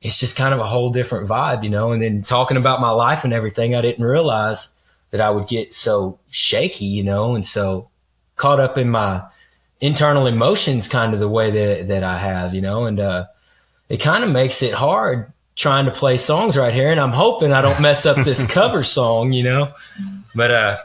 it's 0.00 0.20
just 0.20 0.36
kind 0.36 0.54
of 0.54 0.60
a 0.60 0.64
whole 0.64 0.90
different 0.90 1.28
vibe, 1.28 1.64
you 1.64 1.70
know, 1.70 1.90
and 1.90 2.00
then 2.00 2.22
talking 2.22 2.56
about 2.56 2.80
my 2.80 2.90
life 2.90 3.24
and 3.24 3.32
everything, 3.32 3.74
I 3.74 3.80
didn't 3.80 4.04
realize 4.04 4.76
that 5.10 5.20
I 5.20 5.30
would 5.30 5.48
get 5.48 5.72
so 5.72 6.18
shaky, 6.30 6.84
you 6.84 7.02
know, 7.02 7.34
and 7.34 7.46
so 7.46 7.88
caught 8.36 8.60
up 8.60 8.78
in 8.78 8.90
my 8.90 9.22
internal 9.80 10.26
emotions 10.26 10.88
kind 10.88 11.14
of 11.14 11.20
the 11.20 11.28
way 11.28 11.50
that, 11.50 11.88
that 11.88 12.02
I 12.02 12.18
have, 12.18 12.54
you 12.54 12.60
know, 12.60 12.86
and, 12.86 13.00
uh, 13.00 13.26
it 13.88 13.98
kind 13.98 14.22
of 14.22 14.30
makes 14.30 14.62
it 14.62 14.74
hard 14.74 15.32
trying 15.56 15.86
to 15.86 15.90
play 15.90 16.18
songs 16.18 16.56
right 16.56 16.74
here. 16.74 16.90
And 16.90 17.00
I'm 17.00 17.10
hoping 17.10 17.52
I 17.52 17.62
don't 17.62 17.80
mess 17.80 18.04
up 18.06 18.16
this 18.24 18.46
cover 18.50 18.82
song, 18.82 19.32
you 19.32 19.44
know, 19.44 19.72
but, 20.34 20.50
uh, 20.50 20.76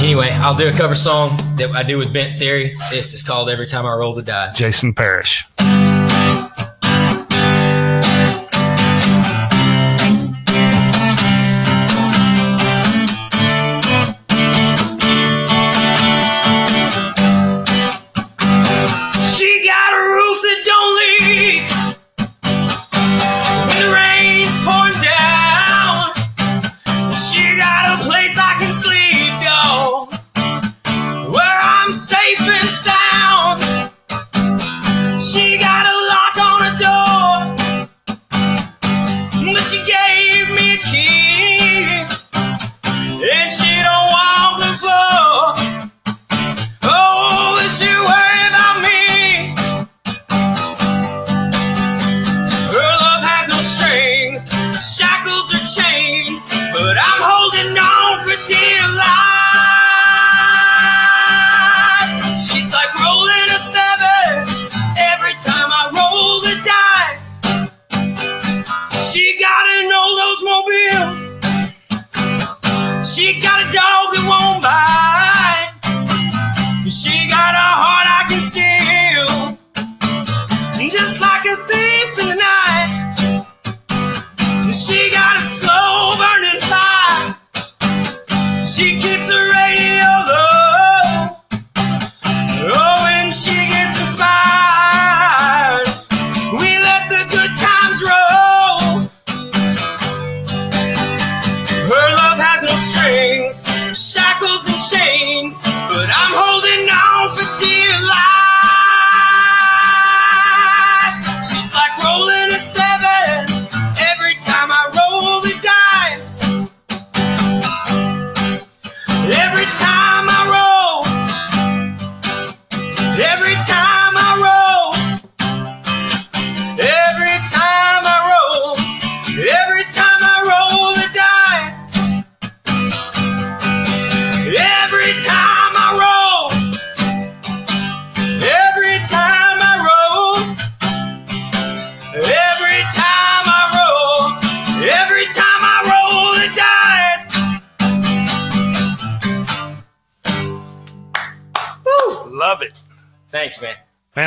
anyway, 0.00 0.30
I'll 0.30 0.56
do 0.56 0.68
a 0.68 0.72
cover 0.72 0.94
song 0.94 1.36
that 1.56 1.70
I 1.72 1.82
do 1.82 1.98
with 1.98 2.12
Bent 2.12 2.38
Theory. 2.38 2.76
This 2.90 3.14
is 3.14 3.22
called 3.22 3.48
Every 3.50 3.66
Time 3.66 3.86
I 3.86 3.92
Roll 3.94 4.14
the 4.14 4.22
Dice. 4.22 4.56
Jason 4.56 4.94
Parrish. 4.94 5.46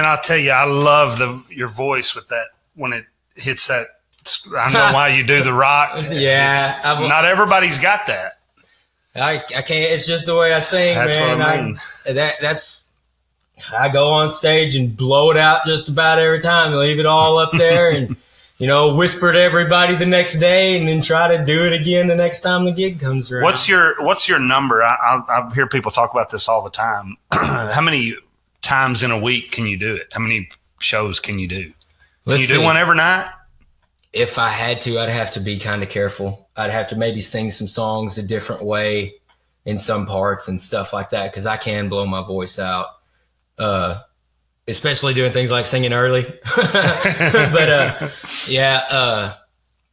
I'll 0.10 0.22
tell 0.22 0.38
you, 0.38 0.52
I 0.52 0.66
love 0.66 1.18
the 1.20 1.44
your 1.54 1.68
voice 1.68 2.16
with 2.16 2.28
that 2.30 2.48
when 2.76 2.94
it 2.94 3.06
hits 3.36 3.68
that. 3.68 3.88
I 4.56 4.72
know 4.72 4.94
why 4.94 5.10
you 5.10 5.24
do 5.24 5.44
the 5.44 5.54
rock. 5.54 6.04
Yeah, 6.10 6.82
not 6.84 7.26
everybody's 7.26 7.78
got 7.78 8.08
that. 8.08 8.40
I, 9.16 9.44
I 9.56 9.62
can't. 9.62 9.92
It's 9.92 10.08
just 10.08 10.26
the 10.26 10.36
way 10.36 10.54
I 10.54 10.60
sing, 10.60 10.96
That's 10.96 11.20
man. 11.20 11.40
what 11.40 11.48
I 11.48 11.62
mean. 11.62 11.76
that 12.16 12.36
that's. 12.42 12.90
I 13.72 13.90
go 13.90 14.10
on 14.12 14.32
stage 14.32 14.76
and 14.76 14.96
blow 14.96 15.32
it 15.32 15.38
out 15.38 15.66
just 15.66 15.90
about 15.90 16.18
every 16.20 16.40
time. 16.40 16.74
Leave 16.74 17.00
it 17.00 17.06
all 17.06 17.38
up 17.38 17.52
there, 17.52 17.92
and 17.92 18.16
you 18.58 18.68
know, 18.68 18.94
whisper 18.96 19.34
to 19.34 19.40
everybody 19.40 19.96
the 19.96 20.06
next 20.06 20.40
day, 20.40 20.78
and 20.78 20.88
then 20.88 21.02
try 21.02 21.36
to 21.36 21.44
do 21.44 21.66
it 21.66 21.74
again 21.74 22.08
the 22.08 22.16
next 22.16 22.42
time 22.42 22.64
the 22.66 22.72
gig 22.72 23.00
comes 23.00 23.32
around. 23.32 23.44
What's 23.44 23.68
your 23.68 24.02
What's 24.04 24.30
your 24.30 24.40
number? 24.40 24.84
I, 24.84 24.96
I, 24.96 25.40
I 25.40 25.54
hear 25.54 25.68
people 25.68 25.92
talk 25.92 26.12
about 26.14 26.30
this 26.30 26.48
all 26.48 26.62
the 26.64 26.70
time. 26.70 27.18
How 27.34 27.82
many 27.82 28.16
times 28.70 29.02
in 29.02 29.10
a 29.10 29.18
week 29.18 29.52
can 29.52 29.66
you 29.66 29.78
do 29.78 29.96
it? 29.96 30.14
How 30.14 30.22
many 30.22 30.48
shows 30.80 31.20
can 31.20 31.40
you 31.40 31.48
do? 31.48 31.64
Can 31.64 31.74
Let's 32.26 32.44
you 32.44 32.48
do 32.48 32.60
see. 32.60 32.64
one 32.64 32.78
every 32.78 32.96
night? 32.96 33.32
If 34.14 34.38
I 34.38 34.50
had 34.50 34.82
to, 34.82 35.00
I'd 35.00 35.10
have 35.10 35.32
to 35.34 35.40
be 35.40 35.58
kind 35.60 35.82
of 35.82 35.90
careful. 35.90 36.48
I'd 36.56 36.70
have 36.70 36.90
to 36.90 36.96
maybe 36.96 37.22
sing 37.22 37.50
some 37.50 37.68
songs 37.68 38.18
a 38.20 38.24
different 38.24 38.64
way 38.64 39.16
in 39.66 39.78
some 39.80 40.06
parts 40.06 40.48
and 40.48 40.62
stuff 40.62 40.94
like 40.94 41.10
that 41.12 41.32
because 41.32 41.48
I 41.48 41.58
can 41.58 41.90
blow 41.90 42.06
my 42.06 42.26
voice 42.26 42.60
out. 42.60 42.88
Uh, 43.58 44.02
especially 44.68 45.16
doing 45.16 45.34
things 45.34 45.50
like 45.50 45.66
singing 45.66 45.94
early. 45.94 46.24
but 46.56 47.70
uh, 47.70 48.10
yeah, 48.48 48.78
uh, 48.90 49.34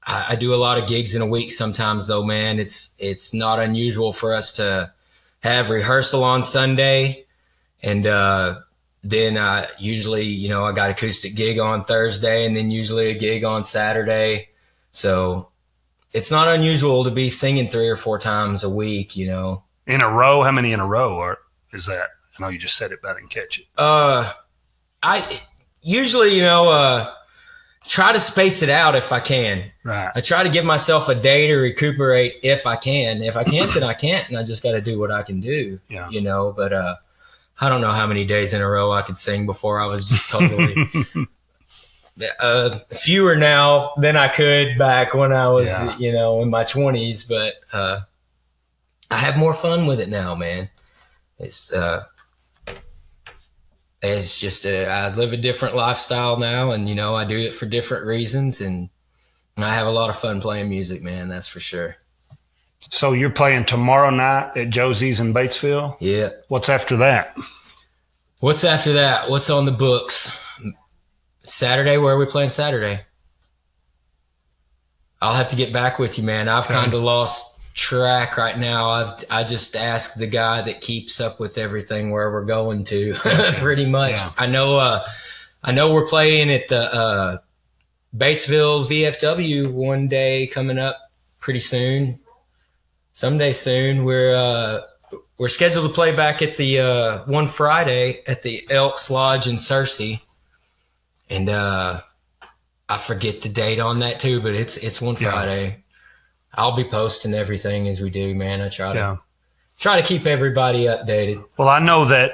I, 0.06 0.26
I 0.30 0.36
do 0.36 0.54
a 0.54 0.56
lot 0.56 0.76
of 0.78 0.86
gigs 0.86 1.14
in 1.14 1.22
a 1.22 1.26
week 1.26 1.50
sometimes 1.50 2.06
though, 2.06 2.24
man. 2.24 2.58
It's 2.58 2.94
it's 2.98 3.32
not 3.32 3.58
unusual 3.58 4.12
for 4.12 4.34
us 4.34 4.54
to 4.54 4.92
have 5.40 5.70
rehearsal 5.70 6.24
on 6.24 6.42
Sunday 6.42 7.24
and 7.82 8.06
uh 8.06 8.60
then 9.10 9.38
I 9.38 9.68
usually, 9.78 10.24
you 10.24 10.48
know, 10.48 10.64
I 10.64 10.72
got 10.72 10.90
acoustic 10.90 11.34
gig 11.34 11.58
on 11.58 11.84
Thursday 11.84 12.46
and 12.46 12.56
then 12.56 12.70
usually 12.70 13.10
a 13.10 13.14
gig 13.18 13.44
on 13.44 13.64
Saturday. 13.64 14.48
So 14.90 15.48
it's 16.12 16.30
not 16.30 16.48
unusual 16.48 17.04
to 17.04 17.10
be 17.10 17.30
singing 17.30 17.68
three 17.68 17.88
or 17.88 17.96
four 17.96 18.18
times 18.18 18.64
a 18.64 18.70
week, 18.70 19.16
you 19.16 19.26
know. 19.26 19.64
In 19.86 20.00
a 20.00 20.10
row? 20.10 20.42
How 20.42 20.50
many 20.50 20.72
in 20.72 20.80
a 20.80 20.86
row 20.86 21.18
are 21.18 21.38
is 21.72 21.86
that? 21.86 22.08
I 22.38 22.42
know 22.42 22.48
you 22.48 22.58
just 22.58 22.76
said 22.76 22.90
it, 22.92 23.00
but 23.02 23.12
I 23.12 23.14
didn't 23.20 23.30
catch 23.30 23.58
it. 23.58 23.66
Uh 23.76 24.32
I 25.02 25.40
usually, 25.82 26.34
you 26.34 26.42
know, 26.42 26.68
uh, 26.68 27.12
try 27.86 28.12
to 28.12 28.18
space 28.18 28.62
it 28.62 28.68
out 28.68 28.96
if 28.96 29.12
I 29.12 29.20
can. 29.20 29.70
Right. 29.84 30.10
I 30.14 30.20
try 30.20 30.42
to 30.42 30.48
give 30.48 30.64
myself 30.64 31.08
a 31.08 31.14
day 31.14 31.46
to 31.46 31.54
recuperate 31.54 32.40
if 32.42 32.66
I 32.66 32.76
can. 32.76 33.22
If 33.22 33.36
I 33.36 33.44
can't, 33.44 33.72
then 33.72 33.84
I 33.84 33.94
can't, 33.94 34.28
and 34.28 34.36
I 34.36 34.42
just 34.42 34.62
got 34.62 34.72
to 34.72 34.80
do 34.80 34.98
what 34.98 35.12
I 35.12 35.22
can 35.22 35.40
do. 35.40 35.78
Yeah. 35.88 36.08
You 36.10 36.22
know, 36.22 36.52
but 36.56 36.72
uh, 36.72 36.96
I 37.60 37.68
don't 37.68 37.80
know 37.80 37.92
how 37.92 38.06
many 38.06 38.24
days 38.24 38.52
in 38.52 38.60
a 38.60 38.68
row 38.68 38.92
I 38.92 39.02
could 39.02 39.16
sing 39.16 39.46
before 39.46 39.80
I 39.80 39.86
was 39.86 40.04
just 40.08 40.28
totally. 40.28 40.74
uh, 42.40 42.78
fewer 42.90 43.36
now 43.36 43.92
than 43.98 44.16
I 44.16 44.28
could 44.28 44.76
back 44.78 45.14
when 45.14 45.32
I 45.32 45.48
was, 45.48 45.68
Yeah. 45.68 45.96
you 45.98 46.12
know, 46.12 46.42
in 46.42 46.50
my 46.50 46.64
twenties. 46.64 47.24
But 47.24 47.54
uh, 47.72 48.00
I 49.10 49.16
have 49.16 49.36
more 49.38 49.54
fun 49.54 49.86
with 49.86 50.00
it 50.00 50.08
now, 50.08 50.34
man. 50.34 50.68
It's 51.38 51.72
uh, 51.72 52.04
it's 54.02 54.38
just 54.38 54.64
a, 54.66 54.86
I 54.86 55.14
live 55.14 55.32
a 55.32 55.36
different 55.38 55.74
lifestyle 55.74 56.36
now, 56.36 56.72
and 56.72 56.88
you 56.88 56.94
know 56.94 57.14
I 57.14 57.24
do 57.24 57.38
it 57.38 57.54
for 57.54 57.66
different 57.66 58.04
reasons, 58.06 58.60
and 58.60 58.90
I 59.58 59.72
have 59.74 59.86
a 59.86 59.90
lot 59.90 60.10
of 60.10 60.18
fun 60.18 60.40
playing 60.40 60.68
music, 60.68 61.02
man. 61.02 61.28
That's 61.28 61.48
for 61.48 61.60
sure. 61.60 61.96
So 62.90 63.12
you're 63.12 63.30
playing 63.30 63.64
tomorrow 63.64 64.10
night 64.10 64.56
at 64.56 64.70
Josie's 64.70 65.20
in 65.20 65.34
Batesville. 65.34 65.96
Yeah. 66.00 66.30
What's 66.48 66.68
after 66.68 66.96
that? 66.98 67.36
What's 68.40 68.64
after 68.64 68.92
that? 68.94 69.28
What's 69.28 69.50
on 69.50 69.64
the 69.64 69.72
books? 69.72 70.30
Saturday. 71.44 71.96
Where 71.96 72.14
are 72.14 72.18
we 72.18 72.26
playing 72.26 72.50
Saturday? 72.50 73.00
I'll 75.20 75.34
have 75.34 75.48
to 75.48 75.56
get 75.56 75.72
back 75.72 75.98
with 75.98 76.18
you, 76.18 76.24
man. 76.24 76.48
I've 76.48 76.64
Okay. 76.64 76.74
kind 76.74 76.92
of 76.94 77.02
lost 77.02 77.58
track 77.74 78.36
right 78.36 78.58
now. 78.58 78.90
I've 78.90 79.24
I 79.30 79.44
just 79.44 79.74
asked 79.76 80.18
the 80.18 80.26
guy 80.26 80.62
that 80.62 80.80
keeps 80.80 81.20
up 81.20 81.40
with 81.40 81.58
everything 81.58 82.10
where 82.10 82.30
we're 82.30 82.44
going 82.44 82.84
to, 82.84 83.14
pretty 83.58 83.86
much. 83.86 84.12
Yeah. 84.12 84.30
I 84.38 84.46
know. 84.46 84.78
Uh, 84.78 85.04
I 85.62 85.72
know 85.72 85.92
we're 85.92 86.06
playing 86.06 86.50
at 86.52 86.68
the 86.68 86.92
uh, 86.94 87.38
Batesville 88.16 88.86
VFW 88.86 89.72
one 89.72 90.06
day 90.08 90.46
coming 90.46 90.78
up 90.78 90.96
pretty 91.40 91.58
soon. 91.60 92.20
Someday 93.16 93.52
soon. 93.52 94.04
We're 94.04 94.36
uh, 94.36 94.82
we're 95.38 95.48
scheduled 95.48 95.88
to 95.88 95.94
play 95.94 96.14
back 96.14 96.42
at 96.42 96.58
the 96.58 96.80
uh, 96.80 97.18
one 97.24 97.48
Friday 97.48 98.22
at 98.26 98.42
the 98.42 98.66
Elks 98.68 99.10
Lodge 99.10 99.46
in 99.46 99.56
Searcy, 99.56 100.20
and 101.30 101.48
uh, 101.48 102.02
I 102.90 102.98
forget 102.98 103.40
the 103.40 103.48
date 103.48 103.80
on 103.80 104.00
that 104.00 104.20
too, 104.20 104.42
but 104.42 104.52
it's 104.52 104.76
it's 104.76 105.00
one 105.00 105.16
Yeah. 105.18 105.30
Friday. 105.30 105.82
I'll 106.52 106.76
be 106.76 106.84
posting 106.84 107.32
everything 107.32 107.88
as 107.88 108.02
we 108.02 108.10
do, 108.10 108.34
man. 108.34 108.60
I 108.60 108.68
try 108.68 108.92
to 108.92 108.98
Yeah. 108.98 109.16
try 109.78 109.98
to 109.98 110.06
keep 110.06 110.26
everybody 110.26 110.84
updated. 110.84 111.42
Well, 111.56 111.70
I 111.70 111.78
know 111.78 112.04
that 112.04 112.32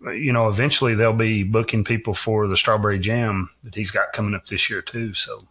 you 0.14 0.32
know 0.32 0.46
eventually 0.48 0.94
they'll 0.94 1.12
be 1.12 1.42
booking 1.42 1.82
people 1.82 2.14
for 2.14 2.46
the 2.46 2.56
Strawberry 2.56 3.00
Jam 3.00 3.50
that 3.64 3.74
he's 3.74 3.90
got 3.90 4.12
coming 4.12 4.36
up 4.36 4.46
this 4.46 4.70
year 4.70 4.80
too. 4.80 5.12
So, 5.12 5.42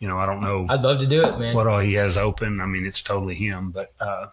you 0.00 0.08
know, 0.08 0.18
I 0.18 0.26
don't 0.26 0.40
know 0.40 0.66
I'd 0.68 0.80
love 0.82 0.98
to 1.00 1.06
do 1.06 1.22
it, 1.22 1.38
man. 1.38 1.54
what 1.54 1.66
all 1.68 1.78
he 1.78 1.94
has 1.94 2.16
open. 2.16 2.60
I 2.60 2.66
mean, 2.66 2.84
it's 2.86 3.02
totally 3.02 3.36
him. 3.36 3.70
But 3.70 3.92
uh, 4.00 4.26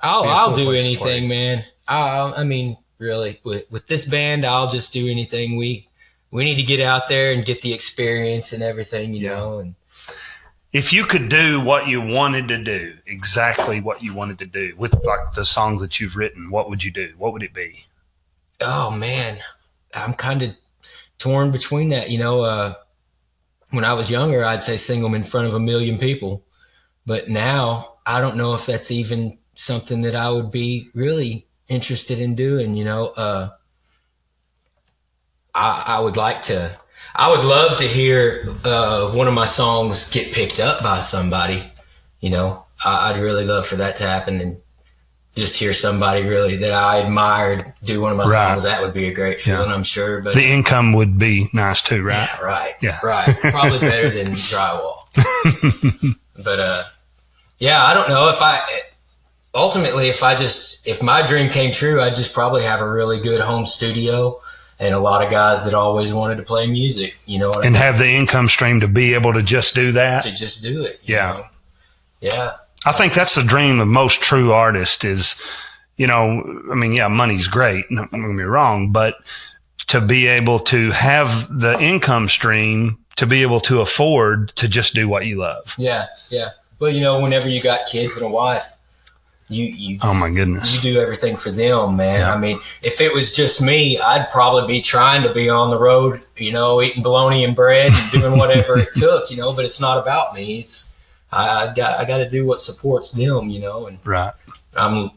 I'll 0.00 0.24
I'll 0.24 0.46
cool 0.48 0.56
do 0.56 0.72
anything, 0.72 1.28
man. 1.28 1.64
I 1.86 2.32
I 2.36 2.44
mean, 2.44 2.76
really, 2.98 3.40
with 3.44 3.70
with 3.70 3.86
this 3.86 4.04
band, 4.06 4.44
I'll 4.44 4.68
just 4.68 4.92
do 4.92 5.08
anything. 5.08 5.56
We 5.56 5.88
we 6.30 6.44
need 6.44 6.56
to 6.56 6.62
get 6.62 6.80
out 6.80 7.08
there 7.08 7.32
and 7.32 7.44
get 7.44 7.60
the 7.60 7.72
experience 7.72 8.52
and 8.52 8.62
everything, 8.62 9.14
you 9.14 9.24
Yeah. 9.26 9.36
know. 9.36 9.58
And 9.58 9.74
if 10.72 10.92
you 10.92 11.04
could 11.04 11.28
do 11.28 11.60
what 11.60 11.86
you 11.86 12.00
wanted 12.00 12.48
to 12.48 12.56
do, 12.58 12.94
exactly 13.06 13.80
what 13.80 14.02
you 14.02 14.14
wanted 14.14 14.38
to 14.38 14.46
do 14.46 14.74
with 14.76 14.94
like 15.04 15.32
the 15.34 15.44
songs 15.44 15.82
that 15.82 16.00
you've 16.00 16.16
written, 16.16 16.50
what 16.50 16.70
would 16.70 16.82
you 16.82 16.90
do? 16.90 17.12
What 17.18 17.32
would 17.34 17.42
it 17.42 17.52
be? 17.54 17.84
oh 18.64 18.90
man, 18.92 19.40
I'm 19.92 20.14
kind 20.14 20.40
of 20.42 20.50
torn 21.18 21.50
between 21.50 21.88
that. 21.90 22.10
You 22.10 22.18
know, 22.18 22.42
uh, 22.42 22.74
when 23.72 23.84
I 23.84 23.94
was 23.94 24.10
younger, 24.10 24.44
I'd 24.44 24.62
say 24.62 24.76
sing 24.76 25.02
them 25.02 25.14
in 25.14 25.24
front 25.24 25.48
of 25.48 25.54
a 25.54 25.60
million 25.60 25.98
people, 25.98 26.44
but 27.04 27.28
now 27.28 27.94
I 28.06 28.20
don't 28.20 28.36
know 28.36 28.54
if 28.54 28.66
that's 28.66 28.90
even 28.90 29.38
something 29.54 30.02
that 30.02 30.14
I 30.14 30.30
would 30.30 30.50
be 30.50 30.90
really 30.94 31.46
interested 31.68 32.20
in 32.20 32.34
doing. 32.34 32.76
You 32.76 32.84
know, 32.84 33.06
uh, 33.08 33.50
I, 35.54 35.84
I 35.86 36.00
would 36.00 36.16
like 36.16 36.42
to. 36.44 36.78
I 37.14 37.30
would 37.30 37.44
love 37.44 37.78
to 37.78 37.86
hear 37.86 38.54
uh, 38.64 39.10
one 39.10 39.26
of 39.26 39.34
my 39.34 39.46
songs 39.46 40.10
get 40.10 40.32
picked 40.32 40.60
up 40.60 40.82
by 40.82 41.00
somebody. 41.00 41.64
You 42.20 42.30
know, 42.30 42.66
I, 42.84 43.10
I'd 43.10 43.20
really 43.20 43.44
love 43.44 43.66
for 43.66 43.76
that 43.76 43.96
to 43.96 44.04
happen 44.04 44.40
and 44.40 44.58
just 45.36 45.56
hear 45.56 45.72
somebody 45.72 46.22
really 46.24 46.56
that 46.56 46.72
I 46.72 46.98
admired 46.98 47.72
do 47.84 48.00
one 48.02 48.12
of 48.12 48.18
my 48.18 48.24
Right. 48.24 48.48
songs. 48.50 48.64
That 48.64 48.82
would 48.82 48.92
be 48.92 49.08
a 49.08 49.14
great 49.14 49.40
feeling, 49.40 49.70
I'm 49.70 49.82
sure. 49.84 50.20
But 50.20 50.34
The 50.34 50.44
income 50.46 50.92
would 50.92 51.18
be 51.18 51.48
nice 51.52 51.80
too, 51.80 52.02
right? 52.02 52.28
yeah, 52.28 52.40
right, 52.44 52.74
Yeah. 52.82 52.98
right, 53.02 53.34
probably 53.50 53.78
better 53.78 54.10
than 54.10 54.32
drywall. 54.34 55.04
but 56.38 56.58
uh, 56.60 56.82
yeah, 57.58 57.84
I 57.84 57.94
don't 57.94 58.08
know 58.08 58.28
if 58.28 58.40
I 58.42 58.60
ultimately 59.54 60.08
if 60.08 60.22
I 60.22 60.34
just 60.34 60.86
if 60.86 61.02
my 61.02 61.22
dream 61.26 61.50
came 61.50 61.72
true, 61.72 62.02
I'd 62.02 62.16
just 62.16 62.32
probably 62.34 62.64
have 62.64 62.80
a 62.80 62.90
really 62.90 63.20
good 63.20 63.40
home 63.40 63.66
studio 63.66 64.40
and 64.80 64.94
a 64.94 64.98
lot 64.98 65.24
of 65.24 65.30
guys 65.30 65.64
that 65.64 65.74
always 65.74 66.12
wanted 66.12 66.36
to 66.36 66.42
play 66.42 66.66
music. 66.66 67.14
You 67.26 67.38
know 67.38 67.50
what 67.50 67.64
I 67.64 67.66
And 67.66 67.76
have 67.76 67.98
the 67.98 68.08
income 68.08 68.48
stream 68.48 68.80
to 68.80 68.88
be 68.88 69.14
able 69.14 69.32
to 69.34 69.42
just 69.42 69.74
do 69.74 69.92
that. 69.92 70.24
to 70.24 70.32
just 70.34 70.62
do 70.62 70.84
it. 70.84 71.00
you 71.04 71.14
Yeah. 71.14 71.32
know? 71.32 71.44
Yeah. 72.20 72.52
I 72.84 72.92
think 72.92 73.14
that's 73.14 73.34
the 73.34 73.42
dream 73.44 73.80
of 73.80 73.88
most 73.88 74.20
true 74.20 74.52
artists 74.52 75.04
is, 75.04 75.40
you 75.96 76.06
know, 76.06 76.62
I 76.70 76.74
mean, 76.74 76.92
yeah, 76.94 77.08
money's 77.08 77.48
great. 77.48 77.84
Don't 77.90 78.10
get 78.10 78.18
me 78.20 78.42
wrong, 78.42 78.90
but 78.92 79.16
to 79.88 80.00
be 80.00 80.26
able 80.26 80.58
to 80.60 80.90
have 80.90 81.46
the 81.60 81.78
income 81.80 82.28
stream 82.28 82.98
to 83.16 83.26
be 83.26 83.42
able 83.42 83.60
to 83.60 83.80
afford 83.80 84.48
to 84.56 84.68
just 84.68 84.94
do 84.94 85.06
what 85.08 85.26
you 85.26 85.36
love. 85.36 85.74
Yeah. 85.78 86.06
Yeah. 86.30 86.50
Well, 86.78 86.90
you 86.90 87.02
know, 87.02 87.20
whenever 87.20 87.48
you 87.48 87.62
got 87.62 87.86
kids 87.86 88.16
and 88.16 88.24
a 88.24 88.28
wife, 88.28 88.64
you 89.48 89.64
you 89.66 89.96
just, 89.98 90.06
Oh 90.06 90.14
my 90.18 90.32
goodness. 90.34 90.74
you 90.74 90.80
do 90.80 90.98
everything 90.98 91.36
for 91.36 91.50
them, 91.50 91.96
man. 91.96 92.20
Yeah. 92.20 92.34
I 92.34 92.38
mean, 92.38 92.58
if 92.80 93.00
it 93.02 93.12
was 93.12 93.34
just 93.34 93.60
me, 93.60 93.98
I'd 93.98 94.30
probably 94.30 94.66
be 94.66 94.80
trying 94.80 95.22
to 95.24 95.32
be 95.34 95.50
on 95.50 95.70
the 95.70 95.78
road, 95.78 96.22
you 96.38 96.52
know, 96.52 96.80
eating 96.80 97.02
bologna 97.02 97.44
and 97.44 97.54
bread 97.54 97.92
and 97.92 98.10
doing 98.12 98.38
whatever 98.38 98.78
it 98.78 98.88
took, 98.94 99.30
you 99.30 99.36
know. 99.36 99.52
But 99.54 99.66
it's 99.66 99.80
not 99.80 99.98
about 99.98 100.34
me. 100.34 100.60
It's 100.60 100.91
I, 101.32 101.66
I 101.68 101.74
got 101.74 101.98
I 101.98 102.04
got 102.04 102.18
to 102.18 102.28
do 102.28 102.44
what 102.46 102.60
supports 102.60 103.12
them, 103.12 103.48
you 103.48 103.60
know. 103.60 103.86
And 103.86 103.98
Right. 104.04 104.32
I'm 104.76 105.10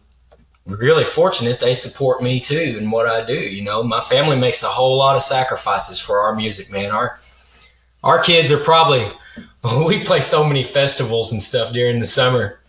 really 0.66 1.04
fortunate 1.04 1.60
they 1.60 1.74
support 1.76 2.24
me 2.24 2.40
too 2.40 2.78
in 2.80 2.90
what 2.90 3.06
I 3.08 3.24
do. 3.26 3.34
You 3.36 3.64
know, 3.64 3.84
my 3.84 4.02
family 4.02 4.38
makes 4.38 4.64
a 4.64 4.68
whole 4.68 4.98
lot 4.98 5.16
of 5.16 5.22
sacrifices 5.24 6.00
for 6.00 6.20
our 6.20 6.36
music, 6.36 6.72
man. 6.72 6.92
Our 6.92 7.20
our 8.04 8.22
kids 8.24 8.52
are 8.52 8.58
probably 8.60 9.08
we 9.86 10.04
play 10.04 10.22
so 10.22 10.44
many 10.44 10.64
festivals 10.64 11.32
and 11.32 11.42
stuff 11.42 11.74
during 11.74 12.00
the 12.00 12.06
summer. 12.06 12.60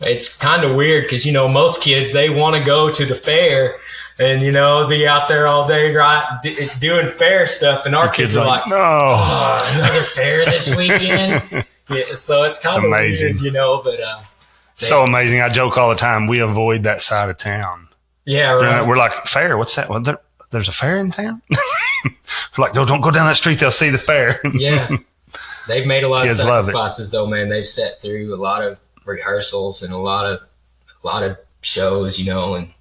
It's 0.00 0.36
kind 0.36 0.64
of 0.64 0.76
weird 0.76 1.04
because 1.04 1.24
you 1.24 1.32
know 1.32 1.48
most 1.48 1.82
kids 1.82 2.12
they 2.12 2.28
want 2.28 2.56
to 2.56 2.62
go 2.62 2.92
to 2.92 3.06
the 3.06 3.14
fair 3.14 3.70
and 4.18 4.42
you 4.42 4.52
know 4.52 4.86
be 4.86 5.06
out 5.08 5.28
there 5.28 5.46
all 5.46 5.66
day, 5.66 5.94
right, 5.94 6.38
d- 6.42 6.68
doing 6.80 7.08
fair 7.08 7.46
stuff, 7.46 7.86
and 7.86 7.94
our 7.96 8.06
kids, 8.08 8.16
Kids 8.16 8.36
are 8.36 8.46
like, 8.46 8.62
like, 8.66 8.70
no. 8.70 8.76
oh, 8.76 9.72
another 9.76 10.02
fair 10.02 10.44
this 10.44 10.76
weekend. 10.76 11.64
yeah, 11.90 12.14
so 12.14 12.42
it's 12.44 12.58
kind 12.58 12.76
of 12.78 12.84
amazing. 12.84 13.34
weird, 13.34 13.40
you 13.44 13.50
know, 13.50 13.80
but 13.82 14.00
uh, 14.00 14.20
so 14.74 15.02
amazing. 15.04 15.40
I 15.40 15.48
joke 15.48 15.76
all 15.78 15.90
the 15.90 15.94
time. 15.96 16.26
We 16.26 16.40
avoid 16.40 16.82
that 16.84 17.02
side 17.02 17.28
of 17.30 17.36
town. 17.36 17.88
yeah, 18.24 18.52
We're 18.54 18.62
right. 18.64 18.78
like- 18.80 18.88
We're 18.88 18.96
like, 18.96 19.12
fair? 19.26 19.56
What's 19.58 19.74
that? 19.76 19.88
Well, 19.88 20.00
there, 20.00 20.18
there's 20.50 20.68
a 20.68 20.72
fair 20.72 20.98
in 20.98 21.10
town? 21.10 21.42
We're 21.50 22.10
like, 22.58 22.74
no, 22.74 22.84
don't 22.84 23.00
go 23.00 23.10
down 23.10 23.26
that 23.26 23.36
street. 23.36 23.58
They'll 23.58 23.70
see 23.70 23.90
the 23.90 23.98
fair. 23.98 24.40
yeah. 24.54 24.88
They've 25.68 25.86
made 25.86 26.04
a 26.04 26.08
lot 26.08 26.26
Kids 26.26 26.40
of 26.40 26.46
sacrifices 26.46 27.10
though, 27.10 27.26
man. 27.26 27.48
They've 27.48 27.66
sat 27.66 28.00
through 28.02 28.34
a 28.34 28.36
lot 28.36 28.62
of 28.62 28.78
rehearsals 29.04 29.82
and 29.82 29.92
a 29.92 29.96
lot 29.98 30.26
of 30.26 30.40
a 31.02 31.06
lot 31.06 31.22
of 31.22 31.38
shows, 31.62 32.18
you 32.18 32.26
know, 32.26 32.54
and 32.54 32.73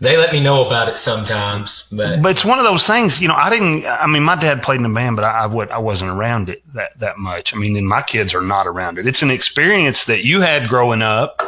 they 0.00 0.16
let 0.16 0.32
me 0.32 0.40
know 0.40 0.66
about 0.66 0.88
it 0.88 0.96
sometimes. 0.96 1.86
But 1.92 2.22
But 2.22 2.30
it's 2.30 2.44
one 2.44 2.58
of 2.58 2.64
those 2.64 2.86
things, 2.86 3.20
you 3.20 3.28
know. 3.28 3.34
I 3.34 3.50
didn't. 3.50 3.84
I 3.84 4.06
mean, 4.06 4.22
my 4.22 4.34
dad 4.36 4.62
played 4.62 4.80
in 4.80 4.86
a 4.86 4.92
band, 4.92 5.16
but 5.16 5.24
I, 5.24 5.40
I, 5.42 5.46
would, 5.46 5.70
I 5.70 5.78
wasn't 5.78 6.10
around 6.10 6.48
it 6.48 6.62
that 6.74 6.98
that 6.98 7.18
much. 7.18 7.54
I 7.54 7.58
mean, 7.58 7.76
and 7.76 7.86
my 7.86 8.02
kids 8.02 8.34
are 8.34 8.40
not 8.40 8.66
around 8.66 8.98
it. 8.98 9.06
It's 9.06 9.22
an 9.22 9.30
experience 9.30 10.06
that 10.06 10.24
you 10.24 10.40
had 10.40 10.68
growing 10.68 11.02
up 11.02 11.42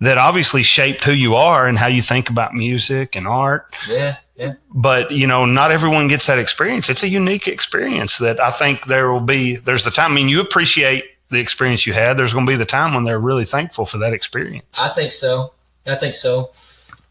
that 0.00 0.18
obviously 0.18 0.64
shaped 0.64 1.04
who 1.04 1.12
you 1.12 1.36
are 1.36 1.66
and 1.66 1.78
how 1.78 1.86
you 1.86 2.02
think 2.02 2.28
about 2.28 2.54
music 2.54 3.14
and 3.14 3.26
art. 3.26 3.74
yeah, 3.88 4.16
yeah. 4.34 4.54
But 4.74 5.12
you 5.12 5.28
know, 5.28 5.46
not 5.46 5.70
everyone 5.70 6.08
gets 6.08 6.26
that 6.26 6.40
experience. 6.40 6.88
It's 6.90 7.04
a 7.04 7.08
unique 7.08 7.46
experience 7.46 8.18
that 8.18 8.40
I 8.40 8.50
think 8.50 8.86
there 8.86 9.12
will 9.12 9.20
be. 9.20 9.56
There's 9.56 9.84
the 9.84 9.92
time. 9.92 10.10
I 10.10 10.14
mean, 10.16 10.28
you 10.28 10.40
appreciate 10.40 11.04
the 11.30 11.38
experience 11.38 11.86
you 11.86 11.92
had. 11.92 12.16
There's 12.16 12.32
going 12.32 12.46
to 12.46 12.50
be 12.50 12.56
the 12.56 12.64
time 12.64 12.94
when 12.94 13.04
they're 13.04 13.20
really 13.20 13.44
thankful 13.44 13.86
for 13.86 13.98
that 13.98 14.12
experience. 14.12 14.78
I 14.80 14.88
think 14.88 15.12
so. 15.12 15.52
I 15.86 15.94
think 15.94 16.14
so. 16.14 16.50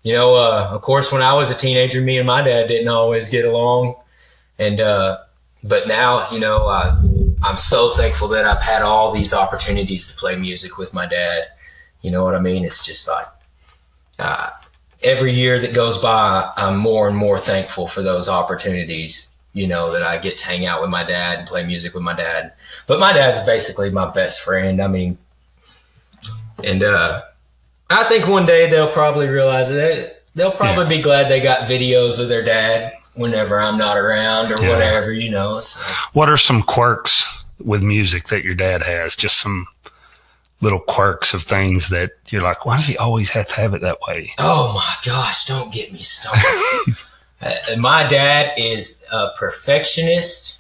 You 0.04 0.14
know, 0.14 0.36
uh, 0.36 0.70
of 0.72 0.82
course, 0.82 1.12
when 1.12 1.22
I 1.22 1.34
was 1.34 1.50
a 1.50 1.56
teenager, 1.56 2.02
me 2.02 2.18
and 2.18 2.28
my 2.28 2.42
dad 2.44 2.68
didn't 2.68 2.90
always 2.90 3.30
get 3.30 3.46
along, 3.46 3.96
and 4.60 4.82
uh, 4.82 5.20
but 5.64 5.88
now, 5.88 6.30
you 6.30 6.40
know, 6.40 6.68
uh, 6.68 7.02
I'm 7.42 7.56
so 7.56 7.92
thankful 7.92 8.28
that 8.30 8.46
I've 8.46 8.62
had 8.62 8.82
all 8.82 9.14
these 9.14 9.34
opportunities 9.34 10.12
to 10.12 10.18
play 10.18 10.36
music 10.36 10.78
with 10.78 10.94
my 10.94 11.06
dad. 11.06 11.48
You 12.02 12.12
know 12.12 12.26
what 12.26 12.36
I 12.36 12.40
mean? 12.40 12.66
It's 12.66 12.86
just 12.86 13.08
like, 13.08 13.28
uh, 14.20 14.50
every 15.02 15.34
year 15.34 15.58
that 15.60 15.74
goes 15.74 15.98
by, 15.98 16.52
I'm 16.58 16.78
more 16.78 17.08
and 17.08 17.16
more 17.16 17.40
thankful 17.40 17.88
for 17.88 18.02
those 18.02 18.28
opportunities. 18.28 19.34
You 19.54 19.68
know 19.68 19.92
that 19.94 20.04
I 20.04 20.18
get 20.18 20.40
to 20.40 20.46
hang 20.46 20.66
out 20.66 20.82
with 20.82 20.90
my 20.90 21.04
dad 21.04 21.40
and 21.40 21.48
play 21.48 21.66
music 21.66 21.94
with 21.94 22.04
my 22.04 22.16
dad. 22.16 22.54
But 22.88 23.00
my 23.00 23.14
dad's 23.14 23.40
basically 23.46 23.90
my 23.90 24.12
best 24.12 24.42
friend. 24.42 24.82
I 24.82 24.88
mean, 24.88 25.18
and 26.64 26.84
uh, 26.84 27.22
I 27.90 28.04
think 28.06 28.28
one 28.28 28.46
day 28.46 28.70
they'll 28.70 28.92
probably 28.92 29.28
realize 29.28 29.70
it. 29.70 30.24
They'll 30.36 30.52
probably 30.52 30.98
be 30.98 31.02
glad 31.02 31.30
they 31.30 31.42
got 31.42 31.68
videos 31.68 32.20
of 32.20 32.28
their 32.28 32.44
dad 32.44 32.94
whenever 33.14 33.60
I'm 33.60 33.78
not 33.78 33.98
around 33.98 34.52
or 34.52 34.62
Yeah. 34.62 34.70
whatever. 34.70 35.12
You 35.14 35.30
know. 35.30 35.60
So. 35.60 35.80
What 36.14 36.30
are 36.30 36.38
some 36.38 36.64
quirks 36.64 37.44
with 37.60 37.84
music 37.84 38.28
that 38.30 38.44
your 38.44 38.56
dad 38.56 38.82
has? 38.84 39.16
Just 39.16 39.38
some 39.38 39.68
little 40.62 40.80
quirks 40.80 41.34
of 41.34 41.44
things 41.44 41.90
that 41.90 42.12
you're 42.30 42.42
like, 42.42 42.66
why 42.66 42.78
does 42.78 42.88
he 42.88 42.98
always 42.98 43.30
have 43.32 43.48
to 43.50 43.56
have 43.56 43.74
it 43.74 43.82
that 43.82 44.00
way? 44.08 44.32
Oh 44.40 44.74
my 44.76 44.96
gosh, 45.06 45.46
don't 45.46 45.74
get 45.74 45.92
me 45.94 46.00
started. 46.00 46.96
Uh, 47.42 47.76
my 47.78 48.08
dad 48.08 48.54
is 48.58 49.04
a 49.12 49.28
perfectionist. 49.38 50.60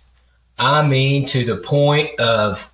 I 0.59 0.85
mean, 0.85 1.25
to 1.27 1.45
the 1.45 1.55
point 1.55 2.19
of 2.19 2.72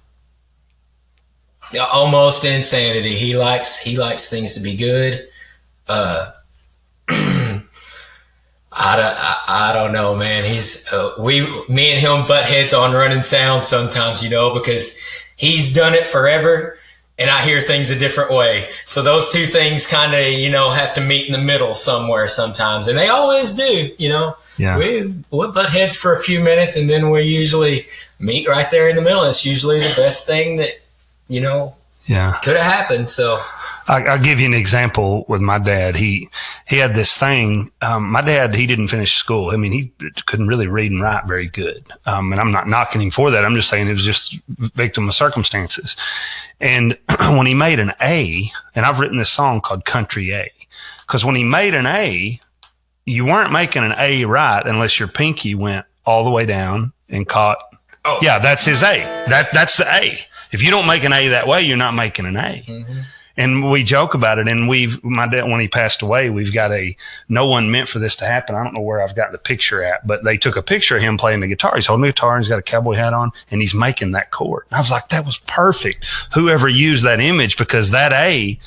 almost 1.77 2.45
insanity. 2.45 3.15
He 3.17 3.37
likes 3.37 3.77
he 3.79 3.97
likes 3.97 4.29
things 4.29 4.53
to 4.55 4.59
be 4.59 4.75
good. 4.75 5.27
Uh, 5.87 6.31
I 7.09 8.95
don't, 8.95 9.17
I, 9.17 9.37
I 9.47 9.73
don't 9.73 9.91
know, 9.91 10.15
man. 10.15 10.45
He's 10.45 10.91
uh, 10.91 11.13
we 11.19 11.41
me 11.67 11.91
and 11.91 11.99
him 11.99 12.27
butt 12.27 12.45
heads 12.45 12.73
on 12.73 12.93
running 12.93 13.23
sound 13.23 13.63
sometimes, 13.63 14.23
you 14.23 14.29
know, 14.29 14.53
because 14.53 14.99
he's 15.35 15.73
done 15.73 15.93
it 15.93 16.07
forever 16.07 16.77
and 17.19 17.29
I 17.29 17.43
hear 17.43 17.61
things 17.61 17.89
a 17.89 17.99
different 17.99 18.31
way. 18.31 18.69
So 18.85 19.01
those 19.01 19.29
two 19.29 19.45
things 19.45 19.85
kind 19.85 20.13
of, 20.13 20.31
you 20.31 20.49
know, 20.49 20.71
have 20.71 20.93
to 20.93 21.01
meet 21.01 21.27
in 21.27 21.33
the 21.33 21.37
middle 21.37 21.75
somewhere 21.75 22.29
sometimes. 22.29 22.87
And 22.87 22.97
they 22.97 23.09
always 23.09 23.53
do, 23.53 23.93
you 23.97 24.07
know. 24.07 24.37
Yeah. 24.57 24.77
We, 24.77 25.13
we 25.29 25.47
butt 25.51 25.69
heads 25.69 25.97
for 25.97 26.13
a 26.13 26.19
few 26.21 26.39
minutes 26.39 26.77
and 26.77 26.89
then 26.89 27.09
we 27.09 27.23
usually 27.23 27.87
meet 28.19 28.47
right 28.47 28.71
there 28.71 28.87
in 28.87 28.95
the 28.95 29.01
middle. 29.01 29.25
It's 29.25 29.45
usually 29.45 29.79
the 29.79 29.93
best 29.97 30.25
thing 30.25 30.55
that, 30.57 30.69
you 31.29 31.39
know, 31.39 31.75
Yeah. 32.07 32.33
could 32.43 32.57
have 32.57 32.65
happened. 32.71 33.07
So, 33.07 33.41
I, 33.87 34.03
I'll 34.03 34.19
give 34.21 34.39
you 34.39 34.45
an 34.45 34.53
example 34.53 35.25
with 35.27 35.41
my 35.41 35.57
dad. 35.57 35.95
He 35.95 36.29
he 36.67 36.77
had 36.77 36.93
this 36.93 37.17
thing. 37.17 37.71
Um, 37.81 38.11
my 38.11 38.21
dad 38.21 38.53
he 38.53 38.67
didn't 38.67 38.89
finish 38.89 39.13
school. 39.15 39.49
I 39.51 39.55
mean, 39.55 39.71
he 39.71 39.91
couldn't 40.27 40.47
really 40.47 40.67
read 40.67 40.91
and 40.91 41.01
write 41.01 41.25
very 41.25 41.47
good. 41.47 41.85
Um, 42.05 42.31
and 42.31 42.39
I'm 42.39 42.51
not 42.51 42.67
knocking 42.67 43.01
him 43.01 43.09
for 43.09 43.31
that. 43.31 43.43
I'm 43.45 43.55
just 43.55 43.69
saying 43.69 43.87
it 43.87 43.91
was 43.93 44.05
just 44.05 44.37
victim 44.75 45.07
of 45.07 45.15
circumstances. 45.15 45.95
And 46.61 46.97
when 47.29 47.47
he 47.47 47.53
made 47.55 47.79
an 47.79 47.93
A, 48.01 48.51
and 48.75 48.85
I've 48.85 48.99
written 48.99 49.17
this 49.17 49.31
song 49.31 49.59
called 49.61 49.85
Country 49.85 50.33
A, 50.35 50.51
because 51.07 51.25
when 51.25 51.35
he 51.35 51.43
made 51.43 51.73
an 51.73 51.87
A, 51.87 52.39
you 53.05 53.25
weren't 53.25 53.51
making 53.51 53.83
an 53.83 53.95
A 53.97 54.25
right 54.25 54.63
unless 54.65 54.99
your 54.99 55.07
pinky 55.07 55.55
went 55.55 55.85
all 56.05 56.23
the 56.23 56.29
way 56.29 56.45
down 56.45 56.93
and 57.09 57.27
caught. 57.27 57.57
Oh. 58.05 58.19
yeah, 58.21 58.37
that's 58.37 58.65
his 58.65 58.83
A. 58.83 58.97
That 59.29 59.49
that's 59.51 59.77
the 59.77 59.91
A. 59.95 60.19
If 60.51 60.61
you 60.63 60.71
don't 60.71 60.87
make 60.87 61.03
an 61.03 61.13
A 61.13 61.29
that 61.29 61.47
way, 61.47 61.61
you're 61.61 61.77
not 61.77 61.93
making 61.93 62.25
an 62.25 62.35
A 62.37 62.63
Mm-hmm. 62.67 62.99
and 63.37 63.71
we 63.71 63.83
joke 63.83 64.13
about 64.15 64.37
it. 64.39 64.47
And 64.47 64.67
we've 64.67 65.01
my 65.03 65.27
dad 65.27 65.43
when 65.49 65.59
he 65.59 65.67
passed 65.67 66.01
away, 66.01 66.29
we've 66.29 66.53
got 66.53 66.71
a 66.71 66.95
no 67.29 67.47
one 67.47 67.71
meant 67.71 67.87
for 67.87 67.99
this 67.99 68.15
to 68.17 68.25
happen. 68.25 68.55
I 68.55 68.63
don't 68.63 68.73
know 68.73 68.81
where 68.81 69.01
I've 69.01 69.15
got 69.15 69.31
the 69.31 69.37
picture 69.37 69.81
at, 69.83 70.05
but 70.05 70.23
they 70.23 70.37
took 70.37 70.55
a 70.57 70.61
picture 70.63 70.97
of 70.97 71.03
him 71.03 71.17
playing 71.17 71.39
the 71.39 71.47
guitar. 71.47 71.73
He's 71.75 71.85
holding 71.85 72.01
the 72.03 72.09
guitar 72.09 72.35
and 72.35 72.43
he's 72.43 72.49
got 72.49 72.59
a 72.59 72.63
cowboy 72.63 72.93
hat 72.95 73.13
on, 73.13 73.31
and 73.51 73.61
he's 73.61 73.73
making 73.73 74.11
that 74.11 74.31
chord. 74.31 74.65
And 74.69 74.77
I 74.77 74.81
was 74.81 74.91
like, 74.91 75.07
that 75.09 75.25
was 75.25 75.37
perfect. 75.47 76.05
Whoever 76.33 76.67
used 76.67 77.05
that 77.05 77.19
image 77.21 77.57
because 77.57 77.91
that 77.91 78.11
A 78.13 78.59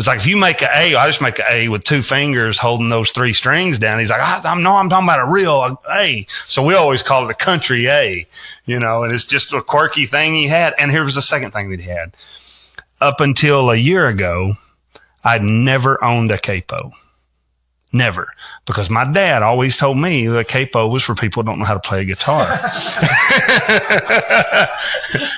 was 0.00 0.06
like, 0.06 0.20
if 0.20 0.26
you 0.26 0.38
make 0.38 0.62
an 0.62 0.70
A, 0.74 0.94
I 0.94 1.06
just 1.06 1.20
make 1.20 1.38
an 1.38 1.44
A 1.50 1.68
with 1.68 1.84
two 1.84 2.02
fingers 2.02 2.56
holding 2.56 2.88
those 2.88 3.10
three 3.10 3.34
strings 3.34 3.78
down. 3.78 3.98
He's 3.98 4.08
like, 4.08 4.22
I, 4.22 4.40
I'm 4.50 4.62
no, 4.62 4.76
I'm 4.76 4.88
talking 4.88 5.06
about 5.06 5.20
a 5.20 5.30
real 5.30 5.78
A. 5.92 6.26
So 6.46 6.64
we 6.64 6.72
always 6.72 7.02
call 7.02 7.28
it 7.28 7.30
a 7.30 7.34
country 7.34 7.86
A, 7.88 8.26
you 8.64 8.80
know, 8.80 9.02
and 9.02 9.12
it's 9.12 9.26
just 9.26 9.52
a 9.52 9.60
quirky 9.60 10.06
thing 10.06 10.32
he 10.32 10.46
had. 10.46 10.72
And 10.78 10.90
here 10.90 11.04
was 11.04 11.16
the 11.16 11.22
second 11.22 11.50
thing 11.50 11.70
that 11.70 11.80
he 11.80 11.90
had 11.90 12.16
up 12.98 13.20
until 13.20 13.68
a 13.68 13.76
year 13.76 14.08
ago, 14.08 14.54
I'd 15.22 15.42
never 15.42 16.02
owned 16.02 16.30
a 16.30 16.38
capo. 16.38 16.92
Never. 17.92 18.32
Because 18.64 18.88
my 18.88 19.04
dad 19.04 19.42
always 19.42 19.76
told 19.76 19.98
me 19.98 20.28
the 20.28 20.44
capo 20.44 20.86
was 20.88 21.02
for 21.02 21.14
people 21.14 21.42
who 21.42 21.48
don't 21.48 21.58
know 21.58 21.66
how 21.66 21.74
to 21.74 21.80
play 21.80 22.00
a 22.00 22.04
guitar. 22.06 22.42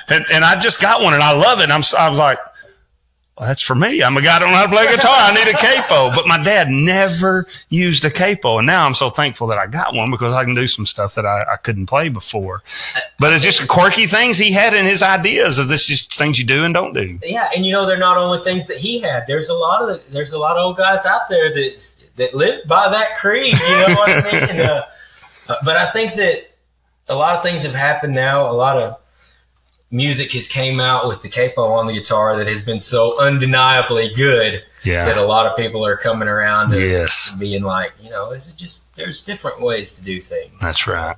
and, 0.09 0.25
and 0.31 0.45
I 0.45 0.57
just 0.61 0.79
got 0.81 1.01
one 1.01 1.13
and 1.13 1.23
I 1.23 1.33
love 1.33 1.59
it. 1.59 1.69
I'm, 1.69 1.81
I 1.97 2.09
was 2.09 2.19
like, 2.19 2.37
well, 3.43 3.49
that's 3.49 3.61
for 3.61 3.75
me. 3.75 4.01
I'm 4.01 4.15
a 4.15 4.21
guy 4.21 4.35
who 4.35 4.39
don't 4.39 4.51
know 4.51 4.55
how 4.55 4.67
to 4.67 4.71
play 4.71 4.85
guitar. 4.85 5.11
I 5.13 5.33
need 5.33 5.53
a 5.53 5.57
capo. 5.57 6.15
But 6.15 6.27
my 6.27 6.41
dad 6.41 6.69
never 6.69 7.45
used 7.67 8.05
a 8.05 8.09
capo. 8.09 8.59
And 8.59 8.65
now 8.65 8.85
I'm 8.85 8.93
so 8.93 9.09
thankful 9.09 9.47
that 9.47 9.57
I 9.57 9.67
got 9.67 9.93
one 9.93 10.09
because 10.09 10.33
I 10.33 10.45
can 10.45 10.55
do 10.55 10.65
some 10.65 10.85
stuff 10.85 11.15
that 11.15 11.25
I, 11.25 11.43
I 11.51 11.57
couldn't 11.57 11.87
play 11.87 12.07
before. 12.07 12.63
But 13.19 13.33
it's 13.33 13.43
just 13.43 13.67
quirky 13.67 14.07
things 14.07 14.37
he 14.37 14.53
had 14.53 14.73
in 14.73 14.85
his 14.85 15.03
ideas 15.03 15.57
of 15.57 15.67
this 15.67 15.89
is 15.89 16.07
things 16.07 16.39
you 16.39 16.45
do 16.45 16.63
and 16.63 16.73
don't 16.73 16.93
do. 16.93 17.19
yeah. 17.21 17.49
And 17.53 17.65
you 17.65 17.73
know, 17.73 17.85
they're 17.85 17.97
not 17.97 18.17
only 18.17 18.39
things 18.45 18.67
that 18.67 18.77
he 18.77 18.99
had. 19.01 19.25
There's 19.27 19.49
a 19.49 19.53
lot 19.53 19.81
of, 19.81 19.89
the, 19.89 20.01
there's 20.13 20.31
a 20.31 20.39
lot 20.39 20.55
of 20.55 20.63
old 20.63 20.77
guys 20.77 21.05
out 21.05 21.27
there 21.29 21.53
that, 21.53 22.03
that 22.15 22.33
live 22.33 22.65
by 22.65 22.87
that 22.87 23.17
creed. 23.17 23.59
You 23.59 23.75
know 23.75 23.95
what 23.95 24.09
I 24.09 24.31
mean? 24.31 24.49
And, 24.51 24.59
uh, 24.61 24.85
but 25.65 25.75
I 25.75 25.85
think 25.87 26.13
that 26.13 26.49
a 27.09 27.15
lot 27.15 27.35
of 27.35 27.43
things 27.43 27.63
have 27.63 27.75
happened 27.75 28.15
now. 28.15 28.49
A 28.49 28.53
lot 28.53 28.77
of 28.77 28.99
music 29.93 30.31
has 30.31 30.47
came 30.47 30.79
out 30.81 31.07
with 31.07 31.21
the 31.21 31.29
capo 31.29 31.61
on 31.71 31.85
the 31.87 31.93
guitar 31.93 32.35
that 32.35 32.47
has 32.47 32.63
been 32.63 32.79
so 32.79 33.17
undeniably 33.21 34.11
good 34.15 34.65
that 34.83 35.17
a 35.17 35.23
lot 35.23 35.45
of 35.45 35.55
people 35.55 35.85
are 35.85 35.95
coming 35.95 36.27
around 36.27 36.73
and 36.73 36.81
Yes. 36.81 37.31
being 37.39 37.61
like, 37.63 37.93
you 38.01 38.09
know, 38.09 38.33
this 38.33 38.47
is 38.47 38.53
just 38.55 38.95
there's 38.97 39.23
different 39.23 39.61
ways 39.61 39.95
to 39.97 40.03
do 40.03 40.19
things. 40.19 40.51
That's 40.59 40.87
right. 40.87 41.15